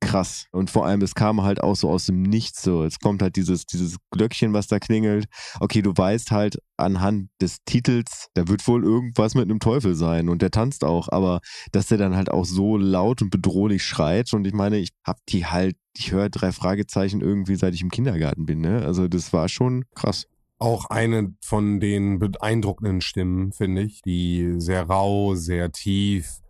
krass. 0.00 0.46
Und 0.50 0.70
vor 0.70 0.86
allem, 0.86 1.02
es 1.02 1.14
kam 1.14 1.42
halt 1.42 1.62
auch 1.62 1.76
so 1.76 1.90
aus 1.90 2.06
dem 2.06 2.22
Nichts 2.22 2.62
so. 2.62 2.82
Es 2.82 2.98
kommt 3.00 3.20
halt 3.20 3.36
dieses, 3.36 3.66
dieses 3.66 3.98
Glöckchen, 4.10 4.54
was 4.54 4.66
da 4.66 4.78
klingelt. 4.78 5.26
Okay, 5.60 5.82
du 5.82 5.92
weißt 5.94 6.30
halt 6.30 6.56
anhand 6.78 7.28
des 7.42 7.58
Titels, 7.66 8.28
da 8.32 8.48
wird 8.48 8.66
wohl 8.66 8.82
irgendwas 8.82 9.34
mit 9.34 9.44
einem 9.44 9.60
Teufel 9.60 9.94
sein 9.94 10.30
und 10.30 10.40
der 10.40 10.50
tanzt 10.50 10.84
auch, 10.84 11.08
aber 11.10 11.40
dass 11.72 11.88
der 11.88 11.98
dann 11.98 12.16
halt 12.16 12.30
auch 12.30 12.46
so 12.46 12.78
laut 12.78 13.20
und 13.20 13.30
bedrohlich 13.30 13.84
schreit 13.84 14.32
und 14.32 14.46
ich 14.46 14.54
meine, 14.54 14.78
ich 14.78 14.88
hab 15.04 15.18
die 15.28 15.44
halt, 15.44 15.76
ich 15.98 16.12
höre 16.12 16.30
drei 16.30 16.52
Fragezeichen 16.52 17.20
irgendwie 17.20 17.56
seit 17.56 17.74
ich 17.74 17.82
im 17.82 17.90
Kindergarten 17.90 18.46
bin, 18.46 18.62
ne? 18.62 18.82
Also 18.86 19.06
das 19.06 19.34
war 19.34 19.50
schon 19.50 19.84
krass. 19.94 20.26
Auch 20.62 20.90
eine 20.90 21.34
von 21.40 21.80
den 21.80 22.18
beeindruckenden 22.18 23.00
Stimmen, 23.00 23.50
finde 23.50 23.82
ich, 23.82 24.02
die 24.02 24.56
sehr 24.58 24.82
rau, 24.82 25.34
sehr 25.34 25.72
tief, 25.72 26.42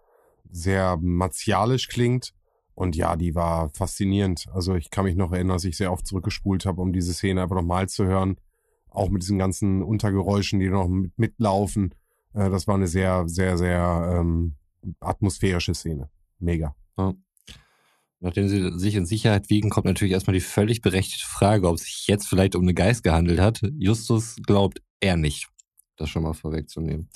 sehr 0.51 0.99
martialisch 1.01 1.89
klingt. 1.89 2.35
Und 2.75 2.97
ja, 2.97 3.15
die 3.15 3.37
war 3.37 3.71
faszinierend. 3.71 4.49
Also 4.53 4.75
ich 4.75 4.91
kann 4.91 5.05
mich 5.05 5.15
noch 5.15 5.31
erinnern, 5.31 5.55
dass 5.57 5.65
ich 5.65 5.77
sehr 5.77 5.93
oft 5.93 6.07
zurückgespult 6.07 6.67
habe, 6.67 6.83
um 6.83 6.93
diese 6.93 7.15
Szene 7.15 7.43
einfach 7.43 7.55
nochmal 7.55 7.89
zu 7.89 8.05
hören. 8.05 8.37
Auch 8.89 9.11
mit 9.11 9.23
diesen 9.23 9.39
ganzen 9.39 9.81
Untergeräuschen, 9.81 10.59
die 10.59 10.69
noch 10.69 10.89
mit, 10.89 11.17
mitlaufen. 11.17 11.95
Äh, 12.35 12.51
das 12.51 12.67
war 12.67 12.75
eine 12.75 12.89
sehr, 12.89 13.29
sehr, 13.29 13.57
sehr 13.59 14.19
ähm, 14.19 14.57
atmosphärische 14.99 15.75
Szene. 15.75 16.11
Mega. 16.41 16.75
Nachdem 18.21 18.49
sie 18.49 18.79
sich 18.79 18.95
in 18.97 19.07
Sicherheit 19.07 19.49
wiegen, 19.49 19.71
kommt 19.71 19.87
natürlich 19.87 20.13
erstmal 20.13 20.35
die 20.35 20.41
völlig 20.41 20.83
berechtigte 20.83 21.27
Frage, 21.27 21.67
ob 21.67 21.77
es 21.77 21.85
sich 21.85 22.07
jetzt 22.07 22.29
vielleicht 22.29 22.55
um 22.55 22.63
eine 22.63 22.75
Geist 22.75 23.03
gehandelt 23.03 23.41
hat. 23.41 23.61
Justus 23.79 24.37
glaubt 24.47 24.83
er 25.01 25.17
nicht. 25.17 25.49
Das 25.97 26.11
schon 26.11 26.23
mal 26.23 26.35
vorwegzunehmen. 26.35 27.09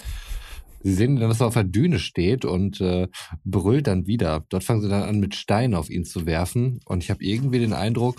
Sie 0.82 0.94
sehen 0.94 1.16
dann, 1.16 1.28
dass 1.28 1.40
er 1.40 1.46
auf 1.46 1.54
der 1.54 1.64
Düne 1.64 1.98
steht 1.98 2.44
und 2.44 2.80
äh, 2.80 3.08
brüllt 3.44 3.86
dann 3.86 4.06
wieder. 4.06 4.44
Dort 4.48 4.64
fangen 4.64 4.82
sie 4.82 4.88
dann 4.88 5.02
an, 5.02 5.20
mit 5.20 5.34
Steinen 5.34 5.74
auf 5.74 5.90
ihn 5.90 6.04
zu 6.04 6.26
werfen. 6.26 6.80
Und 6.84 7.02
ich 7.02 7.10
habe 7.10 7.24
irgendwie 7.24 7.58
den 7.58 7.72
Eindruck, 7.72 8.16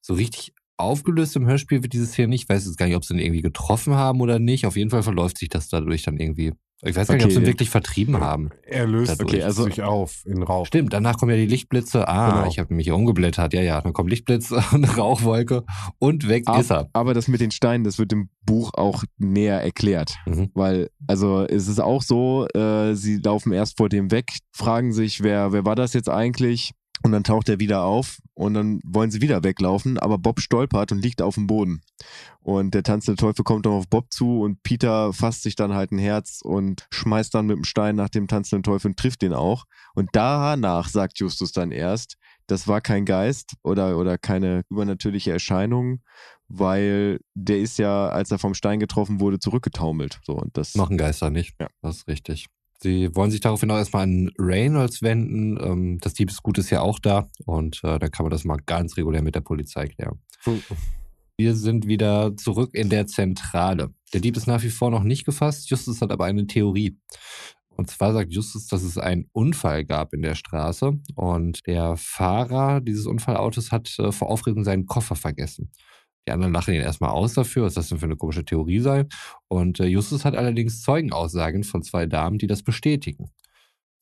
so 0.00 0.14
richtig 0.14 0.54
aufgelöst 0.76 1.36
im 1.36 1.46
Hörspiel 1.46 1.82
wird 1.82 1.92
dieses 1.92 2.14
hier 2.14 2.26
nicht. 2.26 2.44
Ich 2.44 2.48
weiß 2.48 2.66
jetzt 2.66 2.76
gar 2.76 2.86
nicht, 2.86 2.96
ob 2.96 3.04
sie 3.04 3.14
ihn 3.14 3.20
irgendwie 3.20 3.42
getroffen 3.42 3.94
haben 3.94 4.20
oder 4.20 4.38
nicht. 4.38 4.66
Auf 4.66 4.76
jeden 4.76 4.90
Fall 4.90 5.02
verläuft 5.02 5.38
sich 5.38 5.48
das 5.48 5.68
dadurch 5.68 6.02
dann 6.02 6.18
irgendwie. 6.18 6.52
Ich 6.86 6.94
weiß 6.96 7.08
gar 7.08 7.14
nicht, 7.16 7.24
ob 7.24 7.30
sie 7.30 7.36
ihn 7.38 7.42
Okay. 7.42 7.46
wirklich 7.52 7.70
vertrieben 7.70 8.20
haben. 8.20 8.50
Er 8.62 8.86
löst 8.86 9.12
Dadurch. 9.12 9.34
okay, 9.34 9.42
also- 9.42 9.64
sich 9.64 9.82
auf 9.82 10.22
in 10.26 10.42
Rauch. 10.42 10.66
Stimmt, 10.66 10.92
danach 10.92 11.16
kommen 11.18 11.30
ja 11.30 11.36
die 11.38 11.46
Lichtblitze. 11.46 12.06
Ah, 12.06 12.30
Genau. 12.32 12.48
ich 12.48 12.58
habe 12.58 12.68
nämlich 12.70 12.86
hier 12.86 12.94
umgeblättert. 12.94 13.54
Ja, 13.54 13.62
ja, 13.62 13.80
dann 13.80 13.92
kommt 13.92 14.10
Lichtblitz 14.10 14.50
und 14.72 14.84
Rauchwolke 14.98 15.64
und 15.98 16.28
weg 16.28 16.44
Ab- 16.46 16.60
ist 16.60 16.70
er. 16.70 16.88
Aber 16.92 17.14
das 17.14 17.28
mit 17.28 17.40
den 17.40 17.50
Steinen, 17.50 17.84
das 17.84 17.98
wird 17.98 18.12
im 18.12 18.28
Buch 18.44 18.72
auch 18.74 19.04
näher 19.18 19.60
erklärt. 19.62 20.14
Mhm. 20.26 20.50
Weil, 20.54 20.90
also 21.06 21.42
es 21.48 21.68
ist 21.68 21.80
auch 21.80 22.02
so, 22.02 22.46
äh, 22.54 22.94
sie 22.94 23.16
laufen 23.16 23.52
erst 23.52 23.76
vor 23.78 23.88
dem 23.88 24.10
weg, 24.10 24.30
fragen 24.52 24.92
sich, 24.92 25.22
wer, 25.22 25.52
wer 25.52 25.64
war 25.64 25.76
das 25.76 25.94
jetzt 25.94 26.08
eigentlich? 26.10 26.72
Und 27.04 27.12
dann 27.12 27.22
taucht 27.22 27.50
er 27.50 27.60
wieder 27.60 27.82
auf 27.82 28.22
und 28.32 28.54
dann 28.54 28.80
wollen 28.82 29.10
sie 29.10 29.20
wieder 29.20 29.44
weglaufen, 29.44 29.98
aber 29.98 30.16
Bob 30.16 30.40
stolpert 30.40 30.90
und 30.90 31.02
liegt 31.02 31.20
auf 31.20 31.34
dem 31.34 31.46
Boden. 31.46 31.82
Und 32.40 32.72
der 32.72 32.82
tanzende 32.82 33.20
Teufel 33.20 33.44
kommt 33.44 33.66
dann 33.66 33.74
auf 33.74 33.88
Bob 33.88 34.10
zu 34.10 34.40
und 34.40 34.62
Peter 34.62 35.12
fasst 35.12 35.42
sich 35.42 35.54
dann 35.54 35.74
halt 35.74 35.92
ein 35.92 35.98
Herz 35.98 36.40
und 36.42 36.86
schmeißt 36.90 37.34
dann 37.34 37.44
mit 37.44 37.58
dem 37.58 37.64
Stein 37.64 37.94
nach 37.94 38.08
dem 38.08 38.26
tanzenden 38.26 38.62
Teufel 38.62 38.88
und 38.88 38.96
trifft 38.96 39.20
den 39.20 39.34
auch. 39.34 39.66
Und 39.94 40.08
danach 40.14 40.88
sagt 40.88 41.18
Justus 41.18 41.52
dann 41.52 41.72
erst, 41.72 42.16
das 42.46 42.68
war 42.68 42.80
kein 42.80 43.04
Geist 43.04 43.52
oder, 43.62 43.98
oder 43.98 44.16
keine 44.16 44.62
übernatürliche 44.70 45.30
Erscheinung, 45.30 46.00
weil 46.48 47.20
der 47.34 47.58
ist 47.58 47.78
ja, 47.78 48.08
als 48.08 48.30
er 48.30 48.38
vom 48.38 48.54
Stein 48.54 48.80
getroffen 48.80 49.20
wurde, 49.20 49.38
zurückgetaumelt. 49.38 50.20
So, 50.24 50.32
und 50.36 50.56
das 50.56 50.74
Machen 50.74 50.96
Geister 50.96 51.28
nicht. 51.28 51.54
Ja. 51.60 51.68
Das 51.82 51.96
ist 51.96 52.08
richtig. 52.08 52.46
Sie 52.80 53.14
wollen 53.14 53.30
sich 53.30 53.40
daraufhin 53.40 53.70
auch 53.70 53.76
erstmal 53.76 54.02
an 54.02 54.30
Reynolds 54.38 55.02
wenden. 55.02 55.58
Ähm, 55.62 55.98
das 56.00 56.14
Diebesgut 56.14 56.58
ist 56.58 56.70
ja 56.70 56.80
auch 56.80 56.98
da 56.98 57.28
und 57.46 57.80
äh, 57.84 57.98
dann 57.98 58.10
kann 58.10 58.24
man 58.24 58.30
das 58.30 58.44
mal 58.44 58.58
ganz 58.66 58.96
regulär 58.96 59.22
mit 59.22 59.34
der 59.34 59.40
Polizei 59.40 59.86
klären. 59.86 60.20
Wir 61.36 61.54
sind 61.54 61.86
wieder 61.86 62.36
zurück 62.36 62.70
in 62.74 62.90
der 62.90 63.06
Zentrale. 63.06 63.92
Der 64.12 64.20
Dieb 64.20 64.36
ist 64.36 64.46
nach 64.46 64.62
wie 64.62 64.70
vor 64.70 64.90
noch 64.90 65.02
nicht 65.02 65.24
gefasst. 65.24 65.68
Justus 65.68 66.00
hat 66.00 66.12
aber 66.12 66.26
eine 66.26 66.46
Theorie. 66.46 66.96
Und 67.76 67.90
zwar 67.90 68.12
sagt 68.12 68.32
Justus, 68.32 68.66
dass 68.68 68.82
es 68.82 68.98
einen 68.98 69.28
Unfall 69.32 69.84
gab 69.84 70.12
in 70.12 70.22
der 70.22 70.36
Straße 70.36 70.92
und 71.16 71.66
der 71.66 71.96
Fahrer 71.96 72.80
dieses 72.80 73.06
Unfallautos 73.06 73.72
hat 73.72 73.98
äh, 73.98 74.12
vor 74.12 74.30
Aufregung 74.30 74.62
seinen 74.62 74.86
Koffer 74.86 75.16
vergessen. 75.16 75.70
Die 76.26 76.32
anderen 76.32 76.52
lachen 76.54 76.74
ihn 76.74 76.80
erstmal 76.80 77.10
aus 77.10 77.34
dafür, 77.34 77.64
was 77.64 77.74
das 77.74 77.88
denn 77.88 77.98
für 77.98 78.06
eine 78.06 78.16
komische 78.16 78.44
Theorie 78.44 78.80
sei. 78.80 79.06
Und 79.48 79.80
äh, 79.80 79.86
Justus 79.86 80.24
hat 80.24 80.34
allerdings 80.34 80.82
Zeugenaussagen 80.82 81.64
von 81.64 81.82
zwei 81.82 82.06
Damen, 82.06 82.38
die 82.38 82.46
das 82.46 82.62
bestätigen. 82.62 83.30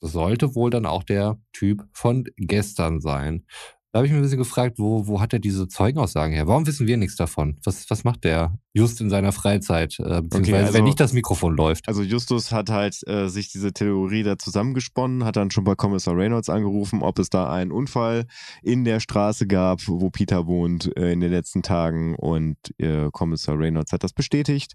Das 0.01 0.13
sollte 0.13 0.55
wohl 0.55 0.71
dann 0.71 0.87
auch 0.87 1.05
der 1.05 1.39
Typ 1.53 1.87
von 1.93 2.25
gestern 2.37 3.01
sein. 3.01 3.47
Da 3.93 3.99
habe 3.99 4.07
ich 4.07 4.13
mich 4.13 4.21
ein 4.21 4.23
bisschen 4.23 4.39
gefragt, 4.39 4.79
wo, 4.79 5.07
wo 5.07 5.21
hat 5.21 5.35
er 5.35 5.39
diese 5.39 5.69
Zeugenaussagen 5.69 6.35
her? 6.35 6.47
Warum 6.47 6.67
wissen 6.67 6.87
wir 6.87 6.97
nichts 6.97 7.17
davon? 7.17 7.59
Was, 7.63 7.91
was 7.91 8.05
macht 8.05 8.25
der 8.25 8.59
just 8.73 9.03
in 9.03 9.11
seiner 9.11 9.33
Freizeit? 9.33 9.99
Äh, 10.01 10.23
beziehungsweise 10.23 10.57
also- 10.65 10.73
wenn 10.79 10.85
nicht 10.85 10.99
das 10.99 11.13
Mikrofon 11.13 11.55
läuft. 11.55 11.89
Also 11.89 12.03
Justus 12.03 12.53
hat 12.53 12.71
halt 12.71 13.07
äh, 13.07 13.29
sich 13.29 13.53
diese 13.53 13.75
Theorie 13.75 14.23
da 14.23 14.39
zusammengesponnen, 14.39 15.25
hat 15.27 15.37
dann 15.37 15.51
schon 15.51 15.65
bei 15.65 15.75
Kommissar 15.75 16.17
Reynolds 16.17 16.49
angerufen, 16.49 17.03
ob 17.03 17.19
es 17.19 17.29
da 17.29 17.53
einen 17.53 17.71
Unfall 17.71 18.25
in 18.63 18.85
der 18.85 18.99
Straße 18.99 19.47
gab, 19.47 19.87
wo 19.87 20.09
Peter 20.09 20.47
wohnt 20.47 20.97
äh, 20.97 21.13
in 21.13 21.21
den 21.21 21.31
letzten 21.31 21.63
Tagen 21.63 22.15
und 22.15 22.57
äh, 22.79 23.11
Kommissar 23.13 23.59
Reynolds 23.59 23.93
hat 23.93 24.05
das 24.05 24.15
bestätigt. 24.15 24.73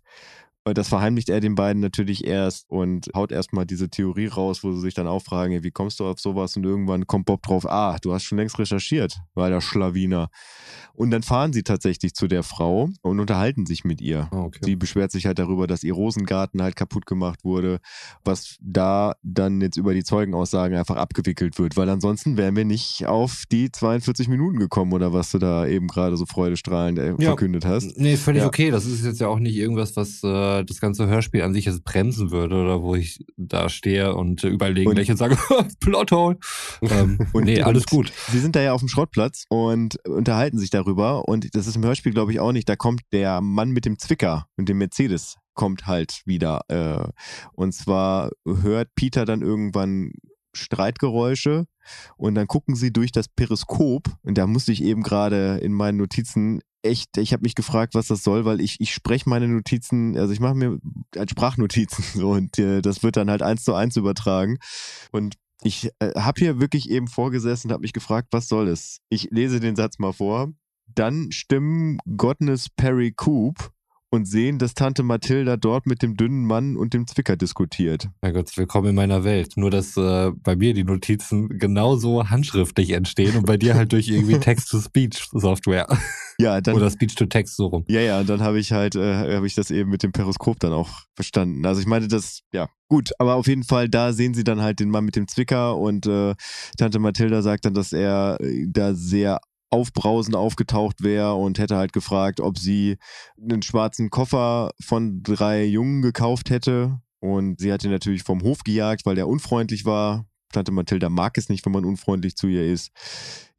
Das 0.74 0.90
verheimlicht 0.90 1.30
er 1.30 1.40
den 1.40 1.56
beiden 1.56 1.82
natürlich 1.82 2.26
erst 2.26 2.70
und 2.70 3.10
haut 3.16 3.32
erstmal 3.32 3.66
diese 3.66 3.90
Theorie 3.90 4.28
raus, 4.28 4.64
wo 4.64 4.72
sie 4.74 4.82
sich 4.82 4.94
dann 4.94 5.08
auch 5.08 5.22
fragen, 5.22 5.64
wie 5.64 5.72
kommst 5.72 6.00
du 6.00 6.06
auf 6.06 6.20
sowas? 6.20 6.56
Und 6.58 6.66
irgendwann 6.66 7.08
kommt 7.08 7.26
Bob 7.26 7.42
drauf, 7.44 7.66
ah, 7.70 7.98
du 8.02 8.14
hast 8.14 8.24
schon 8.24 8.38
längst 8.38 8.58
recherchiert, 8.60 9.18
war 9.34 9.50
der 9.50 9.62
Schlawiner. 9.62 10.30
Und 10.94 11.12
dann 11.12 11.22
fahren 11.24 11.54
sie 11.54 11.62
tatsächlich 11.64 12.14
zu 12.14 12.28
der 12.28 12.42
Frau 12.44 12.90
und 13.02 13.20
unterhalten 13.20 13.66
sich 13.68 13.84
mit 13.86 14.02
ihr. 14.02 14.28
Ah, 14.32 14.42
okay. 14.46 14.60
Sie 14.64 14.76
beschwert 14.76 15.12
sich 15.12 15.26
halt 15.28 15.38
darüber, 15.38 15.68
dass 15.68 15.84
ihr 15.84 15.94
Rosengarten 15.94 16.62
halt 16.62 16.76
kaputt 16.76 17.06
gemacht 17.06 17.44
wurde, 17.44 17.80
was 18.26 18.58
da 18.62 19.14
dann 19.22 19.62
jetzt 19.62 19.78
über 19.78 19.94
die 19.94 20.04
Zeugenaussagen 20.04 20.76
einfach 20.78 20.96
abgewickelt 20.96 21.60
wird, 21.60 21.78
weil 21.78 21.90
ansonsten 21.90 22.36
wären 22.38 22.56
wir 22.56 22.66
nicht 22.66 23.06
auf 23.06 23.44
die 23.52 23.72
42 23.72 24.28
Minuten 24.28 24.58
gekommen 24.58 24.92
oder 24.94 25.14
was 25.14 25.32
du 25.32 25.38
da 25.38 25.68
eben 25.68 25.88
gerade 25.88 26.18
so 26.18 26.26
freudestrahlend 26.26 26.98
äh, 26.98 27.10
Ja. 27.20 27.30
verkündet 27.30 27.66
hast. 27.66 27.98
Nee, 27.98 28.18
völlig 28.18 28.42
Ja. 28.42 28.48
okay. 28.48 28.72
Das 28.72 28.86
ist 28.86 29.06
jetzt 29.06 29.22
ja 29.22 29.28
auch 29.28 29.40
nicht 29.40 29.56
irgendwas, 29.56 29.96
was 29.96 30.24
äh, 30.24 30.57
das 30.64 30.80
ganze 30.82 31.08
Hörspiel 31.08 31.42
an 31.42 31.54
sich 31.54 31.66
jetzt 31.66 31.84
bremsen 31.84 32.32
würde 32.32 32.56
oder 32.56 32.82
wo 32.82 32.96
ich 32.96 33.26
da 33.38 33.70
stehe 33.70 34.16
und 34.16 34.44
äh, 34.44 34.48
überlegen 34.50 34.90
Und- 34.90 34.96
gleich 34.96 35.10
und 35.12 35.18
sage, 35.18 35.38
Plothole. 35.80 36.38
Ähm, 36.82 37.20
Und- 37.34 37.46
nee, 37.46 37.62
alles 37.62 37.84
und- 37.84 37.90
gut. 37.90 38.14
Sie 38.32 38.40
sind 38.40 38.56
da 38.56 38.62
ja 38.62 38.74
auf 38.74 38.82
dem 38.82 38.90
Schrottplatz 38.90 39.46
und 39.50 39.98
unterhalten 40.08 40.58
sich 40.58 40.70
darüber 40.70 41.28
und 41.28 41.54
das 41.56 41.68
ist 41.68 41.76
im 41.76 41.84
Hörspiel 41.86 42.12
glaube 42.14 42.32
ich 42.32 42.40
auch 42.40 42.52
nicht, 42.52 42.68
da 42.70 42.76
kommt 42.76 43.02
der 43.12 43.42
Mann 43.42 43.72
mit 43.72 43.86
dem 43.86 43.98
Zwicker 44.00 44.48
und 44.58 44.70
dem 44.70 44.78
Mercedes 44.80 45.36
kommt 45.54 45.88
halt 45.88 46.22
wieder 46.26 46.62
äh, 46.68 47.08
und 47.54 47.74
zwar 47.74 48.32
hört 48.46 48.90
Peter 48.96 49.26
dann 49.26 49.42
irgendwann 49.42 50.12
Streitgeräusche 50.54 51.66
und 52.18 52.36
dann 52.36 52.48
gucken 52.48 52.76
sie 52.76 52.92
durch 52.92 53.12
das 53.12 53.28
Periskop 53.28 54.04
und 54.24 54.38
da 54.38 54.46
musste 54.48 54.72
ich 54.72 54.84
eben 54.84 55.02
gerade 55.04 55.58
in 55.58 55.74
meinen 55.74 55.98
Notizen 55.98 56.62
echt, 56.84 57.18
ich 57.18 57.34
habe 57.34 57.44
mich 57.44 57.56
gefragt, 57.56 57.96
was 57.96 58.08
das 58.08 58.24
soll, 58.24 58.46
weil 58.46 58.62
ich, 58.62 58.80
ich 58.80 58.94
spreche 58.94 59.30
meine 59.30 59.48
Notizen, 59.48 60.18
also 60.18 60.34
ich 60.34 60.40
mache 60.40 60.56
mir 60.56 60.80
als 61.16 61.32
Sprachnotizen 61.32 62.24
und 62.24 62.58
äh, 62.60 62.82
das 62.82 63.04
wird 63.04 63.18
dann 63.18 63.30
halt 63.30 63.42
eins 63.42 63.64
zu 63.64 63.74
eins 63.74 63.96
übertragen 63.96 64.58
und 65.12 65.36
ich 65.64 65.90
äh, 66.00 66.14
habe 66.16 66.40
hier 66.40 66.60
wirklich 66.60 66.90
eben 66.90 67.08
vorgesessen 67.08 67.68
und 67.70 67.74
habe 67.74 67.82
mich 67.82 67.94
gefragt, 67.94 68.30
was 68.32 68.48
soll 68.48 68.68
es? 68.68 69.00
Ich 69.10 69.30
lese 69.32 69.60
den 69.60 69.76
Satz 69.76 69.98
mal 69.98 70.14
vor. 70.14 70.54
Dann 70.86 71.32
stimmen 71.32 71.98
Godness 72.16 72.70
Perry 72.70 73.12
Coop 73.12 73.72
und 74.10 74.26
sehen, 74.26 74.58
dass 74.58 74.74
Tante 74.74 75.04
Mathilda 75.04 75.58
dort 75.58 75.86
mit 75.86 76.02
dem 76.02 76.16
dünnen 76.16 76.46
Mann 76.46 76.78
und 76.78 76.94
dem 76.94 77.08
Zwicker 77.08 77.36
diskutiert. 77.36 78.08
Mein 78.22 78.34
Gott, 78.34 78.56
willkommen 78.56 78.90
in 78.90 78.96
meiner 78.96 79.24
Welt. 79.24 79.54
Nur, 79.58 79.70
dass 79.70 79.98
äh, 79.98 80.32
bei 80.44 80.56
mir 80.56 80.74
die 80.74 80.84
Notizen 80.84 81.50
genauso 81.60 82.30
handschriftlich 82.30 82.92
entstehen 82.92 83.36
und 83.36 83.46
bei 83.46 83.58
dir 83.58 83.76
halt 83.76 83.92
durch 83.92 84.08
irgendwie 84.08 84.40
Text-to-Speech-Software. 84.40 85.88
Ja, 86.40 86.62
dann. 86.62 86.76
Oder 86.76 86.90
Speech-to-Text 86.90 87.58
so 87.58 87.68
rum. 87.68 87.84
Ja, 87.88 88.00
ja, 88.00 88.20
und 88.20 88.30
dann 88.30 88.42
habe 88.42 88.60
ich 88.60 88.72
halt, 88.72 88.96
äh, 88.96 89.36
habe 89.36 89.48
ich 89.48 89.56
das 89.56 89.72
eben 89.72 89.90
mit 89.90 90.04
dem 90.04 90.12
Periskop 90.12 90.60
dann 90.60 90.72
auch 90.72 90.90
verstanden. 91.16 91.66
Also 91.66 91.82
ich 91.82 91.88
meine, 91.88 92.08
das, 92.08 92.42
ja, 92.54 92.70
gut, 92.88 93.10
aber 93.20 93.36
auf 93.36 93.48
jeden 93.48 93.64
Fall, 93.64 93.90
da 93.90 94.14
sehen 94.14 94.34
sie 94.34 94.44
dann 94.44 94.62
halt 94.62 94.80
den 94.80 94.90
Mann 94.90 95.04
mit 95.04 95.16
dem 95.16 95.28
Zwicker 95.28 95.76
und 95.76 96.06
äh, 96.06 96.36
Tante 96.78 97.00
Mathilda 97.00 97.42
sagt 97.42 97.66
dann, 97.66 97.74
dass 97.74 97.92
er 97.92 98.38
äh, 98.40 98.68
da 98.70 98.94
sehr 98.94 99.40
aufbrausend 99.70 100.36
aufgetaucht 100.36 101.04
wäre 101.04 101.36
und 101.36 101.60
hätte 101.60 101.78
halt 101.78 101.94
gefragt, 101.94 102.40
ob 102.40 102.58
sie 102.58 102.98
einen 103.42 103.62
schwarzen 103.62 104.10
Koffer 104.10 104.72
von 104.82 105.22
drei 105.24 105.66
Jungen 105.66 106.02
gekauft 106.02 106.50
hätte. 106.50 107.00
Und 107.20 107.60
sie 107.60 107.72
hat 107.74 107.84
ihn 107.84 107.92
natürlich 107.92 108.24
vom 108.24 108.42
Hof 108.44 108.64
gejagt, 108.64 109.06
weil 109.06 109.16
der 109.16 109.28
unfreundlich 109.28 109.86
war. 109.86 110.26
Tante 110.52 110.72
Mathilda 110.72 111.10
mag 111.10 111.38
es 111.38 111.50
nicht, 111.50 111.66
wenn 111.66 111.74
man 111.74 111.86
unfreundlich 111.86 112.36
zu 112.36 112.48
ihr 112.48 112.66
ist. 112.66 112.92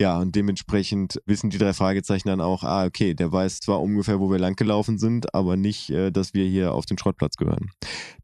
Ja, 0.01 0.19
und 0.19 0.37
dementsprechend 0.37 1.21
wissen 1.27 1.51
die 1.51 1.59
drei 1.59 1.73
Fragezeichen 1.73 2.29
dann 2.29 2.41
auch, 2.41 2.63
ah, 2.63 2.85
okay, 2.87 3.15
der 3.15 3.33
weiß 3.33 3.61
zwar 3.61 3.81
ungefähr, 3.81 4.21
wo 4.21 4.31
wir 4.31 4.39
langgelaufen 4.39 4.97
sind, 4.99 5.35
aber 5.35 5.57
nicht, 5.57 5.91
äh, 5.91 6.13
dass 6.13 6.35
wir 6.35 6.47
hier 6.47 6.73
auf 6.73 6.87
den 6.87 6.99
Schrottplatz 6.99 7.37
gehören. 7.37 7.71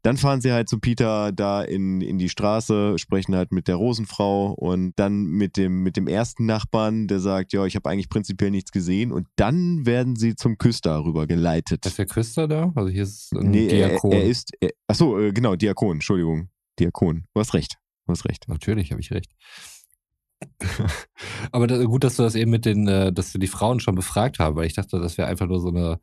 Dann 0.01 0.15
fahren 0.17 0.39
sie 0.39 0.53
halt 0.53 0.69
zu 0.69 0.79
Peter 0.79 1.33
da 1.33 1.61
in, 1.61 1.99
in 1.99 2.17
die 2.17 2.29
Straße, 2.29 2.97
sprechen 2.97 3.35
halt 3.35 3.51
mit 3.51 3.67
der 3.67 3.75
Rosenfrau 3.75 4.53
und 4.53 4.93
dann 4.95 5.25
mit 5.25 5.57
dem, 5.57 5.83
mit 5.83 5.97
dem 5.97 6.07
ersten 6.07 6.45
Nachbarn, 6.45 7.07
der 7.07 7.19
sagt, 7.19 7.51
ja, 7.51 7.65
ich 7.65 7.75
habe 7.75 7.89
eigentlich 7.89 8.09
prinzipiell 8.09 8.51
nichts 8.51 8.71
gesehen. 8.71 9.11
Und 9.11 9.27
dann 9.35 9.85
werden 9.85 10.15
sie 10.15 10.35
zum 10.35 10.57
Küster 10.57 11.03
rüber 11.03 11.27
geleitet. 11.27 11.85
Ist 11.85 11.97
der 11.97 12.05
Küster 12.05 12.47
da? 12.47 12.71
Also 12.73 12.89
hier 12.89 13.03
ist 13.03 13.33
ein 13.33 13.51
Nee, 13.51 13.67
er, 13.67 13.89
Diakon. 13.89 14.11
er 14.13 14.23
ist, 14.23 14.51
er, 14.61 14.69
achso, 14.87 15.19
äh, 15.19 15.33
genau, 15.33 15.55
Diakon, 15.55 15.97
Entschuldigung. 15.97 16.49
Diakon. 16.79 17.25
Du 17.33 17.39
hast 17.41 17.53
recht. 17.53 17.77
Du 18.05 18.11
hast 18.11 18.25
recht. 18.25 18.47
Natürlich 18.47 18.91
habe 18.91 19.01
ich 19.01 19.11
recht. 19.11 19.31
Aber 21.51 21.67
da, 21.67 21.83
gut, 21.83 22.03
dass 22.03 22.17
du 22.17 22.23
das 22.23 22.35
eben 22.35 22.51
mit 22.51 22.65
den, 22.65 22.87
äh, 22.87 23.11
dass 23.11 23.33
wir 23.33 23.39
die 23.39 23.47
Frauen 23.47 23.79
schon 23.79 23.95
befragt 23.95 24.39
haben, 24.39 24.55
weil 24.55 24.67
ich 24.67 24.73
dachte, 24.73 24.99
das 24.99 25.17
wäre 25.17 25.27
einfach 25.27 25.47
nur 25.47 25.61
so 25.61 25.69
eine 25.69 25.99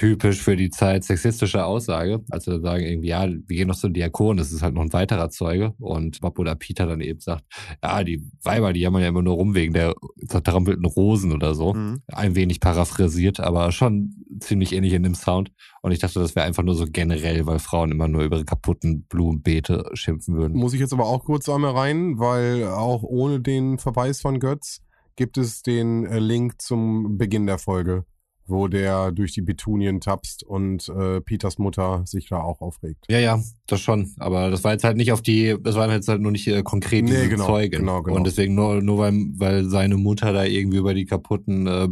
typisch 0.00 0.40
für 0.40 0.56
die 0.56 0.70
Zeit 0.70 1.04
sexistische 1.04 1.66
Aussage. 1.66 2.24
Also 2.30 2.58
sagen 2.58 2.82
irgendwie, 2.82 3.08
ja, 3.08 3.28
wir 3.28 3.56
gehen 3.56 3.68
noch 3.68 3.76
zum 3.76 3.92
Diakon, 3.92 4.38
das 4.38 4.50
ist 4.50 4.62
halt 4.62 4.72
noch 4.72 4.80
ein 4.80 4.94
weiterer 4.94 5.28
Zeuge. 5.28 5.74
Und 5.78 6.22
Bob 6.22 6.38
oder 6.38 6.54
Peter 6.54 6.86
dann 6.86 7.02
eben 7.02 7.20
sagt, 7.20 7.44
ja, 7.82 8.02
die 8.02 8.24
Weiber, 8.42 8.72
die 8.72 8.80
jammern 8.80 9.02
ja 9.02 9.08
immer 9.08 9.20
nur 9.20 9.34
rum 9.34 9.54
wegen 9.54 9.74
der 9.74 9.94
zertrampelten 10.26 10.86
Rosen 10.86 11.32
oder 11.32 11.54
so. 11.54 11.74
Mhm. 11.74 12.00
Ein 12.06 12.34
wenig 12.34 12.60
paraphrasiert, 12.60 13.40
aber 13.40 13.72
schon 13.72 14.24
ziemlich 14.40 14.72
ähnlich 14.72 14.94
in 14.94 15.02
dem 15.02 15.14
Sound. 15.14 15.52
Und 15.82 15.92
ich 15.92 15.98
dachte, 15.98 16.18
das 16.18 16.34
wäre 16.34 16.46
einfach 16.46 16.62
nur 16.62 16.76
so 16.76 16.86
generell, 16.90 17.44
weil 17.44 17.58
Frauen 17.58 17.92
immer 17.92 18.08
nur 18.08 18.22
über 18.22 18.36
ihre 18.36 18.46
kaputten 18.46 19.02
Blumenbeete 19.02 19.90
schimpfen 19.92 20.34
würden. 20.34 20.56
Muss 20.56 20.72
ich 20.72 20.80
jetzt 20.80 20.94
aber 20.94 21.04
auch 21.04 21.26
kurz 21.26 21.46
einmal 21.50 21.72
rein, 21.72 22.18
weil 22.18 22.64
auch 22.68 23.02
ohne 23.02 23.40
den 23.40 23.76
Verweis 23.76 24.22
von 24.22 24.40
Götz 24.40 24.80
gibt 25.16 25.36
es 25.36 25.60
den 25.60 26.06
äh, 26.06 26.20
Link 26.20 26.62
zum 26.62 27.18
Beginn 27.18 27.46
der 27.46 27.58
Folge, 27.58 28.06
wo 28.50 28.68
der 28.68 29.12
durch 29.12 29.32
die 29.32 29.42
Betunien 29.42 30.00
tapst 30.00 30.42
und 30.42 30.88
äh, 30.88 31.20
Peters 31.20 31.58
Mutter 31.58 32.02
sich 32.06 32.28
da 32.28 32.40
auch 32.42 32.60
aufregt. 32.60 33.06
Ja, 33.08 33.18
ja, 33.18 33.40
das 33.66 33.80
schon. 33.80 34.12
Aber 34.18 34.50
das 34.50 34.64
war 34.64 34.72
jetzt 34.72 34.84
halt 34.84 34.96
nicht 34.96 35.12
auf 35.12 35.22
die, 35.22 35.56
das 35.60 35.76
waren 35.76 35.90
jetzt 35.90 36.08
halt 36.08 36.20
nur 36.20 36.32
nicht 36.32 36.46
äh, 36.48 36.62
konkret 36.62 37.04
Nee, 37.04 37.28
genau, 37.28 37.46
Zeugen. 37.46 37.78
genau, 37.80 38.02
genau. 38.02 38.16
Und 38.16 38.26
deswegen 38.26 38.54
nur, 38.54 38.82
nur 38.82 38.98
weil, 38.98 39.14
weil 39.36 39.64
seine 39.64 39.96
Mutter 39.96 40.32
da 40.32 40.44
irgendwie 40.44 40.78
über 40.78 40.94
die 40.94 41.06
kaputten 41.06 41.66
äh, 41.66 41.88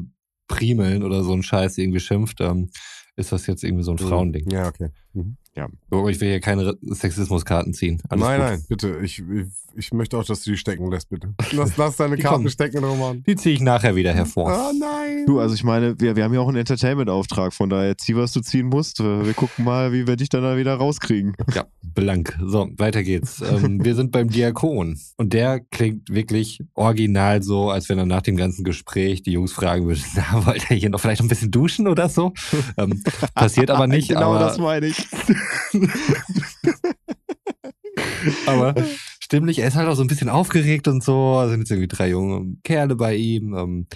Primeln 0.48 1.02
oder 1.02 1.22
so 1.22 1.32
ein 1.32 1.42
Scheiß 1.42 1.78
irgendwie 1.78 2.00
schimpft, 2.00 2.40
ähm, 2.40 2.70
ist 3.16 3.32
das 3.32 3.46
jetzt 3.46 3.64
irgendwie 3.64 3.84
so 3.84 3.92
ein 3.92 3.98
Frauending. 3.98 4.50
Ja, 4.50 4.68
okay. 4.68 4.90
Mhm. 5.12 5.36
Aber 5.90 6.10
ich 6.10 6.20
will 6.20 6.28
hier 6.28 6.40
keine 6.40 6.76
Sexismuskarten 6.82 7.72
ziehen. 7.74 8.00
Alles 8.08 8.24
nein, 8.24 8.40
gut. 8.40 8.48
nein, 8.48 8.64
bitte. 8.68 8.98
Ich, 9.02 9.18
ich, 9.18 9.46
ich 9.74 9.92
möchte 9.92 10.18
auch, 10.18 10.24
dass 10.24 10.42
du 10.42 10.50
die 10.50 10.56
stecken 10.56 10.90
lässt, 10.90 11.08
bitte. 11.08 11.34
Lass, 11.52 11.76
lass 11.76 11.96
deine 11.96 12.16
Karten 12.16 12.36
kommen. 12.36 12.50
stecken, 12.50 12.84
Roman. 12.84 13.22
Die 13.26 13.36
ziehe 13.36 13.54
ich 13.54 13.60
nachher 13.60 13.94
wieder 13.96 14.12
hervor. 14.12 14.50
Ah, 14.50 14.72
nein. 14.78 15.24
Du, 15.26 15.40
also 15.40 15.54
ich 15.54 15.64
meine, 15.64 15.98
wir, 16.00 16.16
wir 16.16 16.24
haben 16.24 16.34
ja 16.34 16.40
auch 16.40 16.48
einen 16.48 16.58
Entertainment-Auftrag, 16.58 17.52
von 17.52 17.70
daher 17.70 17.96
zieh, 17.96 18.16
was 18.16 18.32
du 18.32 18.40
ziehen 18.40 18.66
musst. 18.66 18.98
Wir 19.00 19.34
gucken 19.34 19.64
mal, 19.64 19.92
wie 19.92 20.06
wir 20.06 20.16
dich 20.16 20.28
dann 20.28 20.42
da 20.42 20.56
wieder 20.56 20.74
rauskriegen. 20.74 21.34
Ja, 21.54 21.64
blank. 21.82 22.38
So, 22.44 22.68
weiter 22.76 23.02
geht's. 23.02 23.40
Ähm, 23.40 23.82
wir 23.82 23.94
sind 23.94 24.12
beim 24.12 24.28
Diakon. 24.28 24.98
Und 25.16 25.32
der 25.32 25.60
klingt 25.60 26.08
wirklich 26.10 26.60
original 26.74 27.42
so, 27.42 27.70
als 27.70 27.88
wenn 27.88 27.98
er 27.98 28.06
nach 28.06 28.22
dem 28.22 28.36
ganzen 28.36 28.64
Gespräch 28.64 29.22
die 29.22 29.32
Jungs 29.32 29.52
fragen 29.52 29.86
würde, 29.86 30.00
na, 30.14 30.46
wollt 30.46 30.70
ihr 30.70 30.76
hier 30.76 30.90
noch 30.90 31.00
vielleicht 31.00 31.22
ein 31.22 31.28
bisschen 31.28 31.50
duschen 31.50 31.88
oder 31.88 32.08
so? 32.08 32.32
Ähm, 32.76 33.02
passiert 33.34 33.70
aber 33.70 33.86
nicht. 33.86 34.08
genau 34.08 34.34
aber, 34.34 34.40
das 34.40 34.58
meine 34.58 34.86
ich. 34.86 35.06
aber 38.46 38.74
stimmlich, 39.20 39.58
er 39.58 39.68
ist 39.68 39.76
halt 39.76 39.88
auch 39.88 39.94
so 39.94 40.02
ein 40.02 40.08
bisschen 40.08 40.28
aufgeregt 40.28 40.88
und 40.88 41.02
so. 41.02 41.40
Es 41.42 41.50
sind 41.50 41.60
jetzt 41.60 41.70
irgendwie 41.70 41.88
drei 41.88 42.10
junge 42.10 42.56
Kerle 42.64 42.96
bei 42.96 43.14
ihm. 43.14 43.54
Ähm, 43.54 43.86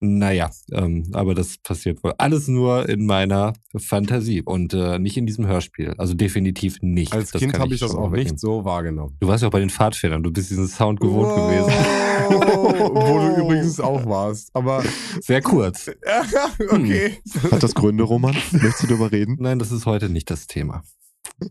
naja, 0.00 0.50
ähm, 0.72 1.08
aber 1.12 1.34
das 1.34 1.56
passiert 1.58 2.04
wohl 2.04 2.12
alles 2.18 2.48
nur 2.48 2.86
in 2.88 3.06
meiner 3.06 3.54
Fantasie 3.76 4.42
und 4.42 4.74
äh, 4.74 4.98
nicht 4.98 5.16
in 5.16 5.24
diesem 5.26 5.46
Hörspiel. 5.46 5.94
Also 5.96 6.12
definitiv 6.12 6.82
nicht. 6.82 7.14
Als 7.14 7.30
Das 7.30 7.40
Kind 7.40 7.58
habe 7.58 7.72
ich 7.72 7.80
das 7.80 7.94
auch 7.94 8.10
nicht 8.10 8.38
so 8.38 8.64
wahrgenommen. 8.66 9.16
Du 9.20 9.28
warst 9.28 9.42
ja 9.42 9.48
auch 9.48 9.52
bei 9.52 9.60
den 9.60 9.70
Pfadfindern, 9.70 10.22
du 10.22 10.30
bist 10.30 10.50
diesen 10.50 10.68
Sound 10.68 11.00
gewohnt 11.00 11.34
gewesen. 11.34 11.72
Wo 12.28 13.18
du 13.20 13.42
übrigens 13.42 13.80
auch 13.80 14.04
warst. 14.08 14.50
Aber 14.54 14.84
Sehr 15.20 15.40
kurz. 15.40 15.90
okay. 16.68 17.18
Hat 17.50 17.62
das 17.62 17.74
Gründe, 17.74 18.04
Roman? 18.04 18.36
Möchtest 18.52 18.82
du 18.82 18.86
darüber 18.88 19.10
reden? 19.12 19.36
Nein, 19.40 19.58
das 19.58 19.72
ist 19.72 19.86
heute 19.86 20.10
nicht 20.10 20.30
das 20.30 20.46
Thema. 20.46 20.82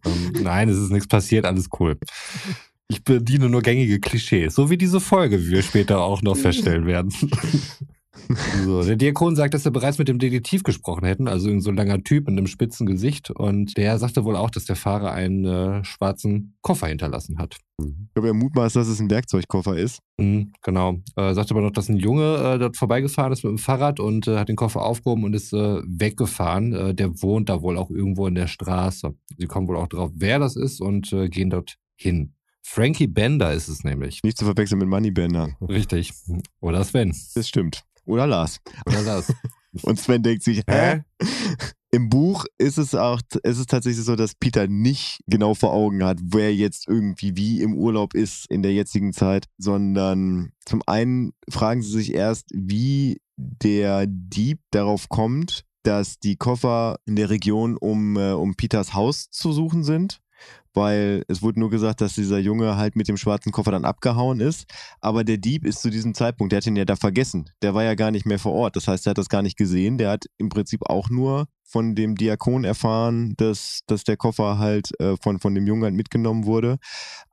ähm, 0.06 0.34
nein, 0.44 0.70
es 0.70 0.78
ist 0.78 0.92
nichts 0.92 1.08
passiert, 1.08 1.46
alles 1.46 1.70
cool. 1.80 1.98
Ich 2.88 3.04
bediene 3.04 3.50
nur 3.50 3.64
gängige 3.64 4.00
Klischees, 4.00 4.54
so 4.54 4.70
wie 4.70 4.78
diese 4.78 5.00
Folge, 5.00 5.42
wie 5.42 5.50
wir 5.50 5.64
später 5.64 6.02
auch 6.02 6.22
noch 6.22 6.38
feststellen 6.38 6.86
werden. 6.86 7.12
So, 8.64 8.84
der 8.84 8.96
Diakon 8.96 9.36
sagt, 9.36 9.54
dass 9.54 9.66
er 9.66 9.72
bereits 9.72 9.98
mit 9.98 10.08
dem 10.08 10.20
Detektiv 10.20 10.64
gesprochen 10.64 11.06
hätten, 11.06 11.28
also 11.28 11.48
irgend 11.48 11.64
so 11.64 11.70
ein 11.70 11.76
langer 11.76 12.04
Typ 12.04 12.28
mit 12.28 12.38
einem 12.38 12.48
spitzen 12.48 12.86
Gesicht. 12.86 13.30
Und 13.32 13.78
der 13.78 13.98
sagte 14.00 14.24
wohl 14.24 14.36
auch, 14.36 14.50
dass 14.50 14.66
der 14.66 14.76
Fahrer 14.76 15.12
einen 15.12 15.46
äh, 15.46 15.84
schwarzen 15.84 16.58
Koffer 16.62 16.88
hinterlassen 16.88 17.38
hat. 17.38 17.58
Ich 17.80 18.14
glaube, 18.14 18.30
er 18.30 18.34
mutmaßt, 18.34 18.76
dass 18.76 18.88
es 18.88 19.00
ein 19.00 19.10
Werkzeugkoffer 19.10 19.78
ist. 19.78 20.00
Mhm, 20.18 20.54
genau. 20.62 21.00
Äh, 21.16 21.34
sagte 21.34 21.54
aber 21.54 21.62
noch, 21.62 21.72
dass 21.72 21.90
ein 21.90 21.98
Junge 21.98 22.38
äh, 22.38 22.60
dort 22.60 22.78
vorbeigefahren 22.78 23.34
ist 23.34 23.44
mit 23.44 23.52
dem 23.52 23.58
Fahrrad 23.58 24.00
und 24.00 24.28
äh, 24.28 24.38
hat 24.38 24.50
den 24.50 24.56
Koffer 24.56 24.82
aufgehoben 24.84 25.26
und 25.26 25.34
ist 25.34 25.54
äh, 25.54 25.82
weggefahren. 25.86 26.74
Äh, 26.74 26.96
der 26.96 27.22
wohnt 27.22 27.50
da 27.50 27.62
wohl 27.62 27.78
auch 27.78 27.90
irgendwo 27.90 28.28
in 28.28 28.36
der 28.36 28.48
Straße. 28.48 29.14
Sie 29.38 29.48
kommen 29.48 29.68
wohl 29.68 29.78
auch 29.78 29.88
drauf, 29.88 30.12
wer 30.16 30.40
das 30.40 30.56
ist 30.56 30.82
und 30.82 31.14
gehen 31.30 31.50
dort 31.50 31.78
hin. 31.96 32.34
Frankie 32.68 33.08
Bender 33.08 33.54
ist 33.54 33.68
es 33.68 33.84
nämlich. 33.84 34.22
Nicht 34.24 34.38
zu 34.38 34.46
verwechseln 34.46 34.80
mit 34.80 34.88
Moneybender. 34.88 35.56
Richtig. 35.62 36.14
Oder 36.62 36.84
Sven. 36.84 37.16
Das 37.36 37.48
stimmt. 37.48 37.86
Oder 38.06 38.28
Lars. 38.28 38.60
Oder 38.86 39.04
das. 39.04 39.34
Und 39.84 40.00
Sven 40.00 40.24
denkt 40.24 40.44
sich, 40.44 40.62
hä? 40.70 41.04
Im 41.92 42.10
Buch 42.10 42.46
ist 42.58 42.78
es 42.78 42.94
auch, 42.94 43.22
ist 43.44 43.58
es 43.58 43.68
tatsächlich 43.68 44.04
so, 44.04 44.16
dass 44.16 44.36
Peter 44.36 44.68
nicht 44.68 45.20
genau 45.28 45.54
vor 45.54 45.74
Augen 45.74 46.04
hat, 46.04 46.20
wer 46.22 46.54
jetzt 46.54 46.88
irgendwie 46.88 47.38
wie 47.38 47.62
im 47.62 47.74
Urlaub 47.74 48.14
ist 48.14 48.50
in 48.50 48.64
der 48.64 48.74
jetzigen 48.74 49.14
Zeit, 49.14 49.46
sondern 49.58 50.52
zum 50.66 50.82
einen 50.88 51.32
fragen 51.50 51.82
sie 51.82 51.92
sich 51.92 52.14
erst, 52.14 52.48
wie 52.54 53.22
der 53.38 54.08
Dieb 54.08 54.60
darauf 54.72 55.08
kommt, 55.08 55.64
dass 55.84 56.20
die 56.20 56.36
Koffer 56.36 56.98
in 57.06 57.16
der 57.16 57.30
Region 57.30 57.78
um, 57.78 58.18
äh, 58.18 58.32
um 58.32 58.56
Peters 58.56 58.94
Haus 58.94 59.30
zu 59.30 59.54
suchen 59.54 59.84
sind. 59.84 60.20
Weil 60.74 61.24
es 61.30 61.42
wurde 61.42 61.60
nur 61.60 61.70
gesagt, 61.70 62.02
dass 62.02 62.16
dieser 62.16 62.38
Junge 62.38 62.76
halt 62.76 62.96
mit 62.96 63.08
dem 63.08 63.16
schwarzen 63.16 63.52
Koffer 63.52 63.72
dann 63.72 63.86
abgehauen 63.86 64.42
ist. 64.42 64.66
Aber 65.00 65.24
der 65.24 65.38
Dieb 65.38 65.66
ist 65.66 65.82
zu 65.82 65.90
diesem 65.90 66.14
Zeitpunkt, 66.14 66.52
der 66.52 66.58
hat 66.58 66.68
ihn 66.68 66.76
ja 66.76 66.84
da 66.84 66.98
vergessen. 66.98 67.50
Der 67.62 67.74
war 67.74 67.84
ja 67.84 67.96
gar 67.96 68.12
nicht 68.12 68.26
mehr 68.26 68.40
vor 68.40 68.54
Ort. 68.54 68.76
Das 68.76 68.88
heißt, 68.88 69.08
er 69.08 69.12
hat 69.12 69.18
das 69.18 69.30
gar 69.30 69.42
nicht 69.42 69.58
gesehen. 69.58 69.98
Der 69.98 70.10
hat 70.10 70.26
im 70.38 70.50
Prinzip 70.50 70.82
auch 70.90 71.10
nur 71.10 71.48
von 71.76 71.94
dem 71.94 72.16
Diakon 72.16 72.64
erfahren, 72.64 73.34
dass, 73.36 73.82
dass 73.86 74.06
der 74.06 74.16
Koffer 74.16 74.60
halt 74.60 74.98
äh, 75.02 75.18
von, 75.22 75.40
von 75.40 75.54
dem 75.54 75.68
Jungen 75.68 75.84
halt 75.84 75.94
mitgenommen 75.94 76.46
wurde. 76.46 76.78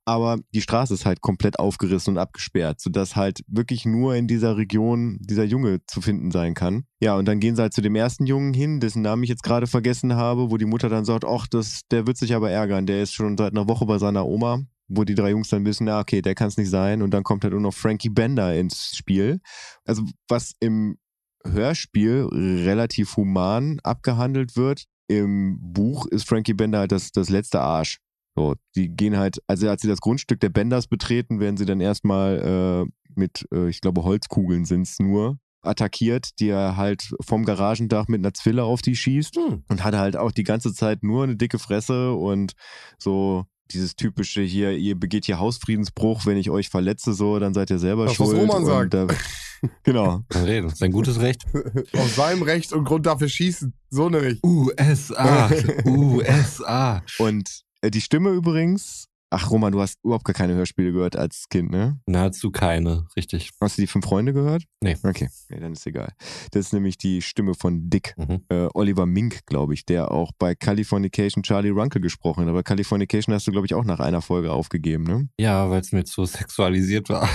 Aber 0.05 0.38
die 0.53 0.62
Straße 0.62 0.93
ist 0.95 1.07
halt 1.07 1.20
komplett 1.20 1.61
aufgerissen 1.61 2.14
und 2.14 2.18
abgesperrt, 2.18 2.80
sodass 2.80 3.14
halt 3.14 3.45
wirklich 3.47 3.84
nur 3.84 4.16
in 4.16 4.26
dieser 4.26 4.57
Region 4.57 5.18
dieser 5.20 5.45
Junge 5.45 5.78
zu 5.86 6.01
finden 6.01 6.32
sein 6.32 6.55
kann. 6.55 6.86
Ja, 6.99 7.14
und 7.14 7.28
dann 7.28 7.38
gehen 7.38 7.55
sie 7.55 7.62
halt 7.62 7.72
zu 7.72 7.82
dem 7.82 7.95
ersten 7.95 8.26
Jungen 8.26 8.53
hin, 8.53 8.80
dessen 8.80 9.03
Namen 9.03 9.22
ich 9.22 9.30
jetzt 9.30 9.45
gerade 9.45 9.68
vergessen 9.68 10.16
habe, 10.16 10.51
wo 10.51 10.57
die 10.57 10.64
Mutter 10.64 10.88
dann 10.88 11.05
sagt, 11.05 11.24
ach, 11.24 11.47
der 11.93 12.09
wird 12.09 12.16
sich 12.16 12.34
aber 12.34 12.51
ärgern, 12.51 12.86
der 12.86 13.01
ist 13.01 13.12
schon 13.12 13.38
seit 13.38 13.53
einer 13.53 13.68
Woche 13.68 13.86
bei 13.86 13.99
seiner 13.99 14.26
Oma 14.26 14.59
wo 14.95 15.05
die 15.05 15.14
drei 15.14 15.30
Jungs 15.30 15.49
dann 15.49 15.64
wissen, 15.64 15.84
na 15.84 16.01
okay, 16.01 16.20
der 16.20 16.34
kann 16.34 16.49
es 16.49 16.59
nicht 16.59 16.68
sein. 16.68 17.01
Und 17.01 17.12
dann 17.12 17.22
kommt 17.22 17.45
halt 17.45 17.53
nur 17.53 17.62
noch 17.62 17.72
Frankie 17.72 18.11
Bender 18.11 18.55
ins 18.55 18.95
Spiel. 18.95 19.40
Also 19.86 20.03
was 20.28 20.53
im 20.61 20.99
Hörspiel 21.45 22.28
relativ 22.32 23.16
human 23.16 23.78
abgehandelt 23.82 24.57
wird, 24.57 24.84
im 25.09 25.59
Buch 25.61 26.07
ist 26.07 26.28
Frankie 26.28 26.55
Bender 26.55 26.80
halt 26.80 26.93
das, 26.93 27.12
das 27.12 27.28
letzte 27.28 27.61
Arsch. 27.61 27.99
So, 28.34 28.55
die 28.76 28.88
gehen 28.88 29.18
halt, 29.18 29.43
also 29.47 29.68
als 29.68 29.82
sie 29.82 29.88
das 29.88 30.01
Grundstück 30.01 30.40
der 30.40 30.49
Benders 30.49 30.86
betreten, 30.86 31.38
werden 31.38 31.59
sie 31.59 31.66
dann 31.66 31.80
erstmal 31.80 32.86
äh, 32.86 32.90
mit, 33.14 33.47
äh, 33.53 33.68
ich 33.68 33.80
glaube, 33.82 34.05
Holzkugeln 34.05 34.64
sind's 34.64 34.99
nur, 35.01 35.38
attackiert, 35.62 36.30
die 36.40 36.49
er 36.49 36.76
halt 36.76 37.14
vom 37.20 37.45
Garagendach 37.45 38.09
mit 38.09 38.20
einer 38.20 38.34
Zwille 38.34 38.64
auf 38.64 38.82
die 38.82 38.97
schießt 38.97 39.36
Hm. 39.36 39.62
und 39.68 39.84
hatte 39.84 39.99
halt 39.99 40.16
auch 40.16 40.32
die 40.32 40.43
ganze 40.45 40.72
Zeit 40.74 41.03
nur 41.03 41.24
eine 41.24 41.36
dicke 41.36 41.59
Fresse 41.59 42.12
und 42.14 42.55
so 42.99 43.45
dieses 43.70 43.97
typische 43.97 44.43
hier, 44.43 44.72
ihr 44.72 44.99
begeht 44.99 45.24
hier 45.24 45.38
Hausfriedensbruch, 45.38 46.26
wenn 46.26 46.36
ich 46.36 46.51
euch 46.51 46.68
verletze, 46.68 47.12
so, 47.12 47.38
dann 47.38 47.55
seid 47.55 47.70
ihr 47.70 47.78
selber 47.78 48.05
Das, 48.05 48.18
was 48.18 48.26
schuld. 48.28 48.40
Roman 48.40 48.62
und 48.62 48.66
sagt. 48.66 48.95
Da, 48.95 49.07
genau. 49.83 50.23
Reden. 50.35 50.65
Das 50.69 50.75
ist 50.75 50.83
ein 50.83 50.93
gutes 50.93 51.21
Recht. 51.21 51.45
Aus 51.97 52.17
seinem 52.17 52.43
Recht 52.43 52.73
und 52.73 52.85
Grund 52.85 53.07
dafür 53.07 53.29
schießen. 53.29 53.73
So 53.91 54.09
nämlich. 54.09 54.41
USA. 54.45 55.51
USA. 55.87 57.03
Und 57.19 57.63
äh, 57.81 57.91
die 57.91 58.01
Stimme 58.01 58.31
übrigens, 58.31 59.07
ach 59.31 59.51
Roman, 59.51 59.73
du 59.73 59.81
hast 59.81 59.99
überhaupt 60.05 60.25
gar 60.25 60.35
keine 60.35 60.55
Hörspiele 60.55 60.93
gehört 60.93 61.17
als 61.17 61.47
Kind, 61.51 61.71
ne? 61.71 61.99
Nahezu 62.07 62.51
keine, 62.51 63.07
richtig. 63.17 63.51
Hast 63.61 63.79
du 63.79 63.83
die 63.83 63.87
fünf 63.87 64.05
Freunde 64.05 64.33
gehört? 64.33 64.65
Nee. 64.83 64.97
Okay, 65.03 65.29
nee, 65.49 65.61
dann 65.61 65.73
ist 65.73 65.87
egal. 65.87 66.13
Das 66.51 66.67
ist 66.67 66.73
nämlich 66.73 66.99
die 66.99 67.23
Stimme 67.23 67.55
von 67.55 67.89
Dick, 67.91 68.15
Mhm. 68.17 68.45
äh, 68.49 68.69
Oliver 68.75 69.07
Mink, 69.07 69.47
glaube 69.47 69.75
ich, 69.75 69.85
der 69.87 70.11
auch 70.11 70.31
bei 70.39 70.55
Californication 70.55 71.43
Charlie 71.43 71.71
Runkel 71.71 72.01
gesprochen 72.03 72.43
hat. 72.43 72.49
Aber 72.51 72.63
Californication 72.63 73.35
hast 73.35 73.47
du, 73.47 73.53
glaube 73.53 73.67
ich, 73.67 73.75
auch 73.75 73.85
nach 73.85 74.01
einer 74.01 74.23
Folge 74.23 74.53
aufgegeben, 74.53 75.05
ne? 75.05 75.29
Ja, 75.39 75.71
weil 75.71 75.81
es 75.81 75.93
mir 75.93 76.05
zu 76.05 76.25
sexualisiert 76.25 77.09
war. 77.09 77.29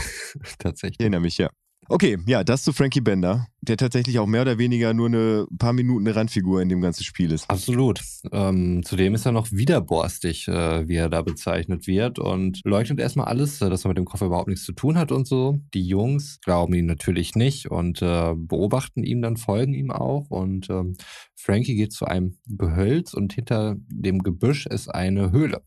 Ich 0.44 0.58
Tatsächlich. 0.58 1.00
erinnere 1.00 1.22
mich, 1.22 1.38
ja. 1.38 1.50
Okay, 1.90 2.18
ja, 2.26 2.44
das 2.44 2.64
zu 2.64 2.74
Frankie 2.74 3.02
Bender, 3.02 3.48
der 3.62 3.78
tatsächlich 3.78 4.20
auch 4.20 4.26
mehr 4.26 4.42
oder 4.42 4.58
weniger 4.58 4.94
nur 4.94 5.08
eine 5.08 5.48
paar 5.58 5.72
Minuten 5.74 6.06
eine 6.06 6.16
Randfigur 6.16 6.62
in 6.62 6.70
dem 6.70 6.82
ganzen 6.82 7.04
Spiel 7.04 7.32
ist. 7.32 7.50
Absolut. 7.50 8.02
Ähm, 8.32 8.82
zudem 8.84 9.16
ist 9.16 9.26
er 9.26 9.32
noch 9.32 9.52
widerborstig, 9.52 10.48
äh, 10.48 10.88
wie 10.88 10.96
er 10.96 11.10
da 11.10 11.22
bezeichnet 11.22 11.88
wird 11.88 12.20
und 12.20 12.62
leugnet 12.66 13.00
erstmal 13.00 13.28
alles, 13.28 13.62
äh, 13.62 13.70
dass 13.70 13.86
er 13.86 13.90
mit 13.90 13.98
dem 13.98 14.06
Koffer 14.06 14.26
überhaupt 14.26 14.50
nichts 14.50 14.66
zu 14.66 14.74
tun 14.74 14.98
hat 14.98 15.12
und 15.12 15.28
so. 15.28 15.60
Die 15.74 15.86
Jungs 15.86 16.40
glauben 16.42 16.74
ihm 16.74 16.86
natürlich 16.86 17.36
nicht 17.36 17.72
und 17.72 18.02
äh, 18.02 18.34
beobachten 18.36 19.04
ihn 19.04 19.22
dann, 19.22 19.38
folgen 19.38 19.74
ihm 19.74 19.92
auch 19.92 20.30
und 20.30 20.70
ähm, 20.70 20.98
Frankie 21.36 21.76
geht 21.76 21.94
zu 21.94 22.06
einem 22.06 22.38
Gehölz 22.48 23.14
und 23.14 23.34
hinter 23.34 23.78
dem 23.88 24.24
Gebüsch 24.24 24.66
ist 24.66 24.90
eine 24.90 25.32
Höhle. 25.32 25.62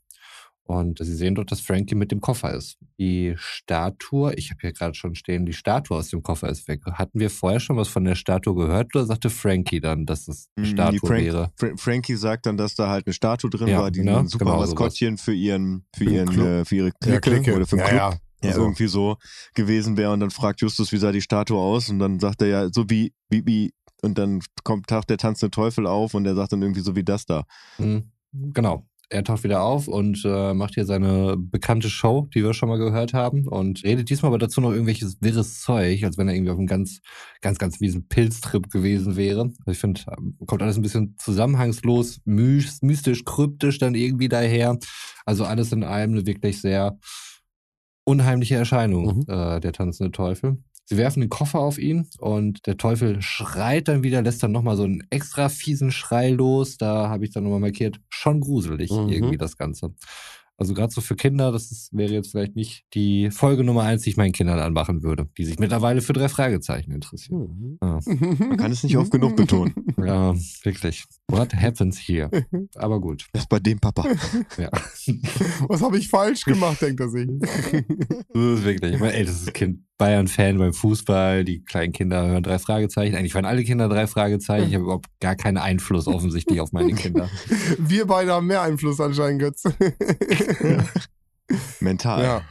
Und 0.71 0.99
sie 1.05 1.15
sehen 1.17 1.35
dort, 1.35 1.51
dass 1.51 1.61
Frankie 1.61 1.97
mit 1.97 2.13
dem 2.13 2.21
Koffer 2.21 2.55
ist. 2.55 2.77
Die 3.01 3.35
Statue, 3.37 4.35
ich 4.35 4.51
habe 4.51 4.61
hier 4.61 4.73
gerade 4.73 4.95
schon 4.95 5.15
stehen, 5.17 5.45
die 5.45 5.53
Statue 5.53 5.97
aus 5.97 6.11
dem 6.11 6.23
Koffer 6.23 6.49
ist 6.49 6.69
weg. 6.69 6.83
Hatten 6.93 7.19
wir 7.19 7.29
vorher 7.29 7.59
schon 7.59 7.77
was 7.77 7.89
von 7.89 8.05
der 8.05 8.15
Statue 8.15 8.55
gehört 8.55 8.95
oder 8.95 9.05
sagte 9.07 9.31
Frankie 9.31 9.81
dann, 9.81 10.07
dass 10.07 10.29
es 10.29 10.49
eine 10.57 10.67
Mm, 10.67 10.71
Statue 10.71 11.01
Frank- 11.09 11.23
wäre? 11.25 11.53
Fra 11.57 11.69
Frankie 11.77 12.15
sagt 12.15 12.47
dann, 12.47 12.57
dass 12.57 12.75
da 12.77 12.89
halt 12.89 13.07
eine 13.07 13.13
Statue 13.15 13.51
drin 13.51 13.69
Ja, 13.69 13.81
war, 13.81 13.91
die 13.91 14.03
ne? 14.03 14.19
ein 14.19 14.29
super 14.29 14.45
Genau 14.45 14.59
Maskottchen 14.59 15.19
für 15.19 15.35
ihren, 15.35 15.85
für 15.97 16.05
ihren, 16.05 16.29
äh, 16.41 16.65
für 16.65 16.77
ihre 16.77 16.93
Clique, 16.93 17.21
Clique. 17.21 17.55
oder 17.57 17.67
für 17.67 17.77
den 17.77 17.81
ja, 17.81 17.89
Club. 17.89 17.99
ja. 18.01 18.11
Ja, 18.43 18.49
Also, 18.51 18.63
irgendwie 18.63 18.87
so 18.87 19.17
gewesen 19.55 19.97
wäre. 19.97 20.13
Und 20.13 20.21
dann 20.21 20.31
fragt 20.31 20.61
Justus, 20.63 20.93
wie 20.93 20.97
sah 20.97 21.13
die 21.13 21.21
Statue 21.21 21.59
aus? 21.59 21.91
Und 21.91 21.99
dann 21.99 22.19
sagt 22.21 22.41
er 22.43 22.49
ja, 22.49 22.69
so 22.73 22.89
wie, 22.89 23.13
wie, 23.29 23.45
wie, 23.45 23.73
und 24.03 24.17
dann 24.17 24.41
kommt, 24.65 24.87
taucht 24.87 25.11
der 25.11 25.19
tanzende 25.19 25.51
Teufel 25.51 25.87
auf 25.87 26.15
und 26.15 26.25
er 26.27 26.35
sagt 26.35 26.53
dann 26.53 26.63
irgendwie 26.63 26.81
so 26.81 26.97
wie 26.97 27.05
das 27.05 27.27
da. 27.27 27.45
Mhm. 27.79 28.11
Genau. 28.33 28.87
Er 29.13 29.25
taucht 29.25 29.43
wieder 29.43 29.63
auf 29.65 29.89
und 29.89 30.23
äh, 30.25 30.55
macht 30.55 30.75
hier 30.75 30.85
seine 30.87 31.37
bekannte 31.37 31.91
Show, 31.91 32.29
die 32.33 32.45
wir 32.45 32.55
schon 32.55 32.69
mal 32.69 32.79
gehört 32.79 33.13
haben 33.13 33.49
und 33.49 33.83
redet 33.83 34.09
diesmal 34.09 34.31
aber 34.31 34.39
dazu 34.39 34.61
noch 34.61 34.71
irgendwelches 34.71 35.19
wirres 35.21 35.61
Zeug, 35.61 36.05
als 36.05 36.17
wenn 36.17 36.29
er 36.29 36.35
irgendwie 36.35 36.53
auf 36.53 36.59
einem 36.59 36.69
ganz, 36.69 37.01
ganz, 37.41 37.59
ganz 37.59 37.81
miesen 37.81 38.07
Pilztrip 38.07 38.71
gewesen 38.71 39.17
wäre. 39.17 39.41
Also 39.43 39.71
ich 39.73 39.79
finde, 39.79 40.01
ähm, 40.17 40.37
kommt 40.47 40.63
alles 40.63 40.77
ein 40.77 40.83
bisschen 40.83 41.17
zusammenhangslos, 41.19 42.21
mys- 42.25 42.79
mystisch, 42.83 43.25
kryptisch 43.25 43.79
dann 43.79 43.97
irgendwie 43.97 44.29
daher. 44.29 44.79
Also 45.27 45.45
alles 45.45 45.73
in 45.73 45.83
allem 45.83 46.13
eine 46.13 46.27
wirklich 46.27 46.61
sehr 46.61 46.97
unheimliche 48.05 48.55
Erscheinung, 48.57 49.17
Mhm. 49.19 49.25
äh, 49.29 49.61
der 49.61 49.73
tanzende 49.73 50.13
Teufel. 50.13 50.59
Sie 50.91 50.97
werfen 50.97 51.21
den 51.21 51.29
Koffer 51.31 51.61
auf 51.61 51.79
ihn 51.79 52.09
und 52.19 52.67
der 52.67 52.77
Teufel 52.77 53.23
schreit 53.23 53.87
dann 53.87 54.03
wieder, 54.03 54.23
lässt 54.23 54.43
dann 54.43 54.51
nochmal 54.51 54.77
so 54.77 54.83
einen 54.83 55.05
extra 55.11 55.49
fiesen 55.49 55.93
Schrei 55.93 56.31
los. 56.31 56.79
Da 56.79 57.09
habe 57.09 57.25
ich 57.25 57.31
dann 57.31 57.45
nochmal 57.45 57.61
markiert, 57.61 58.01
schon 58.09 58.41
gruselig 58.41 58.91
Mhm. 58.91 59.09
irgendwie 59.09 59.37
das 59.39 59.57
Ganze. 59.57 59.95
Also 60.57 60.75
gerade 60.75 60.93
so 60.93 61.01
für 61.01 61.15
Kinder, 61.17 61.53
das 61.53 61.71
ist, 61.71 61.97
wäre 61.97 62.13
jetzt 62.13 62.33
vielleicht 62.33 62.55
nicht 62.57 62.85
die 62.93 63.31
Folge 63.31 63.63
Nummer 63.65 63.85
eins, 63.85 64.03
die 64.03 64.11
ich 64.11 64.17
meinen 64.19 64.33
Kindern 64.33 64.59
anmachen 64.59 65.03
würde, 65.03 65.27
die 65.39 65.45
sich 65.47 65.59
mittlerweile 65.61 66.03
für 66.03 66.13
drei 66.13 66.29
Fragezeichen 66.29 66.91
interessieren. 66.93 67.39
Mhm. 67.41 67.79
Ah. 67.81 68.01
Man 68.05 68.57
kann 68.59 68.73
es 68.73 68.83
nicht 68.83 68.97
oft 68.99 69.13
genug 69.13 69.37
betonen. 69.37 69.73
Ja, 70.05 70.35
wirklich. 70.65 71.05
What 71.29 71.55
happens 71.55 71.99
here? 71.99 72.31
Aber 72.75 73.01
gut. 73.01 73.27
Das 73.33 73.43
ist 73.45 73.49
bei 73.49 73.61
dem 73.61 73.79
Papa. 73.79 74.05
Ja. 74.59 74.71
Was 75.69 75.83
habe 75.83 75.99
ich 75.99 76.09
falsch 76.09 76.45
gemacht, 76.45 76.83
denkt 76.83 77.01
er 77.01 77.09
sich. 77.11 77.29
Das 77.39 78.59
ist 78.59 78.65
wirklich, 78.65 78.99
mein 78.99 79.11
ältestes 79.13 79.53
Kind, 79.53 79.85
Bayern-Fan 80.01 80.57
beim 80.57 80.73
Fußball, 80.73 81.45
die 81.45 81.63
kleinen 81.63 81.93
Kinder 81.93 82.27
hören 82.27 82.43
drei 82.43 82.59
Fragezeichen. 82.59 83.17
Eigentlich 83.17 83.35
waren 83.35 83.45
alle 83.45 83.63
Kinder 83.63 83.87
drei 83.87 84.07
Fragezeichen. 84.07 84.69
Ich 84.69 84.75
habe 84.75 84.85
überhaupt 84.85 85.09
gar 85.21 85.37
keinen 85.37 85.59
Einfluss 85.59 86.09
offensichtlich 86.09 86.59
auf 86.61 86.73
meine 86.73 86.95
Kinder. 86.95 87.29
Wir 87.79 88.07
beide 88.07 88.33
haben 88.33 88.47
mehr 88.47 88.63
Einfluss 88.63 88.99
anscheinend, 88.99 89.43
Götz. 89.43 89.63
Mental. 91.81 92.23
ja. 92.23 92.43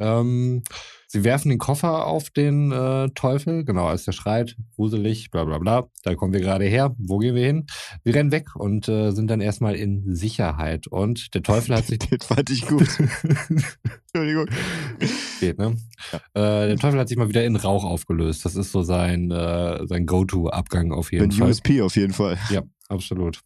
Ähm, 0.00 0.62
sie 1.10 1.24
werfen 1.24 1.48
den 1.48 1.58
Koffer 1.58 2.06
auf 2.06 2.30
den 2.30 2.70
äh, 2.70 3.08
Teufel, 3.14 3.64
genau, 3.64 3.86
als 3.86 4.04
der 4.04 4.12
schreit, 4.12 4.56
gruselig, 4.76 5.30
bla 5.30 5.44
bla 5.44 5.58
bla. 5.58 5.88
Da 6.04 6.14
kommen 6.14 6.32
wir 6.32 6.40
gerade 6.40 6.66
her. 6.66 6.94
Wo 6.98 7.18
gehen 7.18 7.34
wir 7.34 7.44
hin? 7.44 7.66
Wir 8.04 8.14
rennen 8.14 8.30
weg 8.30 8.54
und 8.54 8.88
äh, 8.88 9.10
sind 9.10 9.28
dann 9.28 9.40
erstmal 9.40 9.74
in 9.74 10.14
Sicherheit. 10.14 10.86
Und 10.86 11.34
der 11.34 11.42
Teufel 11.42 11.76
hat 11.76 11.86
sich 11.86 11.98
Den 12.10 12.20
fand 12.20 12.48
ich 12.50 12.66
gut. 12.66 12.88
Entschuldigung. 14.12 14.46
geht, 15.40 15.58
ne? 15.58 15.76
Äh, 16.34 16.68
der 16.68 16.76
Teufel 16.76 17.00
hat 17.00 17.08
sich 17.08 17.18
mal 17.18 17.28
wieder 17.28 17.44
in 17.44 17.56
Rauch 17.56 17.84
aufgelöst. 17.84 18.44
Das 18.44 18.54
ist 18.54 18.70
so 18.70 18.82
sein, 18.82 19.32
äh, 19.32 19.86
sein 19.86 20.06
Go-To-Abgang 20.06 20.92
auf 20.92 21.10
jeden 21.12 21.24
Ein 21.24 21.32
Fall. 21.32 21.48
USP 21.48 21.82
auf 21.82 21.96
jeden 21.96 22.12
Fall. 22.12 22.38
Ja, 22.50 22.62
absolut. 22.88 23.40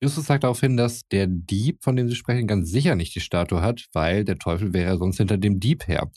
Justus 0.00 0.26
sagt 0.26 0.44
darauf 0.44 0.60
hin, 0.60 0.76
dass 0.76 1.08
der 1.08 1.26
Dieb, 1.26 1.82
von 1.82 1.96
dem 1.96 2.08
sie 2.08 2.14
sprechen, 2.14 2.46
ganz 2.46 2.70
sicher 2.70 2.94
nicht 2.94 3.16
die 3.16 3.20
Statue 3.20 3.60
hat, 3.60 3.86
weil 3.92 4.24
der 4.24 4.38
Teufel 4.38 4.72
wäre 4.72 4.96
sonst 4.96 5.16
hinter 5.16 5.38
dem 5.38 5.58
Dieb 5.58 5.88
her. 5.88 6.08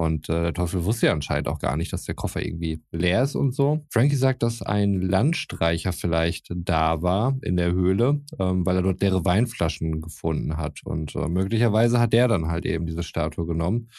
Und 0.00 0.30
äh, 0.30 0.44
der 0.44 0.54
Teufel 0.54 0.86
wusste 0.86 1.08
ja 1.08 1.12
anscheinend 1.12 1.46
auch 1.46 1.58
gar 1.58 1.76
nicht, 1.76 1.92
dass 1.92 2.06
der 2.06 2.14
Koffer 2.14 2.42
irgendwie 2.42 2.80
leer 2.90 3.24
ist 3.24 3.34
und 3.34 3.54
so. 3.54 3.84
Frankie 3.90 4.16
sagt, 4.16 4.42
dass 4.42 4.62
ein 4.62 5.02
Landstreicher 5.02 5.92
vielleicht 5.92 6.46
da 6.54 7.02
war 7.02 7.36
in 7.42 7.58
der 7.58 7.72
Höhle, 7.72 8.22
ähm, 8.38 8.64
weil 8.64 8.76
er 8.76 8.82
dort 8.82 9.02
leere 9.02 9.26
Weinflaschen 9.26 10.00
gefunden 10.00 10.56
hat. 10.56 10.80
Und 10.84 11.14
äh, 11.16 11.28
möglicherweise 11.28 12.00
hat 12.00 12.14
der 12.14 12.28
dann 12.28 12.48
halt 12.48 12.64
eben 12.64 12.86
diese 12.86 13.02
Statue 13.02 13.44
genommen. 13.44 13.90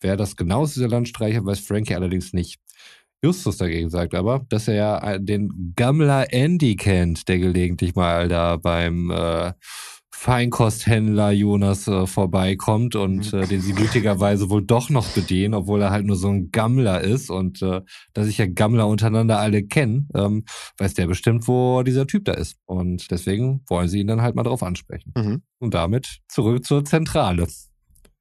Wer 0.00 0.16
das 0.16 0.34
genau 0.34 0.64
ist, 0.64 0.74
dieser 0.74 0.88
Landstreicher, 0.88 1.46
weiß 1.46 1.60
Frankie 1.60 1.94
allerdings 1.94 2.32
nicht. 2.32 2.58
Justus 3.22 3.56
dagegen 3.56 3.88
sagt 3.88 4.16
aber, 4.16 4.44
dass 4.48 4.66
er 4.66 4.74
ja 4.74 5.12
äh, 5.12 5.20
den 5.22 5.74
Gammler 5.76 6.32
Andy 6.32 6.74
kennt, 6.74 7.28
der 7.28 7.38
gelegentlich 7.38 7.94
mal 7.94 8.26
da 8.26 8.56
beim 8.56 9.12
äh, 9.12 9.52
Feinkosthändler 10.18 11.30
Jonas 11.30 11.86
äh, 11.86 12.06
vorbeikommt 12.06 12.96
und 12.96 13.32
äh, 13.34 13.46
den 13.46 13.60
sie 13.60 13.74
gütigerweise 13.74 14.48
wohl 14.48 14.64
doch 14.64 14.88
noch 14.88 15.06
bedienen, 15.08 15.54
obwohl 15.54 15.82
er 15.82 15.90
halt 15.90 16.06
nur 16.06 16.16
so 16.16 16.28
ein 16.28 16.50
Gammler 16.50 17.02
ist 17.02 17.30
und 17.30 17.60
äh, 17.60 17.82
da 18.14 18.24
sich 18.24 18.38
ja 18.38 18.46
Gammler 18.46 18.88
untereinander 18.88 19.38
alle 19.38 19.62
kennen, 19.62 20.08
ähm, 20.14 20.44
weiß 20.78 20.94
der 20.94 21.06
bestimmt, 21.06 21.46
wo 21.46 21.82
dieser 21.82 22.06
Typ 22.06 22.24
da 22.24 22.32
ist. 22.32 22.56
Und 22.64 23.10
deswegen 23.10 23.62
wollen 23.68 23.88
sie 23.88 24.00
ihn 24.00 24.06
dann 24.06 24.22
halt 24.22 24.34
mal 24.34 24.42
drauf 24.42 24.62
ansprechen. 24.62 25.12
Mhm. 25.16 25.42
Und 25.58 25.74
damit 25.74 26.20
zurück 26.28 26.64
zur 26.64 26.84
Zentrale. 26.84 27.46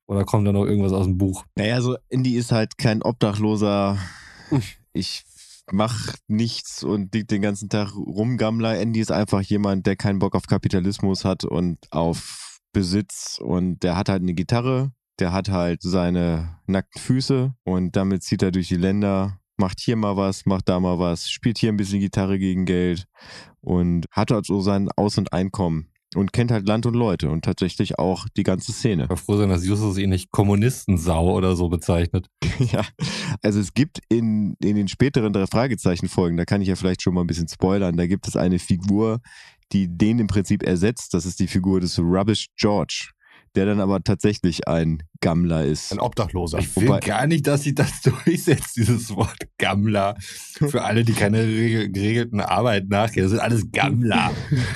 Oder 0.05 0.25
kommt 0.25 0.45
da 0.45 0.51
noch 0.51 0.65
irgendwas 0.65 0.91
aus 0.91 1.05
dem 1.05 1.17
Buch? 1.17 1.45
Naja, 1.55 1.81
so 1.81 1.95
Andy 2.09 2.35
ist 2.35 2.51
halt 2.51 2.77
kein 2.77 3.01
Obdachloser. 3.01 3.97
Ich 4.93 5.23
mach 5.72 6.13
nichts 6.28 6.84
und 6.84 7.13
liegt 7.13 7.32
den 7.32 7.41
ganzen 7.41 7.70
Tag 7.70 7.95
rumgammler. 7.95 8.80
Andy 8.80 8.99
ist 8.99 9.11
einfach 9.11 9.41
jemand, 9.41 9.86
der 9.86 9.95
keinen 9.95 10.20
Bock 10.20 10.36
auf 10.36 10.47
Kapitalismus 10.47 11.26
hat 11.26 11.43
und 11.43 11.80
auf 11.91 12.59
Besitz 12.74 13.39
und 13.41 13.84
der 13.84 13.95
hat 13.95 14.09
halt 14.09 14.22
eine 14.22 14.34
Gitarre, 14.34 14.91
der 15.20 15.32
hat 15.32 15.49
halt 15.49 15.82
seine 15.82 16.59
nackten 16.68 17.01
Füße 17.01 17.53
und 17.63 17.95
damit 17.95 18.24
zieht 18.24 18.43
er 18.43 18.51
durch 18.51 18.68
die 18.68 18.76
Länder, 18.76 19.39
macht 19.57 19.80
hier 19.80 19.95
mal 19.95 20.18
was, 20.18 20.45
macht 20.45 20.68
da 20.68 20.80
mal 20.80 20.99
was, 20.99 21.30
spielt 21.30 21.57
hier 21.57 21.72
ein 21.72 21.78
bisschen 21.78 22.01
Gitarre 22.01 22.38
gegen 22.38 22.66
Geld 22.66 23.07
und 23.61 24.05
hat 24.11 24.32
halt 24.32 24.45
so 24.45 24.59
sein 24.61 24.89
Aus- 24.95 25.18
und 25.18 25.32
Einkommen 25.32 25.89
und 26.14 26.34
kennt 26.34 26.51
halt 26.51 26.68
Land 26.68 26.86
und 26.86 26.93
Leute 26.93 27.30
und 27.30 27.43
tatsächlich 27.43 27.97
auch 27.99 28.28
die 28.38 28.43
ganze 28.43 28.72
Szene. 28.72 29.08
Ich 29.12 29.20
froh 29.20 29.38
sein, 29.38 29.49
dass 29.49 29.66
Justus 29.66 29.97
ihn 29.97 30.10
nicht 30.10 30.32
Kommunistensau 30.32 31.34
oder 31.34 31.56
so 31.56 31.70
bezeichnet. 31.70 32.28
Ja, 32.72 32.86
also 33.41 33.60
es 33.60 33.74
gibt 33.74 33.99
in, 34.08 34.56
in 34.64 34.78
den 34.78 34.88
späteren 34.88 35.34
drei 35.34 35.45
Fragezeichen-Folgen, 35.45 36.38
da 36.38 36.45
kann 36.45 36.62
ich 36.62 36.70
ja 36.70 36.78
vielleicht 36.78 37.01
schon 37.01 37.14
mal 37.14 37.22
ein 37.22 37.28
bisschen 37.28 37.49
spoilern, 37.49 37.97
da 37.97 38.08
gibt 38.08 38.30
es 38.30 38.38
eine 38.38 38.60
Figur, 38.60 39.20
die 39.72 39.88
den 39.89 40.20
im 40.20 40.28
Prinzip 40.28 40.64
ersetzt. 40.64 41.14
Das 41.14 41.26
ist 41.26 41.39
die 41.39 41.47
Figur 41.47 41.80
des 41.80 41.99
Rubbish 41.99 42.47
George, 42.56 43.12
der 43.56 43.66
dann 43.66 43.80
aber 43.80 44.03
tatsächlich 44.03 44.68
ein 44.68 45.03
Gammler 45.22 45.66
ist. 45.66 45.91
Ein 45.91 45.99
Obdachloser. 45.99 46.60
Ich 46.60 46.76
will 46.76 46.88
Wobei- 46.89 46.99
gar 46.99 47.26
nicht, 47.28 47.47
dass 47.47 47.64
sich 47.64 47.76
das 47.76 48.01
durchsetzt, 48.03 48.76
dieses 48.78 49.16
Wort 49.16 49.38
Gammler. 49.58 50.16
Für 50.20 50.84
alle, 50.84 51.03
die 51.03 51.14
keine 51.14 51.43
regel- 51.43 51.89
geregelten 51.91 52.39
Arbeit 52.41 52.89
nachgehen, 52.89 53.24
das 53.24 53.32
sind 53.32 53.41
alles 53.41 53.72
Gammler. 53.72 54.32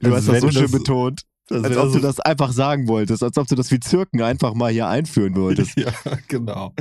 Du 0.00 0.14
Also 0.14 0.16
hast 0.16 0.28
das 0.28 0.40
so 0.40 0.50
schön 0.50 0.62
das- 0.62 0.72
betont. 0.72 1.22
Als 1.48 1.62
wär 1.70 1.84
ob 1.84 1.92
du 1.92 2.00
das 2.00 2.18
einfach 2.18 2.50
sagen 2.50 2.88
wolltest, 2.88 3.22
als 3.22 3.38
ob 3.38 3.46
du 3.46 3.54
das 3.54 3.70
wie 3.70 3.78
Zirken 3.78 4.20
einfach 4.20 4.52
mal 4.54 4.72
hier 4.72 4.88
einführen 4.88 5.36
wolltest. 5.36 5.78
Ja, 5.78 5.92
genau. 6.26 6.74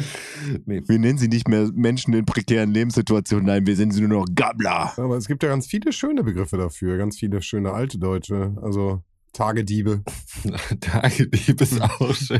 Nee. 0.65 0.81
Wir 0.87 0.97
nennen 0.97 1.19
sie 1.19 1.27
nicht 1.27 1.47
mehr 1.47 1.69
Menschen 1.75 2.15
in 2.15 2.25
prekären 2.25 2.71
Lebenssituationen, 2.71 3.45
nein, 3.45 3.67
wir 3.67 3.75
nennen 3.77 3.91
sie 3.91 4.01
nur 4.01 4.21
noch 4.21 4.25
Gabbler. 4.33 4.91
Aber 4.97 5.17
es 5.17 5.27
gibt 5.27 5.43
ja 5.43 5.49
ganz 5.49 5.67
viele 5.67 5.93
schöne 5.93 6.23
Begriffe 6.23 6.57
dafür, 6.57 6.97
ganz 6.97 7.19
viele 7.19 7.43
schöne 7.43 7.73
alte 7.73 7.99
Deutsche. 7.99 8.55
Also 8.59 9.03
Tagediebe. 9.35 10.01
Tagedieb 10.79 11.59
ist 11.61 11.81
auch 11.81 12.13
schön. 12.15 12.39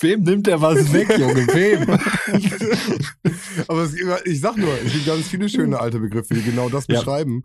Wem 0.00 0.22
nimmt 0.24 0.46
er 0.46 0.60
was 0.60 0.92
weg, 0.92 1.08
Junge? 1.18 1.46
Wem? 1.46 1.88
Aber 3.68 3.82
es, 3.82 3.94
ich 4.26 4.40
sag 4.40 4.56
nur, 4.56 4.72
es 4.84 4.92
gibt 4.92 5.06
ganz 5.06 5.26
viele 5.28 5.48
schöne 5.48 5.80
alte 5.80 6.00
Begriffe, 6.00 6.34
die 6.34 6.42
genau 6.42 6.68
das 6.68 6.86
Ja. 6.86 6.98
beschreiben. 6.98 7.42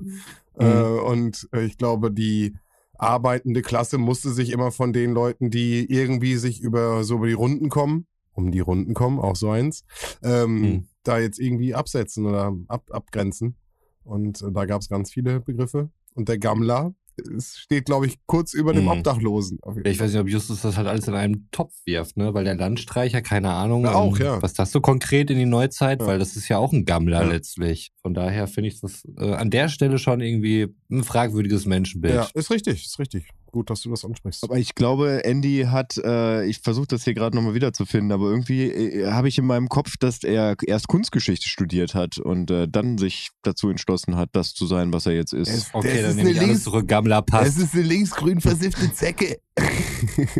Mhm. 0.58 0.66
Äh, 0.66 0.82
und 0.84 1.48
äh, 1.54 1.64
ich 1.66 1.78
glaube, 1.78 2.12
die 2.12 2.56
arbeitende 2.98 3.62
Klasse 3.62 3.98
musste 3.98 4.32
sich 4.32 4.52
immer 4.52 4.72
von 4.72 4.92
den 4.94 5.12
Leuten, 5.14 5.50
die 5.50 5.86
irgendwie 5.92 6.36
sich 6.36 6.62
über 6.62 7.04
so 7.04 7.16
über 7.16 7.28
die 7.28 7.34
Runden 7.34 7.70
kommen, 7.70 8.06
um 8.34 8.52
die 8.52 8.60
Runden 8.60 8.94
kommen, 8.94 9.20
auch 9.20 9.36
so 9.36 9.50
eins, 9.50 9.84
ähm, 10.24 10.62
Mhm. 10.62 10.88
da 11.04 11.20
jetzt 11.20 11.40
irgendwie 11.40 11.74
absetzen 11.74 12.26
oder 12.26 12.54
ab, 12.68 12.84
abgrenzen. 12.92 13.56
Und 14.04 14.42
äh, 14.42 14.52
da 14.52 14.66
gab 14.66 14.82
es 14.82 14.90
ganz 14.90 15.12
viele 15.12 15.40
Begriffe. 15.40 15.90
Und 16.16 16.28
der 16.30 16.38
Gammler 16.38 16.94
es 17.38 17.58
steht, 17.58 17.86
glaube 17.86 18.08
ich, 18.08 18.18
kurz 18.26 18.54
über 18.54 18.74
dem 18.74 18.84
Mhm. 18.86 18.90
Obdachlosen. 18.92 19.60
Ich 19.84 20.00
weiß 20.00 20.12
nicht, 20.12 20.20
ob 20.22 20.28
Justus 20.28 20.62
das 20.62 20.78
halt 20.78 20.88
alles 20.88 21.08
in 21.08 21.14
einen 21.14 21.48
Topf 21.52 21.74
wirft, 21.86 22.18
ne? 22.18 22.34
Weil 22.34 22.44
der 22.44 22.56
Landstreicher, 22.56 23.22
keine 23.22 23.52
Ahnung, 23.52 23.84
Ja, 23.86 23.96
auch, 23.96 24.20
ähm, 24.20 24.26
ja. 24.26 24.42
was 24.42 24.54
das 24.54 24.72
so 24.72 24.82
konkret 24.82 25.30
in 25.32 25.38
die 25.38 25.46
Neuzeit, 25.46 26.02
Ja. 26.02 26.08
weil 26.08 26.20
das 26.20 26.36
ist 26.36 26.48
ja 26.50 26.58
auch 26.58 26.74
ein 26.74 26.86
Gammler 26.86 27.26
letztlich. 27.26 27.92
Von 28.02 28.14
daher 28.14 28.48
finde 28.48 28.70
ich 28.70 28.80
das 28.82 29.04
äh, 29.20 29.34
an 29.34 29.50
der 29.50 29.70
Stelle 29.70 29.98
schon 30.00 30.22
irgendwie 30.22 30.68
ein 30.92 31.04
fragwürdiges 31.04 31.66
Menschenbild. 31.66 32.14
Ja, 32.16 32.28
ist 32.34 32.50
richtig, 32.52 32.86
ist 32.86 33.00
richtig. 33.00 33.28
Gut, 33.54 33.70
dass 33.70 33.82
du 33.82 33.92
das 33.92 34.04
ansprichst. 34.04 34.44
Aber 34.44 34.58
ich 34.58 34.74
glaube, 34.74 35.24
Andy 35.26 35.68
hat, 35.70 35.96
äh, 36.04 36.44
ich 36.46 36.58
versuche 36.60 36.88
das 36.88 37.04
hier 37.04 37.14
gerade 37.14 37.36
nochmal 37.36 37.54
wiederzufinden, 37.54 38.12
aber 38.12 38.26
irgendwie 38.32 38.64
äh, 38.64 39.12
habe 39.12 39.28
ich 39.28 39.38
in 39.38 39.46
meinem 39.46 39.70
Kopf, 39.70 39.96
dass 40.00 40.24
er 40.24 40.56
erst 40.66 40.88
Kunstgeschichte 40.88 41.48
studiert 41.48 41.94
hat 41.94 42.18
und 42.18 42.50
äh, 42.50 42.68
dann 42.68 42.98
sich 42.98 43.30
dazu 43.44 43.70
entschlossen 43.70 44.16
hat, 44.18 44.30
das 44.34 44.56
zu 44.56 44.66
sein, 44.66 44.92
was 44.92 45.06
er 45.06 45.12
jetzt 45.14 45.34
ist. 45.34 45.50
Es- 45.50 45.70
Okay, 45.72 46.02
Das 46.02 46.02
dann 46.02 46.10
ist 46.10 46.16
nehme 46.18 46.30
ich 46.32 46.36
eine 46.38 46.40
alles 46.40 46.50
Links- 46.50 46.64
zurück. 46.64 46.88
Gammler 46.88 47.22
passt. 47.22 47.60
ist 47.60 47.74
eine 47.76 47.84
linksgrün 47.84 48.42
versiffte 48.42 48.92
Zecke. 48.92 49.38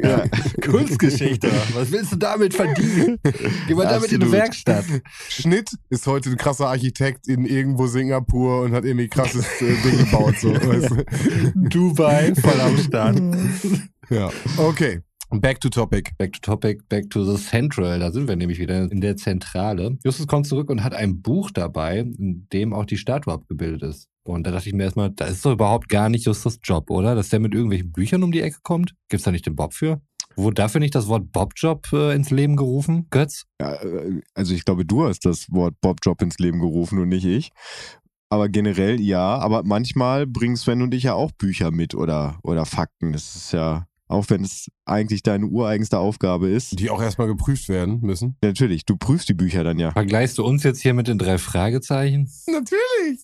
Ja. 0.04 0.26
Kunstgeschichte. 0.62 1.50
Was 1.74 1.90
willst 1.92 2.12
du 2.12 2.16
damit 2.18 2.54
verdienen? 2.54 3.18
Geh 3.68 3.76
mal 3.76 3.86
damit 3.88 4.12
in 4.12 4.20
die. 4.20 4.32
Werkstatt. 4.32 4.84
Schnitt 5.30 5.70
ist 5.90 6.06
heute 6.08 6.32
ein 6.32 6.38
krasser 6.38 6.68
Architekt 6.68 7.28
in 7.30 7.46
irgendwo 7.46 7.88
Singapur 7.88 8.62
und 8.64 8.74
hat 8.74 8.84
irgendwie 8.84 9.08
krasses 9.08 9.46
äh, 9.62 9.76
Ding 9.86 10.00
gebaut. 10.00 10.36
So? 10.40 10.54
Dubai, 11.56 12.34
voll 12.36 12.60
am 12.60 12.78
Start. 12.78 13.03
Ja, 14.10 14.30
okay. 14.58 15.02
Back 15.32 15.60
to 15.62 15.70
topic. 15.70 16.12
Back 16.18 16.34
to 16.34 16.40
topic, 16.42 16.88
back 16.90 17.10
to 17.10 17.24
the 17.24 17.42
central. 17.42 18.00
Da 18.00 18.12
sind 18.12 18.28
wir 18.28 18.36
nämlich 18.36 18.60
wieder 18.60 18.92
in 18.92 19.02
der 19.02 19.16
Zentrale. 19.16 19.98
Justus 20.04 20.28
kommt 20.28 20.46
zurück 20.46 20.70
und 20.70 20.84
hat 20.84 20.94
ein 20.94 21.22
Buch 21.22 21.50
dabei, 21.52 22.00
in 22.00 22.48
dem 22.54 22.74
auch 22.74 22.86
die 22.86 22.98
Statue 22.98 23.34
abgebildet 23.34 23.82
ist. 23.84 24.10
Und 24.24 24.46
da 24.46 24.52
dachte 24.52 24.70
ich 24.70 24.76
mir 24.76 24.84
erstmal, 24.84 25.10
das 25.10 25.32
ist 25.32 25.46
doch 25.46 25.54
überhaupt 25.54 25.90
gar 25.90 26.10
nicht 26.10 26.26
Justus 26.26 26.60
Job, 26.64 26.90
oder? 26.92 27.16
Dass 27.16 27.30
der 27.30 27.40
mit 27.40 27.54
irgendwelchen 27.54 27.92
Büchern 27.92 28.24
um 28.24 28.32
die 28.32 28.42
Ecke 28.42 28.60
kommt? 28.62 28.94
Gibt's 29.10 29.26
da 29.26 29.32
nicht 29.32 29.46
den 29.46 29.56
Bob 29.56 29.74
für? 29.74 30.02
Wurde 30.36 30.56
dafür 30.56 30.80
nicht 30.80 30.96
das 30.96 31.08
Wort 31.08 31.32
Bobjob 31.32 31.92
äh, 31.94 32.16
ins 32.16 32.32
Leben 32.32 32.56
gerufen, 32.56 33.08
Götz? 33.10 33.46
Ja, 33.62 33.76
äh, 33.76 34.22
also 34.34 34.54
ich 34.54 34.66
glaube, 34.66 34.86
du 34.86 35.04
hast 35.04 35.26
das 35.26 35.48
Wort 35.52 35.76
Bobjob 35.82 36.22
ins 36.22 36.40
Leben 36.40 36.60
gerufen 36.60 37.00
und 37.00 37.10
nicht 37.10 37.26
ich. 37.26 37.52
Aber 38.34 38.50
generell 38.50 39.00
ja, 39.00 39.38
aber 39.38 39.62
manchmal 39.64 40.26
bringen 40.26 40.56
Sven 40.56 40.82
und 40.82 40.92
ich 40.96 41.04
ja 41.04 41.14
auch 41.14 41.32
Bücher 41.34 41.70
mit 41.70 41.94
oder, 41.94 42.40
oder 42.42 42.66
Fakten. 42.66 43.14
Das 43.14 43.36
ist 43.36 43.54
ja, 43.54 43.86
auch 44.08 44.26
wenn 44.30 44.44
es 44.44 44.72
eigentlich 44.86 45.22
deine 45.22 45.46
ureigenste 45.46 46.00
Aufgabe 46.00 46.50
ist. 46.50 46.80
Die 46.80 46.90
auch 46.90 47.00
erstmal 47.00 47.28
geprüft 47.28 47.70
werden 47.70 48.00
müssen. 48.02 48.36
Ja, 48.44 48.50
natürlich, 48.50 48.86
du 48.86 48.98
prüfst 48.98 49.30
die 49.30 49.36
Bücher 49.36 49.64
dann 49.64 49.78
ja. 49.78 49.92
Vergleichst 49.92 50.40
du 50.40 50.44
uns 50.44 50.64
jetzt 50.64 50.82
hier 50.82 50.96
mit 50.96 51.08
den 51.08 51.20
drei 51.20 51.38
Fragezeichen? 51.38 52.28
Natürlich. 52.48 53.24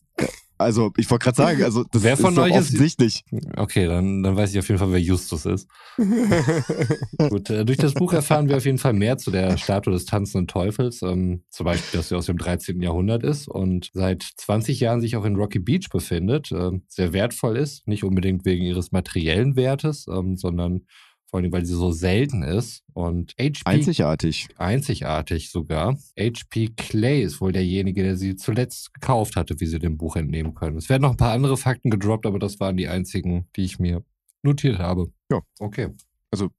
Also, 0.60 0.92
ich 0.98 1.10
wollte 1.10 1.24
gerade 1.24 1.38
sagen, 1.38 1.64
also 1.64 1.86
das 1.90 2.04
Wer 2.04 2.18
von 2.18 2.34
ist 2.34 2.40
euch 2.40 2.52
ist- 2.52 2.58
offensichtlich. 2.68 3.24
Okay, 3.56 3.88
dann, 3.88 4.22
dann 4.24 4.36
weiß 4.36 4.52
ich 4.52 4.60
auf 4.60 4.68
jeden 4.68 4.78
Fall, 4.78 4.92
wer 4.92 5.00
Justus 5.02 5.46
ist. 5.46 5.68
Gut, 7.30 7.50
äh, 7.50 7.66
durch 7.66 7.78
das 7.78 7.94
Buch 7.94 8.14
erfahren 8.14 8.50
wir 8.50 8.58
auf 8.58 8.66
jeden 8.66 8.78
Fall 8.78 8.94
mehr 8.94 9.18
zu 9.18 9.32
der 9.32 9.58
Statue 9.58 9.94
des 9.94 10.06
tanzenden 10.06 10.48
Teufels. 10.48 11.02
Ähm, 11.02 11.44
zum 11.50 11.66
Beispiel, 11.66 11.98
dass 12.00 12.10
sie 12.10 12.16
aus 12.16 12.26
dem 12.26 12.38
13. 12.38 12.82
Jahrhundert 12.82 13.24
ist 13.24 13.48
und 13.48 13.90
seit 13.94 14.24
20 14.38 14.80
Jahren 14.80 15.02
sich 15.02 15.16
auch 15.16 15.26
in 15.26 15.36
Rocky 15.36 15.60
Beach 15.60 15.90
befindet. 15.92 16.52
ähm, 16.52 16.84
sehr 16.88 17.14
wertvoll 17.14 17.58
ist, 17.58 17.88
nicht 17.88 18.04
unbedingt 18.04 18.46
wegen 18.46 18.64
ihres 18.66 18.92
materiellen 18.92 19.56
Wertes, 19.56 20.08
ähm, 20.08 20.36
sondern 20.36 20.82
vor 21.30 21.40
allem, 21.40 21.52
weil 21.52 21.66
sie 21.66 21.76
so 21.76 21.92
selten 21.92 22.42
ist. 22.44 22.84
Und 22.94 23.34
HP 23.40 23.62
Einzigartig. 23.66 24.48
einzigartig 24.58 25.52
sogar. 25.52 25.98
HP 26.18 26.70
Clay 26.76 27.22
ist 27.22 27.40
wohl 27.40 27.52
derjenige, 27.52 28.04
der 28.04 28.18
sie 28.18 28.36
zuletzt 28.36 28.94
gekauft 28.94 29.36
hatte, 29.36 29.60
wie 29.60 29.68
sie 29.68 29.80
dem 29.80 29.98
Buch 29.98 30.16
entnehmen 30.16 30.56
können. 30.56 30.78
Es 30.78 30.90
werden 30.90 31.04
noch 31.04 31.12
ein 31.12 31.18
paar 31.18 31.34
andere 31.34 31.58
Fakten 31.58 31.90
gedroppt, 31.92 32.26
aber 32.26 32.40
das 32.40 32.60
waren 32.60 32.78
die 32.78 32.88
einzigen, 32.88 33.48
die 33.56 33.64
ich 33.64 33.80
mir 33.80 34.04
notiert 34.42 34.80
habe. 34.80 35.12
Ja. 35.32 35.42
Okay. 35.60 35.90
Also, 36.32 36.50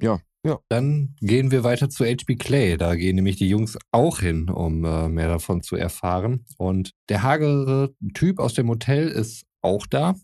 ja. 0.00 0.20
Ja. 0.44 0.60
Dann 0.68 1.16
gehen 1.20 1.50
wir 1.50 1.64
weiter 1.64 1.88
zu 1.88 2.04
HP 2.04 2.36
Clay. 2.36 2.76
Da 2.76 2.94
gehen 2.94 3.16
nämlich 3.16 3.36
die 3.36 3.48
Jungs 3.48 3.76
auch 3.90 4.20
hin, 4.20 4.48
um 4.48 4.84
äh, 4.84 5.08
mehr 5.08 5.28
davon 5.28 5.62
zu 5.62 5.74
erfahren. 5.74 6.44
Und 6.56 6.92
der 7.08 7.22
hagere 7.24 7.94
Typ 8.14 8.38
aus 8.38 8.54
dem 8.54 8.68
Hotel 8.68 9.08
ist 9.08 9.44
auch 9.60 9.86
da. 9.86 10.14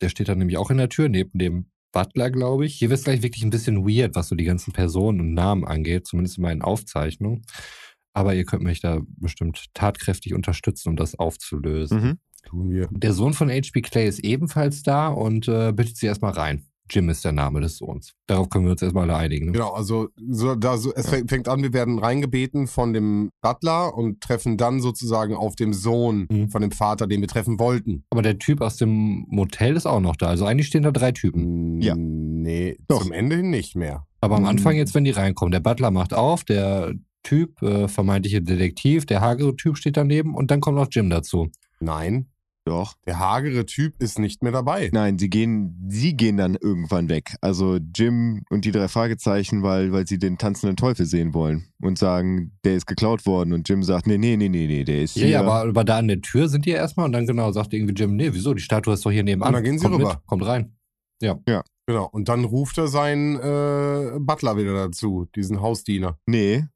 Der 0.00 0.08
steht 0.08 0.28
dann 0.28 0.38
nämlich 0.38 0.56
auch 0.56 0.70
in 0.70 0.78
der 0.78 0.88
Tür, 0.88 1.08
neben 1.08 1.38
dem 1.38 1.66
Butler, 1.92 2.30
glaube 2.30 2.66
ich. 2.66 2.74
Hier 2.76 2.90
wird 2.90 2.98
es 2.98 3.04
gleich 3.04 3.22
wirklich 3.22 3.42
ein 3.42 3.50
bisschen 3.50 3.86
weird, 3.86 4.14
was 4.14 4.28
so 4.28 4.34
die 4.34 4.44
ganzen 4.44 4.72
Personen 4.72 5.20
und 5.20 5.34
Namen 5.34 5.64
angeht, 5.64 6.06
zumindest 6.06 6.38
in 6.38 6.42
meinen 6.42 6.62
Aufzeichnungen. 6.62 7.44
Aber 8.12 8.34
ihr 8.34 8.44
könnt 8.44 8.62
mich 8.62 8.80
da 8.80 9.00
bestimmt 9.16 9.66
tatkräftig 9.74 10.34
unterstützen, 10.34 10.90
um 10.90 10.96
das 10.96 11.18
aufzulösen. 11.18 12.00
Mhm. 12.00 12.18
Tun 12.44 12.70
wir. 12.70 12.88
Der 12.90 13.12
Sohn 13.12 13.34
von 13.34 13.50
HP 13.50 13.82
Clay 13.82 14.08
ist 14.08 14.20
ebenfalls 14.20 14.82
da 14.82 15.08
und 15.08 15.48
äh, 15.48 15.72
bittet 15.72 15.96
sie 15.96 16.06
erstmal 16.06 16.32
rein. 16.32 16.66
Jim 16.90 17.08
ist 17.08 17.24
der 17.24 17.32
Name 17.32 17.60
des 17.60 17.76
Sohns. 17.78 18.12
Darauf 18.26 18.48
können 18.48 18.64
wir 18.64 18.72
uns 18.72 18.82
erstmal 18.82 19.04
alle 19.10 19.16
einigen. 19.18 19.46
Ne? 19.46 19.52
Genau, 19.52 19.72
also 19.72 20.08
so, 20.30 20.54
da 20.54 20.76
so, 20.76 20.92
es 20.94 21.08
fängt 21.08 21.48
an, 21.48 21.62
wir 21.62 21.72
werden 21.72 21.98
reingebeten 21.98 22.66
von 22.66 22.92
dem 22.92 23.30
Butler 23.42 23.94
und 23.96 24.20
treffen 24.20 24.56
dann 24.56 24.80
sozusagen 24.80 25.34
auf 25.34 25.56
dem 25.56 25.72
Sohn 25.72 26.26
Mhm. 26.30 26.48
von 26.50 26.62
dem 26.62 26.70
Vater, 26.72 27.06
den 27.06 27.20
wir 27.20 27.28
treffen 27.28 27.58
wollten. 27.58 28.04
Aber 28.10 28.22
der 28.22 28.38
Typ 28.38 28.60
aus 28.60 28.76
dem 28.76 29.26
Motel 29.28 29.76
ist 29.76 29.86
auch 29.86 30.00
noch 30.00 30.16
da. 30.16 30.28
Also 30.28 30.44
eigentlich 30.44 30.66
stehen 30.68 30.82
da 30.82 30.90
drei 30.90 31.12
Typen. 31.12 31.80
Ja. 31.80 31.94
Nee, 31.96 32.76
Doch. 32.88 33.02
zum 33.02 33.12
Ende 33.12 33.36
hin 33.36 33.50
nicht 33.50 33.76
mehr. 33.76 34.06
Aber 34.20 34.36
am. 34.36 34.44
Anfang 34.46 34.74
jetzt, 34.76 34.94
wenn 34.94 35.04
die 35.04 35.10
reinkommen, 35.10 35.52
der 35.52 35.60
Butler 35.60 35.90
macht 35.90 36.14
auf, 36.14 36.44
der 36.44 36.94
Typ, 37.22 37.60
äh, 37.62 37.88
vermeintliche 37.88 38.40
Detektiv, 38.42 39.04
der 39.06 39.20
hagere 39.20 39.54
Typ 39.56 39.76
steht 39.76 39.96
daneben 39.96 40.34
und 40.34 40.50
dann 40.50 40.60
kommt 40.60 40.76
noch 40.76 40.88
Jim 40.90 41.10
dazu. 41.10 41.48
Nein, 41.80 42.26
Doch. 42.68 42.94
der 43.06 43.18
hagere 43.18 43.66
Typ 43.66 44.00
ist 44.02 44.18
nicht 44.18 44.42
mehr 44.42 44.52
dabei. 44.52 44.90
Nein, 44.92 45.18
sie 45.18 45.28
gehen, 45.30 45.86
sie 45.88 46.16
gehen 46.16 46.36
dann 46.36 46.56
irgendwann 46.60 47.08
weg. 47.08 47.34
Also 47.40 47.78
Jim 47.94 48.42
und 48.50 48.64
die 48.64 48.70
drei 48.72 48.88
Fragezeichen, 48.88 49.62
weil, 49.62 49.92
weil 49.92 50.06
sie 50.06 50.18
den 50.18 50.38
tanzenden 50.38 50.76
Teufel 50.76 51.06
sehen 51.06 51.34
wollen 51.34 51.66
und 51.80 51.98
sagen, 51.98 52.52
der 52.64 52.76
ist 52.76 52.86
geklaut 52.86 53.26
worden. 53.26 53.52
Und 53.52 53.68
Jim 53.68 53.82
sagt, 53.82 54.06
nee, 54.06 54.18
nee, 54.18 54.36
nee, 54.36 54.48
nee, 54.48 54.66
nee, 54.66 54.84
der 54.84 55.02
ist 55.02 55.16
Ja, 55.16 55.22
hier. 55.22 55.30
ja, 55.30 55.40
aber, 55.40 55.68
aber 55.68 55.84
da 55.84 55.98
an 55.98 56.08
der 56.08 56.20
Tür 56.20 56.48
sind 56.48 56.66
die 56.66 56.70
erstmal 56.70 57.06
und 57.06 57.12
dann 57.12 57.26
genau 57.26 57.52
sagt 57.52 57.72
irgendwie 57.72 57.94
Jim, 57.94 58.16
nee, 58.16 58.30
wieso, 58.32 58.54
die 58.54 58.62
Statue 58.62 58.94
ist 58.94 59.04
doch 59.04 59.10
hier 59.10 59.24
nebenan. 59.24 59.48
Und 59.48 59.54
dann 59.54 59.64
gehen 59.64 59.78
sie 59.78 59.84
kommt 59.86 60.00
rüber. 60.00 60.14
Mit, 60.14 60.26
kommt 60.26 60.46
rein. 60.46 60.76
Genau. 61.86 62.06
Und 62.12 62.28
dann 62.28 62.44
ruft 62.44 62.76
er 62.76 62.86
seinen 62.88 63.36
äh, 63.36 64.18
Butler 64.20 64.58
wieder 64.58 64.74
dazu, 64.74 65.26
diesen 65.34 65.62
Hausdiener. 65.62 66.18
Nee, 66.26 66.66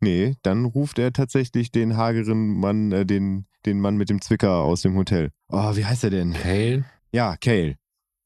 nee, 0.00 0.36
dann 0.42 0.64
ruft 0.66 1.00
er 1.00 1.12
tatsächlich 1.12 1.72
den 1.72 1.96
hageren 1.96 2.60
Mann, 2.60 2.92
äh, 2.92 3.04
den, 3.04 3.46
den 3.66 3.80
Mann 3.80 3.96
mit 3.96 4.10
dem 4.10 4.20
Zwicker 4.20 4.56
aus 4.58 4.82
dem 4.82 4.96
Hotel. 4.96 5.30
Oh, 5.48 5.76
wie 5.76 5.84
heißt 5.84 6.04
er 6.04 6.10
denn? 6.10 6.34
Hale? 6.34 6.84
Ja, 7.12 7.36
Cale. 7.36 7.76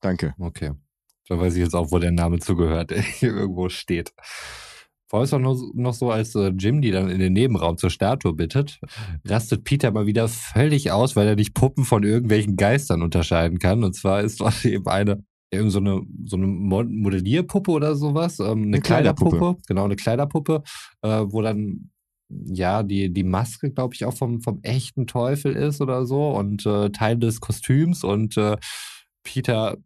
Danke. 0.00 0.34
Okay. 0.38 0.72
Da 1.28 1.38
weiß 1.38 1.54
ich 1.54 1.60
jetzt 1.60 1.74
auch, 1.74 1.90
wo 1.90 1.98
der 1.98 2.12
Name 2.12 2.38
zugehört, 2.38 2.90
der 2.92 3.02
hier 3.02 3.30
irgendwo 3.34 3.68
steht. 3.68 4.12
Vorher 5.08 5.24
ist 5.24 5.32
auch 5.34 5.38
noch, 5.38 5.56
noch 5.74 5.94
so, 5.94 6.10
als 6.10 6.34
äh, 6.34 6.48
Jim 6.58 6.82
die 6.82 6.90
dann 6.90 7.08
in 7.10 7.20
den 7.20 7.32
Nebenraum 7.32 7.76
zur 7.78 7.90
Statue 7.90 8.32
bittet, 8.32 8.80
rastet 9.24 9.62
Peter 9.62 9.92
mal 9.92 10.06
wieder 10.06 10.26
völlig 10.28 10.90
aus, 10.90 11.14
weil 11.14 11.28
er 11.28 11.36
nicht 11.36 11.54
Puppen 11.54 11.84
von 11.84 12.02
irgendwelchen 12.02 12.56
Geistern 12.56 13.02
unterscheiden 13.02 13.58
kann. 13.60 13.84
Und 13.84 13.94
zwar 13.94 14.22
ist 14.22 14.40
dort 14.40 14.64
eben 14.64 14.86
eine, 14.88 15.22
irgend 15.52 15.70
so 15.70 15.78
eine, 15.78 16.00
so 16.24 16.36
eine 16.36 16.46
Mo- 16.48 16.82
Modellierpuppe 16.82 17.70
oder 17.70 17.94
sowas, 17.94 18.40
ähm, 18.40 18.46
eine, 18.46 18.62
Eine 18.62 18.80
Kleiderpuppe. 18.80 19.30
Kleiderpuppe. 19.36 19.62
genau, 19.68 19.84
eine 19.84 19.96
Kleiderpuppe, 19.96 20.62
äh, 21.02 21.08
wo 21.28 21.40
dann 21.40 21.90
ja, 22.28 22.82
die, 22.82 23.12
die 23.12 23.24
Maske, 23.24 23.70
glaube 23.70 23.94
ich, 23.94 24.04
auch 24.04 24.14
vom, 24.14 24.40
vom 24.40 24.60
echten 24.62 25.06
Teufel 25.06 25.54
ist 25.54 25.80
oder 25.80 26.06
so 26.06 26.30
und 26.30 26.66
äh, 26.66 26.90
Teil 26.90 27.16
des 27.18 27.40
Kostüms 27.40 28.04
und 28.04 28.36
äh, 28.36 28.56
Peter 29.22 29.76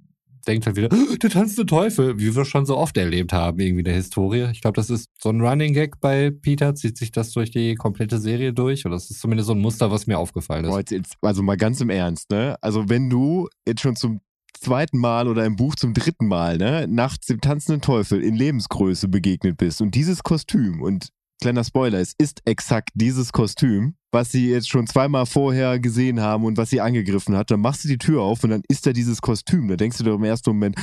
denkt 0.47 0.67
halt 0.67 0.77
wieder, 0.77 0.89
"Oh, 0.91 1.17
der 1.17 1.31
tanzende 1.31 1.67
Teufel, 1.67 2.19
wie 2.19 2.35
wir 2.35 2.45
schon 2.45 2.65
so 2.65 2.77
oft 2.77 2.97
erlebt 2.97 3.33
haben, 3.33 3.59
irgendwie 3.59 3.81
in 3.81 3.85
der 3.85 3.95
Historie. 3.95 4.49
Ich 4.53 4.63
glaube, 4.63 4.77
das 4.77 4.89
ist 4.91 5.09
so 5.21 5.29
ein 5.29 5.41
Running 5.41 5.75
Gag 5.75 6.01
bei 6.01 6.31
Peter, 6.31 6.75
zieht 6.75 6.97
sich 6.97 7.13
das 7.13 7.33
durch 7.33 7.51
die 7.51 7.75
komplette 7.75 8.19
Serie 8.19 8.53
durch. 8.53 8.87
Oder 8.87 8.95
das 8.95 9.11
ist 9.11 9.21
zumindest 9.21 9.49
so 9.49 9.55
ein 9.55 9.61
Muster, 9.61 9.91
was 9.91 10.07
mir 10.07 10.19
aufgefallen 10.19 10.65
ist. 10.65 10.77
Jetzt, 10.77 10.91
jetzt, 10.91 11.17
also 11.21 11.43
mal 11.43 11.57
ganz 11.57 11.81
im 11.81 11.91
Ernst, 11.91 12.31
ne? 12.31 12.57
Also 12.63 12.89
wenn 12.89 13.11
du 13.11 13.49
jetzt 13.67 13.83
schon 13.83 13.97
zum 13.97 14.21
zweiten 14.59 14.99
Mal 14.99 15.29
oder 15.29 15.45
im 15.45 15.57
Buch 15.57 15.75
zum 15.75 15.95
dritten 15.95 16.27
Mal, 16.27 16.59
ne, 16.59 16.87
nachts 16.89 17.27
dem 17.27 17.41
tanzenden 17.41 17.81
Teufel 17.81 18.23
in 18.23 18.35
Lebensgröße 18.35 19.09
begegnet 19.09 19.57
bist 19.57 19.81
und 19.81 19.95
dieses 19.95 20.23
Kostüm 20.23 20.83
und 20.83 21.09
kleiner 21.41 21.65
Spoiler, 21.65 21.99
es 21.99 22.15
ist 22.19 22.43
exakt 22.45 22.91
dieses 22.95 23.33
Kostüm, 23.33 23.95
was 24.13 24.31
sie 24.33 24.51
jetzt 24.51 24.69
schon 24.69 24.87
zweimal 24.87 25.27
vorher 25.27 25.79
gesehen 25.79 26.21
haben 26.21 26.45
und 26.45 26.57
was 26.57 26.71
sie 26.71 26.81
angegriffen 26.81 27.37
hat, 27.37 27.51
dann 27.51 27.61
machst 27.61 27.85
du 27.85 27.89
die 27.89 27.99
Tür 27.99 28.23
auf 28.23 28.45
und 28.45 28.51
dann 28.51 28.63
ist 28.69 28.87
da 28.87 28.93
dieses 28.93 29.21
Kostüm. 29.23 29.69
Da 29.69 29.77
denkst 29.77 29.99
du 29.99 30.05
doch 30.05 30.17
im 30.17 30.25
ersten 30.25 30.51
Moment, 30.51 30.77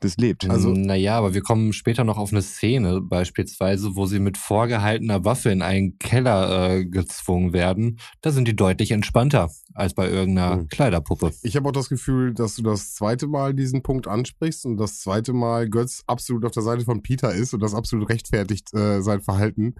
das 0.00 0.16
lebt. 0.16 0.48
Also, 0.48 0.72
naja, 0.72 1.16
aber 1.16 1.34
wir 1.34 1.42
kommen 1.42 1.72
später 1.72 2.04
noch 2.04 2.18
auf 2.18 2.32
eine 2.32 2.42
Szene, 2.42 3.00
beispielsweise, 3.00 3.96
wo 3.96 4.06
sie 4.06 4.18
mit 4.18 4.38
vorgehaltener 4.38 5.24
Waffe 5.24 5.50
in 5.50 5.62
einen 5.62 5.98
Keller 5.98 6.70
äh, 6.70 6.84
gezwungen 6.84 7.52
werden. 7.52 7.98
Da 8.22 8.30
sind 8.32 8.48
die 8.48 8.56
deutlich 8.56 8.90
entspannter 8.90 9.50
als 9.74 9.94
bei 9.94 10.08
irgendeiner 10.08 10.56
Mhm. 10.56 10.68
Kleiderpuppe. 10.68 11.32
Ich 11.42 11.56
habe 11.56 11.68
auch 11.68 11.72
das 11.72 11.88
Gefühl, 11.88 12.34
dass 12.34 12.56
du 12.56 12.62
das 12.62 12.94
zweite 12.94 13.26
Mal 13.26 13.54
diesen 13.54 13.82
Punkt 13.82 14.08
ansprichst 14.08 14.66
und 14.66 14.76
das 14.78 15.00
zweite 15.00 15.32
Mal 15.32 15.68
Götz 15.68 16.02
absolut 16.06 16.44
auf 16.44 16.52
der 16.52 16.62
Seite 16.62 16.84
von 16.84 17.02
Peter 17.02 17.32
ist 17.32 17.54
und 17.54 17.60
das 17.62 17.74
absolut 17.74 18.08
rechtfertigt 18.08 18.74
äh, 18.74 19.00
sein 19.02 19.20
Verhalten. 19.20 19.74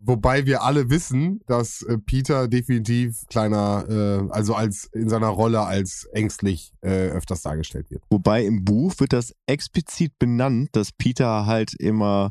Wobei 0.00 0.46
wir 0.46 0.62
alle 0.62 0.90
wissen, 0.90 1.40
dass 1.46 1.82
äh, 1.82 1.98
Peter 1.98 2.46
definitiv 2.46 3.26
kleiner, 3.26 3.84
äh, 3.88 4.30
also 4.30 4.54
als 4.54 4.84
in 4.92 5.08
seiner 5.08 5.26
Rolle 5.26 5.62
als 5.62 6.08
ängstlich 6.12 6.72
äh, 6.82 7.08
öfters 7.08 7.42
dargestellt 7.42 7.90
wird. 7.90 8.04
Wobei 8.08 8.44
im 8.44 8.64
Buch 8.64 8.94
wird 8.98 9.12
das 9.12 9.34
explizit 9.58 10.12
benannt, 10.20 10.70
dass 10.72 10.92
Peter 10.92 11.46
halt 11.46 11.74
immer 11.78 12.30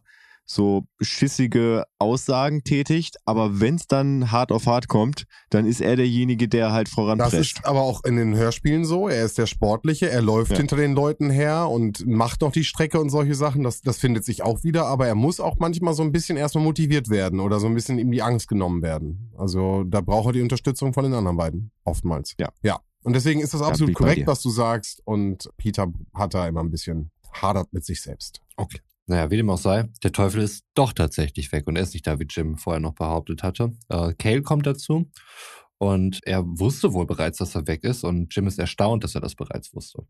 so 0.49 0.85
schissige 1.01 1.83
Aussagen 1.99 2.63
tätigt, 2.63 3.17
aber 3.25 3.59
wenn 3.59 3.75
es 3.75 3.85
dann 3.87 4.31
hart 4.31 4.53
auf 4.53 4.65
hart 4.65 4.87
kommt, 4.87 5.25
dann 5.49 5.65
ist 5.65 5.81
er 5.81 5.97
derjenige, 5.97 6.47
der 6.47 6.71
halt 6.71 6.87
Das 6.87 6.93
voranprescht. 6.93 7.57
ist 7.57 7.65
aber 7.65 7.81
auch 7.81 8.05
in 8.05 8.15
den 8.15 8.33
Hörspielen 8.33 8.85
so. 8.85 9.09
Er 9.09 9.25
ist 9.25 9.37
der 9.37 9.45
Sportliche, 9.45 10.09
er 10.09 10.21
läuft 10.21 10.51
Ja. 10.51 10.57
hinter 10.59 10.77
den 10.77 10.93
Leuten 10.93 11.29
her 11.29 11.67
und 11.67 12.07
macht 12.07 12.39
noch 12.39 12.53
die 12.53 12.63
Strecke 12.63 13.01
und 13.01 13.09
solche 13.09 13.35
Sachen. 13.35 13.63
Das, 13.63 13.81
das 13.81 13.97
findet 13.97 14.23
sich 14.23 14.41
auch 14.41 14.63
wieder, 14.63 14.85
aber 14.85 15.05
er 15.05 15.15
muss 15.15 15.41
auch 15.41 15.57
manchmal 15.59 15.93
so 15.93 16.03
ein 16.03 16.13
bisschen 16.13 16.37
erstmal 16.37 16.63
motiviert 16.63 17.09
werden 17.09 17.41
oder 17.41 17.59
so 17.59 17.67
ein 17.67 17.73
bisschen 17.75 17.99
ihm 17.99 18.11
die 18.11 18.21
Angst 18.21 18.47
genommen 18.47 18.81
werden. 18.81 19.33
Also 19.37 19.83
da 19.83 19.99
braucht 19.99 20.27
er 20.27 20.31
die 20.31 20.41
Unterstützung 20.41 20.93
von 20.93 21.03
den 21.03 21.13
anderen 21.13 21.35
beiden, 21.35 21.71
oftmals. 21.83 22.35
Ja. 22.39 22.47
Ja. 22.63 22.79
Und 23.03 23.15
deswegen 23.17 23.41
ist 23.41 23.53
das 23.53 23.61
absolut 23.61 23.95
korrekt, 23.95 24.27
was 24.27 24.41
du 24.41 24.49
sagst. 24.49 25.01
Und 25.05 25.49
Peter 25.57 25.87
hat 26.13 26.33
da 26.33 26.47
immer 26.47 26.61
ein 26.61 26.71
bisschen 26.71 27.11
hadert 27.41 27.73
mit 27.73 27.85
sich 27.85 28.01
selbst. 28.01 28.41
Naja, 29.09 29.31
wie 29.31 29.37
dem 29.37 29.49
auch 29.49 29.57
sei, 29.57 29.85
der 30.03 30.11
Teufel 30.11 30.41
ist 30.41 30.65
doch 30.73 30.91
tatsächlich 30.91 31.51
weg 31.53 31.65
und 31.67 31.77
er 31.77 31.83
ist 31.83 31.93
nicht 31.93 32.05
da, 32.05 32.19
wie 32.19 32.27
Jim 32.29 32.57
vorher 32.57 32.81
noch 32.81 32.93
behauptet 32.93 33.41
hatte. 33.41 33.71
Äh, 33.87 34.13
Cale 34.15 34.41
kommt 34.41 34.65
dazu 34.65 35.09
und 35.77 36.19
er 36.23 36.43
wusste 36.45 36.91
wohl 36.91 37.05
bereits, 37.05 37.37
dass 37.37 37.55
er 37.55 37.67
weg 37.67 37.85
ist 37.85 38.03
und 38.03 38.35
Jim 38.35 38.47
ist 38.47 38.59
erstaunt, 38.59 39.05
dass 39.05 39.15
er 39.15 39.21
das 39.21 39.35
bereits 39.35 39.73
wusste. 39.73 40.05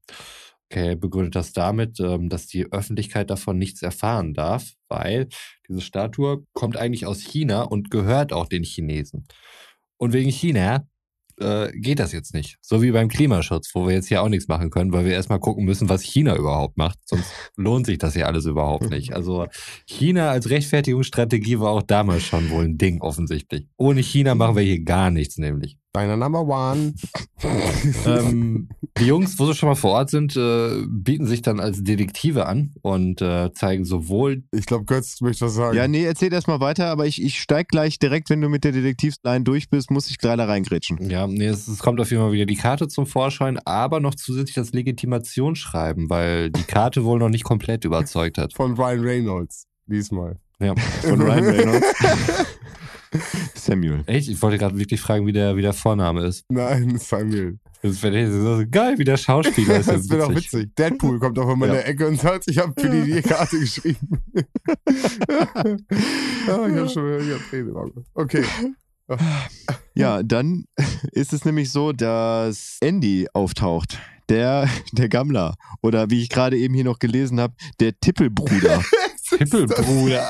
Cale 0.69 0.97
begründet 0.97 1.36
das 1.36 1.53
damit, 1.53 1.99
ähm, 1.99 2.30
dass 2.30 2.47
die 2.47 2.71
Öffentlichkeit 2.71 3.30
davon 3.30 3.59
nichts 3.59 3.84
erfahren 3.84 4.34
darf, 4.34 4.73
weil 4.89 5.30
diese 5.69 5.82
Statue 5.82 6.45
kommt 6.53 6.75
eigentlich 6.75 7.05
aus 7.05 7.21
China 7.21 7.61
und 7.61 7.91
gehört 7.91 8.34
auch 8.34 8.47
den 8.47 8.63
Chinesen. 8.63 9.28
Und 9.97 10.13
wegen 10.13 10.32
China 10.32 10.88
äh, 11.39 11.71
geht 11.71 11.99
das 11.99 12.11
jetzt 12.11 12.33
nicht. 12.33 12.57
So 12.61 12.81
wie 12.81 12.91
beim 12.91 13.09
Klimaschutz, 13.09 13.73
wo 13.73 13.88
wir 13.88 13.93
jetzt 13.93 14.07
hier 14.07 14.21
auch 14.21 14.29
nichts 14.29 14.47
machen 14.47 14.69
können, 14.69 14.91
weil 14.91 15.05
wir 15.05 15.13
erstmal 15.13 15.39
gucken 15.39 15.65
müssen, 15.65 15.89
was 15.89 16.01
China 16.01 16.35
überhaupt 16.35 16.77
macht. 16.77 16.99
Sonst 17.05 17.31
lohnt 17.55 17.85
sich 17.85 17.97
das 17.97 18.13
hier 18.13 18.27
alles 18.27 18.45
überhaupt 18.45 18.89
nicht. 18.89 19.13
Also 19.13 19.47
China 19.85 20.31
als 20.31 20.49
Rechtfertigungsstrategie 20.49 21.59
war 21.59 21.71
auch 21.71 21.83
damals 21.83 22.23
schon 22.23 22.49
wohl 22.49 22.65
ein 22.65 22.77
Ding 22.77 23.01
offensichtlich. 23.01 23.67
Ohne 23.77 24.01
China 24.01 24.35
machen 24.35 24.55
wir 24.55 24.63
hier 24.63 24.83
gar 24.83 25.11
nichts 25.11 25.38
nämlich. 25.38 25.77
Deiner 25.93 26.17
Number 26.17 26.41
One. 26.41 26.93
ähm, 28.05 28.69
die 28.99 29.05
Jungs, 29.05 29.39
wo 29.39 29.45
sie 29.45 29.55
schon 29.55 29.69
mal 29.69 29.75
vor 29.75 29.91
Ort 29.91 30.09
sind, 30.09 30.35
äh, 30.35 30.83
bieten 30.88 31.25
sich 31.25 31.41
dann 31.41 31.59
als 31.59 31.83
Detektive 31.83 32.45
an 32.45 32.73
und 32.81 33.21
äh, 33.21 33.51
zeigen 33.53 33.85
sowohl 33.85 34.43
ich 34.51 34.65
glaube, 34.65 34.85
Götz 34.85 35.21
möchte 35.21 35.45
das 35.45 35.55
sagen. 35.55 35.75
Ja, 35.75 35.88
nee, 35.88 36.03
erzähl 36.03 36.31
erst 36.33 36.47
mal 36.47 36.59
weiter, 36.59 36.88
aber 36.88 37.05
ich, 37.05 37.21
ich 37.21 37.39
steig 37.39 37.69
gleich 37.69 37.99
direkt, 37.99 38.29
wenn 38.29 38.41
du 38.41 38.49
mit 38.49 38.63
der 38.63 38.71
Detektivsline 38.71 39.43
durch 39.43 39.69
bist, 39.69 39.91
muss 39.91 40.09
ich 40.09 40.17
gleich 40.17 40.38
da 40.38 40.45
reingrätschen. 40.45 41.09
Ja, 41.09 41.27
nee, 41.27 41.45
es, 41.45 41.67
es 41.67 41.79
kommt 41.79 41.99
auf 41.99 42.11
jeden 42.11 42.21
Fall 42.21 42.31
wieder 42.31 42.45
die 42.45 42.55
Karte 42.55 42.88
zum 42.88 43.05
Vorschein, 43.05 43.59
aber 43.65 43.99
noch 43.99 44.15
zusätzlich 44.15 44.55
das 44.55 44.73
Legitimationsschreiben, 44.73 46.09
weil 46.09 46.51
die 46.51 46.63
Karte 46.63 47.03
wohl 47.03 47.19
noch 47.19 47.29
nicht 47.29 47.43
komplett 47.43 47.85
überzeugt 47.85 48.38
hat. 48.38 48.53
Von 48.53 48.75
Ryan 48.75 48.99
Reynolds. 48.99 49.65
Diesmal. 49.85 50.38
Ja. 50.59 50.75
Von 51.01 51.21
Ryan 51.21 51.45
Reynolds. 51.45 51.85
Samuel. 53.55 54.03
Echt? 54.05 54.28
Ich 54.30 54.41
wollte 54.41 54.58
gerade 54.58 54.78
wirklich 54.78 54.99
fragen, 55.01 55.26
wie 55.28 55.32
der, 55.34 55.55
wie 55.55 55.62
der 55.62 55.74
Vorname 55.74 56.26
ist. 56.26 56.45
Nein, 56.49 56.97
Samuel. 56.97 57.60
Das 57.82 58.01
wäre 58.01 58.32
so 58.32 58.64
geil, 58.70 58.95
wie 58.97 59.03
der 59.03 59.18
Schauspieler 59.18 59.78
ist. 59.80 59.88
ja 59.88 59.93
Das 59.97 60.10
wäre 60.10 60.22
doch 60.22 60.36
witzig. 60.36 60.76
Deadpool 60.76 61.20
kommt 61.20 61.38
auf 61.39 61.47
einmal 61.49 61.70
in 61.70 61.76
Ja. 61.76 61.82
der 61.82 61.89
Ecke 61.89 62.08
und 62.08 62.20
sagt, 62.20 62.45
ich 62.49 62.58
habe 62.58 62.74
für 62.80 62.89
die 62.89 63.12
die 63.14 63.22
Karte 63.28 63.60
geschrieben. 63.60 64.20
ah, 65.28 65.64
ich 66.45 66.76
habe 66.76 66.89
schon 66.89 67.32
hab 67.34 67.49
Tränen 67.49 67.70
im 67.70 67.78
Auge. 67.78 68.03
Okay. 68.14 68.43
Ja, 69.95 70.22
dann 70.24 70.66
ist 71.14 71.34
es 71.34 71.45
nämlich 71.45 71.72
so, 71.72 71.93
dass 71.93 72.78
Andy 72.82 73.28
auftaucht. 73.34 73.99
Der, 74.30 74.68
der 74.91 75.08
Gammler. 75.08 75.55
Oder 75.82 76.10
wie 76.10 76.22
ich 76.22 76.30
gerade 76.30 76.58
eben 76.58 76.74
hier 76.74 76.84
noch 76.84 76.99
gelesen 76.99 77.39
habe, 77.39 77.53
der 77.80 77.97
Tippelbruder. 77.97 78.84
Tippelbruder. 79.30 80.30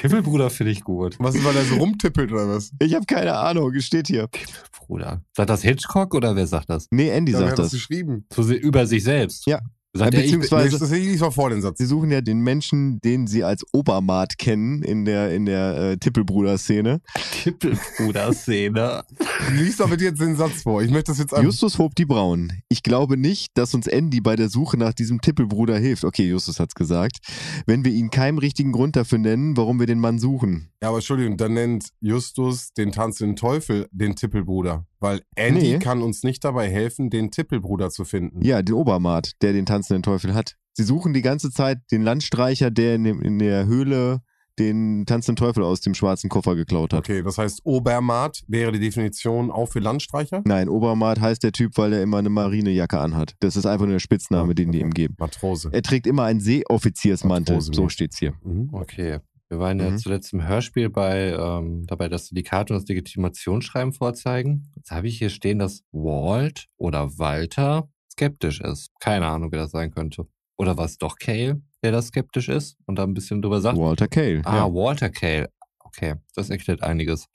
Tippelbruder 0.00 0.48
finde 0.50 0.72
ich 0.72 0.82
gut. 0.84 1.16
Was 1.18 1.34
ist, 1.34 1.44
weil 1.44 1.56
er 1.56 1.64
so 1.64 1.74
rumtippelt 1.76 2.30
oder 2.30 2.48
was? 2.48 2.70
Ich 2.80 2.94
habe 2.94 3.04
keine 3.06 3.34
Ahnung, 3.34 3.74
es 3.74 3.84
steht 3.84 4.06
hier. 4.06 4.28
Tippelbruder. 4.30 5.22
Sagt 5.36 5.50
das 5.50 5.62
Hitchcock 5.62 6.14
oder 6.14 6.36
wer 6.36 6.46
sagt 6.46 6.70
das? 6.70 6.86
Nee, 6.90 7.08
Andy 7.10 7.32
Ja, 7.32 7.38
wer 7.40 7.46
sagt 7.48 7.52
hat 7.52 7.58
das 7.58 7.66
das. 7.72 7.80
geschrieben? 7.80 8.24
Zu, 8.30 8.42
über 8.52 8.86
sich 8.86 9.02
selbst. 9.02 9.46
Ja. 9.46 9.60
Sagt 9.94 10.12
Ja, 10.14 10.20
er, 10.20 10.24
ich 10.26 10.32
beziehungsweise- 10.32 10.64
Nee, 10.66 11.16
das 11.16 11.28
ist 11.28 11.34
vor 11.34 11.50
den 11.50 11.62
Satz. 11.62 11.78
Sie 11.78 11.86
suchen 11.86 12.10
ja 12.10 12.20
den 12.20 12.40
Menschen, 12.40 13.00
den 13.00 13.26
sie 13.26 13.42
als 13.42 13.64
Obermaat 13.72 14.36
kennen 14.36 14.82
in 14.82 15.04
der, 15.06 15.34
in 15.34 15.46
der 15.46 15.76
äh, 15.78 15.96
Tippelbruder-Szene. 15.96 17.00
Tippelbruder-Szene. 17.42 19.04
Lies 19.52 19.76
doch 19.78 19.88
bitte 19.88 20.04
jetzt 20.04 20.20
den 20.20 20.36
Satz 20.36 20.62
vor. 20.62 20.82
Ich 20.82 20.90
möchte 20.90 21.12
das 21.12 21.18
jetzt 21.18 21.32
an. 21.34 21.42
Justus 21.44 21.78
hob 21.78 21.94
die 21.94 22.04
Brauen. 22.04 22.52
Ich 22.68 22.82
glaube 22.82 23.16
nicht, 23.16 23.48
dass 23.54 23.74
uns 23.74 23.86
Andy 23.86 24.20
bei 24.20 24.36
der 24.36 24.48
Suche 24.50 24.76
nach 24.76 24.92
diesem 24.92 25.20
Tippelbruder 25.20 25.78
hilft. 25.78 26.04
Okay, 26.04 26.28
Justus 26.28 26.60
hat's 26.60 26.74
gesagt. 26.74 27.18
Wenn 27.66 27.84
wir 27.84 27.92
ihn 27.92 28.10
keinen 28.10 28.38
richtigen 28.38 28.72
Grund 28.72 28.94
dafür 28.96 29.18
nennen, 29.18 29.56
warum 29.56 29.80
wir 29.80 29.86
den 29.86 30.00
Mann 30.00 30.18
suchen. 30.18 30.70
Ja, 30.82 30.88
aber 30.88 30.98
Entschuldigung, 30.98 31.36
dann 31.36 31.54
nennt 31.54 31.88
Justus 32.00 32.72
den 32.74 32.92
tanzenden 32.92 33.36
Teufel 33.36 33.88
den 33.90 34.14
Tippelbruder. 34.16 34.86
Weil 35.00 35.20
Andy 35.36 35.60
Nee. 35.74 35.78
kann 35.78 36.02
uns 36.02 36.22
nicht 36.24 36.42
dabei 36.44 36.68
helfen, 36.70 37.10
den 37.10 37.30
Tippelbruder 37.30 37.90
zu 37.90 38.04
finden. 38.04 38.42
Ja, 38.42 38.62
den 38.62 38.74
Obermaat, 38.74 39.32
der 39.42 39.52
den 39.52 39.66
tanzenden 39.66 40.02
Teufel 40.02 40.34
hat. 40.34 40.56
Sie 40.74 40.84
suchen 40.84 41.12
die 41.12 41.22
ganze 41.22 41.50
Zeit 41.50 41.78
den 41.90 42.02
Landstreicher, 42.02 42.70
der 42.70 42.94
in, 42.96 43.04
dem, 43.04 43.20
in 43.22 43.38
der 43.38 43.66
Höhle 43.66 44.20
den 44.58 45.06
tanzenden 45.06 45.36
Teufel 45.36 45.62
aus 45.62 45.80
dem 45.80 45.94
schwarzen 45.94 46.28
Koffer 46.28 46.56
geklaut 46.56 46.92
hat. 46.92 46.98
Okay, 47.08 47.22
das 47.22 47.38
heißt, 47.38 47.60
Obermaat 47.64 48.42
wäre 48.48 48.72
die 48.72 48.80
Definition 48.80 49.52
auch 49.52 49.66
für 49.66 49.78
Landstreicher? 49.78 50.42
Nein, 50.44 50.68
Obermaat 50.68 51.20
heißt 51.20 51.44
der 51.44 51.52
Typ, 51.52 51.76
weil 51.76 51.92
er 51.92 52.02
immer 52.02 52.18
eine 52.18 52.28
Marinejacke 52.28 52.98
anhat. 52.98 53.34
Das 53.38 53.54
ist 53.56 53.66
einfach 53.66 53.86
nur 53.86 53.94
der 53.94 54.00
Spitzname, 54.00 54.56
den 54.56 54.72
die 54.72 54.80
ihm 54.80 54.90
geben. 54.90 55.14
Matrose. 55.18 55.68
Er 55.72 55.82
trägt 55.82 56.08
immer 56.08 56.24
einen 56.24 56.40
Seeoffiziersmantel. 56.40 57.54
Matrose, 57.56 57.72
So 57.72 57.88
steht's 57.88 58.18
hier. 58.18 58.34
Mhm. 58.42 58.70
Okay. 58.72 59.18
Wir 59.48 59.58
waren 59.58 59.80
ja 59.80 59.90
Mhm. 59.90 59.98
zuletzt 59.98 60.32
im 60.34 60.46
Hörspiel 60.46 60.90
bei 60.90 61.32
ähm, 61.32 61.86
dabei, 61.86 62.08
dass 62.08 62.28
die 62.28 62.42
Karte 62.42 62.74
und 62.74 62.82
das 62.82 62.88
Legitimationsschreiben 62.88 63.92
vorzeigen. 63.92 64.70
Jetzt 64.76 64.90
habe 64.90 65.08
ich 65.08 65.18
hier 65.18 65.30
stehen, 65.30 65.58
dass 65.58 65.84
Walt 65.92 66.66
oder 66.76 67.18
Walter 67.18 67.88
skeptisch 68.12 68.60
ist. 68.60 68.90
Keine 69.00 69.26
Ahnung, 69.26 69.50
wer 69.52 69.60
das 69.60 69.70
sein 69.70 69.90
könnte. 69.90 70.26
Oder 70.56 70.76
war 70.76 70.84
es 70.84 70.98
doch 70.98 71.16
Cale, 71.18 71.62
der 71.82 71.92
da 71.92 72.02
skeptisch 72.02 72.48
ist 72.48 72.76
und 72.86 72.96
da 72.96 73.04
ein 73.04 73.14
bisschen 73.14 73.40
drüber 73.40 73.60
sagt? 73.60 73.78
Walter 73.78 74.08
Cale. 74.08 74.42
Ah, 74.44 74.56
ja. 74.56 74.64
Walter 74.74 75.08
Cale. 75.08 75.48
Okay, 75.78 76.16
das 76.34 76.50
erklärt 76.50 76.82
einiges. 76.82 77.26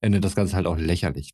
Endet 0.00 0.24
das 0.24 0.34
Ganze 0.34 0.56
halt 0.56 0.66
auch 0.66 0.78
lächerlich. 0.78 1.32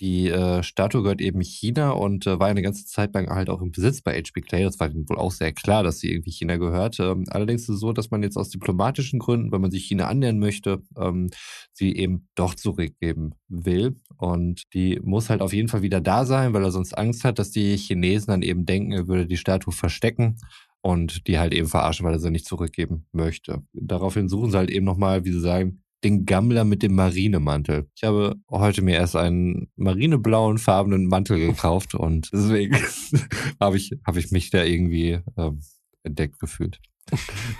Die 0.00 0.28
äh, 0.28 0.62
Statue 0.62 1.02
gehört 1.02 1.20
eben 1.20 1.40
China 1.40 1.90
und 1.90 2.26
äh, 2.26 2.38
war 2.38 2.46
eine 2.46 2.62
ganze 2.62 2.86
Zeit 2.86 3.14
lang 3.14 3.28
halt 3.28 3.50
auch 3.50 3.60
im 3.60 3.72
Besitz 3.72 4.00
bei 4.00 4.14
HB 4.16 4.42
Clay. 4.42 4.62
Das 4.62 4.78
war 4.78 4.92
wohl 4.94 5.18
auch 5.18 5.32
sehr 5.32 5.52
klar, 5.52 5.82
dass 5.82 5.98
sie 5.98 6.12
irgendwie 6.12 6.30
China 6.30 6.56
gehört. 6.56 7.00
Ähm, 7.00 7.24
allerdings 7.28 7.62
ist 7.62 7.68
es 7.70 7.80
so, 7.80 7.92
dass 7.92 8.10
man 8.10 8.22
jetzt 8.22 8.36
aus 8.36 8.50
diplomatischen 8.50 9.18
Gründen, 9.18 9.50
wenn 9.50 9.60
man 9.60 9.72
sich 9.72 9.86
China 9.86 10.06
annähern 10.06 10.38
möchte, 10.38 10.82
ähm, 10.96 11.30
sie 11.72 11.96
eben 11.96 12.28
doch 12.36 12.54
zurückgeben 12.54 13.32
will. 13.48 13.96
Und 14.16 14.62
die 14.72 15.00
muss 15.02 15.30
halt 15.30 15.40
auf 15.40 15.52
jeden 15.52 15.68
Fall 15.68 15.82
wieder 15.82 16.00
da 16.00 16.24
sein, 16.24 16.52
weil 16.52 16.64
er 16.64 16.70
sonst 16.70 16.96
Angst 16.96 17.24
hat, 17.24 17.38
dass 17.38 17.50
die 17.50 17.76
Chinesen 17.76 18.28
dann 18.28 18.42
eben 18.42 18.66
denken, 18.66 18.92
er 18.92 19.08
würde 19.08 19.26
die 19.26 19.36
Statue 19.36 19.72
verstecken 19.72 20.36
und 20.80 21.26
die 21.26 21.38
halt 21.38 21.52
eben 21.52 21.68
verarschen, 21.68 22.06
weil 22.06 22.14
er 22.14 22.20
sie 22.20 22.30
nicht 22.30 22.46
zurückgeben 22.46 23.06
möchte. 23.12 23.62
Daraufhin 23.72 24.28
suchen 24.28 24.52
sie 24.52 24.58
halt 24.58 24.70
eben 24.70 24.84
nochmal, 24.84 25.24
wie 25.24 25.32
sie 25.32 25.40
sagen, 25.40 25.82
den 26.04 26.26
Gammler 26.26 26.64
mit 26.64 26.82
dem 26.82 26.94
Marinemantel. 26.94 27.88
Ich 27.96 28.04
habe 28.04 28.36
heute 28.50 28.82
mir 28.82 28.94
erst 28.94 29.16
einen 29.16 29.68
marineblauen 29.76 30.58
farbenen 30.58 31.06
Mantel 31.06 31.38
gekauft 31.38 31.94
und 31.94 32.30
deswegen 32.32 32.76
habe 33.60 33.76
ich, 33.76 33.92
habe 34.06 34.20
ich 34.20 34.30
mich 34.30 34.50
da 34.50 34.62
irgendwie 34.62 35.18
ähm, 35.36 35.60
entdeckt 36.02 36.38
gefühlt. 36.38 36.80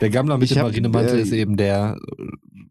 Der 0.00 0.10
Gammler 0.10 0.36
mit 0.36 0.44
Ich 0.44 0.50
dem 0.50 0.58
hab, 0.58 0.66
Marinemantel 0.68 1.18
äh, 1.18 1.22
ist 1.22 1.32
eben 1.32 1.56
der, 1.56 1.98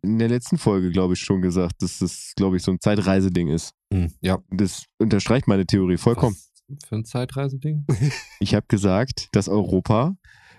In 0.03 0.19
der 0.19 0.29
letzten 0.29 0.57
Folge, 0.57 0.91
glaube 0.91 1.15
ich, 1.15 1.19
schon 1.19 1.41
gesagt, 1.41 1.81
dass 1.81 1.99
das, 1.99 2.33
glaube 2.35 2.57
ich, 2.57 2.63
so 2.63 2.71
ein 2.71 2.79
Zeitreiseding 2.79 3.47
ist. 3.49 3.71
hm, 3.91 4.11
ja, 4.21 4.37
Das 4.51 4.85
unterstreicht 4.99 5.47
meine 5.47 5.65
Theorie 5.65 5.97
vollkommen. 5.97 6.35
Was 6.67 6.85
für 6.87 6.95
ein 6.95 7.05
Zeitreiseding? 7.05 7.85
Ich 8.39 8.53
habe 8.53 8.65
gesagt, 8.69 9.29
dass 9.31 9.49
Europa 9.49 10.15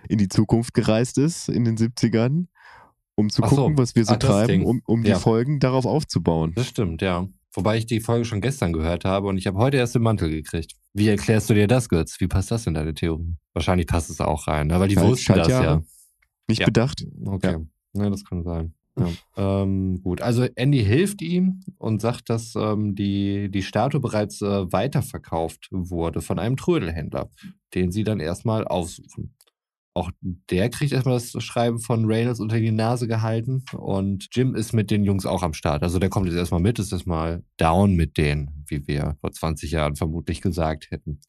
in 0.08 0.18
die 0.18 0.28
Zukunft 0.28 0.74
gereist 0.74 1.18
ist 1.18 1.48
in 1.48 1.64
den 1.64 1.76
70ern, 1.76 2.46
um 3.18 3.30
zu 3.30 3.42
Ach 3.42 3.50
so. 3.50 3.56
gucken, 3.56 3.78
was 3.78 3.94
wir 3.96 4.04
so 4.04 4.14
Ah, 4.14 4.16
treiben, 4.16 4.64
um, 4.64 4.80
um 4.86 5.02
die 5.02 5.10
Ja. 5.10 5.18
Folgen 5.18 5.58
darauf 5.58 5.86
aufzubauen. 5.86 6.52
Das 6.54 6.68
stimmt, 6.68 7.02
ja. 7.02 7.26
Wobei 7.52 7.78
ich 7.78 7.86
die 7.86 7.98
Folge 8.00 8.24
schon 8.24 8.40
gestern 8.40 8.72
gehört 8.72 9.04
habe 9.04 9.26
und 9.26 9.36
ich 9.38 9.46
habe 9.48 9.58
heute 9.58 9.76
erst 9.78 9.94
den 9.96 10.02
Mantel 10.02 10.30
gekriegt. 10.30 10.74
Wie 10.94 11.08
erklärst 11.08 11.50
du 11.50 11.54
dir 11.54 11.66
das, 11.66 11.88
Götz? 11.88 12.20
Wie 12.20 12.28
passt 12.28 12.50
das 12.52 12.66
in 12.68 12.74
deine 12.74 12.94
Theorie? 12.94 13.34
Wahrscheinlich 13.54 13.86
passt 13.88 14.10
es 14.10 14.20
auch 14.20 14.46
rein, 14.46 14.68
ne? 14.68 14.78
weil 14.78 14.88
die 14.88 14.94
Schalt- 14.94 15.08
wussten 15.08 15.34
das 15.34 15.48
ja. 15.48 15.82
Nicht 16.46 16.60
Ja. 16.60 16.66
bedacht? 16.66 17.04
Okay. 17.26 17.56
Ja. 17.94 18.10
das 18.10 18.24
kann 18.24 18.44
sein. 18.44 18.74
Ja. 19.36 19.62
ähm, 19.62 20.00
gut, 20.02 20.20
also 20.22 20.44
Andy 20.56 20.84
hilft 20.84 21.22
ihm 21.22 21.60
und 21.78 22.00
sagt, 22.00 22.30
dass 22.30 22.54
ähm, 22.56 22.94
die, 22.96 23.48
die 23.50 23.62
Statue 23.62 24.00
bereits 24.00 24.42
äh, 24.42 24.72
weiterverkauft 24.72 25.68
wurde 25.70 26.20
von 26.20 26.38
einem 26.40 26.56
Trödelhändler, 26.56 27.30
den 27.74 27.92
sie 27.92 28.02
dann 28.04 28.18
erstmal 28.20 28.66
aufsuchen. 28.66 29.34
Auch 29.94 30.10
der 30.22 30.70
kriegt 30.70 30.92
erstmal 30.92 31.14
das 31.14 31.42
Schreiben 31.42 31.80
von 31.80 32.04
Reynolds 32.04 32.40
unter 32.40 32.60
die 32.60 32.70
Nase 32.70 33.08
gehalten 33.08 33.64
und 33.76 34.28
Jim 34.32 34.54
ist 34.54 34.72
mit 34.72 34.90
den 34.90 35.04
Jungs 35.04 35.26
auch 35.26 35.42
am 35.42 35.54
Start. 35.54 35.82
Also 35.82 35.98
der 35.98 36.08
kommt 36.08 36.26
jetzt 36.26 36.36
erstmal 36.36 36.60
mit, 36.60 36.78
ist 36.78 36.92
erstmal 36.92 37.42
down 37.56 37.96
mit 37.96 38.16
denen, 38.16 38.64
wie 38.68 38.86
wir 38.86 39.16
vor 39.20 39.32
20 39.32 39.72
Jahren 39.72 39.96
vermutlich 39.96 40.40
gesagt 40.40 40.90
hätten. 40.90 41.20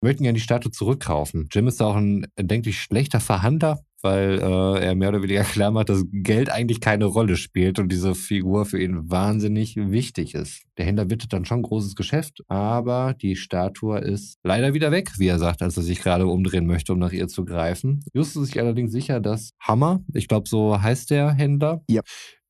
Möchten 0.00 0.22
gerne 0.22 0.38
die 0.38 0.42
Statue 0.42 0.72
zurückkaufen. 0.72 1.48
Jim 1.52 1.66
ist 1.66 1.82
auch 1.82 1.96
ein 1.96 2.26
denklich 2.38 2.80
schlechter 2.80 3.20
Verhandler, 3.20 3.84
weil 4.02 4.38
äh, 4.40 4.84
er 4.84 4.94
mehr 4.94 5.10
oder 5.10 5.22
weniger 5.22 5.42
klar 5.44 5.70
macht, 5.70 5.88
dass 5.88 6.04
Geld 6.12 6.50
eigentlich 6.50 6.80
keine 6.80 7.04
Rolle 7.06 7.36
spielt 7.36 7.78
und 7.78 7.90
diese 7.90 8.14
Figur 8.14 8.64
für 8.66 8.80
ihn 8.82 9.10
wahnsinnig 9.10 9.76
wichtig 9.76 10.34
ist. 10.34 10.62
Der 10.78 10.86
Händler 10.86 11.10
wittet 11.10 11.32
dann 11.32 11.44
schon 11.44 11.62
großes 11.62 11.94
Geschäft, 11.96 12.42
aber 12.48 13.14
die 13.20 13.36
Statue 13.36 13.98
ist 13.98 14.38
leider 14.42 14.74
wieder 14.74 14.90
weg, 14.90 15.10
wie 15.18 15.28
er 15.28 15.38
sagt, 15.38 15.62
als 15.62 15.76
er 15.76 15.82
sich 15.82 16.00
gerade 16.00 16.26
umdrehen 16.26 16.66
möchte, 16.66 16.92
um 16.92 16.98
nach 16.98 17.12
ihr 17.12 17.28
zu 17.28 17.44
greifen. 17.44 18.02
Justus 18.14 18.44
ist 18.44 18.48
sich 18.52 18.60
allerdings 18.60 18.92
sicher, 18.92 19.20
dass 19.20 19.50
Hammer, 19.60 20.00
ich 20.14 20.28
glaube 20.28 20.48
so 20.48 20.80
heißt 20.80 21.10
der 21.10 21.32
Händler, 21.32 21.82
Ja. 21.88 22.02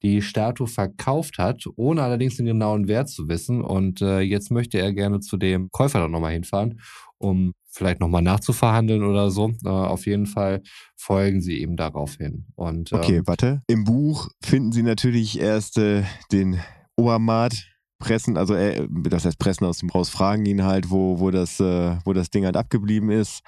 die 0.03 0.23
Statue 0.23 0.67
verkauft 0.67 1.39
hat, 1.39 1.65
ohne 1.77 2.03
allerdings 2.03 2.37
den 2.37 2.47
genauen 2.47 2.89
Wert 2.89 3.09
zu 3.09 3.29
wissen. 3.29 3.61
Und 3.63 4.01
äh, 4.01 4.21
jetzt 4.21 4.51
möchte 4.51 4.79
er 4.79 4.93
gerne 4.93 5.21
zu 5.21 5.37
dem 5.37 5.69
Käufer 5.73 5.99
dann 6.01 6.11
nochmal 6.11 6.33
hinfahren, 6.33 6.81
um 7.19 7.53
vielleicht 7.71 8.01
nochmal 8.01 8.23
nachzuverhandeln 8.23 9.05
oder 9.05 9.31
so. 9.31 9.53
Äh, 9.65 9.69
auf 9.69 10.07
jeden 10.07 10.27
Fall 10.27 10.63
folgen 10.97 11.41
sie 11.41 11.59
ihm 11.63 11.77
darauf 11.77 12.17
hin. 12.17 12.47
Und, 12.55 12.93
Okay, 12.93 13.19
ähm, 13.19 13.27
warte. 13.27 13.63
Im 13.67 13.85
Buch 13.85 14.29
finden 14.43 14.73
sie 14.73 14.83
natürlich 14.83 15.41
erst 15.41 15.79
äh, 15.79 16.03
den 16.33 16.61
Obermaat 16.97 17.67
pressen, 17.99 18.37
also 18.37 18.55
äh, 18.55 18.89
das 18.91 19.25
heißt 19.25 19.39
pressen 19.39 19.67
aus 19.67 19.79
dem 19.79 19.91
raus, 19.91 20.09
fragen 20.09 20.47
ihn 20.47 20.65
halt, 20.65 20.91
wo, 20.91 21.21
wo, 21.21 21.31
das, 21.31 21.61
äh, 21.61 21.97
wo 22.05 22.13
das 22.13 22.31
Ding 22.31 22.45
halt 22.45 22.57
abgeblieben 22.57 23.11
ist. 23.11 23.41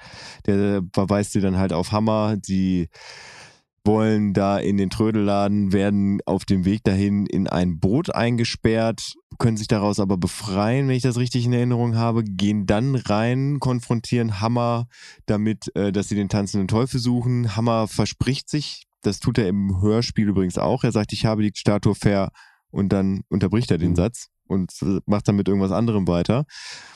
Der 0.45 0.81
verweist 0.93 1.33
sie 1.33 1.41
dann 1.41 1.57
halt 1.57 1.73
auf 1.73 1.91
Hammer. 1.91 2.37
Die 2.37 2.87
wollen 3.85 4.33
da 4.33 4.57
in 4.57 4.77
den 4.77 4.89
Trödelladen, 4.89 5.73
werden 5.73 6.19
auf 6.25 6.45
dem 6.45 6.65
Weg 6.65 6.83
dahin 6.83 7.25
in 7.25 7.47
ein 7.47 7.79
Boot 7.79 8.13
eingesperrt, 8.13 9.15
können 9.39 9.57
sich 9.57 9.67
daraus 9.67 9.99
aber 9.99 10.17
befreien, 10.17 10.87
wenn 10.87 10.95
ich 10.95 11.03
das 11.03 11.17
richtig 11.17 11.45
in 11.45 11.53
Erinnerung 11.53 11.95
habe, 11.95 12.23
gehen 12.23 12.65
dann 12.65 12.95
rein, 12.95 13.59
konfrontieren 13.59 14.39
Hammer 14.39 14.87
damit, 15.25 15.75
äh, 15.75 15.91
dass 15.91 16.09
sie 16.09 16.15
den 16.15 16.29
tanzenden 16.29 16.67
Teufel 16.67 16.99
suchen. 16.99 17.55
Hammer 17.55 17.87
verspricht 17.87 18.49
sich, 18.49 18.85
das 19.01 19.19
tut 19.19 19.37
er 19.37 19.47
im 19.47 19.81
Hörspiel 19.81 20.29
übrigens 20.29 20.57
auch. 20.57 20.83
Er 20.83 20.91
sagt, 20.91 21.11
ich 21.11 21.25
habe 21.25 21.43
die 21.43 21.51
Statue 21.53 21.95
fair 21.95 22.29
und 22.71 22.89
dann 22.89 23.21
unterbricht 23.29 23.69
er 23.69 23.77
den 23.77 23.91
Mhm. 23.91 23.95
Satz 23.95 24.29
und 24.47 24.71
macht 25.05 25.27
dann 25.27 25.35
mit 25.35 25.47
irgendwas 25.47 25.71
anderem 25.71 26.07
weiter, 26.07 26.45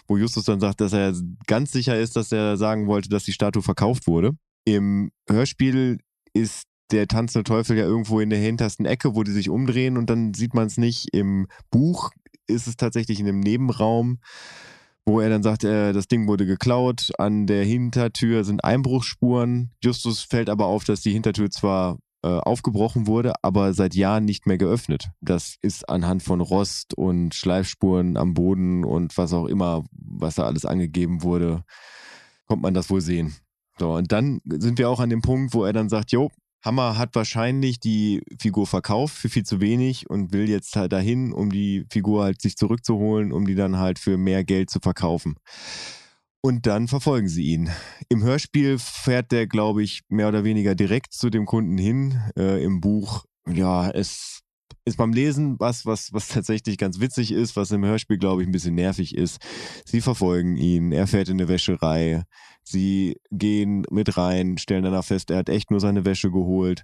wo 0.07 0.17
Justus 0.17 0.45
dann 0.45 0.59
sagt, 0.59 0.79
dass 0.79 0.93
er 0.93 1.13
ganz 1.47 1.71
sicher 1.71 1.99
ist, 1.99 2.15
dass 2.15 2.31
er 2.31 2.55
sagen 2.57 2.87
wollte, 2.87 3.09
dass 3.09 3.25
die 3.25 3.33
Statue 3.33 3.61
verkauft 3.61 4.07
wurde. 4.07 4.31
Im 4.65 5.11
Hörspiel 5.27 5.99
ist 6.33 6.63
der 6.91 7.07
tanzende 7.07 7.43
Teufel 7.43 7.77
ja 7.77 7.85
irgendwo 7.85 8.19
in 8.19 8.29
der 8.29 8.39
hintersten 8.39 8.85
Ecke, 8.85 9.15
wo 9.15 9.23
die 9.23 9.31
sich 9.31 9.49
umdrehen 9.49 9.97
und 9.97 10.09
dann 10.09 10.33
sieht 10.33 10.53
man 10.53 10.67
es 10.67 10.77
nicht. 10.77 11.13
Im 11.13 11.47
Buch 11.69 12.11
ist 12.47 12.67
es 12.67 12.77
tatsächlich 12.77 13.19
in 13.19 13.27
einem 13.27 13.39
Nebenraum, 13.39 14.19
wo 15.05 15.19
er 15.19 15.29
dann 15.29 15.43
sagt, 15.43 15.63
äh, 15.63 15.93
das 15.93 16.07
Ding 16.07 16.27
wurde 16.27 16.45
geklaut. 16.45 17.11
An 17.17 17.45
der 17.45 17.63
Hintertür 17.63 18.43
sind 18.43 18.63
Einbruchsspuren. 18.63 19.71
Justus 19.83 20.21
fällt 20.21 20.49
aber 20.49 20.65
auf, 20.65 20.83
dass 20.83 21.01
die 21.01 21.11
Hintertür 21.11 21.49
zwar 21.49 21.97
äh, 22.23 22.29
aufgebrochen 22.29 23.07
wurde, 23.07 23.33
aber 23.41 23.73
seit 23.73 23.95
Jahren 23.95 24.25
nicht 24.25 24.47
mehr 24.47 24.57
geöffnet. 24.57 25.09
Das 25.21 25.55
ist 25.61 25.87
anhand 25.87 26.23
von 26.23 26.41
Rost 26.41 26.93
und 26.93 27.35
Schleifspuren 27.35 28.17
am 28.17 28.33
Boden 28.33 28.83
und 28.83 29.17
was 29.17 29.33
auch 29.33 29.45
immer, 29.45 29.83
was 29.91 30.35
da 30.35 30.43
alles 30.43 30.65
angegeben 30.65 31.21
wurde, 31.23 31.63
kommt 32.47 32.63
man 32.63 32.73
das 32.73 32.89
wohl 32.89 33.01
sehen. 33.01 33.35
So, 33.79 33.93
und 33.93 34.11
dann 34.11 34.41
sind 34.45 34.79
wir 34.79 34.89
auch 34.89 34.99
an 34.99 35.09
dem 35.09 35.21
Punkt, 35.21 35.53
wo 35.53 35.63
er 35.63 35.73
dann 35.73 35.89
sagt, 35.89 36.11
jo, 36.11 36.29
Hammer 36.63 36.97
hat 36.97 37.15
wahrscheinlich 37.15 37.79
die 37.79 38.21
Figur 38.39 38.67
verkauft 38.67 39.15
für 39.15 39.29
viel 39.29 39.43
zu 39.43 39.61
wenig 39.61 40.09
und 40.09 40.33
will 40.33 40.49
jetzt 40.49 40.75
halt 40.75 40.91
dahin, 40.91 41.31
um 41.31 41.51
die 41.51 41.85
Figur 41.89 42.23
halt 42.23 42.41
sich 42.41 42.57
zurückzuholen, 42.57 43.31
um 43.31 43.45
die 43.45 43.55
dann 43.55 43.77
halt 43.77 43.99
für 43.99 44.17
mehr 44.17 44.43
Geld 44.43 44.69
zu 44.69 44.79
verkaufen. 44.79 45.35
Und 46.41 46.65
dann 46.65 46.87
verfolgen 46.87 47.27
sie 47.27 47.43
ihn. 47.43 47.69
Im 48.09 48.23
Hörspiel 48.23 48.77
fährt 48.79 49.31
der, 49.31 49.47
glaube 49.47 49.83
ich, 49.83 50.01
mehr 50.07 50.29
oder 50.29 50.43
weniger 50.43 50.75
direkt 50.75 51.13
zu 51.13 51.29
dem 51.29 51.45
Kunden 51.45 51.77
hin. 51.77 52.21
Äh, 52.37 52.63
Im 52.63 52.79
Buch, 52.79 53.25
ja, 53.47 53.89
es 53.89 54.36
ist 54.87 54.97
beim 54.97 55.13
Lesen 55.13 55.59
was, 55.59 55.85
was, 55.85 56.13
was 56.13 56.27
tatsächlich 56.29 56.77
ganz 56.77 56.99
witzig 56.99 57.31
ist, 57.31 57.55
was 57.55 57.71
im 57.71 57.85
Hörspiel, 57.85 58.17
glaube 58.17 58.41
ich, 58.41 58.47
ein 58.47 58.51
bisschen 58.51 58.75
nervig 58.75 59.15
ist. 59.15 59.39
Sie 59.85 60.01
verfolgen 60.01 60.55
ihn, 60.55 60.91
er 60.91 61.07
fährt 61.07 61.29
in 61.29 61.39
eine 61.39 61.49
Wäscherei, 61.49 62.23
sie 62.63 63.17
gehen 63.31 63.83
mit 63.91 64.17
rein, 64.17 64.57
stellen 64.57 64.83
danach 64.83 65.05
fest, 65.05 65.29
er 65.29 65.37
hat 65.37 65.49
echt 65.49 65.71
nur 65.71 65.79
seine 65.79 66.05
Wäsche 66.05 66.31
geholt. 66.31 66.83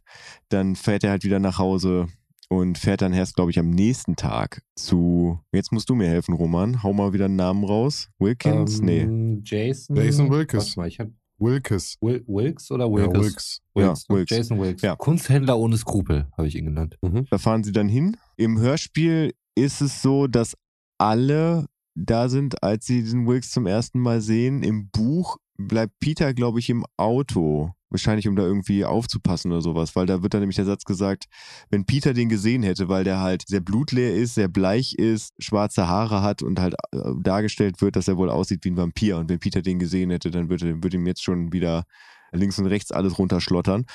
Dann 0.50 0.76
fährt 0.76 1.04
er 1.04 1.12
halt 1.12 1.24
wieder 1.24 1.40
nach 1.40 1.58
Hause 1.58 2.08
und 2.50 2.78
fährt 2.78 3.02
dann 3.02 3.14
erst, 3.14 3.36
glaube 3.36 3.52
ich, 3.52 3.60
am 3.60 3.70
nächsten 3.70 4.16
Tag 4.16 4.62
zu. 4.76 5.40
Jetzt 5.52 5.72
musst 5.72 5.90
du 5.90 5.96
mir 5.96 6.08
helfen, 6.08 6.36
Roman. 6.36 6.84
Hau 6.84 6.94
mal 6.94 7.14
wieder 7.14 7.26
einen 7.26 7.36
Namen 7.36 7.64
raus. 7.64 8.10
Wilkins? 8.20 8.82
nee. 8.82 9.02
ähm, 9.02 9.42
Jason. 9.44 9.96
Jason 9.96 10.30
Wilkes. 10.30 10.60
Warte 10.60 10.80
mal, 10.80 10.88
ich 10.88 11.00
hab 11.00 11.08
Wilkes. 11.40 11.98
Wil 12.02 12.24
Wilkes 12.28 12.72
oder 12.72 12.86
Ja, 12.86 12.92
Wilkes? 12.92 13.14
Wilkes. 13.22 13.62
Wilkes, 13.76 14.06
Ja? 14.08 14.16
Wilkes. 14.16 14.38
Jason 14.38 14.60
Wilkes. 14.60 14.82
Ja. 14.82 14.96
Kunsthändler 14.96 15.58
ohne 15.58 15.78
Skrupel, 15.78 16.28
habe 16.38 16.48
ich 16.48 16.56
ihn 16.56 16.66
genannt. 16.66 16.98
Da 17.30 17.38
fahren 17.38 17.64
sie 17.64 17.72
dann 17.72 17.90
hin. 17.90 18.18
Im 18.38 18.60
Hörspiel 18.60 19.34
ist 19.56 19.82
es 19.82 20.02
so, 20.02 20.28
dass 20.28 20.56
alle 20.98 21.66
da 21.96 22.30
sind, 22.30 22.64
als 22.64 22.86
sie 22.86 23.04
den 23.04 23.28
Wilkes 23.28 23.52
zum 23.52 23.68
ersten 23.68 24.00
Mal 24.00 24.22
sehen. 24.22 24.64
Im 24.64 24.90
Buch 24.90 25.38
bleibt 25.68 26.00
Peter, 26.00 26.34
glaube 26.34 26.60
ich, 26.60 26.70
im 26.70 26.86
Auto. 26.98 27.72
Wahrscheinlich, 27.90 28.28
um 28.28 28.36
da 28.36 28.42
irgendwie 28.42 28.86
aufzupassen 28.86 29.52
oder 29.52 29.62
sowas, 29.62 29.96
weil 29.96 30.08
da 30.08 30.24
wird 30.24 30.34
dann 30.34 30.42
nämlich 30.42 30.56
der 30.56 30.66
Satz 30.66 30.84
gesagt, 30.84 31.26
wenn 31.70 31.86
Peter 31.86 32.16
den 32.16 32.28
gesehen 32.28 32.64
hätte, 32.64 32.90
weil 32.90 33.04
der 33.04 33.20
halt 33.20 33.44
sehr 33.48 33.60
blutleer 33.60 34.16
ist, 34.16 34.34
sehr 34.34 34.48
bleich 34.48 34.96
ist, 34.96 35.36
schwarze 35.38 35.88
Haare 35.88 36.24
hat 36.24 36.42
und 36.42 36.60
halt 36.60 36.74
äh, 36.92 36.98
dargestellt 37.22 37.82
wird, 37.82 37.96
dass 37.96 38.08
er 38.08 38.18
wohl 38.18 38.32
aussieht 38.32 38.66
wie 38.66 38.72
ein 38.72 38.78
Vampir. 38.78 39.18
Und 39.18 39.30
wenn 39.30 39.40
Peter 39.40 39.62
den 39.62 39.78
gesehen 39.78 40.10
hätte, 40.10 40.32
dann 40.32 40.50
würde, 40.50 40.82
würde 40.82 40.98
ihm 40.98 41.06
jetzt 41.06 41.24
schon 41.24 41.54
wieder 41.54 41.84
links 42.32 42.58
und 42.58 42.66
rechts 42.66 42.92
alles 42.92 43.20
runterschlottern. 43.20 43.86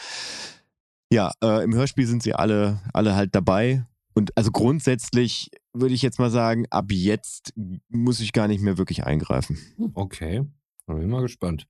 Ja, 1.10 1.32
äh, 1.42 1.64
im 1.64 1.74
Hörspiel 1.74 2.06
sind 2.06 2.22
sie 2.22 2.34
alle, 2.34 2.80
alle 2.92 3.16
halt 3.16 3.34
dabei. 3.34 3.84
Und 4.14 4.36
also 4.36 4.50
grundsätzlich 4.50 5.50
würde 5.72 5.94
ich 5.94 6.02
jetzt 6.02 6.18
mal 6.18 6.30
sagen, 6.30 6.66
ab 6.70 6.86
jetzt 6.90 7.52
muss 7.88 8.20
ich 8.20 8.32
gar 8.32 8.48
nicht 8.48 8.60
mehr 8.60 8.78
wirklich 8.78 9.04
eingreifen. 9.04 9.58
Okay. 9.94 10.44
Da 10.88 10.94
bin 10.94 11.02
ich 11.04 11.08
mal 11.08 11.20
gespannt. 11.20 11.66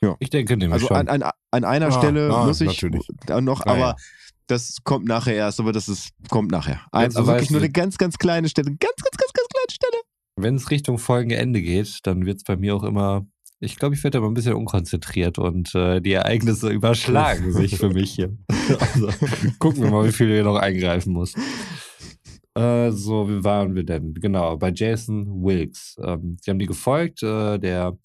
Ja. 0.00 0.16
Ich 0.20 0.30
denke 0.30 0.56
nämlich 0.56 0.74
Also 0.74 0.86
schon. 0.86 0.96
an, 0.96 1.08
an, 1.22 1.30
an 1.50 1.64
einer 1.64 1.88
Ah, 1.88 1.92
Stelle 1.92 2.32
ah, 2.32 2.46
muss 2.46 2.60
ich 2.60 2.68
natürlich. 2.68 3.06
noch, 3.40 3.66
aber 3.66 3.78
ja. 3.78 3.96
das 4.46 4.76
kommt 4.84 5.06
nachher 5.06 5.34
erst, 5.34 5.60
aber 5.60 5.72
das 5.72 5.88
ist, 5.88 6.10
kommt 6.30 6.50
nachher. 6.52 6.80
Also 6.92 7.20
du 7.22 7.26
wirklich 7.26 7.50
nur 7.50 7.60
eine 7.60 7.70
ganz, 7.70 7.98
ganz 7.98 8.16
kleine 8.16 8.48
Stelle. 8.48 8.70
Ganz, 8.70 8.80
ganz, 8.80 9.16
ganz, 9.16 9.32
ganz 9.32 9.48
kleine 9.48 9.70
Stelle. 9.70 10.02
Wenn 10.36 10.54
es 10.54 10.70
Richtung 10.70 10.98
Folgenende 10.98 11.60
geht, 11.60 11.98
dann 12.04 12.24
wird 12.24 12.38
es 12.38 12.44
bei 12.44 12.56
mir 12.56 12.76
auch 12.76 12.84
immer, 12.84 13.26
ich 13.58 13.76
glaube, 13.76 13.94
ich 13.96 14.04
werde 14.04 14.18
immer 14.18 14.28
ein 14.28 14.34
bisschen 14.34 14.54
unkonzentriert 14.54 15.38
und 15.38 15.74
äh, 15.74 16.00
die 16.00 16.12
Ereignisse 16.12 16.70
überschlagen 16.70 17.52
sich 17.52 17.76
für 17.76 17.90
mich 17.90 18.12
hier. 18.12 18.34
Also 18.78 19.08
gucken 19.58 19.82
wir 19.82 19.90
mal, 19.90 20.06
wie 20.06 20.12
viel 20.12 20.28
hier 20.28 20.44
noch 20.44 20.56
eingreifen 20.56 21.12
muss. 21.12 21.34
Äh, 22.54 22.90
so, 22.92 23.28
wie 23.28 23.44
waren 23.44 23.74
wir 23.74 23.84
denn? 23.84 24.14
Genau, 24.14 24.56
bei 24.56 24.70
Jason 24.74 25.26
Wilkes. 25.42 25.96
Ähm, 26.02 26.36
sie 26.40 26.50
haben 26.50 26.58
die 26.58 26.66
gefolgt. 26.66 27.22
Äh, 27.22 27.58
der 27.58 27.96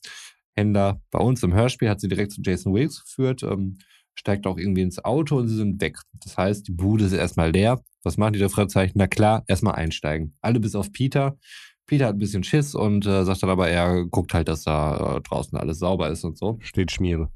Händler 0.55 1.01
bei 1.11 1.19
uns 1.19 1.43
im 1.43 1.53
Hörspiel 1.53 1.89
hat 1.89 1.99
sie 1.99 2.07
direkt 2.07 2.31
zu 2.31 2.41
Jason 2.41 2.73
Wilkes 2.73 3.03
geführt, 3.03 3.43
ähm, 3.43 3.77
steigt 4.15 4.47
auch 4.47 4.57
irgendwie 4.57 4.81
ins 4.81 5.03
Auto 5.03 5.37
und 5.37 5.47
sie 5.47 5.57
sind 5.57 5.81
weg. 5.81 5.97
Das 6.23 6.37
heißt, 6.37 6.67
die 6.67 6.71
Bude 6.71 7.05
ist 7.05 7.13
erstmal 7.13 7.51
leer. 7.51 7.81
Was 8.03 8.17
machen 8.17 8.33
die 8.33 8.39
da 8.39 8.49
Fragezeichen? 8.49 8.93
Na 8.95 9.07
klar, 9.07 9.43
erstmal 9.47 9.75
einsteigen. 9.75 10.35
Alle 10.41 10.59
bis 10.59 10.75
auf 10.75 10.91
Peter. 10.91 11.37
Peter 11.85 12.07
hat 12.07 12.15
ein 12.15 12.19
bisschen 12.19 12.43
Schiss 12.43 12.73
und 12.73 13.05
äh, 13.05 13.25
sagt 13.25 13.43
dann 13.43 13.49
aber, 13.49 13.69
er 13.69 14.05
guckt 14.05 14.33
halt, 14.33 14.47
dass 14.47 14.63
da 14.63 15.17
äh, 15.17 15.21
draußen 15.21 15.57
alles 15.57 15.79
sauber 15.79 16.09
ist 16.09 16.23
und 16.23 16.37
so. 16.37 16.57
Steht 16.61 16.91
Schmiere. 16.91 17.29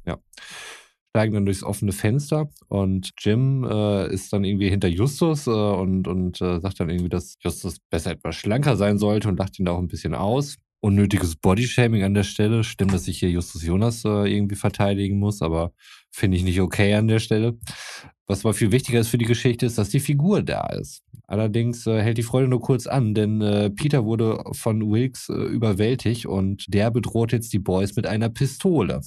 Steigen 1.11 1.33
dann 1.33 1.45
durchs 1.45 1.63
offene 1.63 1.91
Fenster 1.91 2.49
und 2.67 3.11
Jim 3.17 3.63
äh, 3.63 4.11
ist 4.13 4.31
dann 4.31 4.43
irgendwie 4.43 4.69
hinter 4.69 4.87
Justus 4.87 5.47
äh, 5.47 5.49
und, 5.49 6.07
und 6.07 6.39
äh, 6.41 6.59
sagt 6.59 6.79
dann 6.79 6.89
irgendwie, 6.89 7.09
dass 7.09 7.35
Justus 7.41 7.79
besser 7.89 8.11
etwas 8.11 8.35
schlanker 8.35 8.75
sein 8.75 8.97
sollte 8.97 9.27
und 9.27 9.37
lacht 9.37 9.59
ihn 9.59 9.65
da 9.65 9.71
auch 9.71 9.79
ein 9.79 9.87
bisschen 9.87 10.13
aus. 10.13 10.57
Unnötiges 10.81 11.35
Bodyshaming 11.35 12.03
an 12.03 12.13
der 12.13 12.23
Stelle. 12.23 12.63
Stimmt, 12.63 12.93
dass 12.93 13.07
ich 13.07 13.19
hier 13.19 13.29
Justus 13.29 13.63
Jonas 13.63 14.05
äh, 14.05 14.33
irgendwie 14.33 14.55
verteidigen 14.55 15.19
muss, 15.19 15.41
aber 15.41 15.73
finde 16.11 16.37
ich 16.37 16.43
nicht 16.43 16.61
okay 16.61 16.93
an 16.95 17.07
der 17.07 17.19
Stelle. 17.19 17.57
Was 18.27 18.45
aber 18.45 18.53
viel 18.53 18.71
wichtiger 18.71 18.99
ist 18.99 19.09
für 19.09 19.17
die 19.17 19.25
Geschichte, 19.25 19.65
ist, 19.65 19.77
dass 19.77 19.89
die 19.89 19.99
Figur 19.99 20.43
da 20.43 20.67
ist. 20.67 21.03
Allerdings 21.27 21.85
äh, 21.87 22.01
hält 22.01 22.17
die 22.17 22.23
Freude 22.23 22.47
nur 22.47 22.61
kurz 22.61 22.87
an, 22.87 23.13
denn 23.13 23.41
äh, 23.41 23.69
Peter 23.69 24.05
wurde 24.05 24.43
von 24.53 24.81
Wilkes 24.89 25.29
äh, 25.29 25.33
überwältigt 25.33 26.25
und 26.25 26.65
der 26.67 26.91
bedroht 26.91 27.31
jetzt 27.31 27.53
die 27.53 27.59
Boys 27.59 27.95
mit 27.95 28.07
einer 28.07 28.29
Pistole. 28.29 29.01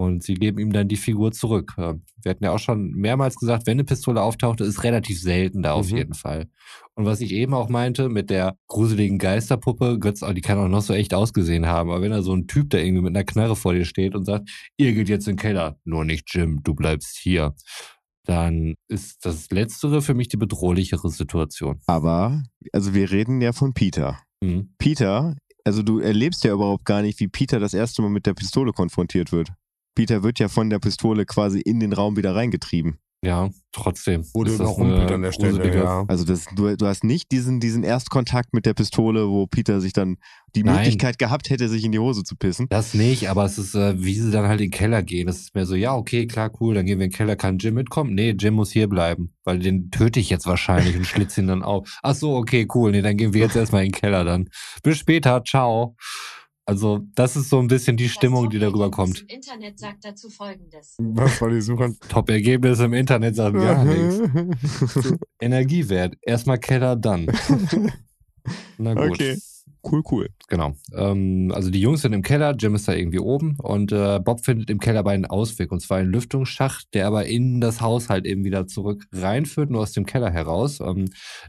Und 0.00 0.22
sie 0.22 0.32
geben 0.32 0.58
ihm 0.58 0.72
dann 0.72 0.88
die 0.88 0.96
Figur 0.96 1.30
zurück. 1.30 1.74
Wir 1.76 2.30
hatten 2.30 2.42
ja 2.42 2.52
auch 2.52 2.58
schon 2.58 2.92
mehrmals 2.92 3.36
gesagt, 3.36 3.66
wenn 3.66 3.74
eine 3.74 3.84
Pistole 3.84 4.22
auftauchte, 4.22 4.64
ist 4.64 4.82
relativ 4.82 5.20
selten 5.20 5.60
da 5.60 5.74
auf 5.74 5.90
mhm. 5.90 5.96
jeden 5.98 6.14
Fall. 6.14 6.46
Und 6.94 7.04
was 7.04 7.20
ich 7.20 7.32
eben 7.32 7.52
auch 7.52 7.68
meinte, 7.68 8.08
mit 8.08 8.30
der 8.30 8.56
gruseligen 8.66 9.18
Geisterpuppe, 9.18 9.98
Götz, 9.98 10.20
die 10.20 10.40
kann 10.40 10.56
auch 10.56 10.68
noch 10.68 10.80
so 10.80 10.94
echt 10.94 11.12
ausgesehen 11.12 11.66
haben. 11.66 11.90
Aber 11.90 12.00
wenn 12.00 12.12
da 12.12 12.22
so 12.22 12.32
ein 12.32 12.46
Typ, 12.46 12.70
der 12.70 12.82
irgendwie 12.82 13.02
mit 13.02 13.14
einer 13.14 13.26
Knarre 13.26 13.56
vor 13.56 13.74
dir 13.74 13.84
steht 13.84 14.14
und 14.14 14.24
sagt, 14.24 14.48
ihr 14.78 14.94
geht 14.94 15.10
jetzt 15.10 15.28
in 15.28 15.36
den 15.36 15.38
Keller, 15.38 15.76
nur 15.84 16.06
nicht 16.06 16.34
Jim, 16.34 16.62
du 16.62 16.74
bleibst 16.74 17.18
hier 17.18 17.54
dann 18.24 18.74
ist 18.86 19.24
das 19.24 19.50
Letztere 19.50 20.02
für 20.02 20.14
mich 20.14 20.28
die 20.28 20.36
bedrohlichere 20.36 21.10
Situation. 21.10 21.80
Aber, 21.86 22.42
also 22.72 22.94
wir 22.94 23.10
reden 23.10 23.40
ja 23.40 23.52
von 23.52 23.74
Peter. 23.74 24.20
Mhm. 24.40 24.72
Peter, 24.78 25.34
also 25.64 25.82
du 25.82 25.98
erlebst 25.98 26.44
ja 26.44 26.52
überhaupt 26.52 26.84
gar 26.84 27.02
nicht, 27.02 27.18
wie 27.18 27.28
Peter 27.28 27.58
das 27.58 27.74
erste 27.74 28.02
Mal 28.02 28.10
mit 28.10 28.26
der 28.26 28.34
Pistole 28.34 28.72
konfrontiert 28.72 29.32
wird. 29.32 29.50
Peter 29.94 30.22
wird 30.22 30.38
ja 30.38 30.48
von 30.48 30.70
der 30.70 30.78
Pistole 30.78 31.26
quasi 31.26 31.60
in 31.60 31.80
den 31.80 31.92
Raum 31.92 32.16
wieder 32.16 32.34
reingetrieben. 32.34 32.98
Ja, 33.22 33.50
trotzdem. 33.72 34.24
Wurde 34.32 34.54
überrumpelt 34.54 35.10
an 35.12 35.20
der 35.20 35.32
Stelle, 35.32 35.74
ja. 35.74 36.04
Also 36.08 36.24
das, 36.24 36.46
du, 36.56 36.74
du 36.74 36.86
hast 36.86 37.04
nicht 37.04 37.30
diesen, 37.30 37.60
diesen 37.60 37.84
Erstkontakt 37.84 38.54
mit 38.54 38.64
der 38.64 38.72
Pistole, 38.72 39.28
wo 39.28 39.46
Peter 39.46 39.82
sich 39.82 39.92
dann 39.92 40.16
die 40.56 40.62
Nein. 40.62 40.76
Möglichkeit 40.76 41.18
gehabt 41.18 41.50
hätte, 41.50 41.68
sich 41.68 41.84
in 41.84 41.92
die 41.92 41.98
Hose 41.98 42.24
zu 42.24 42.34
pissen. 42.34 42.66
Das 42.70 42.94
nicht, 42.94 43.28
aber 43.28 43.44
es 43.44 43.58
ist, 43.58 43.74
äh, 43.74 44.02
wie 44.02 44.14
sie 44.14 44.30
dann 44.30 44.48
halt 44.48 44.62
in 44.62 44.70
den 44.70 44.70
Keller 44.70 45.02
gehen. 45.02 45.26
Das 45.26 45.38
ist 45.38 45.54
mir 45.54 45.66
so, 45.66 45.74
ja, 45.74 45.94
okay, 45.94 46.26
klar, 46.26 46.50
cool, 46.60 46.74
dann 46.74 46.86
gehen 46.86 46.98
wir 46.98 47.04
in 47.04 47.10
den 47.10 47.16
Keller. 47.16 47.36
Kann 47.36 47.58
Jim 47.58 47.74
mitkommen? 47.74 48.14
Nee, 48.14 48.30
Jim 48.38 48.54
muss 48.54 48.70
hier 48.70 48.88
bleiben, 48.88 49.34
weil 49.44 49.58
den 49.58 49.90
töte 49.90 50.18
ich 50.18 50.30
jetzt 50.30 50.46
wahrscheinlich 50.46 50.96
und 50.96 51.06
schlitze 51.06 51.42
ihn 51.42 51.48
dann 51.48 51.62
auf. 51.62 51.98
Ach 52.02 52.14
so, 52.14 52.36
okay, 52.36 52.66
cool. 52.74 52.90
Nee, 52.90 53.02
dann 53.02 53.18
gehen 53.18 53.34
wir 53.34 53.42
jetzt 53.42 53.54
erstmal 53.54 53.84
in 53.84 53.92
den 53.92 54.00
Keller 54.00 54.24
dann. 54.24 54.48
Bis 54.82 54.96
später, 54.96 55.44
ciao. 55.44 55.94
Also, 56.70 57.00
das 57.16 57.34
ist 57.34 57.48
so 57.48 57.58
ein 57.58 57.66
bisschen 57.66 57.96
die 57.96 58.08
Stimmung, 58.08 58.48
die 58.48 58.60
darüber 58.60 58.92
kommt. 58.92 59.22
Im 59.22 59.26
Internet 59.26 59.76
sagt 59.76 60.04
dazu 60.04 60.30
folgendes. 60.30 60.94
Was 60.98 61.40
war 61.40 61.50
die 61.50 61.60
Suche? 61.60 61.96
Top-Ergebnis 62.08 62.78
im 62.78 62.92
Internet 62.92 63.34
sagen 63.34 63.58
gar 63.60 63.84
nichts. 63.84 64.20
Energiewert. 65.40 66.14
Erstmal 66.22 66.58
Keller, 66.58 66.94
dann. 66.94 67.26
Na 68.78 68.94
gut. 68.94 69.10
Okay. 69.10 69.36
Cool, 69.82 70.02
cool. 70.10 70.28
Genau. 70.48 70.74
Ähm, 70.94 71.52
also 71.54 71.70
die 71.70 71.80
Jungs 71.80 72.02
sind 72.02 72.12
im 72.12 72.22
Keller, 72.22 72.54
Jim 72.58 72.74
ist 72.74 72.88
da 72.88 72.92
irgendwie 72.92 73.18
oben 73.18 73.56
und 73.58 73.92
äh, 73.92 74.20
Bob 74.22 74.44
findet 74.44 74.68
im 74.68 74.78
Keller 74.78 75.00
aber 75.00 75.10
einen 75.10 75.26
Ausweg 75.26 75.72
und 75.72 75.80
zwar 75.80 75.98
einen 75.98 76.12
Lüftungsschacht, 76.12 76.92
der 76.92 77.06
aber 77.06 77.26
in 77.26 77.60
das 77.60 77.80
Haus 77.80 78.08
halt 78.08 78.26
eben 78.26 78.44
wieder 78.44 78.66
zurück 78.66 79.06
reinführt, 79.12 79.70
nur 79.70 79.82
aus 79.82 79.92
dem 79.92 80.06
Keller 80.06 80.30
heraus. 80.30 80.80
Ähm, 80.80 81.06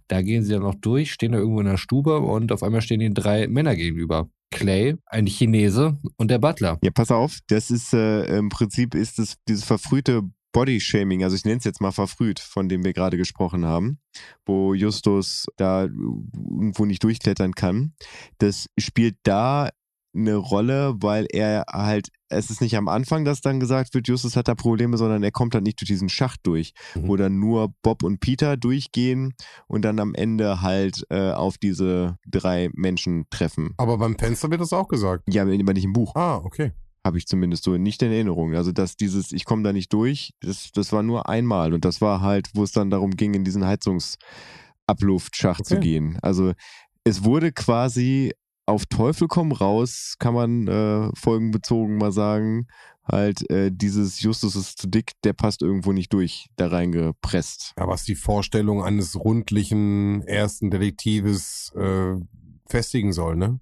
da 0.08 0.22
gehen 0.22 0.44
sie 0.44 0.54
dann 0.54 0.64
noch 0.64 0.76
durch, 0.76 1.12
stehen 1.12 1.34
da 1.34 1.40
irgendwo 1.40 1.60
in 1.60 1.68
der 1.68 1.78
Stube 1.78 2.20
und 2.20 2.52
auf 2.52 2.64
einmal 2.64 2.82
stehen 2.82 3.02
ihnen 3.02 3.14
drei 3.16 3.48
Männer 3.48 3.76
gegenüber. 3.76 4.30
Clay, 4.52 4.98
ein 5.06 5.28
Chinese 5.28 5.98
und 6.18 6.30
der 6.30 6.40
Butler. 6.40 6.78
Ja, 6.84 6.92
pass 6.92 7.10
auf, 7.10 7.40
das 7.48 7.72
ist 7.72 7.94
äh, 7.94 8.38
im 8.38 8.50
Prinzip 8.50 8.96
ist 8.96 9.18
es 9.18 9.38
dieses 9.48 9.64
verfrühte 9.64 10.24
Body-Shaming, 10.52 11.24
also 11.24 11.36
ich 11.36 11.46
nenne 11.46 11.58
es 11.58 11.64
jetzt 11.64 11.82
mal 11.82 11.92
verfrüht, 11.92 12.40
von 12.40 12.70
dem 12.70 12.84
wir 12.84 12.94
gerade 12.94 13.18
gesprochen 13.18 13.66
haben, 13.66 14.00
wo 14.46 14.74
Justus 14.74 15.46
da 15.58 15.84
irgendwo 15.84 16.86
nicht 16.86 17.04
durchklettern 17.04 17.54
kann. 17.54 17.94
Das 18.38 18.68
spielt 18.78 19.18
da 19.24 19.70
eine 20.14 20.36
Rolle, 20.36 20.96
weil 21.00 21.26
er 21.32 21.64
halt, 21.72 22.10
es 22.30 22.50
ist 22.50 22.62
nicht 22.62 22.76
am 22.76 22.88
Anfang, 22.88 23.26
dass 23.26 23.42
dann 23.42 23.60
gesagt 23.60 23.94
wird, 23.94 24.08
Justus 24.08 24.36
hat 24.36 24.48
da 24.48 24.56
Probleme, 24.56 24.98
sondern 24.98 25.24
er 25.24 25.32
kommt 25.32 25.54
dann 25.54 25.64
nicht 25.64 25.80
durch 25.80 25.88
diesen 25.88 26.10
Schacht 26.10 26.42
durch, 26.44 26.74
mhm. 26.96 27.08
wo 27.08 27.16
dann 27.16 27.40
nur 27.40 27.74
Bob 27.82 28.04
und 28.04 28.20
Peter 28.20 28.58
durchgehen 28.58 29.34
und 29.68 29.84
dann 29.84 30.00
am 30.00 30.14
Ende 30.14 30.62
halt 30.62 31.06
äh, 31.10 31.32
auf 31.32 31.58
diese 31.58 32.18
drei 32.28 32.70
Menschen 32.74 33.26
treffen. 33.30 33.74
Aber 33.78 33.98
beim 33.98 34.18
Fenster 34.18 34.50
wird 34.52 34.62
das 34.62 34.74
auch 34.74 34.88
gesagt. 34.88 35.24
Ja, 35.30 35.44
aber 35.44 35.74
nicht 35.74 35.86
im 35.86 35.94
Buch. 35.94 36.16
Ah, 36.16 36.38
okay. 36.44 36.72
Habe 37.04 37.18
ich 37.18 37.26
zumindest 37.26 37.64
so 37.64 37.78
nicht 37.78 38.02
in 38.04 38.12
Erinnerung. 38.12 38.54
Also, 38.56 38.72
dass 38.72 38.96
dieses, 38.96 39.32
ich 39.32 39.46
komme 39.46 39.64
da 39.64 39.74
nicht 39.74 39.92
durch, 39.92 40.34
das, 40.42 40.72
das 40.72 40.92
war 40.94 41.04
nur 41.04 41.28
einmal 41.28 41.74
und 41.74 41.84
das 41.84 42.00
war 42.02 42.22
halt, 42.22 42.50
wo 42.54 42.64
es 42.64 42.72
dann 42.72 42.90
darum 42.90 43.12
ging, 43.12 43.34
in 43.34 43.44
diesen 43.44 43.66
Heizungsabluftschacht 43.66 45.62
okay. 45.62 45.76
zu 45.76 45.80
gehen. 45.80 46.20
Also, 46.22 46.54
es 47.04 47.24
wurde 47.24 47.52
quasi 47.52 48.34
auf 48.68 48.86
Teufel 48.86 49.28
komm 49.28 49.52
raus, 49.52 50.16
kann 50.20 50.34
man 50.34 50.68
äh, 50.68 51.10
folgenbezogen 51.16 51.98
mal 51.98 52.12
sagen, 52.12 52.68
halt 53.04 53.50
äh, 53.50 53.72
dieses 53.72 54.22
Justus 54.22 54.56
ist 54.56 54.80
zu 54.80 54.88
dick, 54.88 55.12
der 55.24 55.34
passt 55.34 55.62
irgendwo 55.62 55.92
nicht 55.92 56.14
durch, 56.14 56.48
da 56.56 56.68
reingepresst. 56.68 57.74
Ja, 57.78 57.88
was 57.88 58.04
die 58.04 58.16
Vorstellung 58.16 58.84
eines 58.84 59.16
rundlichen 59.20 60.22
ersten 60.28 60.70
Detektives 60.70 61.74
äh, 61.76 62.16
festigen 62.68 63.12
soll, 63.14 63.36
ne? 63.36 63.60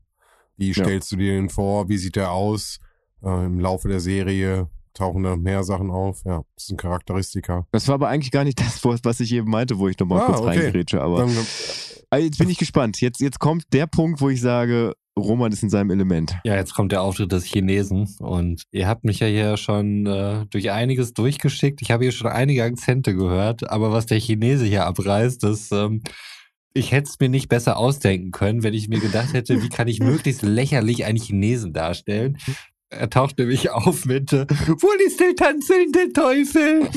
Wie 0.58 0.74
stellst 0.74 1.12
ja. 1.12 1.18
du 1.18 1.24
dir 1.24 1.34
den 1.34 1.50
vor? 1.50 1.88
Wie 1.88 1.98
sieht 1.98 2.18
der 2.18 2.32
aus? 2.32 2.80
Äh, 3.24 3.46
Im 3.46 3.60
Laufe 3.60 3.88
der 3.88 4.00
Serie 4.00 4.68
tauchen 4.94 5.24
da 5.24 5.36
mehr 5.36 5.64
Sachen 5.64 5.90
auf. 5.92 6.24
Ja, 6.26 6.44
das 6.56 6.68
sind 6.68 6.80
Charakteristika. 6.80 7.66
Das 7.72 7.88
war 7.88 7.96
aber 7.96 8.10
eigentlich 8.10 8.32
gar 8.32 8.44
nicht 8.44 8.60
das, 8.60 8.84
was 9.04 9.20
ich 9.20 9.34
eben 9.34 9.50
meinte, 9.50 9.78
wo 9.78 9.88
ich 9.88 9.98
nochmal 9.98 10.22
ah, 10.22 10.26
kurz 10.26 10.40
okay. 10.40 10.50
reingerätsche. 10.50 11.02
Aber 11.02 11.20
Dann, 11.20 11.30
also 12.10 12.26
jetzt 12.26 12.38
bin 12.38 12.50
ich 12.50 12.58
gespannt. 12.58 13.00
Jetzt, 13.02 13.22
jetzt 13.22 13.40
kommt 13.40 13.64
der 13.74 13.88
Punkt, 13.88 14.22
wo 14.22 14.30
ich 14.30 14.42
sage, 14.42 14.94
Roman 15.18 15.52
ist 15.52 15.64
in 15.64 15.70
seinem 15.70 15.92
Element. 15.92 16.38
Ja, 16.44 16.56
jetzt 16.56 16.74
kommt 16.74 16.92
der 16.92 17.02
Auftritt 17.02 17.32
des 17.32 17.44
Chinesen 17.44 18.16
und 18.20 18.64
ihr 18.72 18.88
habt 18.88 19.04
mich 19.04 19.20
ja 19.20 19.28
hier 19.28 19.58
schon 19.58 20.06
äh, 20.06 20.46
durch 20.50 20.72
einiges 20.72 21.14
durchgeschickt. 21.14 21.82
Ich 21.82 21.92
habe 21.92 22.06
hier 22.06 22.12
schon 22.12 22.28
einige 22.28 22.64
Akzente 22.64 23.14
gehört, 23.14 23.70
aber 23.70 23.92
was 23.92 24.06
der 24.06 24.20
Chinese 24.20 24.66
hier 24.66 24.86
abreißt, 24.86 25.44
das 25.44 25.72
ähm, 25.72 26.02
ich 26.74 26.92
hätte 26.92 27.10
es 27.10 27.20
mir 27.20 27.30
nicht 27.30 27.50
besser 27.50 27.78
ausdenken 27.78 28.32
können, 28.32 28.64
wenn 28.64 28.74
ich 28.74 28.90
mir 28.90 29.00
gedacht 29.00 29.34
hätte, 29.34 29.62
wie 29.62 29.70
kann 29.70 29.88
ich 29.88 30.00
möglichst 30.04 30.42
lächerlich 30.42 31.06
einen 31.06 31.18
Chinesen 31.18 31.74
darstellen. 31.74 32.38
Er 32.92 33.10
taucht 33.10 33.38
nämlich 33.38 33.70
auf 33.72 34.06
mit 34.06 34.34
äh, 34.34 34.48
Wo 34.50 34.90
ist 35.06 35.20
der 35.20 35.36
tanzelnde 35.36 36.12
Teufel? 36.12 36.88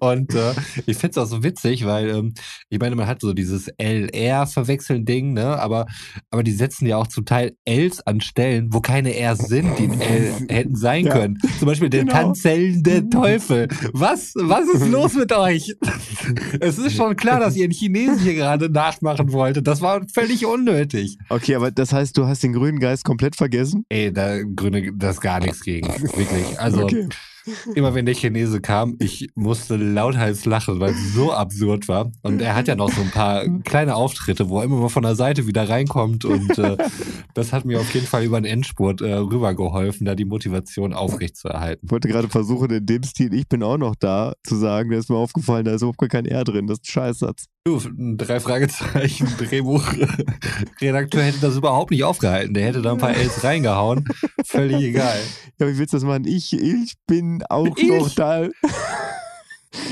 Und 0.00 0.34
äh, 0.34 0.52
ich 0.86 0.96
finde 0.96 1.10
es 1.10 1.18
auch 1.18 1.26
so 1.26 1.42
witzig, 1.42 1.84
weil 1.84 2.10
ähm, 2.10 2.34
ich 2.68 2.78
meine, 2.78 2.94
man 2.94 3.06
hat 3.06 3.20
so 3.20 3.32
dieses 3.32 3.68
LR-Verwechseln-Ding, 3.78 5.32
ne? 5.32 5.58
Aber, 5.58 5.86
aber 6.30 6.42
die 6.42 6.52
setzen 6.52 6.86
ja 6.86 6.96
auch 6.96 7.08
zum 7.08 7.24
Teil 7.24 7.56
Ls 7.64 8.06
an 8.06 8.20
Stellen, 8.20 8.72
wo 8.72 8.80
keine 8.80 9.10
Rs 9.10 9.48
sind, 9.48 9.78
die 9.78 9.84
ein 9.84 10.00
L 10.00 10.32
hätten 10.48 10.76
sein 10.76 11.06
ja. 11.06 11.12
können. 11.12 11.38
Zum 11.58 11.66
Beispiel 11.66 11.90
der 11.90 12.04
genau. 12.04 12.12
tanzelnde 12.12 13.08
Teufel. 13.10 13.68
Was, 13.92 14.34
was 14.36 14.68
ist 14.68 14.88
los 14.88 15.14
mit 15.14 15.32
euch? 15.32 15.74
es 16.60 16.78
ist 16.78 16.96
schon 16.96 17.16
klar, 17.16 17.40
dass 17.40 17.56
ihr 17.56 17.64
einen 17.64 17.72
Chinesen 17.72 18.18
hier 18.20 18.34
gerade 18.34 18.70
nachmachen 18.70 19.32
wolltet. 19.32 19.66
Das 19.66 19.80
war 19.80 20.02
völlig 20.12 20.46
unnötig. 20.46 21.18
Okay, 21.28 21.56
aber 21.56 21.72
das 21.72 21.92
heißt, 21.92 22.16
du 22.16 22.26
hast 22.26 22.42
den 22.42 22.52
grünen 22.52 22.78
Geist 22.78 23.04
komplett 23.04 23.34
vergessen? 23.34 23.84
Ey, 23.88 24.12
der 24.12 24.44
grüne, 24.44 24.92
das 24.94 25.20
gar 25.32 25.40
nichts 25.40 25.62
gegen. 25.62 25.88
Wirklich. 25.88 26.58
Also, 26.58 26.84
okay. 26.84 27.08
Immer 27.74 27.92
wenn 27.94 28.06
der 28.06 28.14
Chinese 28.14 28.60
kam, 28.60 28.96
ich 29.00 29.30
musste 29.34 29.74
lauthals 29.74 30.44
lachen, 30.44 30.78
weil 30.78 30.92
es 30.92 31.12
so 31.12 31.32
absurd 31.32 31.88
war. 31.88 32.12
Und 32.22 32.40
er 32.40 32.54
hat 32.54 32.68
ja 32.68 32.76
noch 32.76 32.92
so 32.92 33.00
ein 33.00 33.10
paar 33.10 33.44
kleine 33.64 33.96
Auftritte, 33.96 34.48
wo 34.48 34.60
er 34.60 34.64
immer 34.64 34.76
mal 34.76 34.88
von 34.88 35.02
der 35.02 35.16
Seite 35.16 35.48
wieder 35.48 35.68
reinkommt. 35.68 36.24
Und 36.24 36.56
äh, 36.58 36.76
das 37.34 37.52
hat 37.52 37.64
mir 37.64 37.80
auf 37.80 37.92
jeden 37.94 38.06
Fall 38.06 38.22
über 38.22 38.40
den 38.40 38.44
Endspurt 38.44 39.00
äh, 39.00 39.14
rübergeholfen, 39.14 40.06
da 40.06 40.14
die 40.14 40.24
Motivation 40.24 40.92
aufrecht 40.92 41.36
zu 41.36 41.48
erhalten. 41.48 41.86
Ich 41.86 41.90
wollte 41.90 42.06
gerade 42.06 42.28
versuchen, 42.28 42.70
in 42.70 42.86
dem 42.86 43.02
Stil, 43.02 43.34
ich 43.34 43.48
bin 43.48 43.64
auch 43.64 43.78
noch 43.78 43.96
da, 43.96 44.34
zu 44.44 44.54
sagen, 44.54 44.90
da 44.90 44.98
ist 44.98 45.10
mir 45.10 45.16
aufgefallen, 45.16 45.64
da 45.64 45.74
ist 45.74 45.82
überhaupt 45.82 45.98
kein 46.10 46.26
R 46.26 46.44
drin. 46.44 46.68
Das 46.68 46.78
ist 46.78 46.84
ein 46.84 46.92
Scheißsatz. 46.92 47.46
Du, 47.64 47.80
drei 48.16 48.40
Fragezeichen, 48.40 49.28
Drehbuchredakteur 49.38 51.22
hätte 51.22 51.38
das 51.40 51.56
überhaupt 51.56 51.92
nicht 51.92 52.02
aufgehalten. 52.02 52.54
Der 52.54 52.66
hätte 52.66 52.82
da 52.82 52.90
ein 52.90 52.98
paar 52.98 53.16
Ls 53.16 53.44
reingehauen. 53.44 54.04
Völlig 54.44 54.82
egal. 54.82 55.20
Ja, 55.60 55.68
wie 55.68 55.78
willst 55.78 55.92
du 55.92 55.98
das 55.98 56.02
machen? 56.02 56.24
Ich, 56.26 56.52
ich 56.52 56.94
bin 57.06 57.44
auch 57.48 57.76
ich? 57.76 57.88
noch 57.88 58.12
da. 58.16 58.48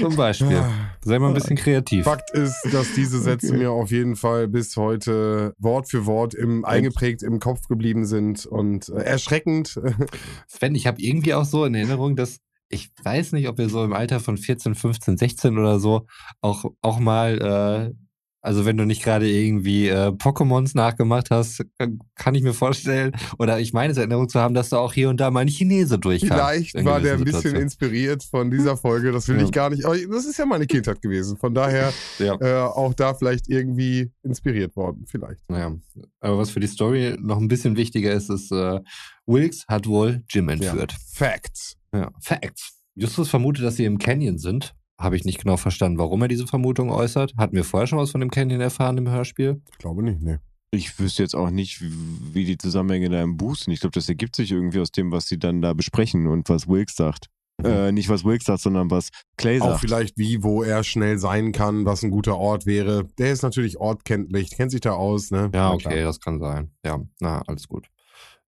Zum 0.00 0.16
Beispiel. 0.16 0.64
Sei 1.04 1.20
mal 1.20 1.28
ein 1.28 1.34
bisschen 1.34 1.56
kreativ. 1.56 2.06
Fakt 2.06 2.32
ist, 2.32 2.56
dass 2.72 2.92
diese 2.94 3.20
Sätze 3.20 3.54
mir 3.54 3.70
auf 3.70 3.92
jeden 3.92 4.16
Fall 4.16 4.48
bis 4.48 4.76
heute 4.76 5.54
Wort 5.58 5.88
für 5.88 6.06
Wort 6.06 6.34
im, 6.34 6.64
eingeprägt 6.64 7.22
im 7.22 7.38
Kopf 7.38 7.68
geblieben 7.68 8.04
sind 8.04 8.46
und 8.46 8.88
äh, 8.88 9.02
erschreckend. 9.02 9.80
Sven, 10.48 10.74
ich 10.74 10.88
habe 10.88 11.00
irgendwie 11.00 11.34
auch 11.34 11.44
so 11.44 11.64
in 11.64 11.76
Erinnerung, 11.76 12.16
dass 12.16 12.40
ich 12.70 12.90
weiß 13.02 13.32
nicht, 13.32 13.48
ob 13.48 13.58
wir 13.58 13.68
so 13.68 13.84
im 13.84 13.92
Alter 13.92 14.20
von 14.20 14.38
14, 14.38 14.74
15, 14.74 15.18
16 15.18 15.58
oder 15.58 15.80
so 15.80 16.06
auch, 16.40 16.64
auch 16.80 17.00
mal 17.00 17.92
äh, 17.92 17.94
Also 18.43 18.64
wenn 18.64 18.76
du 18.78 18.86
nicht 18.86 19.03
gerade 19.03 19.28
irgendwie 19.28 19.88
äh, 19.88 20.09
Pokémons 20.09 20.74
nachgemacht 20.74 21.30
hast, 21.30 21.62
kann 22.14 22.34
ich 22.34 22.43
mir 22.43 22.55
vorstellen, 22.55 23.12
oder 23.38 23.61
ich 23.61 23.74
meine 23.74 23.93
es 23.93 23.99
Erinnerung 23.99 24.28
zu 24.28 24.41
haben, 24.41 24.55
dass 24.55 24.70
da 24.70 24.78
auch 24.78 24.95
hier 24.95 25.11
und 25.11 25.20
da 25.20 25.30
mal 25.30 25.41
ein 25.41 25.49
Chinese 25.49 25.99
durchkam. 25.99 26.38
Vielleicht 26.38 26.84
war 26.84 27.01
der 27.01 27.14
ein 27.14 27.24
bisschen 27.24 27.55
inspiriert 27.55 28.24
von 28.24 28.51
dieser 28.51 28.78
Folge, 28.78 29.12
das 29.12 29.28
will 29.28 29.36
ja. 29.36 29.45
ich 29.45 29.53
gar 29.53 29.68
nicht, 29.68 29.84
aber 29.84 29.97
das 29.97 30.24
ist 30.24 30.38
ja 30.38 30.47
meine 30.47 30.66
Kindheit 30.66 31.03
gewesen, 31.03 31.36
von 31.36 31.55
daher 31.55 31.93
ja. 32.18 32.34
äh, 32.41 32.62
auch 32.62 32.95
da 32.95 33.12
vielleicht 33.12 33.49
irgendwie 33.49 34.11
inspiriert 34.22 34.74
worden, 34.74 35.05
vielleicht. 35.07 35.49
Naja, 35.51 35.76
aber 36.20 36.38
was 36.38 36.51
für 36.51 36.61
die 36.61 36.66
Story 36.66 37.16
noch 37.20 37.38
ein 37.38 37.49
bisschen 37.49 37.76
wichtiger 37.76 38.12
ist, 38.12 38.30
ist, 38.30 38.51
äh, 38.53 38.80
Wilkes 39.26 39.66
hat 39.68 39.86
wohl 39.86 40.22
Jim 40.28 40.49
entführt. 40.49 40.93
Ja. 40.93 40.99
Facts. 41.12 41.76
Ja, 41.93 42.11
Facts. 42.20 42.80
Justus 42.95 43.28
vermutet, 43.28 43.64
dass 43.64 43.76
sie 43.76 43.84
im 43.84 43.99
Canyon 43.99 44.38
sind 44.38 44.74
habe 45.01 45.16
ich 45.16 45.24
nicht 45.24 45.42
genau 45.42 45.57
verstanden, 45.57 45.98
warum 45.98 46.22
er 46.22 46.28
diese 46.28 46.46
Vermutung 46.46 46.90
äußert. 46.90 47.34
Hatten 47.36 47.57
wir 47.57 47.64
vorher 47.64 47.86
schon 47.86 47.98
was 47.98 48.11
von 48.11 48.20
dem 48.20 48.30
Canyon 48.30 48.61
erfahren 48.61 48.98
im 48.98 49.09
Hörspiel? 49.09 49.61
Ich 49.72 49.78
glaube 49.78 50.03
nicht, 50.03 50.20
nee. 50.20 50.36
Ich 50.72 51.01
wüsste 51.01 51.24
jetzt 51.24 51.34
auch 51.34 51.51
nicht, 51.51 51.80
wie 51.80 52.44
die 52.44 52.59
Zusammenhänge 52.59 53.09
da 53.09 53.20
im 53.20 53.36
Buch 53.36 53.57
sind. 53.57 53.72
Ich 53.72 53.80
glaube, 53.80 53.94
das 53.94 54.09
ergibt 54.09 54.36
sich 54.36 54.53
irgendwie 54.53 54.78
aus 54.78 54.92
dem, 54.92 55.11
was 55.11 55.26
sie 55.26 55.38
dann 55.38 55.62
da 55.62 55.72
besprechen 55.72 56.28
und 56.28 56.48
was 56.48 56.68
Wilkes 56.68 56.94
sagt. 56.94 57.26
Mhm. 57.59 57.66
Äh, 57.66 57.92
nicht 57.92 58.09
was 58.09 58.24
Wilkes 58.24 58.46
sagt, 58.46 58.61
sondern 58.61 58.90
was 58.90 59.09
Clay 59.36 59.59
sagt. 59.59 59.72
Auch 59.72 59.80
vielleicht 59.80 60.16
wie, 60.16 60.42
wo 60.42 60.62
er 60.62 60.84
schnell 60.84 61.18
sein 61.18 61.51
kann, 61.53 61.86
was 61.86 62.03
ein 62.03 62.11
guter 62.11 62.36
Ort 62.36 62.66
wäre. 62.66 63.05
Der 63.18 63.32
ist 63.32 63.42
natürlich 63.42 63.78
ortkenntlich, 63.78 64.51
kennt 64.51 64.70
sich 64.70 64.80
da 64.80 64.92
aus, 64.92 65.30
ne? 65.30 65.51
Ja, 65.53 65.72
okay, 65.72 66.03
das 66.03 66.20
kann 66.20 66.38
sein. 66.38 66.70
Ja, 66.84 67.01
na, 67.18 67.42
alles 67.46 67.66
gut. 67.66 67.88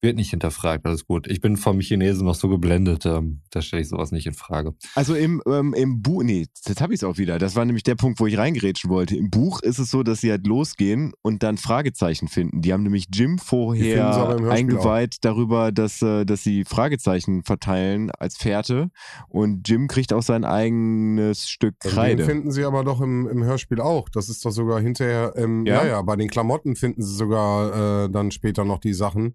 Wird 0.02 0.16
nicht 0.16 0.30
hinterfragt, 0.30 0.86
alles 0.86 1.06
gut. 1.06 1.26
Ich 1.26 1.42
bin 1.42 1.58
vom 1.58 1.78
Chinesen 1.80 2.24
noch 2.24 2.34
so 2.34 2.48
geblendet, 2.48 3.04
ähm, 3.04 3.42
da 3.50 3.60
stelle 3.60 3.82
ich 3.82 3.88
sowas 3.88 4.12
nicht 4.12 4.26
in 4.26 4.32
Frage. 4.32 4.74
Also 4.94 5.14
im, 5.14 5.42
ähm, 5.46 5.74
im 5.74 6.00
Buch, 6.00 6.22
nee, 6.22 6.46
jetzt 6.66 6.80
habe 6.80 6.94
ich 6.94 7.00
es 7.00 7.04
auch 7.04 7.18
wieder. 7.18 7.38
Das 7.38 7.54
war 7.54 7.66
nämlich 7.66 7.82
der 7.82 7.96
Punkt, 7.96 8.18
wo 8.18 8.26
ich 8.26 8.38
reingerätschen 8.38 8.88
wollte. 8.88 9.14
Im 9.14 9.28
Buch 9.28 9.60
ist 9.60 9.78
es 9.78 9.90
so, 9.90 10.02
dass 10.02 10.22
sie 10.22 10.30
halt 10.30 10.46
losgehen 10.46 11.12
und 11.20 11.42
dann 11.42 11.58
Fragezeichen 11.58 12.28
finden. 12.28 12.62
Die 12.62 12.72
haben 12.72 12.82
nämlich 12.82 13.08
Jim 13.12 13.36
vorher 13.38 14.38
eingeweiht 14.48 15.16
auch. 15.16 15.20
darüber, 15.20 15.70
dass, 15.70 16.00
äh, 16.00 16.24
dass 16.24 16.42
sie 16.42 16.64
Fragezeichen 16.64 17.42
verteilen 17.42 18.10
als 18.10 18.38
Fährte 18.38 18.90
und 19.28 19.68
Jim 19.68 19.86
kriegt 19.86 20.14
auch 20.14 20.22
sein 20.22 20.46
eigenes 20.46 21.50
Stück 21.50 21.78
Kreide. 21.78 22.24
Den 22.24 22.26
finden 22.26 22.52
sie 22.52 22.64
aber 22.64 22.84
doch 22.84 23.02
im, 23.02 23.28
im 23.28 23.44
Hörspiel 23.44 23.82
auch. 23.82 24.08
Das 24.08 24.30
ist 24.30 24.46
doch 24.46 24.50
sogar 24.50 24.80
hinterher, 24.80 25.34
ähm, 25.36 25.66
ja? 25.66 25.82
ja, 25.82 25.88
ja, 25.88 26.02
bei 26.02 26.16
den 26.16 26.28
Klamotten 26.28 26.74
finden 26.74 27.02
sie 27.02 27.14
sogar 27.14 28.04
äh, 28.04 28.10
dann 28.10 28.30
später 28.30 28.64
noch 28.64 28.78
die 28.78 28.94
Sachen. 28.94 29.34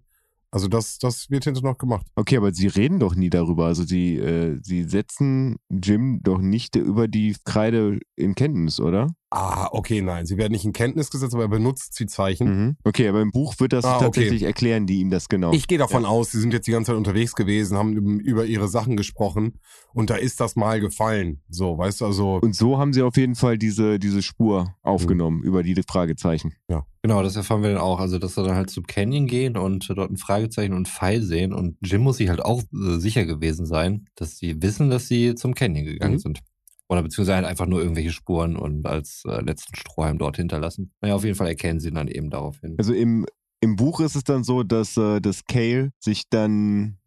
Also 0.56 0.68
das, 0.68 0.96
das 0.96 1.28
wird 1.28 1.44
hinterher 1.44 1.72
noch 1.72 1.76
gemacht. 1.76 2.06
Okay, 2.14 2.38
aber 2.38 2.50
sie 2.50 2.68
reden 2.68 2.98
doch 2.98 3.14
nie 3.14 3.28
darüber. 3.28 3.66
Also 3.66 3.82
sie, 3.82 4.16
äh, 4.16 4.58
sie 4.62 4.84
setzen 4.84 5.56
Jim 5.68 6.20
doch 6.22 6.38
nicht 6.38 6.76
über 6.76 7.08
die 7.08 7.36
Kreide 7.44 8.00
in 8.16 8.34
Kenntnis, 8.34 8.80
oder? 8.80 9.08
Ah, 9.38 9.68
okay, 9.72 10.00
nein. 10.00 10.24
Sie 10.24 10.38
werden 10.38 10.52
nicht 10.52 10.64
in 10.64 10.72
Kenntnis 10.72 11.10
gesetzt, 11.10 11.34
aber 11.34 11.44
er 11.44 11.48
benutzt 11.48 12.00
die 12.00 12.06
Zeichen. 12.06 12.48
Mhm. 12.48 12.76
Okay, 12.84 13.06
aber 13.06 13.20
im 13.20 13.32
Buch 13.32 13.54
wird 13.58 13.74
das 13.74 13.84
ah, 13.84 13.98
tatsächlich 13.98 14.40
okay. 14.40 14.46
erklären, 14.46 14.86
die 14.86 15.00
ihm 15.00 15.10
das 15.10 15.28
genau. 15.28 15.52
Ich 15.52 15.68
gehe 15.68 15.76
davon 15.76 16.04
ja. 16.04 16.08
aus, 16.08 16.30
sie 16.30 16.40
sind 16.40 16.54
jetzt 16.54 16.66
die 16.66 16.70
ganze 16.70 16.92
Zeit 16.92 16.96
unterwegs 16.96 17.34
gewesen, 17.34 17.76
haben 17.76 18.18
über 18.20 18.46
ihre 18.46 18.66
Sachen 18.66 18.96
gesprochen 18.96 19.58
und 19.92 20.08
da 20.08 20.14
ist 20.14 20.40
das 20.40 20.56
mal 20.56 20.80
gefallen. 20.80 21.42
So, 21.50 21.76
weißt 21.76 22.00
du, 22.00 22.06
also. 22.06 22.38
Und 22.40 22.56
so 22.56 22.78
haben 22.78 22.94
sie 22.94 23.02
auf 23.02 23.18
jeden 23.18 23.34
Fall 23.34 23.58
diese, 23.58 23.98
diese 23.98 24.22
Spur 24.22 24.74
aufgenommen 24.82 25.40
mhm. 25.40 25.44
über 25.44 25.62
die 25.62 25.74
Fragezeichen. 25.86 26.54
Ja. 26.70 26.86
Genau, 27.02 27.22
das 27.22 27.36
erfahren 27.36 27.62
wir 27.62 27.68
dann 27.68 27.78
auch. 27.78 28.00
Also, 28.00 28.18
dass 28.18 28.36
sie 28.36 28.42
dann 28.42 28.56
halt 28.56 28.70
zum 28.70 28.86
Canyon 28.86 29.26
gehen 29.26 29.58
und 29.58 29.86
dort 29.94 30.10
ein 30.10 30.16
Fragezeichen 30.16 30.72
und 30.72 30.88
Pfeil 30.88 31.20
sehen. 31.20 31.52
Und 31.52 31.76
Jim 31.82 32.00
muss 32.00 32.16
sich 32.16 32.30
halt 32.30 32.42
auch 32.42 32.62
äh, 32.62 32.98
sicher 32.98 33.26
gewesen 33.26 33.66
sein, 33.66 34.06
dass 34.14 34.38
sie 34.38 34.62
wissen, 34.62 34.88
dass 34.88 35.08
sie 35.08 35.34
zum 35.34 35.54
Canyon 35.54 35.84
gegangen 35.84 36.14
mhm. 36.14 36.20
sind. 36.20 36.42
Oder 36.88 37.02
beziehungsweise 37.02 37.36
halt 37.36 37.46
einfach 37.46 37.66
nur 37.66 37.80
irgendwelche 37.80 38.12
Spuren 38.12 38.56
und 38.56 38.86
als 38.86 39.22
äh, 39.26 39.40
letzten 39.42 39.74
Strohhalm 39.76 40.18
dort 40.18 40.36
hinterlassen. 40.36 40.92
Naja, 41.00 41.14
auf 41.14 41.24
jeden 41.24 41.36
Fall 41.36 41.48
erkennen 41.48 41.80
sie 41.80 41.90
dann 41.90 42.08
eben 42.08 42.30
daraufhin. 42.30 42.76
Also 42.78 42.92
im, 42.92 43.26
im 43.60 43.76
Buch 43.76 44.00
ist 44.00 44.14
es 44.14 44.24
dann 44.24 44.44
so, 44.44 44.62
dass, 44.62 44.96
äh, 44.96 45.20
dass 45.20 45.44
Kale 45.44 45.90
sich 45.98 46.28
dann 46.30 46.98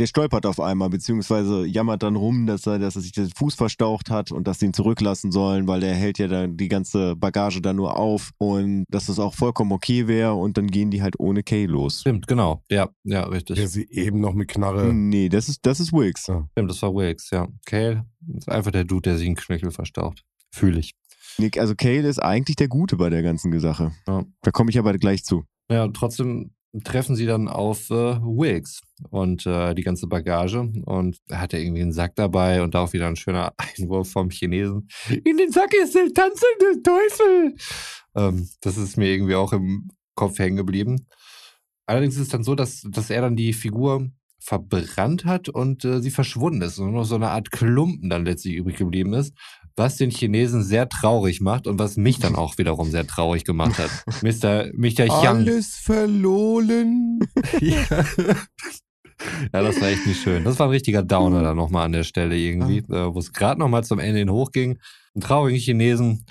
der 0.00 0.06
stolpert 0.06 0.46
auf 0.46 0.60
einmal, 0.60 0.90
beziehungsweise 0.90 1.66
jammert 1.66 2.02
dann 2.02 2.16
rum, 2.16 2.46
dass 2.46 2.66
er, 2.66 2.78
dass 2.78 2.94
er 2.94 3.02
sich 3.02 3.12
den 3.12 3.30
Fuß 3.30 3.54
verstaucht 3.54 4.10
hat 4.10 4.30
und 4.30 4.46
dass 4.46 4.60
sie 4.60 4.66
ihn 4.66 4.74
zurücklassen 4.74 5.32
sollen, 5.32 5.66
weil 5.66 5.80
der 5.80 5.94
hält 5.94 6.18
ja 6.18 6.28
dann 6.28 6.56
die 6.56 6.68
ganze 6.68 7.16
Bagage 7.16 7.60
da 7.60 7.72
nur 7.72 7.96
auf 7.96 8.30
und 8.38 8.84
dass 8.88 9.06
das 9.06 9.18
auch 9.18 9.34
vollkommen 9.34 9.72
okay 9.72 10.06
wäre 10.06 10.34
und 10.34 10.56
dann 10.56 10.68
gehen 10.68 10.90
die 10.90 11.02
halt 11.02 11.18
ohne 11.18 11.42
Kay 11.42 11.66
los. 11.66 12.00
Stimmt, 12.02 12.28
genau. 12.28 12.62
Ja, 12.70 12.88
ja, 13.02 13.24
richtig. 13.24 13.56
Der 13.56 13.66
sie 13.66 13.88
eben 13.90 14.20
noch 14.20 14.34
mit 14.34 14.48
Knarre. 14.48 14.94
Nee, 14.94 15.28
das 15.28 15.48
ist, 15.48 15.66
das 15.66 15.80
ist 15.80 15.92
Wilkes. 15.92 16.28
Ja. 16.28 16.46
Stimmt, 16.52 16.70
das 16.70 16.80
war 16.82 16.94
Wilkes, 16.94 17.30
ja. 17.30 17.48
Kale 17.66 18.06
ist 18.36 18.48
einfach 18.48 18.70
der 18.70 18.84
Dude, 18.84 19.10
der 19.10 19.16
sich 19.18 19.26
einen 19.26 19.36
Knöchel 19.36 19.72
verstaucht. 19.72 20.24
Fühle 20.52 20.78
ich. 20.78 20.94
Nick, 21.38 21.58
also 21.58 21.74
Kale 21.74 22.08
ist 22.08 22.22
eigentlich 22.22 22.56
der 22.56 22.68
Gute 22.68 22.96
bei 22.96 23.10
der 23.10 23.22
ganzen 23.22 23.58
Sache. 23.60 23.92
Ja. 24.06 24.24
Da 24.42 24.50
komme 24.50 24.70
ich 24.70 24.78
aber 24.78 24.92
gleich 24.94 25.24
zu. 25.24 25.44
Ja, 25.70 25.88
trotzdem 25.88 26.52
treffen 26.84 27.16
sie 27.16 27.26
dann 27.26 27.48
auf 27.48 27.90
äh, 27.90 28.20
Wilkes 28.20 28.82
und 29.10 29.46
äh, 29.46 29.74
die 29.74 29.82
ganze 29.82 30.06
Bagage 30.06 30.60
und 30.84 31.18
er 31.28 31.40
hat 31.40 31.54
irgendwie 31.54 31.82
einen 31.82 31.92
Sack 31.92 32.14
dabei 32.16 32.62
und 32.62 32.76
auch 32.76 32.92
wieder 32.92 33.08
ein 33.08 33.16
schöner 33.16 33.54
Einwurf 33.78 34.10
vom 34.10 34.30
Chinesen. 34.30 34.88
In 35.24 35.36
den 35.36 35.50
Sack 35.50 35.72
ist 35.74 35.94
der 35.94 36.12
tanzende 36.12 36.82
Teufel. 36.82 37.56
Ähm, 38.14 38.48
das 38.60 38.76
ist 38.76 38.96
mir 38.96 39.08
irgendwie 39.08 39.34
auch 39.34 39.52
im 39.52 39.88
Kopf 40.14 40.38
hängen 40.38 40.56
geblieben. 40.56 41.06
Allerdings 41.86 42.16
ist 42.16 42.22
es 42.22 42.28
dann 42.28 42.44
so, 42.44 42.54
dass, 42.54 42.82
dass 42.90 43.08
er 43.08 43.22
dann 43.22 43.36
die 43.36 43.54
Figur 43.54 44.10
verbrannt 44.40 45.24
hat 45.24 45.48
und 45.48 45.84
äh, 45.84 46.00
sie 46.00 46.10
verschwunden 46.10 46.62
ist 46.62 46.78
und 46.78 46.90
nur 46.90 47.00
noch 47.00 47.06
so 47.06 47.14
eine 47.14 47.30
Art 47.30 47.50
Klumpen 47.50 48.10
dann 48.10 48.24
letztlich 48.24 48.54
übrig 48.54 48.76
geblieben 48.76 49.14
ist 49.14 49.34
was 49.78 49.96
den 49.96 50.10
Chinesen 50.10 50.62
sehr 50.62 50.88
traurig 50.88 51.40
macht 51.40 51.66
und 51.66 51.78
was 51.78 51.96
mich 51.96 52.18
dann 52.18 52.36
auch 52.36 52.58
wiederum 52.58 52.90
sehr 52.90 53.06
traurig 53.06 53.44
gemacht 53.44 53.78
hat. 53.78 53.90
Mr. 54.22 54.70
Mr. 54.74 55.06
Chiang. 55.06 55.36
Alles 55.38 55.76
verloren. 55.76 57.20
ja. 57.60 57.86
ja, 59.52 59.62
das 59.62 59.80
war 59.80 59.88
echt 59.88 60.06
nicht 60.06 60.20
schön. 60.20 60.44
Das 60.44 60.58
war 60.58 60.66
ein 60.66 60.70
richtiger 60.70 61.02
Downer 61.02 61.42
da 61.42 61.54
nochmal 61.54 61.86
an 61.86 61.92
der 61.92 62.04
Stelle 62.04 62.36
irgendwie, 62.36 62.78
äh, 62.78 63.14
wo 63.14 63.18
es 63.18 63.32
gerade 63.32 63.60
nochmal 63.60 63.84
zum 63.84 63.98
Ende 63.98 64.18
hin 64.18 64.30
hochging. 64.30 64.78
Ein 65.14 65.20
traurigen 65.20 65.60
Chinesen, 65.60 66.26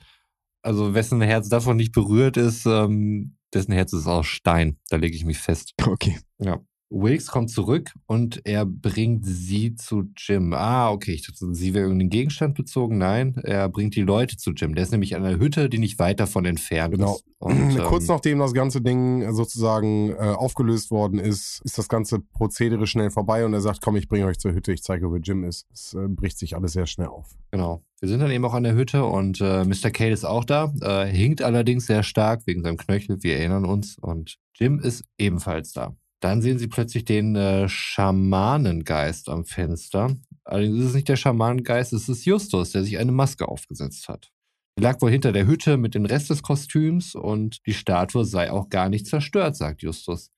also 0.61 0.93
wessen 0.93 1.21
Herz 1.21 1.49
davon 1.49 1.77
nicht 1.77 1.93
berührt 1.93 2.37
ist, 2.37 2.65
ähm, 2.65 3.37
dessen 3.53 3.71
Herz 3.71 3.93
ist 3.93 4.07
aus 4.07 4.27
Stein. 4.27 4.77
Da 4.89 4.97
lege 4.97 5.15
ich 5.15 5.25
mich 5.25 5.39
fest. 5.39 5.73
Okay. 5.83 6.19
Ja. 6.39 6.59
Wilkes 6.89 7.27
kommt 7.27 7.49
zurück 7.49 7.91
und 8.05 8.41
er 8.45 8.65
bringt 8.65 9.25
sie 9.25 9.75
zu 9.75 10.09
Jim. 10.15 10.53
Ah, 10.53 10.89
okay. 10.89 11.11
Ich 11.11 11.27
dachte, 11.27 11.53
sie 11.53 11.73
wäre 11.73 11.83
irgendeinen 11.83 12.09
Gegenstand 12.09 12.55
bezogen. 12.55 12.97
Nein, 12.97 13.35
er 13.43 13.67
bringt 13.67 13.95
die 13.95 14.01
Leute 14.03 14.37
zu 14.37 14.51
Jim. 14.51 14.73
Der 14.73 14.83
ist 14.83 14.91
nämlich 14.91 15.15
an 15.15 15.25
einer 15.25 15.37
Hütte, 15.37 15.69
die 15.69 15.79
nicht 15.79 15.99
weit 15.99 16.19
davon 16.19 16.45
entfernt 16.45 16.95
genau. 16.95 17.15
ist. 17.15 17.25
Und, 17.39 17.77
Kurz 17.83 18.03
ähm, 18.03 18.15
nachdem 18.15 18.39
das 18.39 18.53
ganze 18.53 18.81
Ding 18.81 19.33
sozusagen 19.33 20.11
äh, 20.11 20.15
aufgelöst 20.15 20.89
worden 20.89 21.19
ist, 21.19 21.61
ist 21.65 21.77
das 21.77 21.89
ganze 21.89 22.19
Prozedere 22.19 22.87
schnell 22.87 23.11
vorbei 23.11 23.45
und 23.45 23.53
er 23.53 23.61
sagt, 23.61 23.81
komm, 23.81 23.97
ich 23.97 24.07
bringe 24.07 24.25
euch 24.25 24.39
zur 24.39 24.53
Hütte, 24.53 24.71
ich 24.71 24.81
zeige, 24.81 25.09
wo 25.09 25.17
Jim 25.17 25.43
ist. 25.43 25.67
Es 25.73 25.93
äh, 25.93 26.07
bricht 26.07 26.39
sich 26.39 26.55
alles 26.55 26.73
sehr 26.73 26.85
schnell 26.85 27.07
auf. 27.07 27.35
Genau. 27.51 27.83
Wir 27.99 28.09
sind 28.09 28.19
dann 28.19 28.31
eben 28.31 28.45
auch 28.45 28.53
an 28.53 28.63
der 28.63 28.75
Hütte 28.75 29.03
und 29.03 29.41
äh, 29.41 29.65
Mr. 29.65 29.89
Cale 29.91 30.11
ist 30.11 30.23
auch 30.23 30.45
da, 30.45 30.73
äh, 30.81 31.05
hinkt 31.05 31.41
allerdings 31.41 31.87
sehr 31.87 32.03
stark 32.03 32.43
wegen 32.45 32.63
seinem 32.63 32.77
Knöchel, 32.77 33.21
wir 33.23 33.37
erinnern 33.37 33.65
uns. 33.65 33.97
Und 33.99 34.37
Jim 34.53 34.79
ist 34.79 35.03
ebenfalls 35.17 35.73
da. 35.73 35.95
Dann 36.19 36.41
sehen 36.41 36.57
sie 36.57 36.67
plötzlich 36.67 37.05
den 37.05 37.35
äh, 37.35 37.69
Schamanengeist 37.69 39.29
am 39.29 39.45
Fenster. 39.45 40.15
Allerdings 40.43 40.79
ist 40.79 40.85
es 40.85 40.93
nicht 40.95 41.09
der 41.09 41.15
Schamanengeist, 41.15 41.93
es 41.93 42.09
ist 42.09 42.25
Justus, 42.25 42.71
der 42.71 42.83
sich 42.83 42.97
eine 42.97 43.11
Maske 43.11 43.47
aufgesetzt 43.47 44.07
hat. 44.07 44.31
Die 44.77 44.83
lag 44.83 45.01
wohl 45.01 45.11
hinter 45.11 45.31
der 45.31 45.47
Hütte 45.47 45.77
mit 45.77 45.95
dem 45.95 46.05
Rest 46.05 46.29
des 46.29 46.43
Kostüms 46.43 47.15
und 47.15 47.65
die 47.65 47.73
Statue 47.73 48.25
sei 48.25 48.51
auch 48.51 48.69
gar 48.69 48.89
nicht 48.89 49.07
zerstört, 49.07 49.55
sagt 49.55 49.81
Justus. 49.81 50.31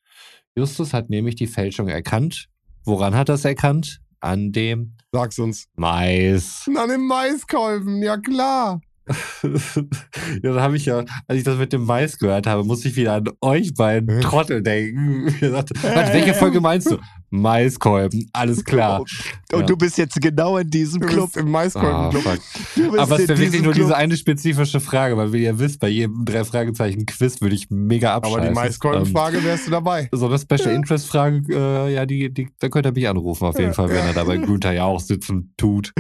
Justus 0.56 0.94
hat 0.94 1.10
nämlich 1.10 1.36
die 1.36 1.48
Fälschung 1.48 1.88
erkannt. 1.88 2.50
Woran 2.84 3.16
hat 3.16 3.30
er 3.30 3.36
es 3.36 3.46
erkannt? 3.46 4.02
An 4.20 4.52
dem. 4.52 4.98
Sag's 5.12 5.40
uns. 5.40 5.68
Mais. 5.76 6.70
An 6.76 6.90
dem 6.90 7.08
Maiskolben, 7.08 8.02
ja 8.02 8.18
klar. 8.18 8.82
Ja, 10.44 10.54
da 10.54 10.62
habe 10.62 10.78
ich 10.78 10.86
ja, 10.86 11.04
als 11.28 11.38
ich 11.38 11.44
das 11.44 11.58
mit 11.58 11.74
dem 11.74 11.86
Mais 11.86 12.18
gehört 12.18 12.48
habe, 12.48 12.64
musste 12.64 12.90
ich 12.90 12.96
wieder 12.96 13.16
an 13.16 13.30
euch 13.42 13.74
beiden 13.74 14.22
Trottel 14.22 14.62
denken. 14.62 15.34
Gesagt, 15.40 15.72
warte, 15.84 16.14
welche 16.14 16.34
Folge 16.34 16.62
meinst 16.62 16.92
du? 16.92 17.00
Maiskolben, 17.30 18.30
alles 18.34 18.64
klar. 18.64 19.02
Und 19.52 19.60
ja. 19.60 19.66
du 19.66 19.78
bist 19.78 19.98
jetzt 19.98 20.20
genau 20.22 20.58
in 20.58 20.70
diesem 20.70 21.02
Club. 21.02 21.36
im 21.36 21.52
Maiskolben-Club. 21.52 22.24
Oh, 22.26 22.98
Aber 22.98 23.20
es 23.20 23.28
wäre 23.28 23.40
wirklich 23.40 23.62
nur 23.62 23.74
Club. 23.74 23.86
diese 23.86 23.96
eine 23.96 24.18
spezifische 24.18 24.80
Frage, 24.80 25.16
weil 25.18 25.32
wie 25.34 25.44
ihr 25.44 25.60
wisst, 25.60 25.80
bei 25.80 25.90
jedem 25.90 26.26
drei 26.26 26.44
Fragezeichen 26.44 27.06
Quiz 27.06 27.42
würde 27.42 27.56
ich 27.56 27.70
mega 27.70 28.16
abschalten. 28.16 28.42
Aber 28.42 28.50
die 28.50 28.56
Maiskolben-Frage 28.56 29.44
wärst 29.44 29.68
du 29.68 29.72
dabei. 29.72 30.10
So 30.12 30.28
eine 30.28 30.40
Special 30.40 30.74
Interest 30.74 31.08
Frage, 31.08 31.44
äh, 31.50 31.94
ja, 31.94 32.06
die, 32.06 32.34
die, 32.34 32.50
da 32.60 32.70
könnt 32.70 32.86
ihr 32.86 32.92
mich 32.92 33.08
anrufen 33.08 33.46
auf 33.46 33.60
jeden 33.60 33.74
Fall, 33.74 33.90
wenn 33.90 34.06
er 34.06 34.14
dabei 34.14 34.38
Günther 34.38 34.72
ja 34.72 34.86
auch 34.86 35.00
sitzen 35.00 35.54
tut. 35.58 35.94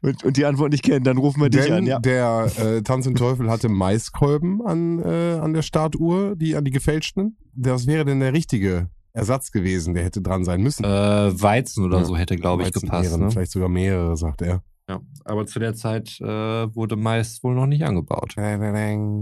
Und, 0.00 0.24
und, 0.24 0.36
die 0.36 0.44
Antwort 0.44 0.70
nicht 0.70 0.84
kennen, 0.84 1.04
dann 1.04 1.18
rufen 1.18 1.40
wir 1.40 1.50
dich 1.50 1.64
Denn 1.64 1.72
an. 1.72 1.86
Ja. 1.86 1.98
Der 1.98 2.50
äh, 2.56 2.82
Tanz 2.82 3.06
im 3.06 3.16
Teufel 3.16 3.50
hatte 3.50 3.68
Maiskolben 3.68 4.64
an, 4.64 5.02
äh, 5.02 5.38
an 5.40 5.52
der 5.54 5.62
Startuhr, 5.62 6.36
die 6.36 6.54
an 6.54 6.64
die 6.64 6.70
gefälschten. 6.70 7.36
Was 7.54 7.86
wäre 7.88 8.04
denn 8.04 8.20
der 8.20 8.32
richtige 8.32 8.88
Ersatz 9.12 9.50
gewesen, 9.50 9.94
der 9.94 10.04
hätte 10.04 10.22
dran 10.22 10.44
sein 10.44 10.62
müssen. 10.62 10.84
Äh, 10.84 10.88
Weizen 10.88 11.84
oder 11.84 11.98
ja. 11.98 12.04
so 12.04 12.16
hätte, 12.16 12.36
glaube 12.36 12.62
ich, 12.62 12.72
gepasst. 12.72 13.16
ne? 13.18 13.30
Vielleicht 13.30 13.52
sogar 13.52 13.68
mehrere, 13.68 14.16
sagt 14.16 14.42
er. 14.42 14.62
Ja, 14.88 15.00
aber 15.24 15.46
zu 15.46 15.58
der 15.58 15.74
Zeit 15.74 16.18
äh, 16.20 16.24
wurde 16.24 16.96
Mais 16.96 17.42
wohl 17.42 17.54
noch 17.54 17.66
nicht 17.66 17.84
angebaut. 17.84 18.34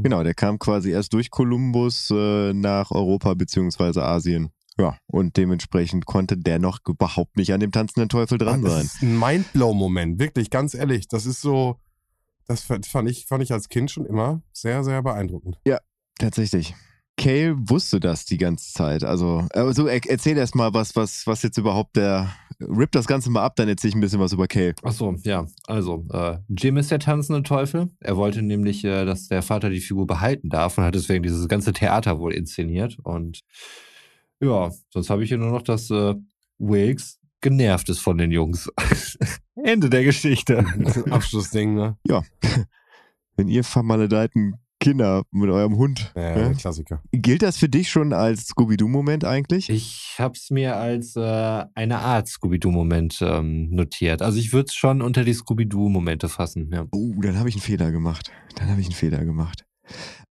Genau, 0.02 0.22
der 0.22 0.34
kam 0.34 0.60
quasi 0.60 0.90
erst 0.90 1.12
durch 1.12 1.30
Kolumbus 1.30 2.10
äh, 2.10 2.52
nach 2.52 2.92
Europa 2.92 3.34
beziehungsweise 3.34 4.04
Asien. 4.04 4.50
Ja, 4.78 4.96
und 5.06 5.36
dementsprechend 5.36 6.06
konnte 6.06 6.36
der 6.36 6.58
noch 6.58 6.78
überhaupt 6.86 7.36
nicht 7.36 7.52
an 7.52 7.60
dem 7.60 7.72
tanzenden 7.72 8.08
Teufel 8.08 8.38
dran 8.38 8.62
das 8.62 8.72
sein. 8.72 8.84
ist 8.84 9.02
ein 9.02 9.18
Mindblow-Moment, 9.18 10.20
wirklich, 10.20 10.50
ganz 10.50 10.74
ehrlich. 10.74 11.08
Das 11.08 11.26
ist 11.26 11.40
so, 11.40 11.80
das 12.46 12.62
fand 12.62 13.10
ich, 13.10 13.26
fand 13.26 13.42
ich 13.42 13.52
als 13.52 13.68
Kind 13.68 13.90
schon 13.90 14.06
immer 14.06 14.42
sehr, 14.52 14.84
sehr 14.84 15.02
beeindruckend. 15.02 15.58
Tatsächlich. 16.18 16.74
Cale 17.16 17.56
wusste 17.58 17.98
das 17.98 18.26
die 18.26 18.36
ganze 18.36 18.72
Zeit. 18.72 19.02
Also, 19.02 19.46
also 19.52 19.86
er, 19.86 20.00
erzähl 20.08 20.36
erst 20.36 20.54
mal, 20.54 20.74
was, 20.74 20.96
was, 20.96 21.26
was 21.26 21.42
jetzt 21.42 21.58
überhaupt 21.58 21.96
der. 21.96 22.30
Rip 22.58 22.90
das 22.92 23.06
Ganze 23.06 23.28
mal 23.28 23.42
ab, 23.42 23.54
dann 23.56 23.68
erzähl 23.68 23.90
ich 23.90 23.94
ein 23.94 24.00
bisschen 24.00 24.20
was 24.20 24.32
über 24.32 24.48
Cale. 24.48 24.74
Ach 24.82 24.92
so, 24.92 25.14
ja. 25.24 25.46
Also, 25.66 26.06
äh, 26.10 26.38
Jim 26.48 26.78
ist 26.78 26.90
der 26.90 26.98
tanzende 26.98 27.42
Teufel. 27.42 27.90
Er 28.00 28.16
wollte 28.16 28.40
nämlich, 28.40 28.82
äh, 28.82 29.04
dass 29.04 29.28
der 29.28 29.42
Vater 29.42 29.68
die 29.68 29.80
Figur 29.80 30.06
behalten 30.06 30.48
darf 30.48 30.78
und 30.78 30.84
hat 30.84 30.94
deswegen 30.94 31.22
dieses 31.22 31.48
ganze 31.48 31.74
Theater 31.74 32.18
wohl 32.18 32.32
inszeniert. 32.32 32.96
Und 33.02 33.42
ja, 34.40 34.70
sonst 34.88 35.10
habe 35.10 35.22
ich 35.22 35.28
hier 35.28 35.36
nur 35.36 35.50
noch, 35.50 35.60
dass 35.60 35.90
äh, 35.90 36.14
Wilkes 36.58 37.18
genervt 37.42 37.88
ist 37.90 38.00
von 38.00 38.16
den 38.16 38.30
Jungs. 38.30 38.70
Ende 39.54 39.90
der 39.90 40.04
Geschichte. 40.04 40.64
Abschlussding, 41.10 41.74
ne? 41.74 41.98
Wenn 43.36 43.48
ihr 43.48 43.64
vermaledeiten 43.64 44.56
Kinder 44.86 45.24
mit 45.32 45.50
eurem 45.50 45.76
Hund. 45.76 46.12
Ja, 46.14 46.22
Ja. 46.22 46.34
der 46.34 46.54
Klassiker. 46.54 47.02
Gilt 47.10 47.42
das 47.42 47.56
für 47.56 47.68
dich 47.68 47.90
schon 47.90 48.12
als 48.12 48.46
Scooby-Doo-Moment 48.46 49.24
eigentlich? 49.24 49.68
Ich 49.68 50.14
habe 50.18 50.34
es 50.36 50.48
mir 50.50 50.76
als 50.76 51.16
äh, 51.16 51.64
eine 51.74 51.98
Art 51.98 52.28
Scooby-Doo-Moment 52.28 53.18
ähm, 53.20 53.70
notiert. 53.70 54.22
Also 54.22 54.38
ich 54.38 54.52
würde 54.52 54.66
es 54.68 54.74
schon 54.74 55.02
unter 55.02 55.24
die 55.24 55.34
Scooby-Doo-Momente 55.34 56.28
fassen. 56.28 56.70
Ja. 56.72 56.86
Oh, 56.92 57.14
dann 57.20 57.36
habe 57.36 57.48
ich 57.48 57.56
einen 57.56 57.62
Fehler 57.62 57.90
gemacht. 57.90 58.30
Dann 58.54 58.68
habe 58.70 58.80
ich 58.80 58.86
einen 58.86 58.94
Fehler 58.94 59.24
gemacht. 59.24 59.64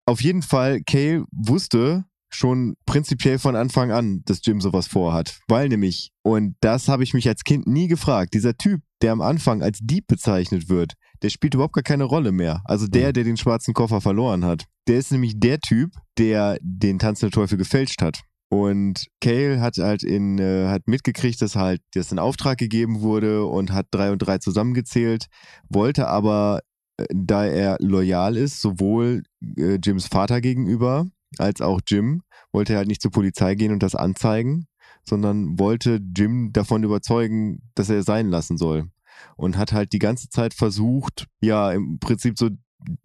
Auf 0.06 0.22
jeden 0.22 0.40
Fall, 0.40 0.80
Cale 0.86 1.24
wusste 1.32 2.06
schon 2.30 2.76
prinzipiell 2.86 3.38
von 3.38 3.56
Anfang 3.56 3.92
an, 3.92 4.22
dass 4.24 4.40
Jim 4.42 4.62
sowas 4.62 4.86
vorhat. 4.86 5.38
Weil 5.48 5.68
nämlich, 5.68 6.12
und 6.22 6.56
das 6.60 6.88
habe 6.88 7.02
ich 7.04 7.12
mich 7.12 7.28
als 7.28 7.44
Kind 7.44 7.66
nie 7.66 7.88
gefragt, 7.88 8.32
dieser 8.32 8.56
Typ, 8.56 8.80
der 9.02 9.12
am 9.12 9.20
Anfang 9.20 9.62
als 9.62 9.78
Dieb 9.82 10.06
bezeichnet 10.06 10.68
wird, 10.68 10.94
der 11.22 11.30
spielt 11.30 11.54
überhaupt 11.54 11.74
gar 11.74 11.82
keine 11.82 12.04
Rolle 12.04 12.32
mehr. 12.32 12.62
Also 12.64 12.86
der, 12.86 13.12
der 13.12 13.24
den 13.24 13.36
schwarzen 13.36 13.74
Koffer 13.74 14.00
verloren 14.00 14.44
hat. 14.44 14.64
Der 14.88 14.98
ist 14.98 15.12
nämlich 15.12 15.38
der 15.38 15.58
Typ, 15.58 15.92
der 16.18 16.58
den 16.60 16.98
tanzenden 16.98 17.32
Teufel 17.32 17.58
gefälscht 17.58 18.02
hat. 18.02 18.22
Und 18.48 19.06
Cale 19.20 19.60
hat 19.60 19.76
halt 19.78 20.04
in, 20.04 20.38
äh, 20.38 20.68
hat 20.68 20.86
mitgekriegt, 20.86 21.42
dass 21.42 21.56
halt 21.56 21.80
das 21.94 22.12
in 22.12 22.18
Auftrag 22.18 22.58
gegeben 22.58 23.00
wurde 23.00 23.44
und 23.44 23.72
hat 23.72 23.86
drei 23.90 24.12
und 24.12 24.18
drei 24.18 24.38
zusammengezählt, 24.38 25.26
wollte 25.68 26.06
aber, 26.06 26.60
äh, 26.96 27.06
da 27.12 27.44
er 27.44 27.76
loyal 27.80 28.36
ist, 28.36 28.60
sowohl 28.60 29.24
äh, 29.56 29.78
Jims 29.82 30.06
Vater 30.06 30.40
gegenüber 30.40 31.06
als 31.38 31.60
auch 31.60 31.80
Jim, 31.88 32.22
wollte 32.52 32.74
er 32.74 32.78
halt 32.78 32.88
nicht 32.88 33.02
zur 33.02 33.10
Polizei 33.10 33.56
gehen 33.56 33.72
und 33.72 33.82
das 33.82 33.96
anzeigen, 33.96 34.68
sondern 35.08 35.58
wollte 35.58 36.00
Jim 36.16 36.52
davon 36.52 36.82
überzeugen, 36.82 37.62
dass 37.74 37.90
er 37.90 38.02
sein 38.02 38.28
lassen 38.28 38.56
soll. 38.56 38.90
Und 39.36 39.56
hat 39.56 39.72
halt 39.72 39.92
die 39.92 39.98
ganze 39.98 40.28
Zeit 40.28 40.52
versucht, 40.52 41.26
ja, 41.40 41.72
im 41.72 41.98
Prinzip 41.98 42.38
so 42.38 42.50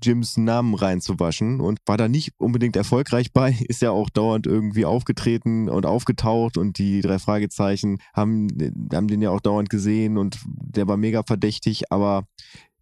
Jims 0.03 0.37
Namen 0.37 0.75
reinzuwaschen 0.75 1.59
und 1.59 1.79
war 1.85 1.97
da 1.97 2.07
nicht 2.07 2.33
unbedingt 2.37 2.75
erfolgreich 2.75 3.33
bei, 3.33 3.51
ist 3.67 3.81
ja 3.81 3.91
auch 3.91 4.09
dauernd 4.09 4.47
irgendwie 4.47 4.85
aufgetreten 4.85 5.69
und 5.69 5.85
aufgetaucht 5.85 6.57
und 6.57 6.77
die 6.77 7.01
drei 7.01 7.19
Fragezeichen 7.19 7.99
haben, 8.13 8.47
haben 8.93 9.07
den 9.07 9.21
ja 9.21 9.29
auch 9.31 9.41
dauernd 9.41 9.69
gesehen 9.69 10.17
und 10.17 10.39
der 10.45 10.87
war 10.87 10.97
mega 10.97 11.23
verdächtig, 11.23 11.91
aber 11.91 12.25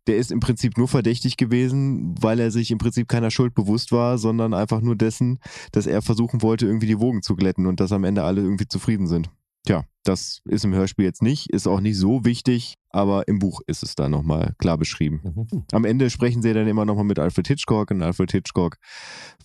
der 0.07 0.17
ist 0.17 0.31
im 0.31 0.39
Prinzip 0.39 0.77
nur 0.77 0.87
verdächtig 0.87 1.37
gewesen, 1.37 2.15
weil 2.19 2.39
er 2.39 2.51
sich 2.51 2.71
im 2.71 2.77
Prinzip 2.77 3.07
keiner 3.07 3.31
Schuld 3.31 3.53
bewusst 3.53 3.91
war, 3.91 4.17
sondern 4.17 4.53
einfach 4.53 4.81
nur 4.81 4.95
dessen, 4.95 5.39
dass 5.71 5.87
er 5.87 6.01
versuchen 6.01 6.41
wollte, 6.41 6.65
irgendwie 6.65 6.87
die 6.87 6.99
Wogen 6.99 7.21
zu 7.21 7.35
glätten 7.35 7.67
und 7.67 7.79
dass 7.79 7.91
am 7.91 8.03
Ende 8.03 8.23
alle 8.23 8.41
irgendwie 8.41 8.67
zufrieden 8.67 9.07
sind. 9.07 9.29
Tja, 9.65 9.83
das 10.03 10.41
ist 10.45 10.63
im 10.63 10.73
Hörspiel 10.73 11.05
jetzt 11.05 11.21
nicht, 11.21 11.49
ist 11.51 11.67
auch 11.67 11.81
nicht 11.81 11.97
so 11.97 12.23
wichtig, 12.25 12.75
aber 12.89 13.27
im 13.27 13.39
Buch 13.39 13.61
ist 13.67 13.83
es 13.83 13.95
da 13.95 14.09
nochmal 14.09 14.55
klar 14.57 14.77
beschrieben. 14.77 15.21
Mhm. 15.23 15.63
Am 15.71 15.85
Ende 15.85 16.09
sprechen 16.09 16.41
sie 16.41 16.53
dann 16.53 16.67
immer 16.67 16.85
nochmal 16.85 17.03
mit 17.03 17.19
Alfred 17.19 17.47
Hitchcock 17.47 17.91
und 17.91 18.01
Alfred 18.01 18.31
Hitchcock 18.31 18.77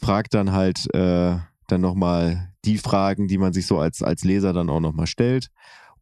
fragt 0.01 0.35
dann 0.35 0.53
halt 0.53 0.87
äh, 0.95 1.37
dann 1.67 1.81
nochmal 1.81 2.53
die 2.65 2.79
Fragen, 2.79 3.29
die 3.29 3.39
man 3.39 3.53
sich 3.53 3.67
so 3.67 3.79
als, 3.79 4.03
als 4.03 4.25
Leser 4.25 4.53
dann 4.53 4.71
auch 4.71 4.81
nochmal 4.81 5.07
stellt. 5.07 5.51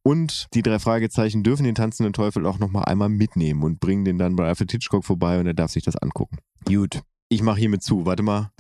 Und 0.05 0.49
die 0.55 0.63
drei 0.63 0.79
Fragezeichen 0.79 1.45
dürfen 1.45 1.65
den 1.65 1.77
tanzenden 1.77 2.13
Teufel 2.13 2.45
auch 2.47 2.59
nochmal 2.59 2.87
einmal 2.87 3.09
mitnehmen 3.09 3.63
und 3.63 3.79
bringen 3.79 4.05
den 4.05 4.19
dann 4.19 4.35
bei 4.35 4.49
Alfred 4.49 4.73
Hitchcock 4.73 5.05
vorbei 5.05 5.39
und 5.39 5.47
er 5.47 5.55
darf 5.55 5.71
sich 5.71 5.85
das 5.85 5.97
angucken. 5.97 6.39
Gut, 6.67 7.03
ich 7.29 7.43
mache 7.43 7.61
hiermit 7.61 7.83
zu. 7.83 8.05
Warte 8.05 8.23
mal. 8.23 8.51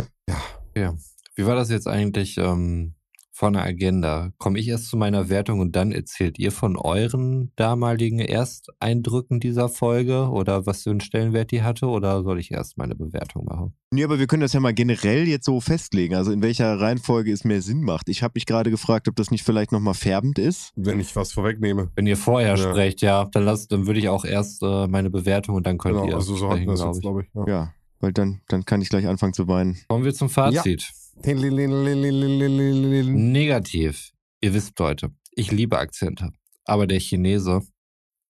Wie 1.34 1.46
war 1.46 1.56
das 1.56 1.70
jetzt 1.70 1.88
eigentlich 1.88 2.38
ähm, 2.38 2.94
von 3.42 3.54
der 3.54 3.64
Agenda? 3.64 4.30
Komme 4.38 4.60
ich 4.60 4.68
erst 4.68 4.86
zu 4.88 4.96
meiner 4.96 5.28
Wertung 5.28 5.58
und 5.58 5.74
dann 5.74 5.90
erzählt 5.90 6.38
ihr 6.38 6.52
von 6.52 6.76
euren 6.76 7.50
damaligen 7.56 8.20
Ersteindrücken 8.20 9.40
dieser 9.40 9.68
Folge 9.68 10.28
oder 10.28 10.64
was 10.66 10.84
für 10.84 10.90
einen 10.90 11.00
Stellenwert 11.00 11.50
die 11.50 11.62
hatte 11.62 11.86
oder 11.86 12.22
soll 12.22 12.38
ich 12.38 12.52
erst 12.52 12.78
meine 12.78 12.94
Bewertung 12.94 13.44
machen? 13.46 13.74
Nee, 13.90 14.04
aber 14.04 14.20
wir 14.20 14.26
können 14.28 14.42
das 14.42 14.52
ja 14.52 14.60
mal 14.60 14.72
generell 14.72 15.26
jetzt 15.26 15.44
so 15.44 15.60
festlegen, 15.60 16.14
also 16.14 16.30
in 16.30 16.40
welcher 16.40 16.78
Reihenfolge 16.80 17.32
es 17.32 17.44
mehr 17.44 17.62
Sinn 17.62 17.82
macht. 17.82 18.08
Ich 18.08 18.22
habe 18.22 18.32
mich 18.36 18.46
gerade 18.46 18.70
gefragt, 18.70 19.08
ob 19.08 19.16
das 19.16 19.30
nicht 19.32 19.42
vielleicht 19.44 19.72
nochmal 19.72 19.94
färbend 19.94 20.38
ist. 20.38 20.72
Wenn 20.76 21.00
ich 21.00 21.14
was 21.16 21.32
vorwegnehme. 21.32 21.90
Wenn 21.96 22.06
ihr 22.06 22.16
vorher 22.16 22.50
Ja. 22.50 22.56
sprecht, 22.56 23.00
ja, 23.02 23.24
dann 23.24 23.44
lasst, 23.44 23.72
dann 23.72 23.86
würde 23.88 23.98
ich 23.98 24.08
auch 24.08 24.24
erst 24.24 24.62
äh, 24.62 24.86
meine 24.86 25.10
Bewertung 25.10 25.56
und 25.56 25.66
dann 25.66 25.78
könnt 25.78 25.96
Genau, 25.96 26.08
ihr 26.08 26.14
also 26.14 26.36
so 26.36 26.48
hatten 26.48 26.62
sprechen, 26.62 26.66
wir 26.68 26.72
das 26.72 26.80
glaub 26.80 26.94
jetzt, 26.94 26.98
ich. 26.98 27.02
glaube 27.02 27.22
ich. 27.22 27.48
Ja. 27.48 27.62
Ja, 27.62 27.72
weil 28.00 28.12
dann, 28.12 28.40
dann 28.48 28.64
kann 28.64 28.80
ich 28.82 28.88
gleich 28.88 29.06
anfangen 29.08 29.32
zu 29.32 29.48
weinen. 29.48 29.76
Kommen 29.88 30.04
wir 30.04 30.14
zum 30.14 30.28
Fazit. 30.28 30.90
Negativ. 33.32 34.10
Ihr 34.40 34.54
wisst, 34.54 34.78
Leute, 34.78 35.10
ich 35.32 35.50
liebe 35.50 35.78
Akzente. 35.78 36.30
Aber 36.64 36.86
der 36.86 37.00
Chinese 37.00 37.62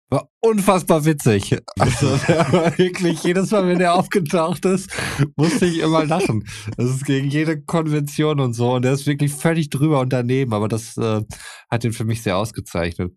war 0.09 0.29
unfassbar 0.39 1.05
witzig. 1.05 1.57
Also 1.79 2.17
der 2.27 2.51
war 2.53 2.77
wirklich 2.77 3.23
jedes 3.23 3.51
Mal, 3.51 3.67
wenn 3.67 3.81
er 3.81 3.95
aufgetaucht 3.95 4.65
ist, 4.65 4.89
musste 5.35 5.65
ich 5.65 5.79
immer 5.79 6.05
lachen. 6.05 6.47
Das 6.77 6.89
ist 6.89 7.05
gegen 7.05 7.29
jede 7.29 7.61
Konvention 7.61 8.39
und 8.39 8.53
so. 8.53 8.73
Und 8.75 8.83
der 8.83 8.93
ist 8.93 9.07
wirklich 9.07 9.33
völlig 9.33 9.69
drüber 9.69 9.99
und 9.99 10.13
daneben. 10.13 10.53
Aber 10.53 10.67
das 10.67 10.95
äh, 10.97 11.21
hat 11.69 11.83
ihn 11.83 11.93
für 11.93 12.05
mich 12.05 12.21
sehr 12.21 12.37
ausgezeichnet. 12.37 13.13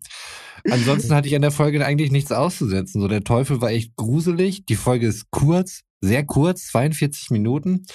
Ansonsten 0.69 1.13
hatte 1.13 1.27
ich 1.27 1.35
an 1.35 1.41
der 1.41 1.51
Folge 1.51 1.85
eigentlich 1.85 2.11
nichts 2.11 2.31
auszusetzen. 2.31 3.01
So, 3.01 3.07
der 3.07 3.23
Teufel 3.23 3.61
war 3.61 3.71
echt 3.71 3.95
gruselig. 3.95 4.65
Die 4.65 4.75
Folge 4.75 5.07
ist 5.07 5.31
kurz, 5.31 5.81
sehr 6.01 6.25
kurz, 6.25 6.67
42 6.67 7.29
Minuten. 7.31 7.85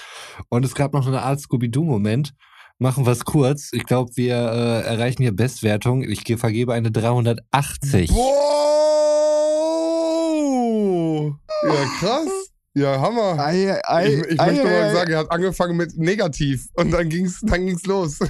Und 0.48 0.64
es 0.64 0.74
gab 0.74 0.92
noch 0.92 1.06
eine 1.06 1.22
Art 1.22 1.40
Scooby-Doo-Moment. 1.40 2.34
Machen 2.78 3.06
wir 3.06 3.12
es 3.12 3.24
kurz. 3.24 3.70
Ich 3.72 3.84
glaube, 3.84 4.10
wir 4.16 4.34
äh, 4.34 4.82
erreichen 4.86 5.22
hier 5.22 5.34
Bestwertung. 5.34 6.02
Ich 6.02 6.24
ge- 6.24 6.36
vergebe 6.36 6.72
eine 6.74 6.90
380. 6.90 8.10
Wow! 10.04 11.34
Ja, 11.64 11.84
krass. 12.00 12.28
Ja, 12.76 13.00
Hammer. 13.00 13.38
Ei, 13.38 13.78
ei, 13.84 14.06
Ich, 14.08 14.18
ich 14.32 14.40
ei, 14.40 14.46
möchte 14.52 14.66
ei, 14.68 14.80
mal 14.82 14.92
sagen, 14.92 15.12
er 15.12 15.18
hat 15.20 15.30
angefangen 15.30 15.76
mit 15.76 15.96
negativ 15.96 16.66
und 16.74 16.90
dann 16.90 17.08
ging's, 17.08 17.40
dann 17.42 17.64
ging's 17.66 17.86
los. 17.86 18.18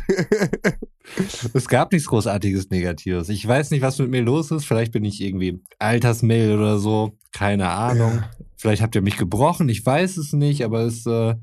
Es 1.53 1.69
gab 1.69 1.93
nichts 1.93 2.09
großartiges 2.09 2.71
Negatives. 2.71 3.29
Ich 3.29 3.47
weiß 3.47 3.71
nicht, 3.73 3.83
was 3.83 3.99
mit 3.99 4.09
mir 4.11 4.23
los 4.23 4.51
ist. 4.51 4.65
Vielleicht 4.65 4.91
bin 4.91 5.05
ich 5.05 5.21
irgendwie 5.21 5.63
Altersmail 5.79 6.57
oder 6.59 6.79
so. 6.79 7.19
Keine 7.31 7.69
Ahnung. 7.69 8.23
Vielleicht 8.65 8.81
habt 8.81 8.95
ihr 8.95 9.03
mich 9.03 9.19
gebrochen. 9.19 9.69
Ich 9.69 9.85
weiß 9.85 10.17
es 10.17 10.33
nicht, 10.33 10.65
aber 10.65 10.87
es, 10.87 11.05
äh, 11.05 11.35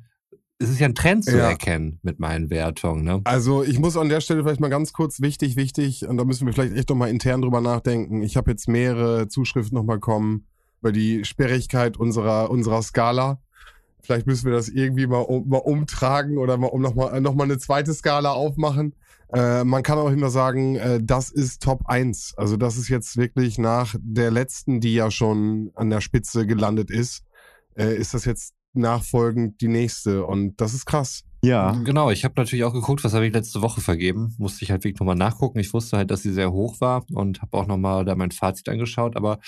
es 0.58 0.72
ist 0.72 0.80
ja 0.80 0.88
ein 0.88 0.96
Trend 0.96 1.24
zu 1.24 1.38
Ja. 1.38 1.50
erkennen 1.50 2.00
mit 2.02 2.20
meinen 2.20 2.50
Wertungen. 2.50 3.04
Ne? 3.04 3.22
Also 3.26 3.62
ich 3.62 3.78
muss 3.78 3.96
an 3.96 4.10
der 4.10 4.22
Stelle 4.22 4.42
vielleicht 4.42 4.60
mal 4.60 4.72
ganz 4.72 4.92
kurz 4.92 5.22
wichtig, 5.22 5.56
wichtig, 5.56 6.08
und 6.08 6.18
da 6.18 6.26
müssen 6.26 6.48
wir 6.48 6.54
vielleicht 6.54 6.76
echt 6.76 6.90
noch 6.90 6.96
mal 6.96 7.12
intern 7.12 7.44
drüber 7.44 7.62
nachdenken. 7.62 8.24
Ich 8.24 8.38
habe 8.38 8.50
jetzt 8.50 8.68
mehrere 8.68 9.28
Zuschriften 9.28 9.76
noch 9.78 9.84
mal 9.84 10.00
kommen 10.00 10.48
über 10.82 10.92
die 10.92 11.24
Sperrigkeit 11.24 11.96
unserer, 11.96 12.50
unserer 12.50 12.82
Skala. 12.82 13.40
Vielleicht 14.02 14.26
müssen 14.26 14.46
wir 14.46 14.54
das 14.54 14.68
irgendwie 14.68 15.06
mal, 15.06 15.20
um, 15.20 15.48
mal 15.48 15.60
umtragen 15.60 16.40
oder 16.40 16.58
mal, 16.58 16.70
um 16.70 16.82
noch, 16.82 16.96
mal, 16.96 17.22
noch 17.22 17.36
mal 17.36 17.44
eine 17.44 17.60
zweite 17.60 17.94
Skala 17.94 18.32
aufmachen. 18.32 18.96
Äh, 19.34 19.64
man 19.64 19.84
kann 19.84 19.98
auch 19.98 20.10
immer 20.12 20.30
sagen, 20.30 20.76
äh, 20.76 21.00
das 21.02 21.30
ist 21.30 21.62
Top 21.64 21.82
1. 21.86 22.34
Also 22.38 22.58
das 22.58 22.78
ist 22.78 22.90
jetzt 22.90 23.16
wirklich 23.18 23.58
nach 23.58 23.96
der 24.00 24.32
letzten, 24.32 24.82
die 24.82 24.94
ja 24.94 25.10
schon 25.12 25.72
an 25.76 25.90
der 25.90 26.02
Spitze 26.02 26.46
gelandet 26.46 26.90
ist, 26.92 27.24
äh, 27.76 27.96
ist 27.96 28.14
das 28.14 28.26
jetzt 28.26 28.54
nachfolgend 28.74 29.62
die 29.62 29.68
nächste. 29.68 30.26
Und 30.26 30.60
das 30.60 30.74
ist 30.74 30.86
krass. 30.86 31.24
Ja, 31.44 31.72
Genau, 31.84 32.12
ich 32.12 32.24
habe 32.24 32.36
natürlich 32.38 32.64
auch 32.66 32.74
geguckt, 32.74 33.04
was 33.04 33.14
habe 33.14 33.26
ich 33.26 33.34
letzte 33.34 33.62
Woche 33.62 33.82
vergeben. 33.82 34.36
Musste 34.38 34.64
ich 34.64 34.72
halt 34.72 34.84
wirklich 34.84 35.00
nochmal 35.00 35.16
nachgucken. 35.16 35.60
Ich 35.60 35.74
wusste 35.74 35.98
halt, 35.98 36.12
dass 36.12 36.22
sie 36.22 36.34
sehr 36.34 36.52
hoch 36.52 36.80
war 36.82 37.04
und 37.12 37.42
habe 37.42 37.58
auch 37.58 37.68
nochmal 37.68 38.06
da 38.06 38.16
mein 38.16 38.32
Fazit 38.32 38.70
angeschaut. 38.70 39.16
Aber 39.16 39.40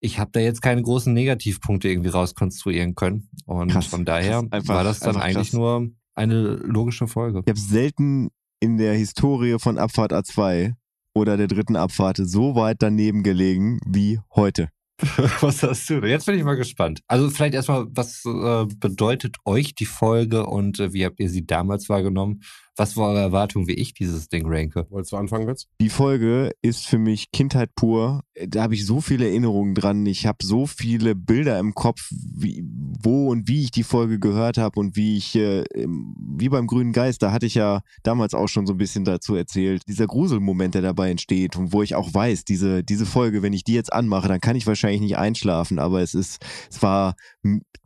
ich 0.00 0.18
habe 0.18 0.30
da 0.32 0.40
jetzt 0.40 0.62
keine 0.62 0.82
großen 0.82 1.12
Negativpunkte 1.12 1.88
irgendwie 1.88 2.10
rauskonstruieren 2.10 2.94
können. 2.94 3.28
Und 3.46 3.72
Krass, 3.72 3.86
von 3.86 4.04
daher 4.04 4.40
krass. 4.42 4.52
Einfach- 4.52 4.74
war 4.74 4.84
das 4.84 5.00
dann 5.00 5.16
eigentlich 5.16 5.48
krass. 5.50 5.52
nur 5.58 5.88
eine 6.14 6.54
logische 6.56 7.06
Folge. 7.08 7.40
ich 7.44 7.50
habe 7.50 7.58
selten 7.60 8.28
in 8.60 8.76
der 8.76 8.94
Historie 8.94 9.58
von 9.58 9.78
Abfahrt 9.78 10.12
A2 10.12 10.74
oder 11.14 11.36
der 11.36 11.48
dritten 11.48 11.76
Abfahrt 11.76 12.18
so 12.18 12.54
weit 12.54 12.76
daneben 12.80 13.22
gelegen 13.22 13.80
wie 13.86 14.20
heute. 14.34 14.68
was 15.40 15.62
hast 15.62 15.88
du? 15.88 16.06
Jetzt 16.06 16.26
bin 16.26 16.36
ich 16.36 16.44
mal 16.44 16.56
gespannt. 16.56 17.00
Also 17.08 17.30
vielleicht 17.30 17.54
erstmal, 17.54 17.86
was 17.90 18.22
äh, 18.26 18.66
bedeutet 18.76 19.36
euch 19.46 19.74
die 19.74 19.86
Folge 19.86 20.44
und 20.44 20.78
äh, 20.78 20.92
wie 20.92 21.06
habt 21.06 21.20
ihr 21.20 21.30
sie 21.30 21.46
damals 21.46 21.88
wahrgenommen? 21.88 22.42
Was 22.80 22.96
war 22.96 23.10
eure 23.10 23.20
Erwartung, 23.20 23.66
wie 23.66 23.74
ich 23.74 23.92
dieses 23.92 24.30
Ding 24.30 24.46
ranke? 24.46 24.86
Wolltest 24.88 25.12
du 25.12 25.18
anfangen, 25.18 25.44
Götz? 25.44 25.68
Die 25.82 25.90
Folge 25.90 26.52
ist 26.62 26.86
für 26.86 26.96
mich 26.96 27.30
Kindheit 27.30 27.74
pur. 27.74 28.22
Da 28.48 28.62
habe 28.62 28.72
ich 28.72 28.86
so 28.86 29.02
viele 29.02 29.28
Erinnerungen 29.28 29.74
dran. 29.74 30.06
Ich 30.06 30.24
habe 30.24 30.38
so 30.42 30.66
viele 30.66 31.14
Bilder 31.14 31.58
im 31.58 31.74
Kopf, 31.74 32.08
wie, 32.10 32.64
wo 32.64 33.28
und 33.28 33.48
wie 33.48 33.64
ich 33.64 33.70
die 33.70 33.82
Folge 33.82 34.18
gehört 34.18 34.56
habe 34.56 34.80
und 34.80 34.96
wie 34.96 35.18
ich, 35.18 35.36
äh, 35.36 35.64
wie 35.76 36.48
beim 36.48 36.66
Grünen 36.66 36.94
Geist, 36.94 37.22
da 37.22 37.32
hatte 37.32 37.44
ich 37.44 37.54
ja 37.54 37.82
damals 38.02 38.32
auch 38.32 38.48
schon 38.48 38.66
so 38.66 38.72
ein 38.72 38.78
bisschen 38.78 39.04
dazu 39.04 39.34
erzählt, 39.34 39.82
dieser 39.86 40.06
Gruselmoment, 40.06 40.74
der 40.74 40.80
dabei 40.80 41.10
entsteht 41.10 41.56
und 41.56 41.74
wo 41.74 41.82
ich 41.82 41.94
auch 41.94 42.14
weiß, 42.14 42.46
diese, 42.46 42.82
diese 42.82 43.04
Folge, 43.04 43.42
wenn 43.42 43.52
ich 43.52 43.64
die 43.64 43.74
jetzt 43.74 43.92
anmache, 43.92 44.28
dann 44.28 44.40
kann 44.40 44.56
ich 44.56 44.66
wahrscheinlich 44.66 45.02
nicht 45.02 45.18
einschlafen, 45.18 45.78
aber 45.78 46.00
es 46.00 46.14
ist, 46.14 46.42
es 46.70 46.82
war 46.82 47.14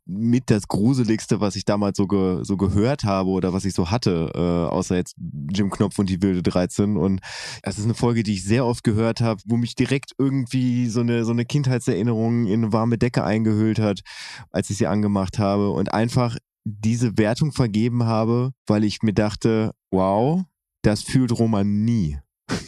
mit 0.06 0.50
das 0.50 0.68
Gruseligste, 0.68 1.40
was 1.40 1.56
ich 1.56 1.64
damals 1.64 1.96
so, 1.96 2.06
ge, 2.06 2.40
so 2.42 2.56
gehört 2.56 3.04
habe 3.04 3.30
oder 3.30 3.52
was 3.52 3.64
ich 3.64 3.74
so 3.74 3.90
hatte, 3.90 4.30
äh, 4.34 4.38
außer 4.72 4.96
jetzt 4.96 5.16
Jim 5.50 5.70
Knopf 5.70 5.98
und 5.98 6.10
die 6.10 6.20
wilde 6.20 6.42
13. 6.42 6.96
Und 6.96 7.20
es 7.62 7.78
ist 7.78 7.84
eine 7.84 7.94
Folge, 7.94 8.22
die 8.22 8.34
ich 8.34 8.44
sehr 8.44 8.66
oft 8.66 8.84
gehört 8.84 9.20
habe, 9.20 9.40
wo 9.46 9.56
mich 9.56 9.74
direkt 9.74 10.12
irgendwie 10.18 10.88
so 10.88 11.00
eine, 11.00 11.24
so 11.24 11.32
eine 11.32 11.44
Kindheitserinnerung 11.44 12.46
in 12.46 12.64
eine 12.64 12.72
warme 12.72 12.98
Decke 12.98 13.24
eingehüllt 13.24 13.78
hat, 13.78 14.00
als 14.50 14.70
ich 14.70 14.78
sie 14.78 14.86
angemacht 14.86 15.38
habe 15.38 15.70
und 15.70 15.92
einfach 15.92 16.36
diese 16.64 17.16
Wertung 17.18 17.52
vergeben 17.52 18.04
habe, 18.04 18.52
weil 18.66 18.84
ich 18.84 19.02
mir 19.02 19.14
dachte, 19.14 19.72
wow, 19.90 20.42
das 20.82 21.02
fühlt 21.02 21.32
Roman 21.38 21.84
nie. 21.84 22.18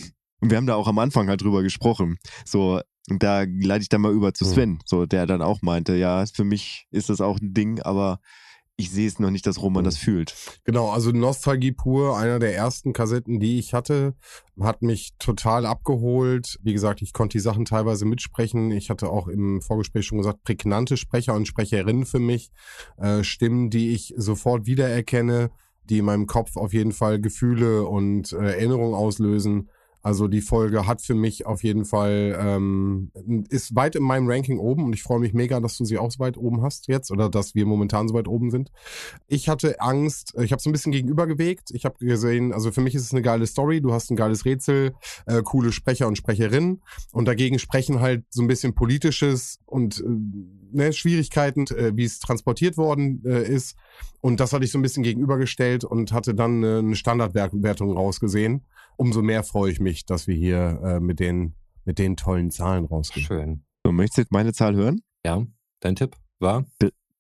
Und 0.41 0.51
wir 0.51 0.59
haben 0.59 0.67
da 0.67 0.75
auch 0.75 0.87
am 0.87 0.99
Anfang 0.99 1.29
halt 1.29 1.41
drüber 1.41 1.63
gesprochen. 1.63 2.19
So, 2.45 2.81
da 3.09 3.43
leite 3.43 3.83
ich 3.83 3.89
dann 3.89 4.01
mal 4.01 4.13
über 4.13 4.35
zu 4.35 4.45
hm. 4.45 4.53
Sven, 4.53 4.79
so 4.85 5.07
der 5.07 5.27
dann 5.27 5.43
auch 5.43 5.63
meinte, 5.63 5.97
ja, 5.97 6.25
für 6.27 6.45
mich 6.45 6.87
ist 6.91 7.09
das 7.09 7.21
auch 7.21 7.39
ein 7.41 7.55
Ding, 7.55 7.81
aber 7.81 8.21
ich 8.79 8.91
sehe 8.91 9.09
es 9.09 9.19
noch 9.19 9.31
nicht, 9.31 9.47
dass 9.47 9.63
Roman 9.63 9.81
hm. 9.81 9.85
das 9.85 9.97
fühlt. 9.97 10.35
Genau, 10.65 10.91
also 10.91 11.11
Nostalgie 11.11 11.73
pur, 11.73 12.19
einer 12.19 12.39
der 12.39 12.55
ersten 12.55 12.93
Kassetten, 12.93 13.41
die 13.41 13.59
ich 13.59 13.73
hatte, 13.73 14.15
hat 14.61 14.83
mich 14.83 15.15
total 15.19 15.65
abgeholt. 15.65 16.59
Wie 16.63 16.75
gesagt, 16.75 17.01
ich 17.01 17.13
konnte 17.13 17.39
die 17.39 17.43
Sachen 17.43 17.65
teilweise 17.65 18.05
mitsprechen. 18.05 18.71
Ich 18.73 18.91
hatte 18.91 19.09
auch 19.09 19.29
im 19.29 19.63
Vorgespräch 19.63 20.07
schon 20.07 20.19
gesagt, 20.19 20.43
prägnante 20.43 20.97
Sprecher 20.97 21.35
und 21.35 21.49
Sprecherinnen 21.49 22.05
für 22.05 22.19
mich. 22.19 22.51
Äh, 22.99 23.25
Stimmen, 23.25 23.71
die 23.71 23.95
ich 23.95 24.13
sofort 24.17 24.67
wiedererkenne, 24.67 25.51
die 25.85 25.99
in 25.99 26.05
meinem 26.05 26.27
Kopf 26.27 26.57
auf 26.57 26.75
jeden 26.75 26.93
Fall 26.93 27.21
Gefühle 27.21 27.85
und 27.85 28.33
äh, 28.33 28.37
Erinnerungen 28.37 28.95
auslösen. 28.95 29.71
Also 30.07 30.29
die 30.29 30.41
Folge 30.41 30.87
hat 30.87 31.03
für 31.03 31.17
mich 31.17 31.47
auf 31.47 31.65
jeden 31.65 31.85
Fall, 31.85 32.39
ähm, 32.41 33.11
ist 33.51 33.75
weit 33.75 33.97
in 33.97 34.05
meinem 34.05 34.31
Ranking 34.31 34.61
oben 34.61 34.85
und 34.85 34.93
ich 34.93 35.03
freue 35.03 35.19
mich 35.19 35.35
mega, 35.35 35.59
dass 35.59 35.77
du 35.77 35.85
sie 35.85 35.99
auch 35.99 36.13
so 36.13 36.21
weit 36.21 36.37
oben 36.37 36.63
hast 36.63 36.87
jetzt 36.87 37.11
oder 37.11 37.29
dass 37.29 37.57
wir 37.57 37.67
momentan 37.67 38.07
so 38.07 38.15
weit 38.15 38.29
oben 38.29 38.53
sind. 38.53 38.71
Ich 39.27 39.49
hatte 39.49 39.81
Angst, 39.81 40.33
ich 40.41 40.53
habe 40.53 40.61
es 40.61 40.67
ein 40.67 40.71
bisschen 40.71 40.93
gegenübergewegt. 40.93 41.73
Ich 41.73 41.85
habe 41.85 41.97
gesehen, 41.99 42.53
also 42.53 42.71
für 42.71 42.83
mich 42.83 42.95
ist 42.95 43.03
es 43.03 43.11
eine 43.11 43.23
geile 43.23 43.49
Story, 43.49 43.81
du 43.81 43.93
hast 43.93 44.09
ein 44.13 44.17
geiles 44.17 44.45
Rätsel, 44.45 44.95
äh, 45.27 45.43
coole 45.43 45.73
Sprecher 45.73 46.07
und 46.07 46.17
Sprecherinnen 46.17 46.85
und 47.11 47.25
dagegen 47.25 47.59
sprechen 47.59 47.99
halt 47.99 48.27
so 48.31 48.43
ein 48.43 48.47
bisschen 48.47 48.77
politisches 48.77 49.59
und 49.67 49.99
äh, 49.99 50.05
ne, 50.77 50.93
Schwierigkeiten, 50.93 51.67
äh, 51.69 51.97
wie 51.97 52.05
es 52.05 52.19
transportiert 52.21 52.77
worden 52.77 53.23
äh, 53.25 53.43
ist. 53.43 53.77
Und 54.21 54.41
das 54.41 54.53
hatte 54.53 54.65
ich 54.65 54.71
so 54.71 54.79
ein 54.79 54.83
bisschen 54.83 55.03
gegenübergestellt 55.03 55.85
und 55.85 56.13
hatte 56.13 56.35
dann 56.35 56.63
äh, 56.63 56.79
eine 56.79 56.97
Standardwertung 56.97 57.93
rausgesehen 57.93 58.65
umso 58.97 59.23
mehr 59.23 59.45
freue 59.45 59.71
ich 59.71 59.81
mich, 59.81 60.07
dass 60.07 60.27
wir 60.27 60.35
hier 60.35 60.81
äh, 60.83 61.01
mit, 61.01 61.21
den, 61.21 61.55
mit 61.85 61.99
den 61.99 62.17
tollen 62.17 62.51
Zahlen 62.51 62.85
rausgehen. 62.85 63.27
Schön. 63.27 63.65
So, 63.85 63.93
möchtest 63.93 64.19
du 64.19 64.23
jetzt 64.23 64.33
meine 64.33 64.53
Zahl 64.53 64.75
hören? 64.75 65.03
Ja, 65.25 65.47
dein 65.81 65.97
Tipp 65.97 66.17
war? 66.41 66.65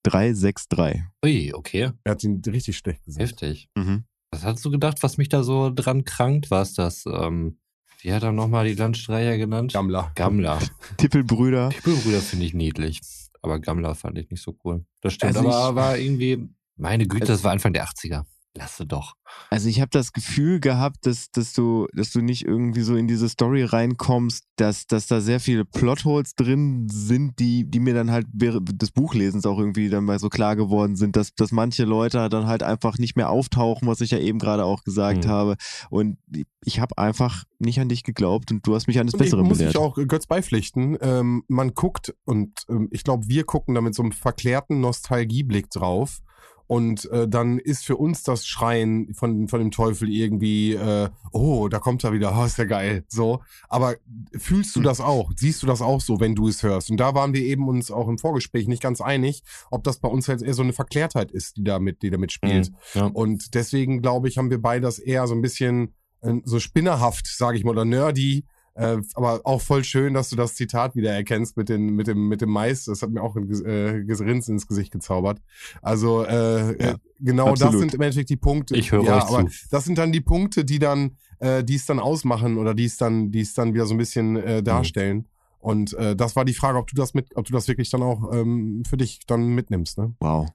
363. 0.02 1.02
Ui, 1.24 1.52
okay. 1.54 1.90
Er 2.04 2.12
hat 2.12 2.24
ihn 2.24 2.42
richtig 2.46 2.76
schlecht 2.78 3.04
gesagt. 3.04 3.22
Heftig. 3.22 3.68
Mhm. 3.76 4.04
Was 4.30 4.44
hast 4.44 4.64
du 4.64 4.70
gedacht, 4.70 5.02
was 5.02 5.18
mich 5.18 5.28
da 5.28 5.42
so 5.42 5.70
dran 5.72 6.04
krankt? 6.04 6.50
War 6.50 6.62
es 6.62 6.74
das, 6.74 7.04
ähm, 7.06 7.58
wie 8.00 8.12
hat 8.12 8.22
er 8.22 8.32
nochmal 8.32 8.66
die 8.66 8.74
Landstreicher 8.74 9.38
genannt? 9.38 9.72
Gammler. 9.72 10.12
Gammler. 10.14 10.58
Tippelbrüder. 10.96 11.70
Tippelbrüder 11.70 12.20
finde 12.20 12.46
ich 12.46 12.54
niedlich. 12.54 13.00
Aber 13.42 13.60
Gammler 13.60 13.94
fand 13.94 14.18
ich 14.18 14.30
nicht 14.30 14.42
so 14.42 14.56
cool. 14.64 14.84
Das 15.00 15.12
stimmt, 15.12 15.36
also 15.36 15.50
aber 15.50 15.76
war 15.76 15.98
irgendwie, 15.98 16.48
meine 16.76 17.06
Güte, 17.06 17.26
das 17.26 17.44
war 17.44 17.52
Anfang 17.52 17.72
der 17.72 17.86
80er. 17.86 18.24
Lasse 18.56 18.86
doch. 18.86 19.16
Also 19.50 19.68
ich 19.68 19.80
habe 19.80 19.90
das 19.90 20.12
Gefühl 20.12 20.60
gehabt, 20.60 21.04
dass, 21.04 21.30
dass, 21.30 21.52
du, 21.52 21.88
dass 21.92 22.10
du 22.10 22.22
nicht 22.22 22.46
irgendwie 22.46 22.80
so 22.80 22.96
in 22.96 23.06
diese 23.06 23.28
Story 23.28 23.64
reinkommst, 23.64 24.44
dass, 24.56 24.86
dass 24.86 25.08
da 25.08 25.20
sehr 25.20 25.40
viele 25.40 25.66
Plotholes 25.66 26.34
drin 26.36 26.88
sind, 26.90 27.38
die, 27.38 27.68
die 27.68 27.80
mir 27.80 27.92
dann 27.92 28.10
halt 28.10 28.26
während 28.32 28.80
des 28.80 28.92
Buchlesens 28.92 29.44
auch 29.44 29.58
irgendwie 29.58 29.90
dann 29.90 30.04
mal 30.04 30.18
so 30.18 30.30
klar 30.30 30.56
geworden 30.56 30.96
sind, 30.96 31.16
dass, 31.16 31.34
dass 31.34 31.52
manche 31.52 31.84
Leute 31.84 32.28
dann 32.30 32.46
halt 32.46 32.62
einfach 32.62 32.96
nicht 32.96 33.14
mehr 33.14 33.28
auftauchen, 33.28 33.88
was 33.88 34.00
ich 34.00 34.12
ja 34.12 34.18
eben 34.18 34.38
gerade 34.38 34.64
auch 34.64 34.84
gesagt 34.84 35.24
mhm. 35.24 35.28
habe. 35.28 35.56
Und 35.90 36.16
ich 36.64 36.80
habe 36.80 36.96
einfach 36.96 37.44
nicht 37.58 37.78
an 37.78 37.90
dich 37.90 38.04
geglaubt 38.04 38.50
und 38.52 38.66
du 38.66 38.74
hast 38.74 38.86
mich 38.86 38.98
an 38.98 39.06
das 39.06 39.14
und 39.14 39.20
Bessere 39.20 39.44
muss 39.44 39.58
belehrt. 39.58 39.74
ich 39.74 39.80
auch 39.80 39.96
Götz 39.96 40.26
beipflichten. 40.26 40.96
Ähm, 41.02 41.44
man 41.48 41.74
guckt 41.74 42.14
und 42.24 42.62
ähm, 42.70 42.88
ich 42.90 43.04
glaube, 43.04 43.28
wir 43.28 43.44
gucken 43.44 43.74
da 43.74 43.82
mit 43.82 43.94
so 43.94 44.02
einem 44.02 44.12
verklärten 44.12 44.80
Nostalgieblick 44.80 45.68
drauf 45.68 46.22
und 46.66 47.08
äh, 47.10 47.28
dann 47.28 47.58
ist 47.58 47.84
für 47.84 47.96
uns 47.96 48.22
das 48.22 48.46
Schreien 48.46 49.14
von, 49.14 49.48
von 49.48 49.60
dem 49.60 49.70
Teufel 49.70 50.08
irgendwie, 50.08 50.74
äh, 50.74 51.08
oh, 51.32 51.68
da 51.68 51.78
kommt 51.78 52.02
er 52.04 52.12
wieder, 52.12 52.36
oh, 52.36 52.44
ist 52.46 52.58
ja 52.58 52.64
geil. 52.64 53.04
So. 53.08 53.42
Aber 53.68 53.96
fühlst 54.36 54.74
du 54.74 54.80
hm. 54.80 54.84
das 54.84 55.00
auch? 55.00 55.30
Siehst 55.36 55.62
du 55.62 55.66
das 55.66 55.80
auch 55.80 56.00
so, 56.00 56.18
wenn 56.18 56.34
du 56.34 56.48
es 56.48 56.62
hörst? 56.62 56.90
Und 56.90 56.98
da 56.98 57.14
waren 57.14 57.34
wir 57.34 57.42
eben 57.42 57.68
uns 57.68 57.90
auch 57.90 58.08
im 58.08 58.18
Vorgespräch 58.18 58.66
nicht 58.66 58.82
ganz 58.82 59.00
einig, 59.00 59.42
ob 59.70 59.84
das 59.84 59.98
bei 59.98 60.08
uns 60.08 60.26
jetzt 60.26 60.42
eher 60.42 60.54
so 60.54 60.62
eine 60.62 60.72
Verklärtheit 60.72 61.30
ist, 61.30 61.56
die 61.56 61.64
da 61.64 61.78
mit, 61.78 62.02
die 62.02 62.10
da 62.10 62.18
mitspielt. 62.18 62.70
Mhm, 62.70 63.00
ja. 63.00 63.06
Und 63.06 63.54
deswegen, 63.54 64.02
glaube 64.02 64.28
ich, 64.28 64.38
haben 64.38 64.50
wir 64.50 64.60
beide 64.60 64.82
das 64.82 64.98
eher 64.98 65.26
so 65.26 65.34
ein 65.34 65.42
bisschen 65.42 65.94
äh, 66.20 66.34
so 66.44 66.58
spinnerhaft, 66.58 67.26
sage 67.26 67.58
ich 67.58 67.64
mal, 67.64 67.72
oder 67.72 67.84
nerdy 67.84 68.44
äh, 68.76 68.98
aber 69.14 69.40
auch 69.44 69.62
voll 69.62 69.84
schön, 69.84 70.12
dass 70.12 70.28
du 70.28 70.36
das 70.36 70.54
Zitat 70.54 70.94
wieder 70.96 71.10
erkennst 71.10 71.56
mit, 71.56 71.68
den, 71.68 71.94
mit, 71.94 72.06
dem, 72.06 72.28
mit 72.28 72.42
dem 72.42 72.50
Mais. 72.50 72.84
Das 72.84 73.00
hat 73.00 73.10
mir 73.10 73.22
auch 73.22 73.34
ein 73.34 73.50
äh, 73.64 73.96
ins 73.98 74.66
Gesicht 74.66 74.92
gezaubert. 74.92 75.40
Also 75.80 76.24
äh, 76.24 76.82
ja, 76.82 76.96
genau 77.18 77.48
absolut. 77.48 77.74
das 77.74 77.80
sind 77.80 77.94
im 77.94 78.00
Endeffekt 78.02 78.28
die 78.28 78.36
Punkte. 78.36 78.76
Ich 78.76 78.92
höre 78.92 79.02
ja, 79.02 79.16
euch 79.16 79.22
aber 79.24 79.46
zu. 79.48 79.68
das 79.70 79.84
sind 79.86 79.96
dann 79.96 80.12
die 80.12 80.20
Punkte, 80.20 80.64
die 80.64 80.78
dann, 80.78 81.16
äh, 81.38 81.64
die 81.64 81.76
es 81.76 81.86
dann 81.86 81.98
ausmachen 81.98 82.58
oder 82.58 82.74
die 82.74 82.84
es 82.84 82.98
dann, 82.98 83.30
die 83.30 83.40
es 83.40 83.54
dann 83.54 83.72
wieder 83.72 83.86
so 83.86 83.94
ein 83.94 83.98
bisschen 83.98 84.36
äh, 84.36 84.62
darstellen. 84.62 85.16
Mhm. 85.16 85.26
Und 85.58 85.94
äh, 85.94 86.14
das 86.14 86.36
war 86.36 86.44
die 86.44 86.54
Frage, 86.54 86.76
ob 86.76 86.86
du 86.88 86.94
das 86.96 87.14
mit, 87.14 87.34
ob 87.34 87.46
du 87.46 87.52
das 87.52 87.68
wirklich 87.68 87.90
dann 87.90 88.02
auch 88.02 88.30
ähm, 88.32 88.82
für 88.88 88.98
dich 88.98 89.20
dann 89.26 89.48
mitnimmst. 89.48 89.96
Ne? 89.96 90.14
Wow. 90.20 90.48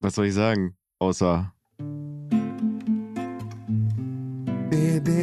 Was 0.00 0.16
soll 0.16 0.26
ich 0.26 0.34
sagen? 0.34 0.76
Außer 0.98 1.54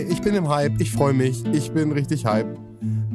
ich 0.09 0.21
bin 0.21 0.35
im 0.35 0.49
Hype, 0.49 0.79
ich 0.79 0.91
freue 0.91 1.13
mich, 1.13 1.43
ich 1.53 1.71
bin 1.71 1.91
richtig 1.91 2.25
hype. 2.25 2.57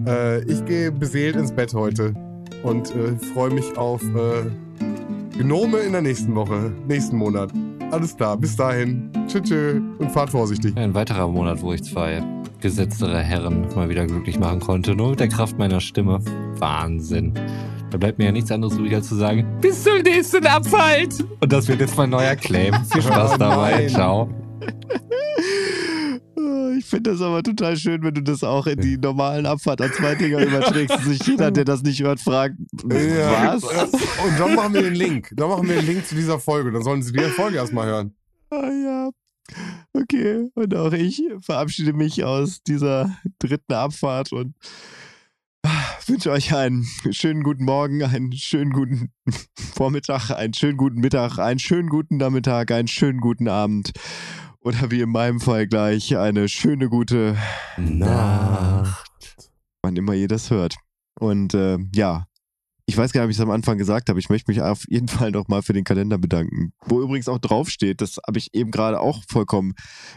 Äh, 0.06 0.42
ich 0.44 0.64
gehe 0.64 0.92
beseelt 0.92 1.36
ins 1.36 1.52
Bett 1.52 1.74
heute 1.74 2.14
und 2.62 2.94
äh, 2.94 3.16
freue 3.32 3.50
mich 3.50 3.76
auf 3.76 4.02
äh, 4.02 5.38
Gnome 5.38 5.78
in 5.78 5.92
der 5.92 6.02
nächsten 6.02 6.34
Woche, 6.34 6.72
nächsten 6.86 7.16
Monat. 7.16 7.50
Alles 7.90 8.16
klar, 8.16 8.36
bis 8.36 8.56
dahin. 8.56 9.10
Tschüss 9.26 9.42
tschö 9.42 9.80
und 9.98 10.10
fahrt 10.10 10.30
vorsichtig. 10.30 10.76
Ein 10.76 10.94
weiterer 10.94 11.28
Monat, 11.28 11.62
wo 11.62 11.72
ich 11.72 11.82
zwei 11.82 12.22
gesetztere 12.60 13.20
Herren 13.20 13.66
mal 13.74 13.88
wieder 13.88 14.06
glücklich 14.06 14.38
machen 14.38 14.60
konnte, 14.60 14.94
nur 14.94 15.10
mit 15.10 15.20
der 15.20 15.28
Kraft 15.28 15.58
meiner 15.58 15.80
Stimme. 15.80 16.20
Wahnsinn. 16.58 17.34
Da 17.90 17.98
bleibt 17.98 18.18
mir 18.18 18.24
ja 18.24 18.32
nichts 18.32 18.50
anderes 18.50 18.76
übrig, 18.76 18.94
als 18.94 19.08
zu 19.08 19.14
sagen, 19.16 19.46
bis 19.60 19.84
zum 19.84 20.00
nächsten 20.02 20.44
Abfalt. 20.46 21.24
Und 21.40 21.52
das 21.52 21.68
wird 21.68 21.80
jetzt 21.80 21.96
mein 21.96 22.10
neuer 22.10 22.34
Claim. 22.36 22.74
Viel 22.92 23.02
Spaß 23.02 23.38
dabei. 23.38 23.86
Ciao. 23.86 24.28
Ich 26.78 26.84
finde 26.84 27.10
das 27.10 27.20
aber 27.20 27.42
total 27.42 27.76
schön, 27.76 28.02
wenn 28.02 28.14
du 28.14 28.22
das 28.22 28.42
auch 28.42 28.66
in 28.66 28.80
die 28.80 28.96
normalen 28.96 29.46
Abfahrt 29.46 29.80
an 29.80 29.92
zwei 29.92 30.14
Dinger 30.14 30.38
überträgst. 30.38 31.04
Sich 31.04 31.22
jeder, 31.26 31.50
der 31.50 31.64
das 31.64 31.82
nicht 31.82 32.02
hört, 32.02 32.20
fragt, 32.20 32.56
ja, 32.90 33.54
was? 33.54 33.64
Und 33.64 34.38
dann 34.38 34.54
machen 34.54 34.74
wir 34.74 34.82
den 34.82 34.94
Link. 34.94 35.30
Dann 35.34 35.48
machen 35.48 35.68
wir 35.68 35.76
den 35.76 35.86
Link 35.86 36.06
zu 36.06 36.14
dieser 36.14 36.38
Folge. 36.38 36.72
Dann 36.72 36.82
sollen 36.82 37.02
sie 37.02 37.12
die 37.12 37.20
Folge 37.20 37.56
erstmal 37.56 37.86
hören. 37.86 38.14
Ah 38.50 38.70
ja. 38.70 39.10
Okay. 39.92 40.50
Und 40.54 40.74
auch 40.74 40.92
ich 40.92 41.22
verabschiede 41.40 41.92
mich 41.92 42.24
aus 42.24 42.62
dieser 42.62 43.16
dritten 43.38 43.74
Abfahrt 43.74 44.32
und 44.32 44.54
wünsche 46.06 46.30
euch 46.30 46.54
einen 46.54 46.86
schönen 47.10 47.42
guten 47.42 47.64
Morgen, 47.64 48.02
einen 48.02 48.32
schönen 48.32 48.72
guten 48.72 49.10
Vormittag, 49.74 50.30
einen 50.30 50.54
schönen 50.54 50.76
guten 50.76 51.00
Mittag, 51.00 51.38
einen 51.38 51.58
schönen 51.58 51.88
guten 51.88 52.18
Nachmittag, 52.18 52.70
einen 52.70 52.88
schönen 52.88 53.20
guten 53.20 53.48
Abend 53.48 53.92
oder 54.64 54.90
wie 54.90 55.02
in 55.02 55.10
meinem 55.10 55.40
Fall 55.40 55.66
gleich 55.66 56.16
eine 56.16 56.48
schöne, 56.48 56.88
gute 56.88 57.36
Nacht. 57.76 59.36
Wann 59.82 59.96
immer 59.96 60.14
ihr 60.14 60.26
das 60.26 60.50
hört. 60.50 60.76
Und 61.20 61.52
äh, 61.54 61.78
ja, 61.94 62.26
ich 62.86 62.96
weiß 62.96 63.12
gar 63.12 63.20
nicht, 63.20 63.26
ob 63.26 63.30
ich 63.30 63.36
es 63.36 63.42
am 63.42 63.50
Anfang 63.50 63.76
gesagt 63.76 64.08
habe. 64.08 64.18
Ich 64.18 64.30
möchte 64.30 64.50
mich 64.50 64.62
auf 64.62 64.84
jeden 64.88 65.08
Fall 65.08 65.30
nochmal 65.30 65.62
für 65.62 65.74
den 65.74 65.84
Kalender 65.84 66.16
bedanken. 66.16 66.72
Wo 66.86 67.02
übrigens 67.02 67.28
auch 67.28 67.38
draufsteht, 67.38 68.00
das 68.00 68.18
habe 68.26 68.38
ich 68.38 68.54
eben 68.54 68.70
gerade 68.70 69.00
auch 69.00 69.22
vollkommen 69.28 69.74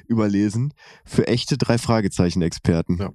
überlesen, 0.07 0.73
für 1.05 1.27
echte 1.27 1.57
drei 1.57 1.77
Fragezeichen-Experten. 1.77 2.97
Ja. 2.97 3.11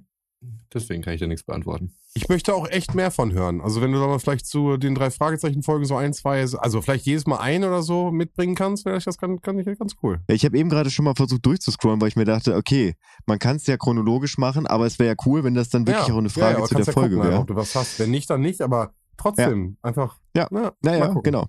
Deswegen 0.73 1.03
kann 1.03 1.13
ich 1.13 1.19
da 1.19 1.27
nichts 1.27 1.43
beantworten. 1.43 1.93
Ich 2.15 2.29
möchte 2.29 2.53
auch 2.53 2.67
echt 2.67 2.95
mehr 2.95 3.11
von 3.11 3.31
hören. 3.33 3.61
Also 3.61 3.81
wenn 3.81 3.91
du 3.91 3.99
da 3.99 4.07
mal 4.07 4.19
vielleicht 4.19 4.45
zu 4.45 4.77
den 4.77 4.95
drei 4.95 5.11
Fragezeichen-Folgen 5.11 5.85
so 5.85 5.95
ein, 5.95 6.13
zwei, 6.13 6.41
also 6.41 6.81
vielleicht 6.81 7.05
jedes 7.05 7.27
Mal 7.27 7.37
ein 7.37 7.63
oder 7.63 7.81
so 7.81 8.11
mitbringen 8.11 8.55
kannst, 8.55 8.85
wäre 8.85 8.99
das 8.99 9.17
kann, 9.17 9.41
kann 9.41 9.59
ich 9.59 9.65
ganz 9.65 9.95
cool. 10.01 10.19
Ja, 10.27 10.35
ich 10.35 10.45
habe 10.45 10.57
eben 10.57 10.69
gerade 10.69 10.89
schon 10.89 11.05
mal 11.05 11.15
versucht 11.15 11.45
durchzuscrollen, 11.45 12.01
weil 12.01 12.07
ich 12.07 12.15
mir 12.15 12.25
dachte, 12.25 12.55
okay, 12.55 12.95
man 13.25 13.39
kann 13.39 13.57
es 13.57 13.67
ja 13.67 13.77
chronologisch 13.77 14.37
machen, 14.37 14.67
aber 14.67 14.85
es 14.85 14.99
wäre 14.99 15.09
ja 15.09 15.15
cool, 15.25 15.43
wenn 15.43 15.53
das 15.53 15.69
dann 15.69 15.87
wirklich 15.87 16.07
ja, 16.07 16.13
auch 16.13 16.19
eine 16.19 16.29
Frage 16.29 16.55
ja, 16.55 16.59
ja, 16.59 16.65
zu 16.65 16.75
der 16.75 16.85
ja 16.85 16.91
Folge 16.91 17.15
gucken, 17.15 17.29
wäre. 17.29 17.41
Ob 17.41 17.47
du 17.47 17.55
was 17.55 17.75
hast. 17.75 17.99
Wenn 17.99 18.11
nicht, 18.11 18.29
dann 18.29 18.41
nicht, 18.41 18.61
aber 18.61 18.93
trotzdem 19.17 19.77
einfach. 19.81 20.19
Ja. 20.35 20.47
Na, 20.51 20.73
Naja, 20.81 21.13
genau. 21.23 21.47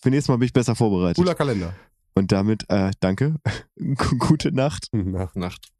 Für 0.00 0.10
nächstes 0.10 0.28
Mal 0.28 0.36
bin 0.36 0.46
ich 0.46 0.52
besser 0.52 0.74
vorbereitet. 0.74 1.16
Cooler 1.16 1.34
Kalender. 1.34 1.74
Und 2.14 2.30
damit, 2.30 2.64
äh, 2.68 2.92
danke. 3.00 3.36
Gute 4.18 4.52
Nacht. 4.52 4.88
Na. 4.92 5.30
Nacht. 5.34 5.73